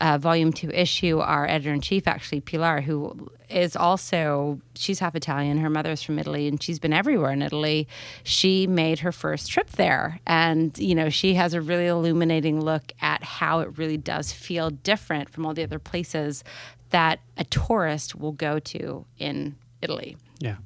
uh, 0.00 0.18
volume 0.18 0.52
two 0.52 0.70
issue, 0.70 1.18
our 1.18 1.46
editor 1.46 1.72
in 1.72 1.80
chief, 1.80 2.06
actually 2.06 2.40
Pilar, 2.40 2.80
who 2.80 3.30
is 3.50 3.74
also 3.74 4.60
she's 4.74 4.98
half 5.00 5.14
Italian. 5.14 5.58
Her 5.58 5.70
mother's 5.70 6.02
from 6.02 6.18
Italy, 6.18 6.46
and 6.46 6.62
she's 6.62 6.78
been 6.78 6.92
everywhere 6.92 7.32
in 7.32 7.42
Italy. 7.42 7.88
She 8.22 8.66
made 8.66 9.00
her 9.00 9.12
first 9.12 9.50
trip 9.50 9.70
there, 9.70 10.20
and 10.26 10.76
you 10.78 10.94
know 10.94 11.08
she 11.08 11.34
has 11.34 11.54
a 11.54 11.60
really 11.60 11.86
illuminating 11.86 12.60
look 12.60 12.92
at 13.00 13.24
how 13.24 13.60
it 13.60 13.76
really 13.76 13.96
does 13.96 14.32
feel 14.32 14.70
different 14.70 15.30
from 15.30 15.44
all 15.44 15.54
the 15.54 15.64
other 15.64 15.78
places 15.78 16.44
that 16.90 17.20
a 17.36 17.44
tourist 17.44 18.14
will 18.14 18.32
go 18.32 18.58
to 18.58 19.04
in 19.18 19.56
Italy. 19.82 20.16
Yeah. 20.38 20.56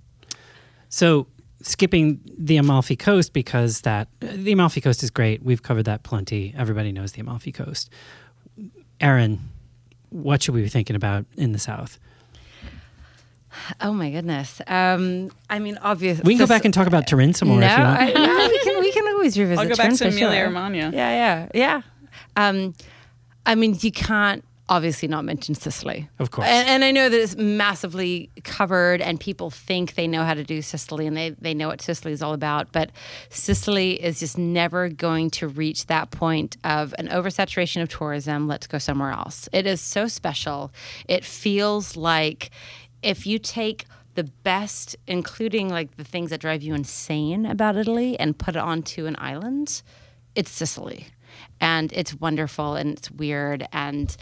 So 0.88 1.26
skipping 1.62 2.20
the 2.36 2.56
Amalfi 2.56 2.96
Coast 2.96 3.32
because 3.32 3.82
that 3.82 4.08
the 4.20 4.52
Amalfi 4.52 4.80
Coast 4.80 5.02
is 5.02 5.10
great. 5.10 5.42
We've 5.42 5.62
covered 5.62 5.84
that 5.84 6.02
plenty. 6.02 6.54
Everybody 6.56 6.92
knows 6.92 7.12
the 7.12 7.20
Amalfi 7.20 7.52
Coast. 7.52 7.90
Erin, 9.02 9.40
what 10.10 10.42
should 10.42 10.54
we 10.54 10.62
be 10.62 10.68
thinking 10.68 10.96
about 10.96 11.26
in 11.36 11.52
the 11.52 11.58
south? 11.58 11.98
Oh 13.80 13.92
my 13.92 14.10
goodness! 14.10 14.62
Um, 14.66 15.30
I 15.50 15.58
mean, 15.58 15.78
obviously 15.82 16.22
We 16.24 16.34
can 16.34 16.46
go 16.46 16.46
back 16.46 16.64
and 16.64 16.72
talk 16.72 16.86
about 16.86 17.06
Turin 17.06 17.34
some 17.34 17.48
more 17.48 17.60
no, 17.60 17.66
if 17.66 17.76
you 17.76 17.84
want. 17.84 18.00
I, 18.00 18.06
no, 18.12 18.48
we 18.48 18.58
can. 18.60 18.80
We 18.80 18.92
can 18.92 19.06
always 19.08 19.38
revisit. 19.38 19.58
I'll 19.58 19.68
go 19.68 19.76
back 19.76 19.92
to 19.92 20.10
for 20.10 20.10
sure. 20.10 20.30
Romagna. 20.30 20.90
Yeah, 20.90 20.90
yeah, 20.94 21.48
yeah. 21.54 21.82
Um, 22.36 22.74
I 23.44 23.54
mean, 23.54 23.76
you 23.80 23.92
can't 23.92 24.42
obviously 24.72 25.06
not 25.06 25.22
mention 25.22 25.54
Sicily. 25.54 26.08
Of 26.18 26.30
course. 26.30 26.48
And, 26.48 26.66
and 26.66 26.84
I 26.84 26.92
know 26.92 27.10
that 27.10 27.20
it's 27.20 27.36
massively 27.36 28.30
covered 28.42 29.02
and 29.02 29.20
people 29.20 29.50
think 29.50 29.96
they 29.96 30.06
know 30.06 30.24
how 30.24 30.32
to 30.32 30.42
do 30.42 30.62
Sicily 30.62 31.06
and 31.06 31.14
they, 31.14 31.30
they 31.30 31.52
know 31.52 31.68
what 31.68 31.82
Sicily 31.82 32.12
is 32.12 32.22
all 32.22 32.32
about. 32.32 32.72
But 32.72 32.90
Sicily 33.28 34.02
is 34.02 34.18
just 34.18 34.38
never 34.38 34.88
going 34.88 35.28
to 35.32 35.46
reach 35.46 35.86
that 35.86 36.10
point 36.10 36.56
of 36.64 36.94
an 36.98 37.08
oversaturation 37.08 37.82
of 37.82 37.90
tourism. 37.90 38.48
Let's 38.48 38.66
go 38.66 38.78
somewhere 38.78 39.10
else. 39.10 39.46
It 39.52 39.66
is 39.66 39.82
so 39.82 40.08
special. 40.08 40.72
It 41.06 41.22
feels 41.22 41.94
like 41.94 42.48
if 43.02 43.26
you 43.26 43.38
take 43.38 43.84
the 44.14 44.24
best, 44.24 44.96
including 45.06 45.68
like 45.68 45.96
the 45.96 46.04
things 46.04 46.30
that 46.30 46.40
drive 46.40 46.62
you 46.62 46.72
insane 46.74 47.44
about 47.44 47.76
Italy, 47.76 48.18
and 48.18 48.38
put 48.38 48.56
it 48.56 48.62
onto 48.62 49.04
an 49.04 49.16
island, 49.18 49.82
it's 50.34 50.50
Sicily. 50.50 51.08
And 51.60 51.92
it's 51.92 52.14
wonderful 52.14 52.74
and 52.74 52.98
it's 52.98 53.10
weird 53.10 53.66
and 53.72 54.14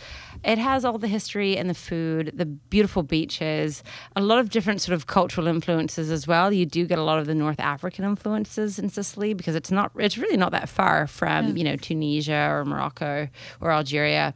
it 0.44 0.58
has 0.58 0.84
all 0.84 0.98
the 0.98 1.08
history 1.08 1.56
and 1.56 1.68
the 1.68 1.74
food, 1.74 2.32
the 2.34 2.46
beautiful 2.46 3.02
beaches, 3.02 3.82
a 4.16 4.20
lot 4.20 4.38
of 4.38 4.50
different 4.50 4.80
sort 4.80 4.94
of 4.94 5.06
cultural 5.06 5.46
influences 5.46 6.10
as 6.10 6.26
well. 6.26 6.52
You 6.52 6.66
do 6.66 6.86
get 6.86 6.98
a 6.98 7.02
lot 7.02 7.18
of 7.18 7.26
the 7.26 7.34
North 7.34 7.60
African 7.60 8.04
influences 8.04 8.78
in 8.78 8.88
Sicily 8.88 9.34
because 9.34 9.54
it's 9.54 9.70
not 9.70 9.92
it's 9.96 10.16
really 10.16 10.36
not 10.36 10.52
that 10.52 10.68
far 10.68 11.06
from, 11.06 11.56
you 11.56 11.64
know, 11.64 11.76
Tunisia 11.76 12.48
or 12.50 12.64
Morocco 12.64 13.28
or 13.60 13.70
Algeria. 13.70 14.34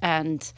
And 0.00 0.52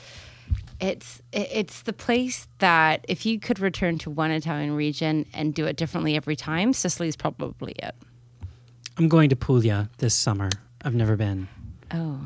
it's 0.81 1.21
it's 1.33 1.83
the 1.83 1.93
place 1.93 2.49
that 2.59 3.05
if 3.09 3.27
you 3.27 3.39
could 3.39 3.61
return 3.61 3.99
to 3.99 4.11
one 4.11 4.31
Italian 4.31 4.75
region 4.75 5.27
and 5.35 5.55
do 5.55 5.67
it 5.67 5.77
differently 5.77 6.17
every 6.17 6.37
time, 6.37 6.73
Sicily's 6.73 7.17
probably 7.17 7.73
it. 7.73 7.95
I'm 8.97 9.09
going 9.09 9.29
to 9.31 9.37
Puglia 9.37 9.91
this 9.99 10.15
summer. 10.15 10.49
I've 10.85 10.95
never 10.95 11.17
been. 11.17 11.49
Oh. 11.93 12.21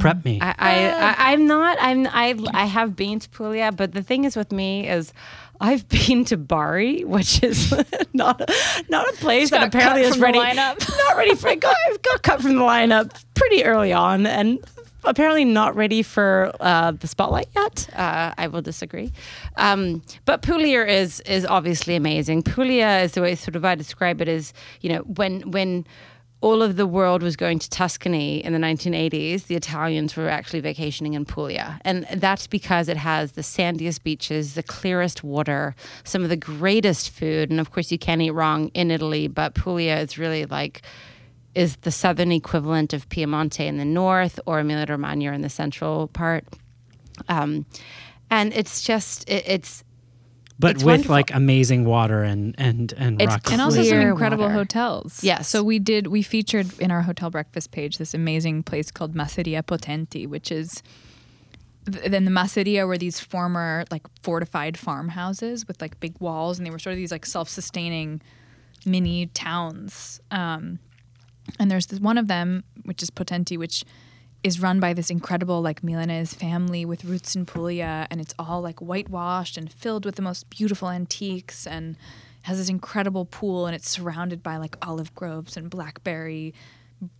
Prep 0.00 0.24
me. 0.24 0.40
I, 0.40 0.54
I, 0.58 0.88
I 0.90 1.32
I'm 1.32 1.46
not 1.46 1.78
I'm 1.80 2.06
I 2.06 2.36
I 2.52 2.66
have 2.66 2.96
been 2.96 3.18
to 3.20 3.28
Puglia, 3.28 3.72
but 3.72 3.92
the 3.92 4.02
thing 4.02 4.24
is 4.24 4.36
with 4.36 4.52
me 4.52 4.88
is 4.88 5.12
I've 5.60 5.88
been 5.88 6.24
to 6.26 6.36
Bari, 6.36 7.04
which 7.04 7.42
is 7.42 7.72
not 8.12 8.40
a, 8.40 8.84
not 8.88 9.08
a 9.08 9.12
place 9.18 9.50
that 9.50 9.62
apparently 9.62 10.02
cut 10.02 10.08
is 10.08 10.16
from 10.16 10.32
the 10.32 10.38
ready 10.38 10.58
lineup. 10.58 10.98
not 11.06 11.16
ready 11.16 11.36
for 11.36 11.48
it. 11.48 11.60
Got, 11.60 11.76
got 12.02 12.22
cut 12.22 12.42
from 12.42 12.56
the 12.56 12.62
lineup 12.62 13.22
pretty 13.34 13.64
early 13.64 13.92
on, 13.92 14.26
and 14.26 14.58
apparently 15.04 15.44
not 15.44 15.76
ready 15.76 16.02
for 16.02 16.52
uh, 16.58 16.90
the 16.90 17.06
spotlight 17.06 17.48
yet. 17.54 17.88
Uh, 17.94 18.32
I 18.36 18.48
will 18.48 18.62
disagree. 18.62 19.12
Um, 19.56 20.02
but 20.24 20.42
Puglia 20.42 20.84
is 20.84 21.20
is 21.20 21.46
obviously 21.46 21.94
amazing. 21.94 22.42
Puglia 22.42 22.98
is 23.00 23.12
the 23.12 23.22
way 23.22 23.36
sort 23.36 23.54
of 23.54 23.64
I 23.64 23.76
describe 23.76 24.20
it 24.20 24.28
is 24.28 24.52
you 24.80 24.90
know 24.90 25.00
when 25.02 25.50
when 25.52 25.86
all 26.42 26.60
of 26.60 26.74
the 26.76 26.88
world 26.88 27.22
was 27.22 27.36
going 27.36 27.60
to 27.60 27.70
Tuscany 27.70 28.44
in 28.44 28.52
the 28.52 28.58
1980s, 28.58 29.46
the 29.46 29.54
Italians 29.54 30.16
were 30.16 30.28
actually 30.28 30.58
vacationing 30.58 31.14
in 31.14 31.24
Puglia. 31.24 31.80
And 31.82 32.04
that's 32.16 32.48
because 32.48 32.88
it 32.88 32.96
has 32.96 33.32
the 33.32 33.44
sandiest 33.44 34.02
beaches, 34.02 34.54
the 34.54 34.62
clearest 34.64 35.22
water, 35.22 35.76
some 36.02 36.24
of 36.24 36.28
the 36.28 36.36
greatest 36.36 37.10
food. 37.10 37.48
And 37.48 37.60
of 37.60 37.70
course, 37.70 37.92
you 37.92 37.98
can't 37.98 38.20
eat 38.20 38.32
wrong 38.32 38.68
in 38.74 38.90
Italy, 38.90 39.28
but 39.28 39.54
Puglia 39.54 39.98
is 39.98 40.18
really 40.18 40.44
like, 40.44 40.82
is 41.54 41.76
the 41.76 41.92
southern 41.92 42.32
equivalent 42.32 42.92
of 42.92 43.08
Piemonte 43.08 43.64
in 43.64 43.78
the 43.78 43.84
north 43.84 44.40
or 44.44 44.58
Emilia 44.58 44.86
Romagna 44.88 45.32
in 45.32 45.42
the 45.42 45.48
central 45.48 46.08
part. 46.08 46.44
Um, 47.28 47.66
and 48.30 48.52
it's 48.52 48.82
just, 48.82 49.28
it, 49.30 49.44
it's, 49.46 49.84
but 50.62 50.70
it's 50.76 50.84
with 50.84 50.92
wonderful. 50.92 51.12
like 51.12 51.34
amazing 51.34 51.84
water 51.84 52.22
and 52.22 52.54
and 52.56 52.94
and 52.96 53.20
It's 53.20 53.30
rocky. 53.32 53.52
and 53.52 53.60
also 53.60 53.82
some 53.82 54.00
incredible 54.00 54.44
water. 54.44 54.54
hotels. 54.54 55.22
Yes. 55.22 55.48
So 55.48 55.62
we 55.62 55.78
did 55.78 56.06
we 56.06 56.22
featured 56.22 56.78
in 56.78 56.90
our 56.90 57.02
hotel 57.02 57.28
breakfast 57.28 57.70
page 57.70 57.98
this 57.98 58.14
amazing 58.14 58.62
place 58.62 58.90
called 58.90 59.14
Masseria 59.14 59.62
Potenti, 59.62 60.26
which 60.26 60.50
is 60.50 60.82
then 61.84 62.24
the 62.24 62.30
Masseria 62.30 62.86
were 62.86 62.96
these 62.96 63.18
former 63.20 63.84
like 63.90 64.02
fortified 64.22 64.78
farmhouses 64.78 65.66
with 65.66 65.80
like 65.82 65.98
big 66.00 66.14
walls, 66.20 66.58
and 66.58 66.66
they 66.66 66.70
were 66.70 66.78
sort 66.78 66.92
of 66.92 66.96
these 66.96 67.10
like 67.12 67.26
self-sustaining 67.26 68.20
mini 68.86 69.26
towns. 69.26 70.20
Um, 70.30 70.78
and 71.58 71.70
there's 71.70 71.86
this, 71.86 71.98
one 71.98 72.18
of 72.18 72.28
them, 72.28 72.62
which 72.84 73.02
is 73.02 73.10
Potenti, 73.10 73.58
which 73.58 73.84
is 74.42 74.60
run 74.60 74.80
by 74.80 74.92
this 74.92 75.10
incredible 75.10 75.62
like 75.62 75.82
Milanese 75.82 76.34
family 76.34 76.84
with 76.84 77.04
roots 77.04 77.36
in 77.36 77.46
Puglia, 77.46 78.06
and 78.10 78.20
it's 78.20 78.34
all 78.38 78.60
like 78.60 78.80
whitewashed 78.80 79.56
and 79.56 79.72
filled 79.72 80.04
with 80.04 80.16
the 80.16 80.22
most 80.22 80.50
beautiful 80.50 80.90
antiques, 80.90 81.66
and 81.66 81.96
has 82.42 82.58
this 82.58 82.68
incredible 82.68 83.24
pool, 83.24 83.66
and 83.66 83.74
it's 83.74 83.88
surrounded 83.88 84.42
by 84.42 84.56
like 84.56 84.76
olive 84.82 85.14
groves 85.14 85.56
and 85.56 85.70
blackberry, 85.70 86.52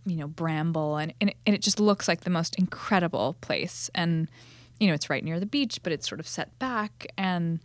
you 0.05 0.17
know, 0.17 0.27
bramble, 0.27 0.97
and 0.97 1.13
and 1.21 1.29
it, 1.29 1.37
and 1.45 1.55
it 1.55 1.61
just 1.61 1.79
looks 1.79 2.07
like 2.07 2.21
the 2.21 2.29
most 2.29 2.55
incredible 2.55 3.37
place, 3.41 3.89
and 3.95 4.29
you 4.79 4.87
know, 4.87 4.93
it's 4.93 5.09
right 5.09 5.23
near 5.23 5.39
the 5.39 5.45
beach, 5.45 5.79
but 5.81 5.93
it's 5.93 6.07
sort 6.07 6.19
of 6.19 6.27
set 6.27 6.57
back, 6.59 7.07
and 7.17 7.59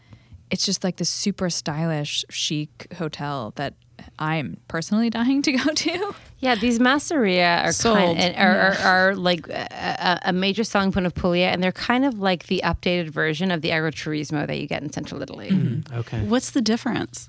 it's 0.51 0.65
just 0.65 0.83
like 0.85 0.97
this 0.97 1.09
super 1.11 1.51
stylish, 1.51 2.25
chic 2.31 2.87
hotel 2.99 3.53
that 3.57 3.75
I'm 4.19 4.59
personally 4.69 5.11
dying 5.11 5.43
to 5.43 5.53
go 5.53 5.73
to. 5.75 6.15
Yeah, 6.41 6.55
these 6.55 6.79
masseria 6.79 7.65
are 7.65 7.73
Sold. 7.73 8.17
kind 8.17 8.37
are, 8.37 8.57
are, 8.61 8.75
are 8.79 9.15
like 9.17 9.49
a, 9.49 9.67
a- 9.73 10.29
a 10.29 10.33
major 10.33 10.63
selling 10.65 10.93
point 10.93 11.05
of 11.07 11.15
Puglia, 11.15 11.49
and 11.49 11.63
they're 11.63 11.73
kind 11.73 12.05
of 12.05 12.19
like 12.21 12.47
the 12.47 12.61
updated 12.65 13.11
version 13.11 13.51
of 13.51 13.61
the 13.61 13.71
agroturismo 13.71 14.47
that 14.47 14.59
you 14.59 14.67
get 14.69 14.83
in 14.83 14.93
central 14.93 15.21
Italy. 15.21 15.51
Mm, 15.51 15.93
okay. 15.93 16.21
What's 16.25 16.51
the 16.51 16.63
difference? 16.63 17.29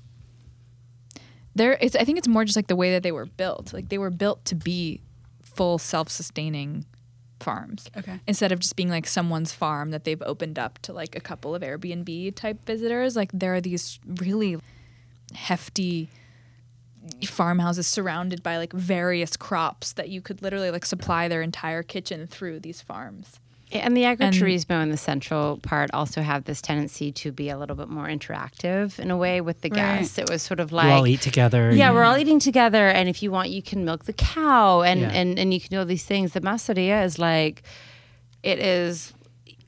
there 1.56 1.76
it's 1.80 1.96
i 1.96 2.04
think 2.04 2.16
it's 2.16 2.28
more 2.28 2.44
just 2.44 2.54
like 2.54 2.68
the 2.68 2.76
way 2.76 2.92
that 2.92 3.02
they 3.02 3.10
were 3.10 3.26
built 3.26 3.72
like 3.72 3.88
they 3.88 3.98
were 3.98 4.08
built 4.08 4.44
to 4.44 4.54
be 4.54 5.00
full 5.42 5.78
self-sustaining 5.78 6.84
farms 7.42 7.88
Okay. 7.96 8.20
instead 8.26 8.52
of 8.52 8.60
just 8.60 8.76
being 8.76 8.88
like 8.90 9.06
someone's 9.06 9.52
farm 9.52 9.90
that 9.90 10.04
they've 10.04 10.22
opened 10.22 10.58
up 10.58 10.78
to 10.82 10.92
like 10.92 11.16
a 11.16 11.20
couple 11.20 11.54
of 11.54 11.62
airbnb 11.62 12.34
type 12.36 12.64
visitors 12.66 13.16
like 13.16 13.30
there 13.32 13.54
are 13.54 13.60
these 13.60 13.98
really 14.06 14.58
hefty 15.34 16.08
farmhouses 17.26 17.86
surrounded 17.86 18.42
by 18.42 18.56
like 18.58 18.72
various 18.72 19.36
crops 19.36 19.92
that 19.94 20.08
you 20.10 20.20
could 20.20 20.42
literally 20.42 20.70
like 20.70 20.84
supply 20.84 21.28
their 21.28 21.42
entire 21.42 21.82
kitchen 21.82 22.26
through 22.26 22.60
these 22.60 22.80
farms 22.82 23.39
And 23.72 23.96
the 23.96 24.02
agroturismo 24.02 24.82
in 24.82 24.90
the 24.90 24.96
central 24.96 25.58
part 25.62 25.90
also 25.92 26.22
have 26.22 26.44
this 26.44 26.60
tendency 26.60 27.12
to 27.12 27.30
be 27.30 27.48
a 27.48 27.56
little 27.56 27.76
bit 27.76 27.88
more 27.88 28.06
interactive 28.06 28.98
in 28.98 29.10
a 29.10 29.16
way 29.16 29.40
with 29.40 29.60
the 29.60 29.68
Right. 29.70 29.76
guests. 30.00 30.18
It 30.18 30.28
was 30.28 30.42
sort 30.42 30.58
of 30.60 30.72
like 30.72 30.86
we 30.86 30.90
all 30.92 31.06
eat 31.06 31.20
together. 31.20 31.70
Yeah, 31.72 31.92
we're 31.92 32.02
all 32.04 32.16
eating 32.18 32.40
together, 32.40 32.88
and 32.88 33.08
if 33.08 33.22
you 33.22 33.30
want, 33.30 33.50
you 33.50 33.62
can 33.62 33.84
milk 33.84 34.04
the 34.06 34.12
cow, 34.12 34.82
and 34.82 35.00
Yeah. 35.02 35.10
and 35.12 35.38
and 35.38 35.54
you 35.54 35.60
can 35.60 35.68
do 35.70 35.78
all 35.78 35.84
these 35.84 36.04
things. 36.04 36.32
The 36.32 36.40
masseria 36.40 37.04
is 37.04 37.18
like, 37.18 37.62
it 38.42 38.58
is 38.58 39.12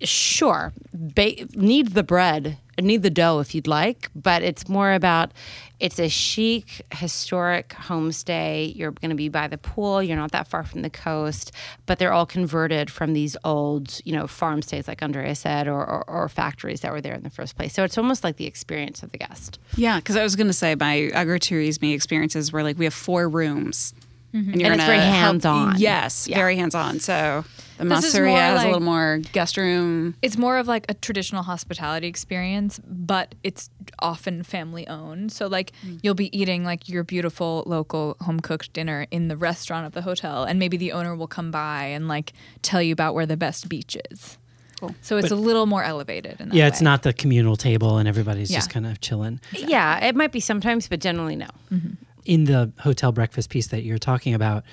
sure 0.05 0.73
ba- 0.93 1.47
need 1.55 1.89
the 1.95 2.03
bread, 2.03 2.59
need 2.81 3.03
the 3.03 3.11
dough 3.11 3.41
if 3.41 3.55
you'd 3.55 3.67
like, 3.67 4.11
but 4.15 4.43
it's 4.43 4.69
more 4.69 4.93
about 4.93 5.33
it's 5.81 5.99
a 5.99 6.09
chic, 6.09 6.83
historic 6.93 7.71
homestay. 7.71 8.75
You're 8.77 8.93
going 8.93 9.11
to 9.11 9.17
be 9.17 9.29
by 9.29 9.49
the 9.49 9.59
pool. 9.59 10.01
You're 10.01 10.17
not 10.17 10.31
that 10.31 10.47
far 10.47 10.63
from 10.63 10.83
the 10.83 10.91
coast, 10.91 11.51
but 11.87 11.99
they're 11.99 12.13
all 12.13 12.25
converted 12.25 12.89
from 12.89 13.15
these 13.15 13.37
old, 13.43 14.01
you 14.05 14.13
know, 14.13 14.29
farm 14.29 14.63
stays, 14.63 14.87
like 14.87 15.03
Andrea 15.03 15.35
said, 15.35 15.67
or, 15.67 15.85
or, 15.85 16.09
or 16.09 16.29
factories 16.29 16.83
that 16.83 16.93
were 16.93 17.01
there 17.01 17.15
in 17.15 17.25
the 17.25 17.31
first 17.31 17.57
place. 17.57 17.73
So 17.75 17.83
it's 17.83 17.99
almost 17.99 18.23
like 18.23 18.37
the 18.37 18.47
experience 18.47 19.03
of 19.03 19.11
the 19.11 19.19
guest. 19.19 19.59
Yeah, 19.77 19.97
because 19.97 20.17
I 20.17 20.23
was 20.23 20.37
going 20.37 20.47
to 20.47 20.53
say 20.53 20.77
my 20.77 21.11
agroturisme 21.13 21.93
experiences 21.93 22.53
were 22.53 22.63
like 22.63 22.79
we 22.79 22.85
have 22.85 22.95
four 22.95 23.29
rooms, 23.29 23.93
and, 24.33 24.45
Mm-hmm. 24.47 24.65
And 24.65 24.75
it's 24.77 24.85
very 24.85 24.99
help- 24.99 25.15
hands-on. 25.15 25.75
Yes, 25.79 26.27
Yeah. 26.29 26.37
very 26.39 26.57
hands 26.57 26.75
on. 26.77 27.01
So 27.01 27.45
the 27.89 27.97
This 27.97 28.15
masseria 28.15 28.37
has 28.37 28.57
like- 28.57 28.65
a 28.65 28.69
little 28.69 28.83
more 28.83 29.19
guest 29.33 29.57
room. 29.57 30.15
it's 30.23 30.37
more 30.37 30.59
of 30.59 30.67
like 30.69 30.87
a 30.89 30.95
traditional 30.95 31.43
hospitality 31.43 32.07
experience, 32.07 32.81
but 32.87 33.35
it's 33.43 33.71
often 33.99 34.43
family 34.43 34.87
owned. 34.89 35.33
So 35.33 35.47
like 35.47 35.73
hmm. 35.83 35.97
you'll 36.03 36.15
be 36.15 36.37
eating 36.37 36.65
like 36.65 36.89
your 36.89 37.05
beautiful 37.05 37.65
local 37.67 38.17
home 38.21 38.41
cooked 38.41 38.73
dinner 38.73 39.07
in 39.11 39.29
the 39.29 39.37
restaurant 39.37 39.87
of 39.87 39.93
the 39.93 40.03
hotel, 40.03 40.45
and 40.45 40.59
maybe 40.59 40.77
the 40.77 40.93
owner 40.93 41.15
will 41.15 41.27
come 41.27 41.51
by 41.51 41.85
and 41.85 42.09
like 42.09 42.33
tell 42.63 42.83
you 42.83 42.93
about 42.93 43.15
where 43.15 43.27
the 43.27 43.37
best 43.37 43.69
beach 43.69 43.97
is. 44.11 44.39
Cool. 44.83 44.95
So 45.01 45.17
it's 45.17 45.31
a 45.31 45.37
little 45.37 45.67
more 45.67 45.85
elevated. 45.85 46.41
In 46.41 46.49
that 46.49 46.55
yeah, 46.57 46.67
it's 46.67 46.81
way. 46.81 46.85
not 46.85 47.03
the 47.05 47.13
communal 47.13 47.55
table 47.55 47.99
and 47.99 48.09
everybody's 48.09 48.51
just 48.51 48.69
kind 48.69 48.85
of 48.85 49.01
chilling. 49.01 49.41
Yeah, 49.53 50.05
it 50.05 50.17
might 50.17 50.33
be 50.33 50.41
sometimes, 50.41 50.89
but 50.89 50.99
generally 51.01 51.37
no. 51.37 51.47
Mm-hmm. 51.73 51.93
in 52.25 52.45
the 52.45 52.73
hotel 52.81 53.13
breakfast 53.13 53.49
piece 53.49 53.69
that 53.69 53.85
you're 53.85 53.99
talking 53.99 54.35
about, 54.35 54.65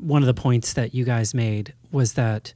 one 0.00 0.22
of 0.22 0.26
the 0.26 0.34
points 0.34 0.72
that 0.74 0.94
you 0.94 1.04
guys 1.04 1.34
made 1.34 1.74
was 1.90 2.14
that 2.14 2.52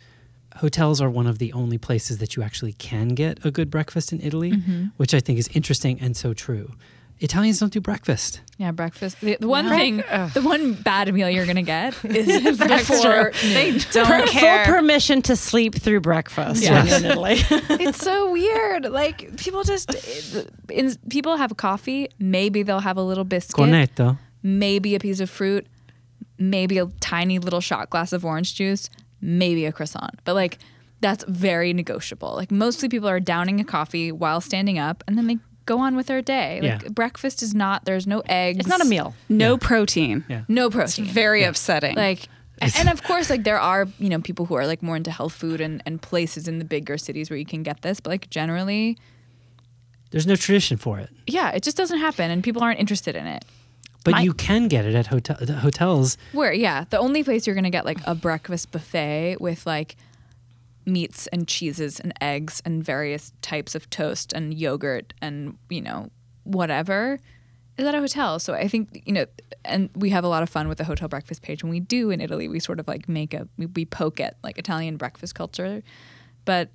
hotels 0.57 1.01
are 1.01 1.11
one 1.11 1.27
of 1.27 1.39
the 1.39 1.53
only 1.53 1.79
places 1.79 2.19
that 2.19 2.37
you 2.37 2.43
actually 2.43 2.73
can 2.75 3.09
get 3.09 3.45
a 3.45 3.51
good 3.51 3.71
breakfast 3.71 4.13
in 4.13 4.21
Italy, 4.21 4.53
mm-hmm. 4.53 4.87
which 4.97 5.15
I 5.15 5.21
think 5.21 5.39
is 5.39 5.49
interesting 5.55 5.99
and 6.01 6.17
so 6.17 6.35
true. 6.35 6.73
Italians 7.21 7.61
don't 7.61 7.73
do 7.73 7.81
breakfast. 7.81 8.41
Yeah, 8.59 8.73
breakfast. 8.73 9.21
The, 9.21 9.37
the 9.39 9.47
one 9.47 9.67
No. 9.67 9.77
thing, 9.77 9.99
the 10.35 10.43
one 10.43 10.73
bad 10.75 11.13
meal 11.15 11.31
you're 11.31 11.47
gonna 11.47 11.63
get 11.63 11.95
is 12.05 12.59
before 12.59 13.33
noon. 13.45 13.79
Don't 13.93 14.29
care. 14.29 14.65
Full 14.65 14.75
permission 14.75 15.23
to 15.23 15.37
sleep 15.37 15.75
through 15.77 16.01
breakfast 16.01 16.65
Yeah. 16.65 16.83
when 16.85 17.05
in 17.05 17.11
Italy. 17.13 17.37
it's 17.41 17.99
so 17.99 18.33
weird. 18.33 18.87
Like 18.91 19.37
people 19.37 19.63
just, 19.63 19.95
in, 20.69 20.97
people 21.11 21.37
have 21.37 21.57
coffee. 21.57 22.09
Maybe 22.19 22.65
they'll 22.65 22.81
have 22.81 22.97
a 22.97 23.05
little 23.05 23.25
biscuit. 23.25 23.67
Cornetto. 23.67 24.19
maybe 24.43 24.97
a 24.97 24.99
piece 24.99 25.21
of 25.21 25.31
fruit, 25.31 25.69
maybe 26.51 26.79
a 26.79 26.87
tiny 27.01 27.39
little 27.39 27.61
shot 27.61 27.91
glass 27.91 28.13
of 28.13 28.25
orange 28.25 28.55
juice, 28.55 28.89
maybe 29.21 29.65
a 29.67 29.73
croissant. 29.73 30.21
But 30.25 30.35
like 30.35 30.59
that's 31.01 31.25
very 31.29 31.73
negotiable. 31.73 32.35
Like 32.35 32.51
mostly 32.51 32.89
people 32.89 33.09
are 33.09 33.21
downing 33.21 33.61
a 33.61 33.65
coffee 33.65 34.13
while 34.13 34.41
standing 34.41 34.79
up 34.79 35.03
and 35.07 35.19
then 35.19 35.27
they 35.27 35.39
go 35.67 35.79
on 35.79 35.97
with 35.97 36.07
their 36.07 36.23
day. 36.23 36.61
Like 36.63 36.83
Yeah. 36.83 36.89
breakfast 36.91 37.43
is 37.43 37.55
not 37.55 37.85
there's 37.85 38.07
no 38.07 38.21
eggs. 38.27 38.59
It's 38.61 38.69
not 38.69 38.81
a 38.81 38.85
meal. 38.85 39.15
No 39.29 39.57
protein. 39.57 40.25
Yeah. 40.29 40.43
No 40.49 40.67
It's 40.67 40.75
protein. 40.77 41.05
very 41.07 41.45
upsetting. 41.45 41.97
like 41.97 42.29
and 42.77 42.89
of 42.89 43.03
course 43.03 43.29
like 43.31 43.43
there 43.43 43.59
are 43.59 43.89
you 43.99 44.09
know 44.09 44.21
people 44.21 44.47
who 44.47 44.55
are 44.55 44.67
like 44.69 44.83
more 44.85 44.95
into 44.97 45.11
health 45.11 45.33
food 45.33 45.61
and, 45.61 45.83
and 45.85 46.01
places 46.01 46.47
in 46.47 46.59
the 46.61 46.65
bigger 46.65 46.97
cities 46.97 47.29
where 47.31 47.37
you 47.37 47.45
can 47.47 47.65
get 47.65 47.83
this 47.83 47.99
but 47.99 48.11
like 48.11 48.31
generally 48.31 48.97
There's 50.11 50.27
no 50.29 50.37
tradition 50.37 50.77
for 50.77 51.01
it, 51.01 51.11
yeah 51.27 51.51
it 51.51 51.65
just 51.65 51.77
doesn't 51.77 51.99
happen 51.99 52.31
and 52.31 52.45
people 52.45 52.63
aren't 52.63 52.79
interested 52.79 53.17
in 53.17 53.27
it 53.27 53.45
but 54.05 54.13
My- 54.13 54.21
you 54.23 54.35
can 54.35 54.69
get 54.69 54.85
it 54.85 54.95
at 54.95 55.07
hotel 55.09 55.37
the 55.41 55.55
hotels. 55.55 56.17
where 56.33 56.53
yeah 56.53 56.85
the 56.91 56.99
only 56.99 57.23
place 57.25 57.47
you're 57.47 57.55
gonna 57.57 57.71
get 57.71 57.85
like 57.85 57.99
a 58.07 58.15
breakfast 58.15 58.71
buffet 58.73 59.37
with 59.41 59.67
like 59.67 59.97
meats 60.85 61.29
and 61.29 61.47
cheeses 61.47 62.01
and 62.01 62.13
eggs 62.21 62.61
and 62.65 62.83
various 62.85 63.33
types 63.41 63.75
of 63.75 63.89
toast 63.91 64.33
and 64.33 64.53
yogurt 64.55 65.15
and 65.23 65.57
you 65.71 65.81
know 65.81 66.09
whatever 66.45 67.21
is 67.79 67.87
at 67.87 67.95
a 67.95 68.01
hotel. 68.01 68.39
So 68.39 68.53
i 68.55 68.67
think 68.69 69.03
you 69.07 69.13
know 69.13 69.27
and 69.65 69.89
we 69.95 70.11
have 70.11 70.25
a 70.25 70.29
lot 70.29 70.43
of 70.43 70.51
fun 70.51 70.69
with 70.69 70.79
the 70.79 70.85
hotel 70.85 71.07
breakfast 71.09 71.41
page 71.43 71.63
when 71.63 71.71
we 71.71 71.79
do 71.81 72.11
in 72.11 72.21
italy. 72.21 72.49
We 72.49 72.59
sort 72.59 72.81
of 72.81 72.89
like 72.89 73.09
make 73.09 73.33
a 73.33 73.47
we, 73.57 73.67
we 73.67 73.85
poke 73.85 74.19
at 74.21 74.37
like 74.43 74.59
italian 74.59 74.97
breakfast 74.97 75.35
culture. 75.37 75.83
But 76.45 76.71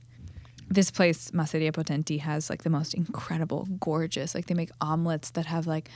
this 0.69 0.89
place 0.91 1.31
Masseria 1.31 1.71
Potenti 1.73 2.19
has 2.21 2.49
like 2.49 2.63
the 2.63 2.69
most 2.69 2.93
incredible 2.93 3.67
gorgeous 3.79 4.33
like 4.35 4.45
they 4.47 4.53
make 4.53 4.69
omelets 4.79 5.31
that 5.31 5.45
have 5.45 5.67
like 5.67 5.89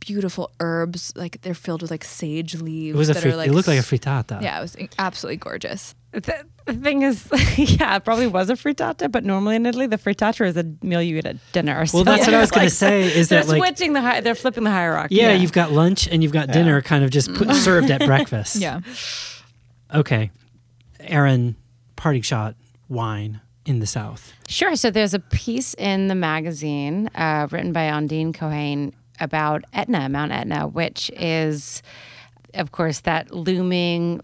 beautiful 0.00 0.50
herbs 0.60 1.12
like 1.16 1.40
they're 1.42 1.54
filled 1.54 1.82
with 1.82 1.90
like 1.90 2.04
sage 2.04 2.54
leaves 2.60 2.94
It 2.94 2.98
was 2.98 3.10
a 3.10 3.14
that 3.14 3.26
are 3.26 3.36
like 3.36 3.48
it 3.48 3.52
looked 3.52 3.68
like 3.68 3.78
a 3.78 3.82
frittata. 3.82 4.40
yeah, 4.42 4.58
it 4.58 4.62
was 4.62 4.76
absolutely 4.98 5.36
gorgeous. 5.38 5.94
The, 6.12 6.44
the 6.66 6.74
thing 6.74 7.00
is, 7.02 7.26
yeah, 7.56 7.96
it 7.96 8.04
probably 8.04 8.26
was 8.26 8.50
a 8.50 8.54
frittata, 8.54 9.10
but 9.10 9.24
normally 9.24 9.56
in 9.56 9.64
Italy, 9.64 9.86
the 9.86 9.96
frittata 9.96 10.46
is 10.46 10.56
a 10.58 10.64
meal 10.84 11.00
you 11.02 11.16
eat 11.16 11.24
at 11.24 11.36
dinner. 11.52 11.86
Well, 11.94 12.04
that's 12.04 12.26
what 12.26 12.34
I 12.34 12.40
was 12.40 12.50
gonna 12.56 12.68
say, 12.68 13.04
is 13.04 13.28
they're 13.30 13.42
that, 13.42 13.48
like- 13.48 13.58
switching 13.58 13.94
the 13.94 14.02
hi- 14.02 14.20
they're 14.20 14.34
flipping 14.34 14.64
the 14.64 14.70
hierarchy. 14.70 15.14
Yeah, 15.14 15.32
you've 15.32 15.52
got 15.52 15.72
lunch 15.72 16.06
and 16.08 16.22
you've 16.22 16.32
got 16.32 16.52
dinner 16.52 16.82
kind 16.82 17.02
of 17.02 17.10
just 17.10 17.32
put, 17.34 17.50
served 17.54 17.90
at 17.90 18.04
breakfast. 18.04 18.56
Yeah. 18.56 18.80
Okay. 19.94 20.30
Erin, 21.00 21.56
parting 21.96 22.22
shot, 22.22 22.54
wine 22.88 23.40
in 23.64 23.78
the 23.80 23.86
South. 23.86 24.32
Sure. 24.48 24.76
So 24.76 24.90
there's 24.90 25.14
a 25.14 25.18
piece 25.18 25.74
in 25.74 26.08
the 26.08 26.14
magazine 26.14 27.08
uh, 27.14 27.48
written 27.50 27.72
by 27.72 27.82
Ondine 27.90 28.32
Cohane 28.34 28.92
about 29.22 29.64
Etna, 29.72 30.08
Mount 30.08 30.32
Etna, 30.32 30.66
which 30.66 31.10
is, 31.16 31.82
of 32.54 32.72
course, 32.72 33.00
that 33.00 33.32
looming 33.32 34.20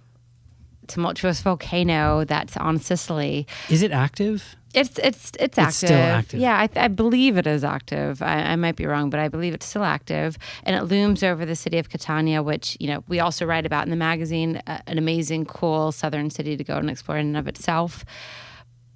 tumultuous 0.88 1.40
volcano 1.42 2.24
that's 2.24 2.56
on 2.56 2.78
Sicily. 2.78 3.46
Is 3.68 3.82
it 3.82 3.92
active? 3.92 4.56
It's 4.74 4.98
it's 4.98 5.32
it's 5.40 5.58
active. 5.58 5.68
It's 5.68 5.76
still 5.76 5.98
active. 5.98 6.40
Yeah, 6.40 6.60
I, 6.60 6.66
th- 6.66 6.84
I 6.84 6.88
believe 6.88 7.38
it 7.38 7.46
is 7.46 7.64
active. 7.64 8.20
I, 8.20 8.52
I 8.52 8.56
might 8.56 8.76
be 8.76 8.86
wrong, 8.86 9.08
but 9.08 9.18
I 9.18 9.28
believe 9.28 9.54
it's 9.54 9.64
still 9.64 9.84
active, 9.84 10.36
and 10.62 10.76
it 10.76 10.82
looms 10.82 11.22
over 11.22 11.46
the 11.46 11.56
city 11.56 11.78
of 11.78 11.88
Catania, 11.88 12.42
which 12.42 12.76
you 12.78 12.88
know 12.88 13.02
we 13.08 13.18
also 13.18 13.46
write 13.46 13.64
about 13.64 13.84
in 13.84 13.90
the 13.90 13.96
magazine. 13.96 14.60
Uh, 14.66 14.80
an 14.86 14.98
amazing, 14.98 15.46
cool 15.46 15.90
southern 15.90 16.28
city 16.28 16.56
to 16.56 16.64
go 16.64 16.76
and 16.76 16.90
explore 16.90 17.16
in 17.16 17.28
and 17.28 17.36
of 17.36 17.48
itself, 17.48 18.04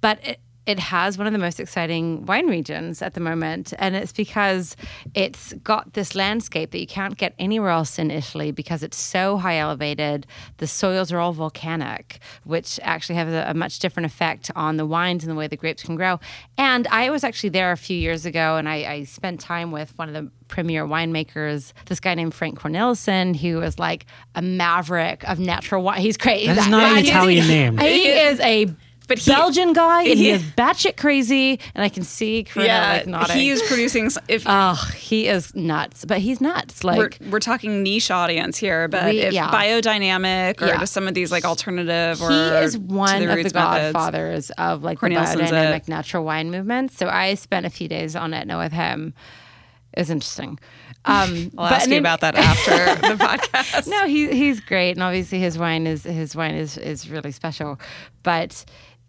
but 0.01 0.19
it. 0.25 0.39
It 0.65 0.79
has 0.79 1.17
one 1.17 1.27
of 1.27 1.33
the 1.33 1.39
most 1.39 1.59
exciting 1.59 2.25
wine 2.25 2.47
regions 2.47 3.01
at 3.01 3.13
the 3.13 3.19
moment, 3.19 3.73
and 3.77 3.95
it's 3.95 4.13
because 4.13 4.75
it's 5.13 5.53
got 5.63 5.93
this 5.93 6.15
landscape 6.15 6.71
that 6.71 6.79
you 6.79 6.87
can't 6.87 7.17
get 7.17 7.33
anywhere 7.37 7.69
else 7.69 7.99
in 7.99 8.09
Italy 8.09 8.51
because 8.51 8.81
it's 8.81 8.97
so 8.97 9.37
high 9.37 9.57
elevated. 9.57 10.25
The 10.57 10.67
soils 10.67 11.11
are 11.11 11.19
all 11.19 11.33
volcanic, 11.33 12.19
which 12.45 12.79
actually 12.81 13.15
have 13.15 13.27
a, 13.27 13.49
a 13.49 13.53
much 13.53 13.79
different 13.79 14.05
effect 14.05 14.51
on 14.55 14.77
the 14.77 14.85
wines 14.85 15.23
and 15.23 15.31
the 15.31 15.35
way 15.35 15.47
the 15.47 15.57
grapes 15.57 15.83
can 15.83 15.95
grow. 15.95 16.19
And 16.57 16.87
I 16.87 17.09
was 17.09 17.23
actually 17.23 17.49
there 17.49 17.71
a 17.71 17.77
few 17.77 17.97
years 17.97 18.25
ago, 18.25 18.55
and 18.55 18.69
I, 18.69 18.75
I 18.85 19.03
spent 19.03 19.39
time 19.41 19.71
with 19.71 19.97
one 19.97 20.07
of 20.07 20.13
the 20.13 20.31
premier 20.47 20.85
winemakers, 20.85 21.73
this 21.87 21.99
guy 21.99 22.13
named 22.13 22.33
Frank 22.33 22.59
Cornelissen, 22.59 23.35
who 23.35 23.61
is 23.61 23.79
like 23.79 24.05
a 24.35 24.41
maverick 24.41 25.27
of 25.27 25.39
natural 25.39 25.83
wine. 25.83 25.99
He's 25.99 26.17
crazy. 26.17 26.47
That 26.47 26.57
is 26.57 26.67
not 26.67 26.91
an 26.91 27.05
Italian 27.05 27.47
name. 27.47 27.77
He 27.79 28.07
is 28.07 28.39
a 28.39 28.67
But 29.07 29.19
he- 29.19 29.31
Belgian 29.31 29.73
guy, 29.73 30.03
and 30.03 30.17
he 30.17 30.25
he- 30.25 30.29
is 30.31 30.41
batshit 30.41 30.95
crazy, 30.97 31.59
and 31.75 31.83
I 31.83 31.89
can 31.89 32.03
see 32.03 32.45
Corina 32.45 32.65
yeah, 32.65 32.91
like 32.93 33.07
nodding. 33.07 33.35
he 33.37 33.49
is 33.49 33.61
producing. 33.67 34.09
If 34.29 34.43
Oh, 34.47 34.75
he 34.95 35.27
is 35.27 35.53
nuts, 35.55 36.05
but 36.05 36.19
he's 36.19 36.39
nuts. 36.39 36.83
Like 36.85 36.97
we're, 37.21 37.29
we're 37.31 37.39
talking 37.39 37.83
niche 37.83 38.09
audience 38.11 38.57
here, 38.57 38.87
but 38.87 39.05
We- 39.05 39.19
if 39.19 39.33
yeah. 39.33 39.51
biodynamic 39.51 40.61
or 40.61 40.67
Yeah. 40.67 40.79
just 40.79 40.93
some 40.93 41.07
of 41.07 41.13
these 41.13 41.31
like 41.31 41.43
alternative 41.45 42.21
or 42.21 42.29
he 42.31 42.35
is 42.63 42.77
one 42.77 43.19
the 43.21 43.29
of 43.29 43.35
the 43.35 43.35
methods. 43.35 43.53
godfathers 43.53 44.49
of 44.51 44.83
like 44.83 44.99
the 44.99 45.07
biodynamic 45.09 45.87
natural 45.87 46.23
wine 46.23 46.49
movement. 46.49 46.91
So 46.91 47.09
I 47.09 47.33
spent 47.35 47.65
a 47.65 47.69
few 47.69 47.87
days 47.87 48.15
on 48.15 48.33
Etna 48.33 48.57
with 48.57 48.71
him. 48.71 49.13
It 49.93 49.99
was 49.99 50.09
interesting. 50.09 50.59
Um, 51.05 51.51
I'll 51.57 51.65
ask 51.65 51.85
you 51.87 51.95
then- 51.95 51.99
about 51.99 52.21
that 52.21 52.35
after 52.37 52.95
the 53.07 53.15
podcast. 53.23 53.87
no, 53.87 54.07
he 54.07 54.31
he's 54.33 54.59
great, 54.61 54.91
and 54.91 55.03
obviously 55.03 55.39
his 55.39 55.57
wine 55.57 55.85
is 55.85 56.03
his 56.05 56.35
wine 56.35 56.55
is 56.55 56.77
is 56.77 57.09
really 57.09 57.31
special. 57.33 57.79
But 58.23 58.63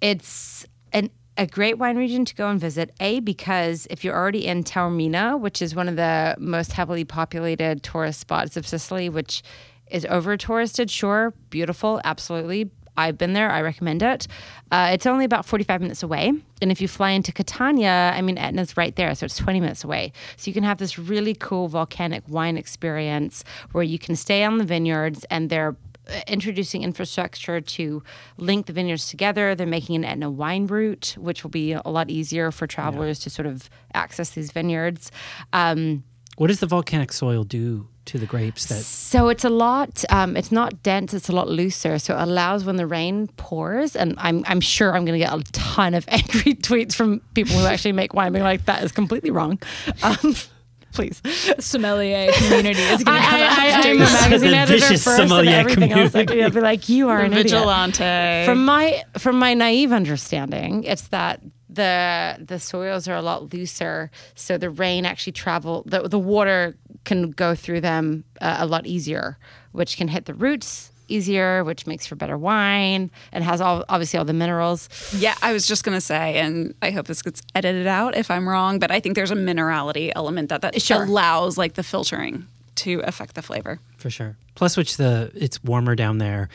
it's 0.04 0.66
an 0.92 1.08
a 1.36 1.46
great 1.46 1.78
wine 1.78 1.96
region 1.96 2.24
to 2.26 2.34
go 2.34 2.48
and 2.48 2.60
visit. 2.60 2.92
A 3.00 3.20
because 3.20 3.88
if 3.90 4.04
you're 4.04 4.14
already 4.14 4.46
in 4.46 4.62
Taormina, 4.62 5.40
which 5.40 5.60
is 5.62 5.74
one 5.74 5.88
of 5.88 5.96
the 5.96 6.36
most 6.38 6.72
heavily 6.72 7.04
populated 7.04 7.82
tourist 7.82 8.20
spots 8.20 8.56
of 8.56 8.66
Sicily, 8.66 9.08
which 9.08 9.42
is 9.90 10.06
over 10.06 10.36
touristed, 10.36 10.90
sure, 10.90 11.32
beautiful, 11.50 12.00
absolutely. 12.04 12.70
I've 12.96 13.18
been 13.18 13.32
there. 13.32 13.50
I 13.50 13.62
recommend 13.62 14.02
it. 14.02 14.28
Uh, 14.70 14.90
it's 14.92 15.06
only 15.06 15.24
about 15.24 15.44
45 15.44 15.80
minutes 15.80 16.02
away. 16.04 16.32
And 16.62 16.70
if 16.70 16.80
you 16.80 16.86
fly 16.86 17.10
into 17.10 17.32
Catania, 17.32 18.12
I 18.14 18.22
mean, 18.22 18.38
Etna's 18.38 18.76
right 18.76 18.94
there. 18.94 19.12
So 19.16 19.24
it's 19.24 19.36
20 19.36 19.58
minutes 19.58 19.82
away. 19.82 20.12
So 20.36 20.48
you 20.48 20.54
can 20.54 20.62
have 20.62 20.78
this 20.78 20.98
really 20.98 21.34
cool 21.34 21.66
volcanic 21.66 22.22
wine 22.28 22.56
experience 22.56 23.42
where 23.72 23.82
you 23.82 23.98
can 23.98 24.14
stay 24.14 24.44
on 24.44 24.58
the 24.58 24.64
vineyards 24.64 25.24
and 25.30 25.50
they're 25.50 25.74
introducing 26.26 26.82
infrastructure 26.82 27.60
to 27.60 28.02
link 28.36 28.66
the 28.66 28.72
vineyards 28.72 29.08
together. 29.08 29.54
They're 29.54 29.66
making 29.66 29.96
an 29.96 30.04
Etna 30.04 30.30
wine 30.30 30.66
route, 30.66 31.14
which 31.18 31.42
will 31.42 31.50
be 31.50 31.72
a 31.72 31.82
lot 31.88 32.10
easier 32.10 32.50
for 32.50 32.66
travelers 32.66 33.18
to 33.20 33.30
sort 33.30 33.46
of 33.46 33.70
access 33.94 34.30
these 34.30 34.52
vineyards. 34.52 35.10
Um, 35.52 36.04
What 36.36 36.48
does 36.48 36.60
the 36.60 36.66
volcanic 36.66 37.12
soil 37.12 37.44
do 37.44 37.88
to 38.06 38.18
the 38.18 38.26
grapes 38.26 38.66
that 38.66 38.82
so 38.82 39.28
it's 39.28 39.44
a 39.44 39.50
lot. 39.50 40.04
Um, 40.10 40.36
it's 40.36 40.52
not 40.52 40.82
dense. 40.82 41.14
It's 41.14 41.28
a 41.28 41.32
lot 41.32 41.48
looser. 41.48 41.98
So 41.98 42.14
it 42.16 42.22
allows 42.22 42.64
when 42.64 42.76
the 42.76 42.86
rain 42.86 43.28
pours, 43.36 43.96
and 43.96 44.14
I'm 44.18 44.44
I'm 44.46 44.60
sure 44.60 44.94
I'm 44.94 45.04
going 45.04 45.18
to 45.18 45.24
get 45.24 45.32
a 45.32 45.42
ton 45.52 45.94
of 45.94 46.04
angry 46.08 46.54
tweets 46.54 46.94
from 46.94 47.20
people 47.34 47.56
who 47.56 47.66
actually 47.66 47.92
make 47.92 48.12
wine, 48.12 48.32
being 48.32 48.44
like, 48.44 48.66
"That 48.66 48.82
is 48.84 48.92
completely 48.92 49.30
wrong." 49.30 49.58
Um, 50.02 50.34
please. 50.94 51.20
Sommelier 51.58 52.32
community 52.32 52.80
is 52.80 53.04
going 53.04 53.20
to 53.20 53.26
come 53.26 53.40
I, 53.40 53.42
I, 53.42 53.66
after 53.68 53.88
I'm 53.90 53.98
you. 53.98 54.04
a 54.04 54.06
magazine 54.12 54.50
The 54.52 54.56
editor 54.56 54.78
vicious 54.78 55.04
first, 55.04 55.20
and 55.20 55.28
sommelier 55.28 55.56
everything 55.56 55.92
else. 55.92 56.14
I 56.14 56.24
community. 56.24 56.42
could 56.44 56.54
be 56.54 56.60
like, 56.60 56.88
"You 56.88 57.08
are 57.08 57.18
The 57.18 57.24
an 57.26 57.32
idiot." 57.32 57.44
vigilante. 57.52 58.44
From 58.46 58.64
my 58.64 59.02
from 59.18 59.38
my 59.38 59.54
naive 59.54 59.92
understanding, 59.92 60.84
it's 60.84 61.08
that 61.08 61.40
the 61.68 62.36
the 62.40 62.58
soils 62.58 63.08
are 63.08 63.16
a 63.16 63.22
lot 63.22 63.52
looser, 63.52 64.10
so 64.34 64.56
the 64.58 64.70
rain 64.70 65.04
actually 65.04 65.32
travel 65.32 65.82
the 65.86 66.08
the 66.08 66.18
water 66.18 66.76
can 67.04 67.30
go 67.32 67.54
through 67.54 67.80
them 67.82 68.24
uh, 68.40 68.56
a 68.60 68.66
lot 68.66 68.86
easier, 68.86 69.36
which 69.72 69.96
can 69.96 70.08
hit 70.08 70.24
the 70.24 70.34
roots 70.34 70.90
easier, 71.08 71.62
which 71.64 71.86
makes 71.86 72.06
for 72.06 72.14
better 72.16 72.36
wine 72.38 73.10
and 73.32 73.44
has 73.44 73.60
all 73.60 73.84
obviously 73.88 74.18
all 74.18 74.24
the 74.24 74.32
minerals. 74.32 74.88
Yeah, 75.16 75.34
I 75.42 75.52
was 75.52 75.66
just 75.66 75.84
gonna 75.84 76.00
say, 76.00 76.36
and 76.38 76.74
I 76.82 76.90
hope 76.90 77.06
this 77.06 77.22
gets 77.22 77.42
edited 77.54 77.86
out 77.86 78.16
if 78.16 78.30
I'm 78.30 78.48
wrong, 78.48 78.78
but 78.78 78.90
I 78.90 79.00
think 79.00 79.14
there's 79.14 79.30
a 79.30 79.36
minerality 79.36 80.10
element 80.14 80.48
that 80.48 80.62
that 80.62 80.80
Sure. 80.80 81.04
allows 81.04 81.56
like 81.58 81.74
the 81.74 81.82
filtering 81.82 82.46
to 82.76 83.00
affect 83.04 83.34
the 83.34 83.42
flavor. 83.42 83.78
for 83.96 84.10
sure? 84.10 84.36
Plus, 84.54 84.76
which 84.76 84.96
the 84.96 85.30
it's 85.34 85.62
warmer 85.64 85.94
down 85.94 86.18
there, 86.18 86.48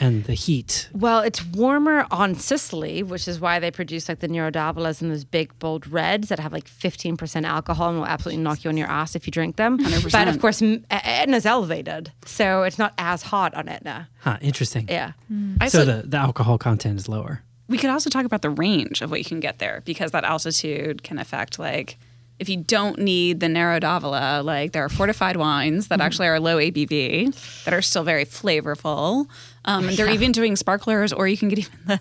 and 0.00 0.24
the 0.24 0.34
heat. 0.34 0.88
Well, 0.92 1.20
it's 1.20 1.44
warmer 1.44 2.06
on 2.10 2.34
Sicily, 2.34 3.02
which 3.02 3.26
is 3.28 3.38
why 3.40 3.58
they 3.58 3.70
produce 3.70 4.08
like 4.08 4.20
the 4.20 4.28
Nero 4.28 4.50
d'Avolas 4.50 5.00
and 5.02 5.10
those 5.10 5.24
big 5.24 5.56
bold 5.58 5.86
reds 5.86 6.28
that 6.28 6.38
have 6.38 6.52
like 6.52 6.64
15% 6.66 7.44
alcohol 7.44 7.90
and 7.90 7.98
will 7.98 8.06
absolutely 8.06 8.42
knock 8.42 8.64
you 8.64 8.70
on 8.70 8.76
your 8.76 8.88
ass 8.88 9.14
if 9.14 9.26
you 9.26 9.30
drink 9.30 9.56
them. 9.56 9.78
100%. 9.78 10.12
But 10.12 10.28
of 10.28 10.40
course, 10.40 10.62
M- 10.62 10.84
Etna's 10.90 11.46
elevated, 11.46 12.12
so 12.24 12.62
it's 12.62 12.78
not 12.78 12.94
as 12.98 13.22
hot 13.22 13.54
on 13.54 13.68
Etna. 13.68 14.08
Huh, 14.20 14.38
interesting. 14.40 14.86
Yeah. 14.88 15.12
I 15.60 15.68
So 15.68 15.80
so 15.80 15.84
the, 15.84 16.06
the 16.08 16.16
alcohol 16.18 16.58
content 16.58 16.98
is 16.98 17.08
lower. 17.08 17.42
we 17.68 17.78
could 17.78 17.90
also 17.90 18.10
talk 18.10 18.24
about 18.24 18.42
the 18.42 18.50
range 18.50 19.02
of 19.02 19.10
what 19.10 19.18
you 19.18 19.24
can 19.24 19.40
get 19.40 19.58
there 19.58 19.82
because 19.84 20.10
that 20.12 20.24
altitude 20.24 21.02
can 21.02 21.18
affect 21.18 21.58
like 21.58 21.98
if 22.42 22.48
you 22.50 22.58
don't 22.58 22.98
need 22.98 23.40
the 23.40 23.48
Nero 23.48 23.78
d'Avola, 23.80 24.42
like 24.44 24.72
there 24.72 24.84
are 24.84 24.88
fortified 24.90 25.36
wines 25.36 25.88
that 25.88 26.00
actually 26.00 26.26
are 26.28 26.38
low 26.40 26.56
ABV 26.58 27.64
that 27.64 27.72
are 27.72 27.80
still 27.82 28.02
very 28.04 28.24
flavorful. 28.26 29.26
Um, 29.64 29.88
and 29.88 29.96
they're 29.96 30.10
even 30.10 30.32
doing 30.32 30.56
sparklers, 30.56 31.12
or 31.12 31.26
you 31.28 31.36
can 31.38 31.48
get 31.48 31.60
even 31.60 31.78
the. 31.86 32.00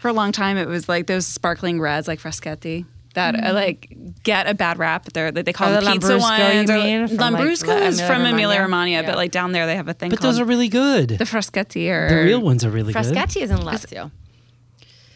For 0.00 0.08
a 0.08 0.12
long 0.12 0.30
time, 0.32 0.58
it 0.58 0.68
was 0.68 0.88
like 0.90 1.06
those 1.06 1.26
sparkling 1.26 1.80
reds, 1.80 2.06
like 2.06 2.20
Fraschetti, 2.20 2.84
that 3.14 3.34
uh, 3.34 3.54
like 3.54 3.96
get 4.24 4.46
a 4.46 4.52
bad 4.54 4.78
rap. 4.78 5.06
They're 5.14 5.30
they 5.32 5.52
call 5.54 5.68
Oh, 5.70 5.72
them 5.80 5.84
the 5.84 5.92
pizza 5.92 6.12
Lambrusco, 6.18 6.20
wines. 6.20 6.68
you 6.70 6.76
mean, 6.76 7.08
from, 7.08 7.16
like, 7.16 7.32
Lambrusco 7.34 7.80
is 7.82 8.00
from 8.02 8.26
Emilia-Romagna? 8.26 8.90
Yeah. 8.90 9.02
but 9.06 9.16
like 9.16 9.30
down 9.30 9.52
there 9.52 9.64
they 9.66 9.74
have 9.76 9.88
a 9.88 9.94
thing 9.94 10.10
But 10.10 10.18
called 10.20 10.34
those 10.34 10.40
are 10.40 10.44
really 10.44 10.68
good. 10.68 11.08
the 11.10 11.24
Fraschetti 11.24 11.88
are 11.90 12.10
the 12.10 12.24
real 12.24 12.40
ones 12.42 12.62
are 12.64 12.70
really 12.70 12.92
good. 12.92 13.04
Fraschetti 13.06 13.40
is 13.40 13.50
in 13.50 13.56
Lazio. 13.58 14.10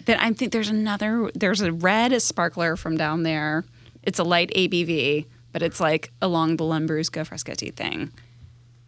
then 0.07 0.19
I 0.19 0.33
think 0.33 0.53
there's 0.53 0.71
another. 0.71 1.31
There's 1.35 1.61
a 1.61 1.73
red 1.73 2.21
sparkler 2.23 2.77
from 2.77 2.97
down 2.97 3.23
there. 3.23 3.65
It's 4.03 4.19
a 4.19 4.25
light 4.25 4.51
ABV, 4.57 5.27
but 5.53 5.63
it's 5.63 5.81
like 5.81 6.13
along 6.23 6.57
the 6.57 6.65
Lambrusco 6.65 7.27
Fraschetti 7.27 7.75
thing. 7.75 8.13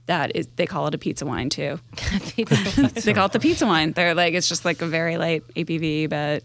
That 0.06 0.34
is, 0.34 0.48
they 0.56 0.66
call 0.66 0.88
it 0.88 0.94
a 0.94 0.98
pizza 0.98 1.24
wine 1.24 1.48
too. 1.48 1.78
they 2.36 3.12
call 3.14 3.26
it 3.26 3.32
the 3.32 3.38
pizza 3.40 3.66
wine. 3.66 3.92
They're 3.92 4.14
like 4.14 4.34
it's 4.34 4.48
just 4.48 4.64
like 4.64 4.82
a 4.82 4.86
very 4.86 5.16
light 5.16 5.44
ABV, 5.54 6.08
but 6.10 6.42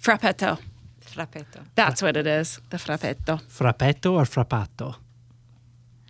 frappetto. 0.00 0.58
Frappetto. 1.00 1.64
That's 1.74 2.02
what 2.02 2.16
it 2.16 2.26
is. 2.26 2.60
The 2.70 2.76
frappetto. 2.78 3.40
Frappetto 3.42 4.12
or 4.12 4.24
frappato? 4.24 4.96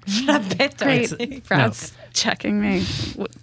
Frappetto. 0.07 0.79
Great. 1.19 1.45
Brad's 1.49 1.93
checking 2.13 2.61
me. 2.61 2.81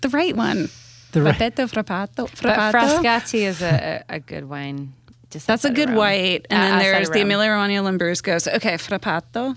The 0.02 0.10
right 0.10 0.36
one. 0.36 0.70
The 1.12 1.22
right- 1.24 1.36
Frappetto, 1.36 1.68
frappato, 1.72 2.30
But. 2.42 2.74
Frascati 2.74 3.40
is 3.48 3.62
a, 3.62 4.04
a, 4.10 4.16
a 4.16 4.20
good 4.20 4.48
wine. 4.48 4.94
Just 5.30 5.46
That's 5.48 5.64
a 5.66 5.70
good 5.72 5.90
Rome. 5.90 5.98
white. 5.98 6.48
And 6.50 6.60
Uh, 6.60 6.66
then 6.66 6.80
there's 6.80 7.08
the 7.10 7.20
Rome. 7.20 7.32
Emilia 7.32 7.50
Romagna 7.52 7.82
Lambrusco. 7.84 8.42
So, 8.42 8.52
okay, 8.54 8.74
frappato, 8.76 9.56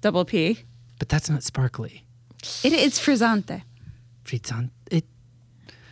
double 0.00 0.24
P. 0.24 0.60
But 0.98 1.08
that's 1.08 1.28
not 1.28 1.42
sparkly. 1.42 2.04
It, 2.64 2.72
it's 2.72 2.98
frizzante. 2.98 3.62
Frizzante. 4.24 4.70
It, 4.90 5.04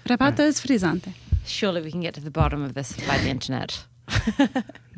Frappato 0.07 0.41
is 0.41 0.61
frizzante. 0.61 1.13
Surely 1.45 1.83
we 1.83 1.91
can 1.91 2.01
get 2.01 2.15
to 2.15 2.21
the 2.21 2.31
bottom 2.31 2.63
of 2.63 2.73
this 2.75 2.93
by 3.07 3.19
the 3.19 3.29
internet. 3.29 3.85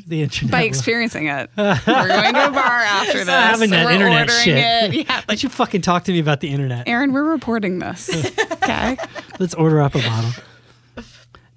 the 0.07 0.23
internet. 0.23 0.53
By 0.53 0.61
will- 0.61 0.67
experiencing 0.69 1.27
it. 1.27 1.51
We're 1.57 1.75
going 2.09 2.35
to 2.35 2.49
a 2.49 2.51
bar 2.53 2.63
after 2.63 3.19
this. 3.19 3.27
not 3.27 3.51
having 3.51 3.71
that 3.71 3.85
we're 3.87 3.93
internet 3.93 4.29
ordering 4.31 4.45
shit. 4.45 4.57
it. 4.59 4.95
Yeah, 4.95 5.03
Why 5.09 5.15
like, 5.17 5.27
don't 5.27 5.43
you 5.43 5.49
fucking 5.49 5.81
talk 5.83 6.05
to 6.05 6.13
me 6.13 6.21
about 6.21 6.41
the 6.41 6.49
internet? 6.51 6.87
Erin, 6.89 7.13
we're 7.13 7.25
reporting 7.25 7.81
this. 7.81 8.09
okay. 8.53 8.97
Let's 9.41 9.55
order 9.55 9.81
up 9.81 9.95
a 9.97 9.99
bottle. 10.03 10.31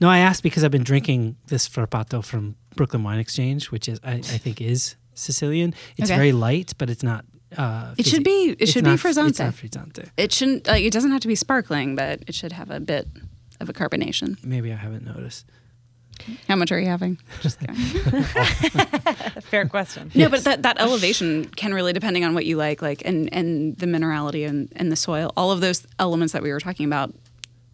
No, 0.02 0.10
I 0.10 0.20
asked 0.20 0.44
because 0.44 0.64
I've 0.64 0.72
been 0.72 0.84
drinking 0.84 1.38
this 1.48 1.68
frappato 1.70 2.24
from 2.24 2.56
Brooklyn 2.76 3.04
Wine 3.04 3.20
Exchange, 3.20 3.72
which 3.72 3.88
is 3.88 4.00
I, 4.04 4.14
I 4.16 4.22
think 4.22 4.60
is 4.62 4.96
Sicilian. 5.14 5.74
It's 5.98 6.10
Okay. 6.10 6.18
very 6.18 6.32
light, 6.32 6.74
but 6.78 6.90
it's 6.90 7.04
not. 7.04 7.26
Uh, 7.58 7.94
It 7.98 8.06
should 8.08 8.24
be- 8.24 8.50
it 8.50 8.58
It's 8.62 8.72
should 8.72 8.84
be 8.84 8.90
not- 8.90 8.94
It's 8.96 9.04
frizzante. 9.04 9.40
not 9.40 9.54
frizzante. 9.56 10.10
It 10.18 10.32
shouldn't, 10.34 10.66
like, 10.68 10.84
it 10.84 10.92
doesn't 10.92 11.12
have 11.12 11.22
to 11.22 11.28
be 11.28 11.36
sparkling, 11.36 11.96
but 11.96 12.24
it 12.28 12.34
should 12.34 12.52
have 12.52 12.72
a 12.72 12.80
bit 12.80 13.08
of 13.60 13.70
a 13.70 13.74
carbonation. 13.74 14.44
Maybe 14.44 14.74
I 14.74 14.76
haven't 14.76 15.06
noticed. 15.06 15.46
How 16.48 16.56
much 16.56 16.72
are 16.72 16.80
you 16.80 16.88
having? 16.88 17.18
Just 17.42 17.60
kidding. 17.60 17.76
Fair 19.44 19.68
question. 19.68 20.12
No, 20.16 20.30
but 20.30 20.44
that, 20.44 20.64
that 20.64 20.80
elevation 20.80 21.46
can 21.46 21.74
really, 21.74 21.94
depending 21.94 22.24
on 22.24 22.34
what 22.34 22.46
you 22.46 22.56
like, 22.58 22.82
like 22.82 23.02
and 23.06 23.32
and 23.34 23.78
the 23.78 23.86
minerality 23.88 24.48
and, 24.48 24.72
and 24.76 24.92
the 24.92 24.96
soil, 24.96 25.32
all 25.38 25.52
of 25.52 25.60
those 25.62 25.86
elements 26.00 26.34
that 26.34 26.44
we 26.44 26.52
were 26.52 26.60
talking 26.60 26.86
about. 26.86 27.14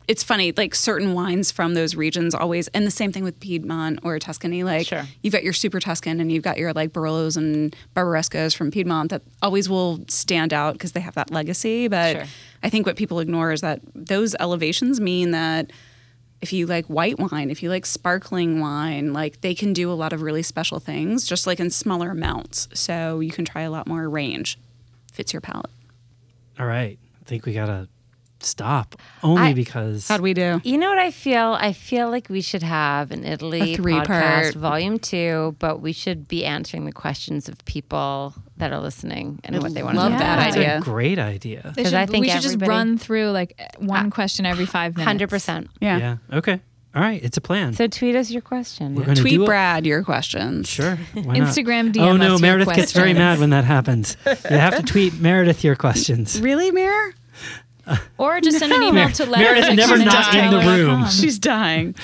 It's 0.09 0.23
funny, 0.23 0.51
like 0.57 0.73
certain 0.73 1.13
wines 1.13 1.51
from 1.51 1.75
those 1.75 1.93
regions 1.95 2.33
always, 2.33 2.67
and 2.69 2.85
the 2.87 2.91
same 2.91 3.11
thing 3.11 3.23
with 3.23 3.39
Piedmont 3.39 3.99
or 4.01 4.17
Tuscany. 4.17 4.63
Like 4.63 4.87
Sure. 4.87 5.03
you've 5.21 5.33
got 5.33 5.43
your 5.43 5.53
super 5.53 5.79
Tuscan 5.79 6.19
and 6.19 6.31
you've 6.31 6.41
got 6.43 6.57
your 6.57 6.73
like 6.73 6.91
Barolos 6.93 7.37
and 7.37 7.75
Barbarescos 7.95 8.55
from 8.55 8.71
Piedmont 8.71 9.11
that 9.11 9.21
always 9.43 9.69
will 9.69 9.99
stand 10.07 10.51
out 10.51 10.73
because 10.73 10.93
they 10.93 10.99
have 10.99 11.13
that 11.13 11.29
legacy. 11.29 11.87
But 11.87 12.15
Sure. 12.15 12.25
I 12.63 12.69
think 12.71 12.87
what 12.87 12.95
people 12.95 13.19
ignore 13.19 13.51
is 13.51 13.61
that 13.61 13.81
those 13.93 14.35
elevations 14.39 14.99
mean 14.99 15.29
that 15.29 15.71
if 16.41 16.51
you 16.53 16.65
like 16.65 16.87
white 16.87 17.19
wine, 17.19 17.51
if 17.51 17.61
you 17.61 17.69
like 17.69 17.85
sparkling 17.85 18.59
wine, 18.59 19.13
like 19.13 19.41
they 19.41 19.53
can 19.53 19.73
do 19.73 19.91
a 19.91 19.93
lot 19.93 20.11
of 20.11 20.23
really 20.23 20.41
special 20.41 20.79
things, 20.79 21.27
just 21.27 21.45
like 21.45 21.59
in 21.59 21.69
smaller 21.69 22.09
amounts. 22.09 22.67
So 22.73 23.19
you 23.19 23.29
can 23.31 23.45
try 23.45 23.61
a 23.61 23.69
lot 23.69 23.85
more 23.87 24.09
range. 24.09 24.57
Fits 25.13 25.33
your 25.33 25.41
palate. 25.41 25.69
All 26.57 26.65
right, 26.65 26.97
I 27.21 27.23
think 27.25 27.45
we 27.45 27.53
gotta 27.53 27.87
stop 28.43 28.95
only 29.23 29.41
I- 29.41 29.53
because 29.53 30.07
How'd 30.07 30.21
we 30.21 30.33
do? 30.33 30.61
You 30.63 30.77
know 30.77 30.89
what 30.89 30.97
I 30.97 31.11
feel? 31.11 31.57
I 31.59 31.73
feel 31.73 32.09
like 32.09 32.29
we 32.29 32.41
should 32.41 32.63
have 32.63 33.11
an 33.11 33.23
Italy 33.25 33.73
A 33.73 33.75
three-part- 33.75 34.07
podcast, 34.07 34.55
volume 34.55 34.99
two, 34.99 35.55
but 35.59 35.81
we 35.81 35.91
should 35.93 36.27
be 36.27 36.45
answering 36.45 36.85
the 36.85 36.91
questions 36.91 37.47
of 37.49 37.63
people 37.65 38.33
that 38.57 38.71
are 38.73 38.79
listening 38.79 39.39
and 39.43 39.61
what 39.61 39.73
they 39.73 39.83
want 39.83 39.97
love 39.97 40.07
to 40.11 40.13
know. 40.13 40.19
that 40.19 40.35
that's 40.37 40.55
idea. 40.57 40.77
a 40.77 40.81
great 40.81 41.19
idea. 41.19 41.71
They 41.75 41.83
'Cause 41.83 41.91
should, 41.91 41.99
I 41.99 42.05
think 42.05 42.23
we 42.25 42.29
should 42.29 42.41
just 42.41 42.61
run 42.61 42.97
through 42.97 43.31
like 43.31 43.55
uh, 43.59 43.63
uh, 43.63 43.85
one 43.85 44.09
question 44.11 44.45
every 44.45 44.65
five 44.65 44.93
minutes. 44.95 45.07
Hundred 45.07 45.29
percent. 45.29 45.69
Yeah. 45.79 45.97
Yeah. 45.97 46.17
Okay. 46.37 46.59
All 46.95 47.03
right. 47.03 47.23
It's 47.23 47.37
a 47.37 47.41
plan. 47.41 47.73
So 47.73 47.85
tweet 47.87 48.15
us 48.15 48.31
your 48.31 48.41
question. 48.41 48.95
We're 48.95 49.03
gonna 49.05 49.15
Tweet 49.21 49.33
do. 49.39 49.45
Brad 49.45 49.85
your 49.85 50.03
questions. 50.03 50.67
Sure. 50.67 50.97
Why 51.13 51.37
not? 51.37 51.47
Instagram 51.49 51.93
DM 51.93 52.01
Oh 52.01 52.13
us 52.15 52.19
no, 52.19 52.27
your 52.31 52.39
Meredith 52.39 52.73
gets 52.75 52.91
very 52.93 53.13
mad 53.13 53.39
when 53.39 53.51
that 53.51 53.63
happens. 53.63 54.17
You 54.25 54.57
have 54.57 54.75
to 54.77 54.83
tweet 54.83 55.19
Meredith 55.21 55.63
your 55.63 55.75
questions. 55.75 56.41
Really, 56.41 56.71
Mir? 56.71 57.13
Or 58.17 58.41
just 58.41 58.59
send 58.59 58.73
an 58.73 58.83
email 58.83 59.09
to 59.09 59.25
Meredith 59.25 59.75
never 59.75 59.97
not 59.97 60.35
in 60.35 60.51
the 60.51 60.59
room. 60.59 61.07
She's 61.07 61.39
dying. 61.39 61.95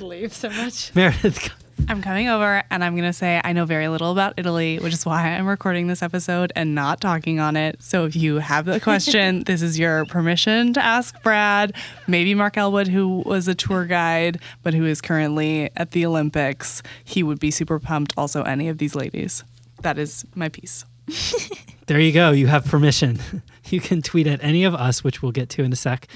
leave 0.00 0.32
so 0.32 0.50
much. 0.50 0.94
Meredith, 0.94 1.50
I'm 1.88 2.02
coming 2.02 2.28
over 2.28 2.64
and 2.70 2.82
I'm 2.82 2.94
going 2.94 3.08
to 3.08 3.12
say 3.12 3.40
I 3.44 3.52
know 3.52 3.64
very 3.64 3.88
little 3.88 4.10
about 4.10 4.34
Italy, 4.36 4.78
which 4.78 4.92
is 4.92 5.06
why 5.06 5.28
I'm 5.28 5.46
recording 5.46 5.86
this 5.86 6.02
episode 6.02 6.52
and 6.56 6.74
not 6.74 7.00
talking 7.00 7.38
on 7.38 7.56
it. 7.56 7.80
So 7.82 8.04
if 8.06 8.16
you 8.16 8.36
have 8.36 8.66
a 8.66 8.80
question, 8.80 9.44
this 9.46 9.62
is 9.62 9.78
your 9.78 10.04
permission 10.06 10.72
to 10.72 10.84
ask 10.84 11.20
Brad, 11.22 11.74
maybe 12.08 12.34
Mark 12.34 12.56
Ellwood, 12.56 12.88
who 12.88 13.22
was 13.24 13.46
a 13.46 13.54
tour 13.54 13.84
guide, 13.86 14.40
but 14.62 14.74
who 14.74 14.84
is 14.84 15.00
currently 15.00 15.70
at 15.76 15.92
the 15.92 16.04
Olympics. 16.04 16.82
He 17.04 17.22
would 17.22 17.38
be 17.38 17.50
super 17.50 17.78
pumped. 17.78 18.14
Also, 18.16 18.42
any 18.42 18.68
of 18.68 18.78
these 18.78 18.94
ladies. 18.94 19.44
That 19.82 19.98
is 19.98 20.24
my 20.34 20.48
piece. 20.48 20.84
there 21.86 22.00
you 22.00 22.12
go. 22.12 22.30
You 22.30 22.46
have 22.46 22.64
permission. 22.64 23.18
You 23.68 23.80
can 23.80 24.00
tweet 24.00 24.28
at 24.28 24.44
any 24.44 24.62
of 24.62 24.76
us, 24.76 25.02
which 25.02 25.22
we'll 25.22 25.32
get 25.32 25.48
to 25.48 25.64
in 25.64 25.72
a 25.72 25.74
sec, 25.74 26.06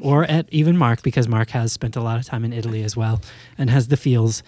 or 0.00 0.24
at 0.24 0.48
even 0.50 0.76
Mark, 0.76 1.02
because 1.02 1.28
Mark 1.28 1.50
has 1.50 1.72
spent 1.72 1.94
a 1.94 2.00
lot 2.00 2.18
of 2.18 2.24
time 2.24 2.44
in 2.44 2.52
Italy 2.52 2.82
as 2.82 2.96
well 2.96 3.22
and 3.56 3.70
has 3.70 3.86
the 3.86 3.96
feels. 3.96 4.42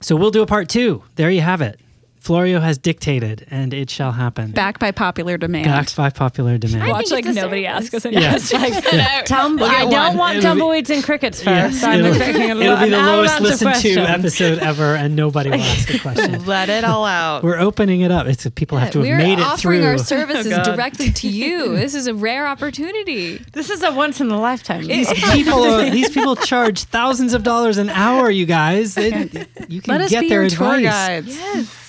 So 0.00 0.16
we'll 0.16 0.32
do 0.32 0.42
a 0.42 0.46
part 0.46 0.68
two. 0.68 1.04
There 1.14 1.30
you 1.30 1.42
have 1.42 1.62
it. 1.62 1.78
Florio 2.26 2.58
has 2.60 2.76
dictated, 2.76 3.46
and 3.50 3.72
it 3.72 3.88
shall 3.88 4.10
happen. 4.12 4.50
Backed 4.50 4.80
by 4.80 4.90
popular 4.90 5.38
demand. 5.38 5.66
Backed 5.66 5.96
by 5.96 6.10
popular 6.10 6.58
demand. 6.58 6.90
Watch 6.90 7.10
like 7.12 7.24
nobody 7.24 7.64
service. 7.64 7.84
ask 7.84 7.94
us 7.94 8.04
any 8.06 8.16
Yeah. 8.20 8.30
questions. 8.32 8.82
Tum- 9.26 9.62
I 9.62 9.80
don't 9.82 9.90
one. 9.92 10.16
want 10.18 10.36
It'll 10.38 10.54
be- 10.54 10.60
tumbleweeds 10.60 10.90
and 10.90 11.04
crickets 11.04 11.38
first. 11.42 11.74
Yes, 11.76 11.84
I'm 11.84 12.00
it'll, 12.00 12.08
expecting 12.16 12.42
a 12.50 12.54
it'll 12.56 12.74
lot- 12.74 12.84
be 12.84 12.90
the 12.90 12.98
an 12.98 13.06
lowest 13.06 13.36
of 13.36 13.42
listened 13.42 13.58
to 13.74 13.80
questions. 13.94 13.96
episode 14.08 14.58
ever, 14.58 14.94
and 14.96 15.14
nobody 15.14 15.50
will 15.50 15.60
ask 15.60 15.94
a 15.94 15.98
question. 16.00 16.44
Let 16.46 16.68
it 16.68 16.84
all 16.84 17.04
out. 17.04 17.44
We're 17.44 17.58
opening 17.60 18.00
it 18.00 18.10
up. 18.10 18.26
It's 18.26 18.46
people 18.56 18.78
have 18.78 18.90
to 18.90 18.98
have 18.98 19.06
We're 19.06 19.18
made 19.18 19.38
it 19.38 19.44
offering 19.46 19.84
our 19.84 19.96
services 19.98 20.46
oh, 20.52 20.56
God. 20.56 20.64
directly 20.74 21.10
to 21.12 21.28
you. 21.28 21.76
This 21.76 21.94
is 21.94 22.08
a 22.08 22.14
rare 22.14 22.46
opportunity. 22.48 23.36
This 23.52 23.70
is 23.70 23.82
a 23.84 23.92
once 23.92 24.20
in 24.20 24.28
a 24.30 24.40
lifetime. 24.40 24.84
these 24.84 25.12
people, 25.32 25.78
these 25.78 26.10
people 26.10 26.34
charge 26.34 26.82
thousands 26.84 27.34
of 27.34 27.42
dollars 27.44 27.78
an 27.78 27.88
hour. 27.90 28.30
You 28.30 28.46
guys, 28.46 28.94
They- 28.96 29.46
you 29.68 29.80
can 29.80 29.92
Let 29.92 30.00
us 30.00 30.10
get 30.10 30.22
be 30.22 30.28
their 30.28 30.42
your 30.42 30.50
tour 30.50 30.74
advice. 30.74 30.84
guides. 30.92 31.36
Yes. 31.38 31.82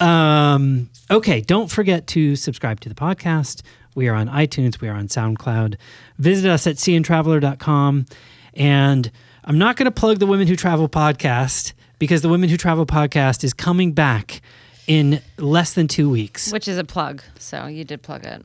Um, 0.00 0.88
okay, 1.10 1.40
don't 1.40 1.70
forget 1.70 2.06
to 2.08 2.36
subscribe 2.36 2.80
to 2.80 2.88
the 2.88 2.94
podcast. 2.94 3.62
We 3.94 4.08
are 4.08 4.14
on 4.14 4.28
iTunes, 4.28 4.80
we 4.80 4.88
are 4.88 4.94
on 4.94 5.08
SoundCloud. 5.08 5.76
Visit 6.18 6.48
us 6.50 6.66
at 6.66 6.76
cntraveler.com. 6.76 8.06
And 8.54 9.10
I'm 9.44 9.58
not 9.58 9.76
going 9.76 9.86
to 9.86 9.90
plug 9.90 10.18
the 10.18 10.26
Women 10.26 10.46
Who 10.46 10.56
Travel 10.56 10.88
podcast 10.88 11.72
because 11.98 12.22
the 12.22 12.28
Women 12.28 12.48
Who 12.48 12.56
Travel 12.56 12.86
podcast 12.86 13.42
is 13.44 13.52
coming 13.52 13.92
back 13.92 14.40
in 14.86 15.20
less 15.38 15.74
than 15.74 15.88
two 15.88 16.08
weeks. 16.10 16.52
Which 16.52 16.68
is 16.68 16.78
a 16.78 16.84
plug. 16.84 17.22
So 17.38 17.66
you 17.66 17.84
did 17.84 18.02
plug 18.02 18.24
it. 18.24 18.44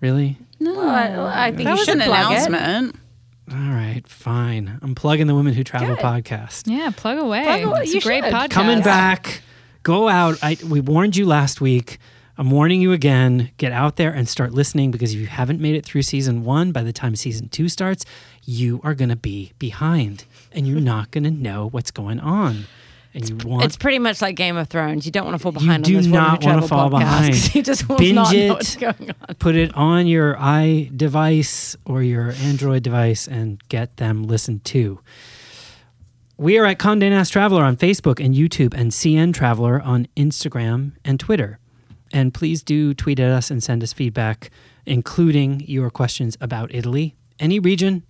Really? 0.00 0.36
Well, 0.60 0.80
I, 1.26 1.48
I 1.48 1.52
think 1.52 1.64
That 1.64 1.64
you 1.64 1.70
was 1.72 1.84
should 1.84 1.96
an 1.98 2.02
plug 2.02 2.32
it. 2.32 2.46
announcement. 2.48 2.96
All 3.50 3.56
right, 3.56 4.02
fine. 4.08 4.78
I'm 4.82 4.94
plugging 4.94 5.26
the 5.26 5.34
Women 5.34 5.54
Who 5.54 5.62
Travel 5.64 5.94
Good. 5.94 6.04
podcast. 6.04 6.64
Yeah, 6.66 6.90
plug 6.94 7.18
away. 7.18 7.44
Plug 7.44 7.62
away. 7.62 7.80
It's 7.82 7.92
You 7.94 8.00
a 8.00 8.02
great 8.02 8.24
should. 8.24 8.32
podcast. 8.32 8.50
Coming 8.50 8.82
back. 8.82 9.42
Go 9.86 10.08
out. 10.08 10.36
I, 10.42 10.56
we 10.68 10.80
warned 10.80 11.14
you 11.14 11.26
last 11.26 11.60
week. 11.60 11.98
I'm 12.36 12.50
warning 12.50 12.82
you 12.82 12.90
again. 12.90 13.52
Get 13.56 13.70
out 13.70 13.94
there 13.94 14.10
and 14.10 14.28
start 14.28 14.50
listening 14.50 14.90
because 14.90 15.14
if 15.14 15.20
you 15.20 15.28
haven't 15.28 15.60
made 15.60 15.76
it 15.76 15.86
through 15.86 16.02
season 16.02 16.42
one, 16.42 16.72
by 16.72 16.82
the 16.82 16.92
time 16.92 17.14
season 17.14 17.48
two 17.48 17.68
starts, 17.68 18.04
you 18.44 18.80
are 18.82 18.94
going 18.94 19.10
to 19.10 19.16
be 19.16 19.52
behind 19.60 20.24
and 20.50 20.66
you're 20.66 20.80
not 20.94 21.12
going 21.12 21.22
to 21.22 21.30
know 21.30 21.68
what's 21.68 21.92
going 21.92 22.18
on. 22.18 22.64
And 23.14 23.28
you 23.28 23.36
want 23.48 23.64
It's 23.64 23.76
pretty 23.76 24.00
much 24.00 24.20
like 24.20 24.34
Game 24.34 24.56
of 24.56 24.66
Thrones. 24.66 25.06
You 25.06 25.12
don't 25.12 25.24
want 25.24 25.36
to 25.36 25.42
fall 25.42 25.52
behind. 25.52 25.86
You 25.86 26.02
do 26.02 26.10
not 26.10 26.44
wanna 26.44 26.66
fall 26.66 26.90
podcast, 26.90 26.98
behind. 26.98 27.54
You 27.54 27.62
just 27.62 27.88
will 27.88 27.96
Binge 27.96 28.14
not 28.16 28.32
know 28.34 28.38
it. 28.40 28.50
what's 28.50 28.74
going 28.74 29.14
on. 29.28 29.34
put 29.36 29.54
it 29.54 29.72
on 29.76 30.08
your 30.08 30.36
i 30.40 30.90
device 30.96 31.76
or 31.84 32.02
your 32.02 32.32
Android 32.32 32.82
device 32.82 33.28
and 33.28 33.62
get 33.68 33.98
them 33.98 34.24
listened 34.24 34.64
to. 34.64 34.98
We 36.38 36.58
are 36.58 36.66
at 36.66 36.76
Condé 36.78 37.08
Nast 37.08 37.32
Traveler 37.32 37.64
on 37.64 37.78
Facebook 37.78 38.22
and 38.22 38.34
YouTube 38.34 38.74
and 38.74 38.90
CN 38.90 39.32
Traveler 39.32 39.80
on 39.80 40.06
Instagram 40.18 40.92
and 41.02 41.18
Twitter. 41.18 41.58
And 42.12 42.34
please 42.34 42.62
do 42.62 42.92
tweet 42.92 43.18
at 43.18 43.30
us 43.30 43.50
and 43.50 43.62
send 43.62 43.82
us 43.82 43.94
feedback, 43.94 44.50
including 44.84 45.60
your 45.60 45.88
questions 45.88 46.36
about 46.38 46.74
Italy. 46.74 47.16
Any 47.38 47.58
region, 47.58 48.02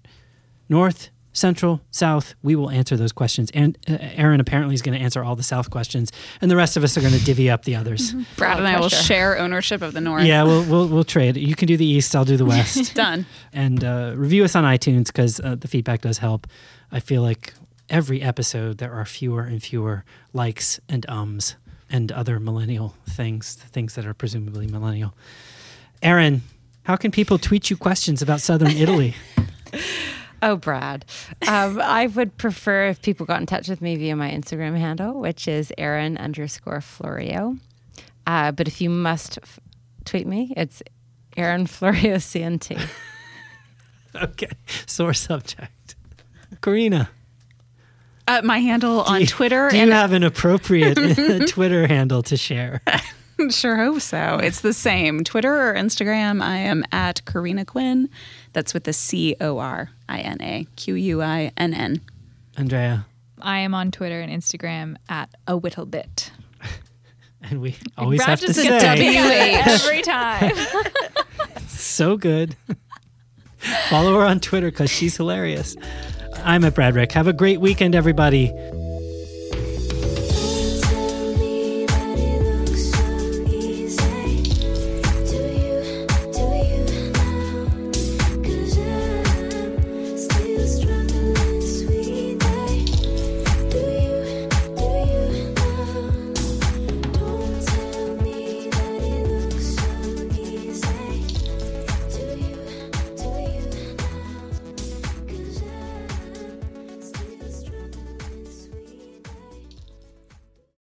north, 0.69 1.11
central, 1.33 1.83
south, 1.93 2.35
we 2.43 2.57
will 2.57 2.69
answer 2.69 2.97
those 2.97 3.13
questions. 3.13 3.53
And 3.55 3.79
uh, 3.89 3.97
Erin 4.01 4.41
apparently 4.41 4.75
is 4.75 4.83
going 4.83 4.99
to 4.99 5.05
answer 5.05 5.23
all 5.23 5.37
the 5.37 5.45
south 5.45 5.71
questions, 5.71 6.11
and 6.41 6.51
the 6.51 6.57
rest 6.57 6.77
of 6.77 6.83
us 6.83 6.97
are 6.97 7.03
going 7.03 7.13
to 7.13 7.25
divvy 7.25 7.49
up 7.49 7.65
the 7.65 7.77
others. 7.77 8.13
Brad 8.37 8.59
and 8.59 8.67
I 8.67 8.81
will 8.81 8.89
share 8.89 9.39
ownership 9.39 9.83
of 9.83 9.93
the 9.93 10.01
North. 10.01 10.25
Yeah, 10.25 10.43
we'll, 10.43 10.65
we'll 10.65 10.89
we'll 10.89 11.05
trade. 11.05 11.37
You 11.37 11.55
can 11.55 11.69
do 11.69 11.77
the 11.77 11.87
east, 11.87 12.17
I'll 12.17 12.25
do 12.25 12.37
the 12.37 12.45
west 12.47 12.95
Done. 12.95 13.25
and 13.53 13.85
uh, 13.85 14.15
review 14.17 14.43
us 14.43 14.57
on 14.57 14.65
iTunes 14.65 15.07
because 15.07 15.39
uh, 15.39 15.55
the 15.55 15.69
feedback 15.69 16.01
does 16.01 16.19
help. 16.19 16.49
I 16.91 16.99
feel 17.01 17.23
like 17.23 17.53
every 17.89 18.23
episode 18.23 18.79
there 18.79 18.93
are 18.93 19.05
fewer 19.05 19.43
and 19.43 19.63
fewer 19.63 20.05
likes 20.33 20.81
and 20.89 21.05
ums 21.09 21.57
and 21.89 22.11
other 22.11 22.41
millennial 22.41 22.95
things, 23.09 23.55
things 23.55 23.95
that 23.95 24.07
are 24.07 24.15
presumably 24.15 24.67
millennial. 24.67 25.15
Erin, 26.03 26.43
how 26.83 26.97
can 26.97 27.11
people 27.11 27.39
tweet 27.39 27.71
you 27.71 27.77
questions 27.77 28.23
about 28.23 28.41
Southern 28.41 28.71
Italy? 28.77 29.15
Oh, 30.43 30.57
Brad. 30.57 31.05
Um, 31.49 31.81
I 31.81 32.09
would 32.09 32.37
prefer 32.37 32.89
if 32.89 33.01
people 33.03 33.25
got 33.25 33.41
in 33.41 33.47
touch 33.47 33.69
with 33.69 33.81
me 33.81 33.97
via 33.97 34.17
my 34.17 34.31
Instagram 34.31 34.77
handle, 34.77 35.19
which 35.19 35.49
is 35.49 35.73
Erin 35.79 36.17
underscore 36.19 36.81
Florio. 36.81 37.57
Uh, 38.27 38.53
but 38.53 38.69
if 38.69 38.81
you 38.81 38.91
must 38.91 39.39
f- 39.43 39.61
tweet 40.05 40.27
me, 40.27 40.53
it's 40.57 40.83
Erin 41.37 41.67
Florio 41.67 42.17
CNT. 42.17 42.81
okay, 44.15 44.51
sore 44.87 45.15
subject. 45.15 45.95
Corina, 46.61 47.09
Uh, 48.29 48.41
my 48.43 48.59
handle 48.59 49.03
on 49.03 49.25
Twitter 49.27 49.69
do 49.71 49.77
you 49.77 49.83
and 49.83 49.93
have 49.93 50.13
an 50.13 50.25
appropriate 50.25 50.97
Twitter 51.49 51.87
handle 51.87 52.23
to 52.25 52.37
share? 52.37 52.83
sure 53.51 53.77
hope 53.77 54.01
so. 54.01 54.41
It's 54.43 54.61
the 54.63 54.73
same. 54.73 55.23
Twitter 55.23 55.71
or 55.71 55.75
Instagram, 55.75 56.43
I 56.43 56.57
am 56.57 56.85
at 56.91 57.25
Corina 57.25 57.65
Quinn. 57.67 58.09
That's 58.53 58.75
with 58.75 58.85
the 58.85 58.93
C 58.93 59.37
O 59.41 59.59
R 59.59 59.91
I 60.09 60.21
N 60.21 60.41
A 60.41 60.67
Q 60.77 60.95
U 60.95 61.23
I 61.23 61.53
N 61.57 61.73
N. 61.73 62.01
Andrea, 62.57 63.07
I 63.41 63.59
am 63.61 63.75
on 63.75 63.91
Twitter 63.93 64.21
and 64.21 64.33
Instagram 64.33 64.97
at 65.09 65.29
a 65.47 65.57
whittle 65.57 65.87
bit. 65.87 66.33
and 67.43 67.61
we 67.61 67.77
always 67.97 68.19
Brad 68.19 68.31
have 68.31 68.41
to 68.41 68.55
say, 68.55 68.65
gets 68.65 68.85
WH. 68.85 69.87
every 69.87 70.03
time. 70.03 70.53
so 71.69 72.17
good. 72.17 72.57
Follow 73.89 74.15
her 74.19 74.27
on 74.27 74.41
Twitter 74.41 74.71
because 74.71 74.91
she's 74.91 75.17
hilarious. 75.17 75.77
I'm 76.45 76.65
at 76.65 76.75
Bradrick. 76.75 77.13
Have 77.13 77.27
a 77.27 77.33
great 77.33 77.61
weekend, 77.61 77.95
everybody. 77.95 78.55